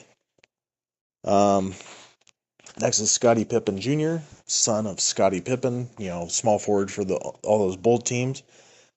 Um, 1.24 1.74
next 2.78 3.00
is 3.00 3.10
Scottie 3.10 3.44
Pippen 3.44 3.80
Jr., 3.80 4.18
son 4.46 4.86
of 4.86 5.00
Scottie 5.00 5.40
Pippen, 5.40 5.90
you 5.98 6.08
know, 6.08 6.28
small 6.28 6.58
forward 6.58 6.90
for 6.90 7.04
the 7.04 7.16
all 7.16 7.58
those 7.58 7.76
bold 7.76 8.06
teams. 8.06 8.42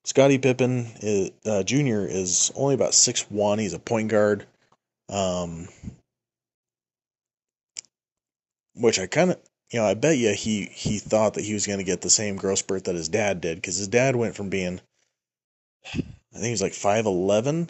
Scottie 0.06 0.38
Pippen 0.38 0.88
is, 1.02 1.32
uh, 1.46 1.64
Jr. 1.64 2.06
is 2.08 2.52
only 2.56 2.76
about 2.76 2.94
six 2.94 3.30
one. 3.30 3.60
He's 3.60 3.74
a 3.74 3.80
point 3.80 4.10
guard, 4.10 4.46
um, 5.10 5.68
which 8.76 9.00
I 9.00 9.08
kind 9.08 9.32
of, 9.32 9.40
you 9.72 9.80
know, 9.80 9.86
I 9.86 9.96
bet 9.96 10.18
you 10.18 10.34
he 10.34 10.66
he 10.66 11.00
thought 11.00 11.34
that 11.34 11.44
he 11.44 11.54
was 11.54 11.68
going 11.68 11.80
to 11.80 11.86
get 11.86 12.02
the 12.02 12.10
same 12.10 12.36
growth 12.38 12.60
spurt 12.60 12.86
that 12.86 12.96
his 12.96 13.10
dad 13.10 13.42
did 13.42 13.58
because 13.58 13.78
his 13.78 13.88
dad 13.88 14.16
went 14.16 14.36
from 14.36 14.50
being 14.50 14.80
I 16.34 16.36
think 16.36 16.46
he 16.46 16.52
was 16.52 16.62
like 16.62 16.74
5'11 16.74 17.70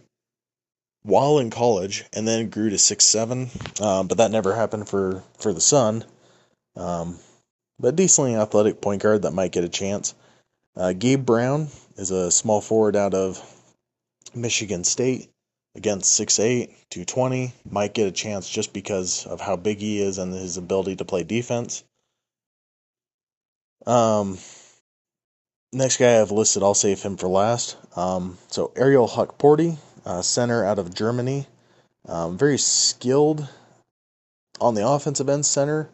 while 1.03 1.39
in 1.39 1.49
college 1.49 2.05
and 2.13 2.27
then 2.27 2.49
grew 2.49 2.69
to 2.69 2.75
6'7. 2.75 3.81
Um, 3.81 4.07
but 4.07 4.17
that 4.17 4.31
never 4.31 4.53
happened 4.53 4.89
for, 4.89 5.23
for 5.37 5.53
the 5.53 5.61
son. 5.61 6.03
Um, 6.75 7.17
but 7.79 7.95
decently 7.95 8.35
athletic 8.35 8.81
point 8.81 9.01
guard 9.01 9.21
that 9.21 9.33
might 9.33 9.51
get 9.51 9.63
a 9.63 9.69
chance. 9.69 10.13
Uh, 10.75 10.93
Gabe 10.93 11.25
Brown 11.25 11.69
is 11.95 12.11
a 12.11 12.31
small 12.31 12.61
forward 12.61 12.95
out 12.95 13.13
of 13.13 13.41
Michigan 14.33 14.83
State. 14.83 15.29
Against 15.75 16.19
6'8, 16.19 16.67
220. 16.89 17.53
Might 17.69 17.93
get 17.93 18.07
a 18.07 18.11
chance 18.11 18.49
just 18.49 18.73
because 18.73 19.25
of 19.27 19.39
how 19.39 19.55
big 19.55 19.77
he 19.77 20.01
is 20.01 20.17
and 20.17 20.33
his 20.33 20.57
ability 20.57 20.97
to 20.97 21.05
play 21.05 21.23
defense. 21.23 21.83
Um, 23.85 24.39
next 25.71 25.97
guy 25.97 26.19
I've 26.19 26.31
listed, 26.31 26.63
I'll 26.63 26.73
save 26.73 27.01
him 27.01 27.17
for 27.17 27.27
last. 27.27 27.77
Um, 27.95 28.37
so 28.47 28.71
Ariel 28.75 29.07
Hukporti, 29.07 29.77
uh, 30.05 30.21
center 30.21 30.65
out 30.65 30.79
of 30.79 30.93
Germany, 30.93 31.47
um, 32.07 32.37
very 32.37 32.57
skilled 32.57 33.47
on 34.59 34.75
the 34.75 34.87
offensive 34.87 35.29
end 35.29 35.45
center. 35.45 35.89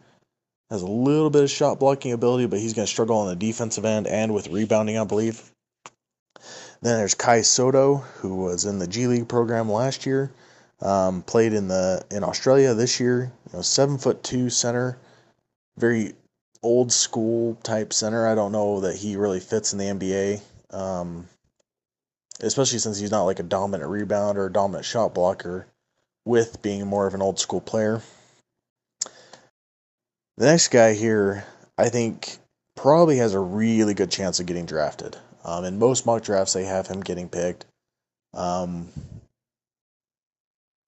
Has 0.70 0.82
a 0.82 0.86
little 0.86 1.30
bit 1.30 1.44
of 1.44 1.50
shot 1.50 1.78
blocking 1.78 2.12
ability, 2.12 2.46
but 2.46 2.58
he's 2.58 2.74
going 2.74 2.86
to 2.86 2.92
struggle 2.92 3.18
on 3.18 3.28
the 3.28 3.36
defensive 3.36 3.84
end 3.84 4.08
and 4.08 4.34
with 4.34 4.48
rebounding, 4.48 4.98
I 4.98 5.04
believe. 5.04 5.40
Then 6.82 6.98
there's 6.98 7.14
Kai 7.14 7.42
Sotto, 7.42 7.96
who 7.96 8.34
was 8.34 8.64
in 8.64 8.80
the 8.80 8.88
G 8.88 9.06
League 9.06 9.28
program 9.28 9.70
last 9.70 10.06
year, 10.06 10.32
um, 10.80 11.22
played 11.22 11.52
in 11.52 11.68
the 11.68 12.04
in 12.10 12.24
Australia 12.24 12.74
this 12.74 12.98
year. 12.98 13.32
You 13.46 13.56
know, 13.56 13.62
seven 13.62 13.96
foot 13.96 14.24
two 14.24 14.50
center, 14.50 14.98
very 15.78 16.14
old 16.66 16.92
school 16.92 17.54
type 17.62 17.92
center. 17.92 18.26
I 18.26 18.34
don't 18.34 18.52
know 18.52 18.80
that 18.80 18.96
he 18.96 19.16
really 19.16 19.40
fits 19.40 19.72
in 19.72 19.78
the 19.78 19.84
NBA. 19.86 20.42
Um, 20.70 21.28
especially 22.40 22.78
since 22.78 22.98
he's 22.98 23.10
not 23.10 23.24
like 23.24 23.38
a 23.38 23.44
dominant 23.44 23.90
rebounder 23.90 24.36
or 24.36 24.48
dominant 24.48 24.84
shot 24.84 25.14
blocker, 25.14 25.66
with 26.24 26.60
being 26.60 26.86
more 26.86 27.06
of 27.06 27.14
an 27.14 27.22
old 27.22 27.38
school 27.38 27.60
player. 27.60 28.02
The 30.36 30.46
next 30.46 30.68
guy 30.68 30.92
here, 30.92 31.46
I 31.78 31.88
think, 31.88 32.36
probably 32.74 33.18
has 33.18 33.32
a 33.32 33.40
really 33.40 33.94
good 33.94 34.10
chance 34.10 34.38
of 34.38 34.46
getting 34.46 34.66
drafted. 34.66 35.16
Um, 35.44 35.64
in 35.64 35.78
most 35.78 36.04
mock 36.04 36.24
drafts, 36.24 36.52
they 36.52 36.64
have 36.64 36.88
him 36.88 37.00
getting 37.00 37.28
picked. 37.28 37.64
Um, 38.34 38.88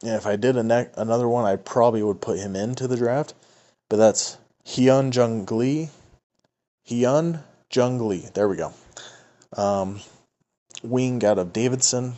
and 0.03 0.15
if 0.15 0.27
I 0.27 0.37
did 0.37 0.57
a 0.57 0.63
ne- 0.63 0.91
another 0.97 1.29
one, 1.29 1.45
I 1.45 1.57
probably 1.57 2.03
would 2.03 2.21
put 2.21 2.39
him 2.39 2.57
into 2.57 2.89
the 2.89 2.97
draft. 2.97 3.35
But 3.89 3.97
that's 3.97 4.37
Hyun 4.69 5.15
Jung 5.15 5.47
Lee. 5.47 5.89
Hyun 6.87 7.43
Jung 7.73 8.07
Lee. 8.07 8.29
There 8.35 8.49
we 8.49 8.57
go. 8.57 8.75
Um, 9.57 10.01
wing 10.83 11.25
out 11.25 11.39
of 11.39 11.55
Davidson. 11.55 12.15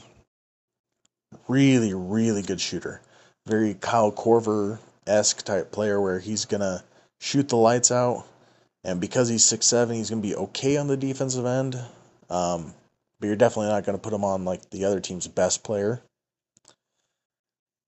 Really, 1.47 1.95
really 1.95 2.43
good 2.43 2.61
shooter. 2.61 3.01
Very 3.47 3.75
Kyle 3.75 4.11
Korver 4.11 4.81
esque 5.07 5.45
type 5.45 5.71
player 5.71 6.01
where 6.01 6.19
he's 6.19 6.45
going 6.45 6.61
to 6.61 6.83
shoot 7.21 7.49
the 7.49 7.57
lights 7.57 7.93
out. 7.93 8.27
And 8.83 9.01
because 9.01 9.29
he's 9.29 9.45
six 9.45 9.67
seven, 9.67 9.95
he's 9.95 10.11
going 10.11 10.21
to 10.21 10.29
be 10.29 10.35
okay 10.35 10.77
on 10.77 10.89
the 10.89 10.97
defensive 10.97 11.47
end. 11.47 11.77
Um, 12.29 12.75
but 13.21 13.29
you're 13.29 13.37
definitely 13.37 13.69
not 13.69 13.85
going 13.85 13.97
to 13.97 14.03
put 14.03 14.13
him 14.13 14.25
on 14.25 14.45
like 14.45 14.69
the 14.71 14.87
other 14.87 14.99
team's 14.99 15.29
best 15.29 15.63
player. 15.63 16.03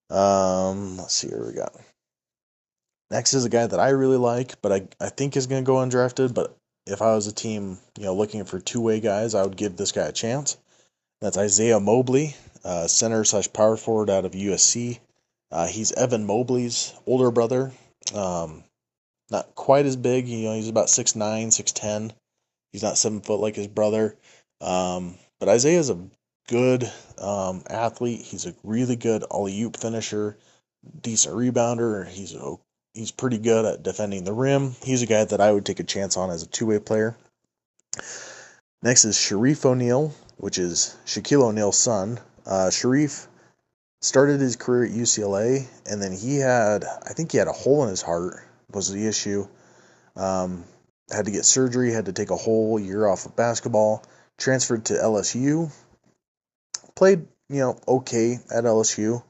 Um, 0.08 0.98
let's 0.98 1.14
see 1.14 1.28
what 1.28 1.48
we 1.48 1.54
got. 1.54 1.74
Next 3.12 3.34
is 3.34 3.44
a 3.44 3.50
guy 3.50 3.66
that 3.66 3.78
I 3.78 3.90
really 3.90 4.16
like, 4.16 4.62
but 4.62 4.72
I, 4.72 4.88
I 4.98 5.10
think 5.10 5.36
is 5.36 5.46
going 5.46 5.62
to 5.62 5.66
go 5.66 5.74
undrafted. 5.74 6.32
But 6.32 6.56
if 6.86 7.02
I 7.02 7.14
was 7.14 7.26
a 7.26 7.32
team, 7.32 7.76
you 7.98 8.04
know, 8.06 8.14
looking 8.14 8.42
for 8.46 8.58
two 8.58 8.80
way 8.80 9.00
guys, 9.00 9.34
I 9.34 9.42
would 9.42 9.54
give 9.54 9.76
this 9.76 9.92
guy 9.92 10.06
a 10.06 10.12
chance. 10.12 10.56
That's 11.20 11.36
Isaiah 11.36 11.78
Mobley, 11.78 12.34
uh, 12.64 12.86
center 12.86 13.22
slash 13.24 13.52
power 13.52 13.76
forward 13.76 14.08
out 14.08 14.24
of 14.24 14.32
USC. 14.32 14.98
Uh, 15.50 15.66
he's 15.66 15.92
Evan 15.92 16.24
Mobley's 16.24 16.94
older 17.06 17.30
brother. 17.30 17.72
Um, 18.14 18.64
not 19.30 19.54
quite 19.54 19.84
as 19.84 19.96
big, 19.96 20.26
you 20.26 20.48
know, 20.48 20.54
he's 20.54 20.70
about 20.70 20.86
6'9, 20.86 21.48
6'10. 21.48 22.12
He's 22.72 22.82
not 22.82 22.96
seven 22.96 23.20
foot 23.20 23.40
like 23.40 23.56
his 23.56 23.68
brother. 23.68 24.16
Um, 24.62 25.16
but 25.38 25.50
Isaiah's 25.50 25.90
a 25.90 25.98
good 26.48 26.90
um, 27.18 27.62
athlete. 27.68 28.22
He's 28.22 28.46
a 28.46 28.54
really 28.64 28.96
good 28.96 29.22
alley 29.30 29.60
oop 29.60 29.76
finisher, 29.76 30.38
decent 31.02 31.36
rebounder. 31.36 32.08
He's 32.08 32.34
a, 32.34 32.56
he's 32.94 33.10
pretty 33.10 33.38
good 33.38 33.64
at 33.64 33.82
defending 33.82 34.24
the 34.24 34.32
rim. 34.32 34.74
He's 34.82 35.02
a 35.02 35.06
guy 35.06 35.24
that 35.24 35.40
I 35.40 35.52
would 35.52 35.64
take 35.64 35.80
a 35.80 35.84
chance 35.84 36.16
on 36.16 36.30
as 36.30 36.42
a 36.42 36.46
two 36.46 36.66
way 36.66 36.78
player. 36.78 37.16
Next 38.82 39.04
is 39.04 39.16
Shareef 39.16 39.64
O'Neal, 39.64 40.14
which 40.36 40.58
is 40.58 40.96
Shaquille 41.06 41.44
O'Neal's 41.44 41.78
son. 41.78 42.18
Uh, 42.44 42.68
Shareef 42.70 43.26
started 44.00 44.40
his 44.40 44.56
career 44.56 44.84
at 44.86 44.90
UCLA, 44.90 45.66
and 45.86 46.02
then 46.02 46.12
he 46.12 46.38
had, 46.38 46.84
I 46.84 47.12
think 47.12 47.32
he 47.32 47.38
had 47.38 47.48
a 47.48 47.52
hole 47.52 47.84
in 47.84 47.90
his 47.90 48.02
heart 48.02 48.42
was 48.72 48.90
the 48.90 49.06
issue. 49.06 49.46
Um, 50.16 50.64
had 51.10 51.26
to 51.26 51.30
get 51.30 51.44
surgery, 51.44 51.92
had 51.92 52.06
to 52.06 52.12
take 52.12 52.30
a 52.30 52.36
whole 52.36 52.80
year 52.80 53.06
off 53.06 53.26
of 53.26 53.36
basketball, 53.36 54.04
transferred 54.38 54.86
to 54.86 54.94
LSU, 54.94 55.70
played, 56.96 57.26
you 57.48 57.60
know, 57.60 57.78
okay 57.86 58.38
at 58.50 58.64
LSU. 58.64 59.22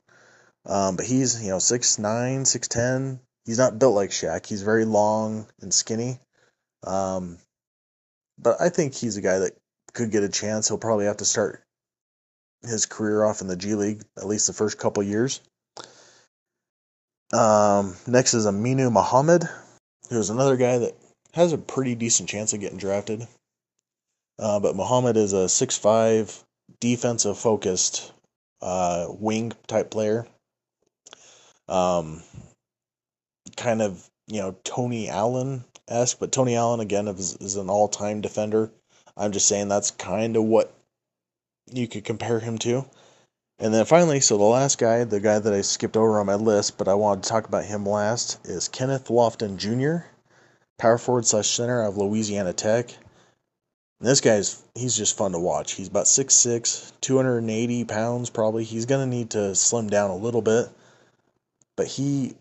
Um, 0.65 0.97
but 0.97 1.05
he's, 1.05 1.43
you 1.43 1.51
know, 1.51 1.57
6'9, 1.57 2.01
6'10. 2.43 3.19
He's 3.45 3.59
not 3.59 3.79
built 3.79 3.95
like 3.95 4.11
Shaq. 4.11 4.47
He's 4.47 4.63
very 4.63 4.85
long 4.85 5.47
and 5.61 5.75
skinny. 5.75 6.19
Um, 6.85 7.39
but 8.39 8.61
I 8.61 8.69
think 8.69 8.95
he's 8.95 9.17
a 9.17 9.23
guy 9.23 9.41
that 9.41 9.57
could 9.93 10.11
get 10.11 10.23
a 10.23 10.29
chance. 10.29 10.69
He'll 10.69 10.79
probably 10.79 11.07
have 11.07 11.19
to 11.19 11.25
start 11.25 11.63
his 12.63 12.87
career 12.87 13.25
off 13.25 13.41
in 13.41 13.49
the 13.49 13.57
G 13.57 13.75
League, 13.75 14.03
at 14.17 14.27
least 14.27 14.47
the 14.47 14.53
first 14.53 14.79
couple 14.79 15.03
years. 15.03 15.41
Um, 17.33 17.97
next 18.07 18.35
is 18.35 18.47
Aminu 18.47 18.93
Mohammed, 18.93 19.49
who's 20.11 20.31
another 20.31 20.57
guy 20.57 20.79
that 20.79 20.95
has 21.33 21.53
a 21.53 21.59
pretty 21.59 21.95
decent 21.95 22.29
chance 22.29 22.53
of 22.53 22.61
getting 22.61 22.79
drafted. 22.79 23.27
Uh, 24.39 24.61
but 24.61 24.77
Mohammed 24.77 25.17
is 25.17 25.33
a 25.33 25.47
6'5 25.47 26.43
defensive 26.81 27.39
focused 27.39 28.13
uh, 28.61 29.07
wing 29.09 29.53
type 29.67 29.91
player. 29.91 30.27
Um, 31.69 32.23
kind 33.63 33.83
of, 33.83 34.09
you 34.27 34.41
know, 34.41 34.57
Tony 34.65 35.09
Allen 35.09 35.65
esque, 35.89 36.19
but 36.19 36.33
Tony 36.33 36.57
Allen, 36.57 36.81
again, 36.81 37.09
is, 37.09 37.37
is 37.37 37.57
an 37.57 37.71
all 37.71 37.89
time 37.89 38.21
defender. 38.21 38.71
I'm 39.17 39.33
just 39.33 39.49
saying 39.49 39.69
that's 39.69 39.91
kind 39.91 40.37
of 40.37 40.45
what 40.45 40.75
you 41.71 41.87
could 41.87 42.05
compare 42.05 42.41
him 42.41 42.59
to. 42.59 42.85
And 43.59 43.73
then 43.73 43.85
finally, 43.85 44.21
so 44.21 44.39
the 44.39 44.45
last 44.45 44.79
guy, 44.79 45.05
the 45.05 45.21
guy 45.21 45.39
that 45.39 45.53
I 45.53 45.61
skipped 45.61 45.97
over 45.97 46.19
on 46.19 46.27
my 46.27 46.35
list, 46.35 46.79
but 46.79 46.89
I 46.89 46.95
wanted 46.95 47.23
to 47.23 47.29
talk 47.29 47.47
about 47.47 47.65
him 47.65 47.87
last, 47.87 48.45
is 48.45 48.69
Kenneth 48.69 49.09
Lofton 49.09 49.57
Jr., 49.57 50.07
power 50.79 50.99
forward 50.99 51.27
slash 51.27 51.49
center 51.49 51.83
of 51.83 51.97
Louisiana 51.97 52.53
Tech. 52.53 52.91
And 54.01 54.09
this 54.09 54.21
guy's 54.21 54.61
he's 54.75 54.97
just 54.97 55.17
fun 55.17 55.31
to 55.33 55.39
watch. 55.39 55.73
He's 55.73 55.87
about 55.87 56.07
6'6, 56.07 56.93
280 57.01 57.85
pounds 57.85 58.31
probably. 58.31 58.65
He's 58.65 58.87
gonna 58.87 59.07
need 59.07 59.31
to 59.31 59.55
slim 59.55 59.89
down 59.89 60.11
a 60.11 60.17
little 60.17 60.43
bit. 60.43 60.69
But 61.77 61.87
he 61.87 62.35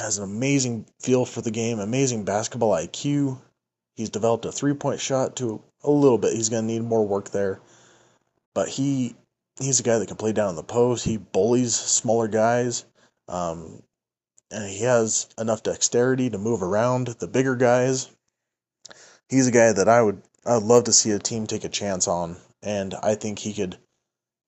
has 0.00 0.18
an 0.18 0.24
amazing 0.24 0.86
feel 1.00 1.24
for 1.24 1.40
the 1.40 1.50
game, 1.50 1.78
amazing 1.78 2.24
basketball 2.24 2.72
IQ. 2.72 3.38
He's 3.94 4.10
developed 4.10 4.44
a 4.44 4.52
three 4.52 4.74
point 4.74 5.00
shot 5.00 5.36
to 5.36 5.62
a 5.82 5.90
little 5.90 6.18
bit. 6.18 6.34
He's 6.34 6.48
gonna 6.48 6.66
need 6.66 6.82
more 6.82 7.06
work 7.06 7.30
there. 7.30 7.60
But 8.54 8.68
he 8.68 9.16
he's 9.58 9.80
a 9.80 9.82
guy 9.82 9.98
that 9.98 10.08
can 10.08 10.16
play 10.16 10.32
down 10.32 10.50
in 10.50 10.56
the 10.56 10.62
post. 10.62 11.04
He 11.04 11.16
bullies 11.16 11.74
smaller 11.74 12.28
guys. 12.28 12.84
Um, 13.28 13.82
and 14.50 14.68
he 14.68 14.84
has 14.84 15.28
enough 15.38 15.62
dexterity 15.62 16.30
to 16.30 16.38
move 16.38 16.62
around 16.62 17.08
the 17.08 17.28
bigger 17.28 17.56
guys. 17.56 18.08
He's 19.28 19.46
a 19.46 19.52
guy 19.52 19.72
that 19.72 19.88
I 19.88 20.00
would 20.00 20.22
I'd 20.46 20.62
love 20.62 20.84
to 20.84 20.92
see 20.92 21.10
a 21.10 21.18
team 21.18 21.46
take 21.46 21.64
a 21.64 21.68
chance 21.68 22.08
on, 22.08 22.36
and 22.62 22.94
I 22.94 23.14
think 23.14 23.38
he 23.38 23.52
could 23.52 23.76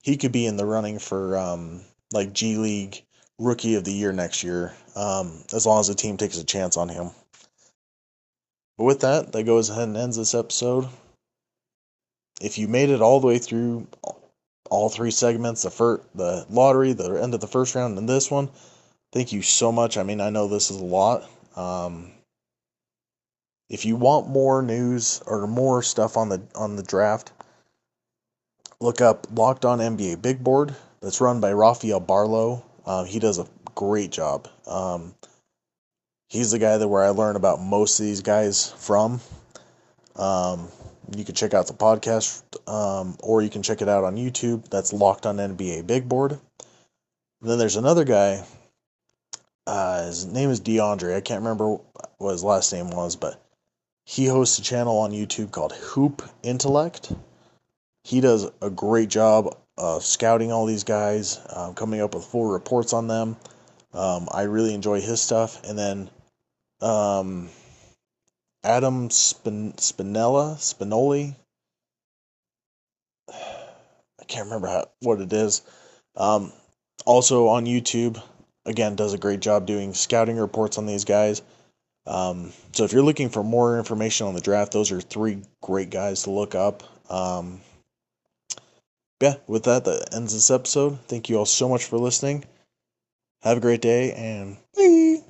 he 0.01 0.17
could 0.17 0.31
be 0.31 0.45
in 0.45 0.57
the 0.57 0.65
running 0.65 0.97
for 0.97 1.37
um, 1.37 1.81
like 2.11 2.33
G 2.33 2.57
League 2.57 3.03
Rookie 3.41 3.73
of 3.73 3.83
the 3.83 3.91
Year 3.91 4.13
next 4.13 4.43
year, 4.43 4.71
um, 4.95 5.43
as 5.51 5.65
long 5.65 5.79
as 5.79 5.87
the 5.87 5.95
team 5.95 6.15
takes 6.15 6.37
a 6.37 6.43
chance 6.43 6.77
on 6.77 6.89
him. 6.89 7.09
But 8.77 8.83
with 8.83 9.01
that, 9.01 9.31
that 9.31 9.43
goes 9.43 9.69
ahead 9.69 9.87
and 9.87 9.97
ends 9.97 10.15
this 10.15 10.35
episode. 10.35 10.87
If 12.39 12.59
you 12.59 12.67
made 12.67 12.89
it 12.89 13.01
all 13.01 13.19
the 13.19 13.27
way 13.27 13.39
through 13.39 13.87
all 14.69 14.89
three 14.89 15.11
segments, 15.11 15.63
the 15.63 15.71
first, 15.71 16.03
the 16.13 16.45
lottery, 16.51 16.93
the 16.93 17.15
end 17.15 17.33
of 17.33 17.41
the 17.41 17.47
first 17.47 17.73
round, 17.73 17.97
and 17.97 18.07
this 18.07 18.29
one, 18.29 18.49
thank 19.11 19.33
you 19.33 19.41
so 19.41 19.71
much. 19.71 19.97
I 19.97 20.03
mean, 20.03 20.21
I 20.21 20.29
know 20.29 20.47
this 20.47 20.69
is 20.69 20.77
a 20.77 20.85
lot. 20.85 21.27
Um, 21.55 22.11
if 23.69 23.85
you 23.85 23.95
want 23.95 24.29
more 24.29 24.61
news 24.61 25.21
or 25.25 25.47
more 25.47 25.81
stuff 25.81 26.15
on 26.15 26.29
the 26.29 26.41
on 26.55 26.75
the 26.75 26.83
draft, 26.83 27.31
look 28.79 29.01
up 29.01 29.27
Locked 29.33 29.65
On 29.65 29.79
NBA 29.79 30.21
Big 30.21 30.43
Board. 30.43 30.75
That's 31.01 31.21
run 31.21 31.39
by 31.39 31.53
Rafael 31.53 31.99
Barlowe. 31.99 32.63
Um, 32.85 33.05
he 33.05 33.19
does 33.19 33.39
a 33.39 33.47
great 33.75 34.11
job. 34.11 34.47
Um, 34.67 35.15
he's 36.29 36.51
the 36.51 36.59
guy 36.59 36.77
that 36.77 36.87
where 36.87 37.03
I 37.03 37.09
learn 37.09 37.35
about 37.35 37.61
most 37.61 37.99
of 37.99 38.05
these 38.05 38.21
guys 38.21 38.71
from. 38.77 39.21
Um, 40.15 40.67
you 41.15 41.25
can 41.25 41.35
check 41.35 41.53
out 41.53 41.67
the 41.67 41.73
podcast, 41.73 42.43
um, 42.69 43.17
or 43.19 43.41
you 43.41 43.49
can 43.49 43.63
check 43.63 43.81
it 43.81 43.89
out 43.89 44.03
on 44.03 44.15
YouTube. 44.15 44.69
That's 44.69 44.93
Locked 44.93 45.25
On 45.25 45.37
NBA 45.37 45.85
Big 45.87 46.07
Board. 46.07 46.31
And 46.31 47.49
then 47.49 47.57
there's 47.57 47.75
another 47.75 48.05
guy. 48.05 48.45
Uh, 49.67 50.05
his 50.05 50.25
name 50.25 50.49
is 50.49 50.61
DeAndre. 50.61 51.15
I 51.15 51.21
can't 51.21 51.41
remember 51.41 51.77
what 52.17 52.31
his 52.31 52.43
last 52.43 52.71
name 52.71 52.89
was, 52.89 53.15
but 53.15 53.41
he 54.05 54.25
hosts 54.25 54.59
a 54.59 54.61
channel 54.61 54.99
on 54.99 55.11
YouTube 55.11 55.51
called 55.51 55.73
Hoop 55.73 56.21
Intellect. 56.43 57.11
He 58.03 58.21
does 58.21 58.49
a 58.61 58.69
great 58.69 59.09
job 59.09 59.55
of 59.77 60.03
scouting 60.03 60.51
all 60.51 60.65
these 60.65 60.83
guys, 60.83 61.39
um, 61.55 61.73
coming 61.73 62.01
up 62.01 62.13
with 62.13 62.25
full 62.25 62.45
reports 62.45 62.93
on 62.93 63.07
them. 63.07 63.37
Um, 63.93 64.27
I 64.31 64.43
really 64.43 64.73
enjoy 64.73 65.01
his 65.01 65.21
stuff. 65.21 65.63
And 65.67 65.77
then 65.77 66.09
um, 66.81 67.49
Adam 68.63 69.09
Spin- 69.09 69.73
Spinella, 69.73 70.55
Spinoli. 70.57 71.35
I 73.29 74.23
can't 74.27 74.45
remember 74.45 74.67
how, 74.67 74.85
what 75.01 75.19
it 75.21 75.33
is. 75.33 75.61
Um, 76.15 76.51
also 77.05 77.47
on 77.47 77.65
YouTube, 77.65 78.21
again, 78.65 78.95
does 78.95 79.13
a 79.13 79.17
great 79.17 79.39
job 79.39 79.65
doing 79.65 79.93
scouting 79.93 80.37
reports 80.37 80.77
on 80.77 80.85
these 80.85 81.05
guys. 81.05 81.41
Um, 82.05 82.51
so 82.71 82.83
if 82.83 82.93
you're 82.93 83.03
looking 83.03 83.29
for 83.29 83.43
more 83.43 83.77
information 83.77 84.27
on 84.27 84.33
the 84.33 84.41
draft, 84.41 84.71
those 84.71 84.91
are 84.91 85.01
three 85.01 85.41
great 85.61 85.89
guys 85.89 86.23
to 86.23 86.31
look 86.31 86.55
up. 86.55 86.83
Um, 87.11 87.61
yeah, 89.21 89.35
with 89.47 89.63
that, 89.63 89.85
that 89.85 90.13
ends 90.13 90.33
this 90.33 90.51
episode. 90.51 90.99
Thank 91.07 91.29
you 91.29 91.37
all 91.37 91.45
so 91.45 91.69
much 91.69 91.85
for 91.85 91.97
listening. 91.97 92.43
Have 93.43 93.57
a 93.57 93.61
great 93.61 93.81
day 93.81 94.13
and 94.13 94.57
bye. 94.75 95.23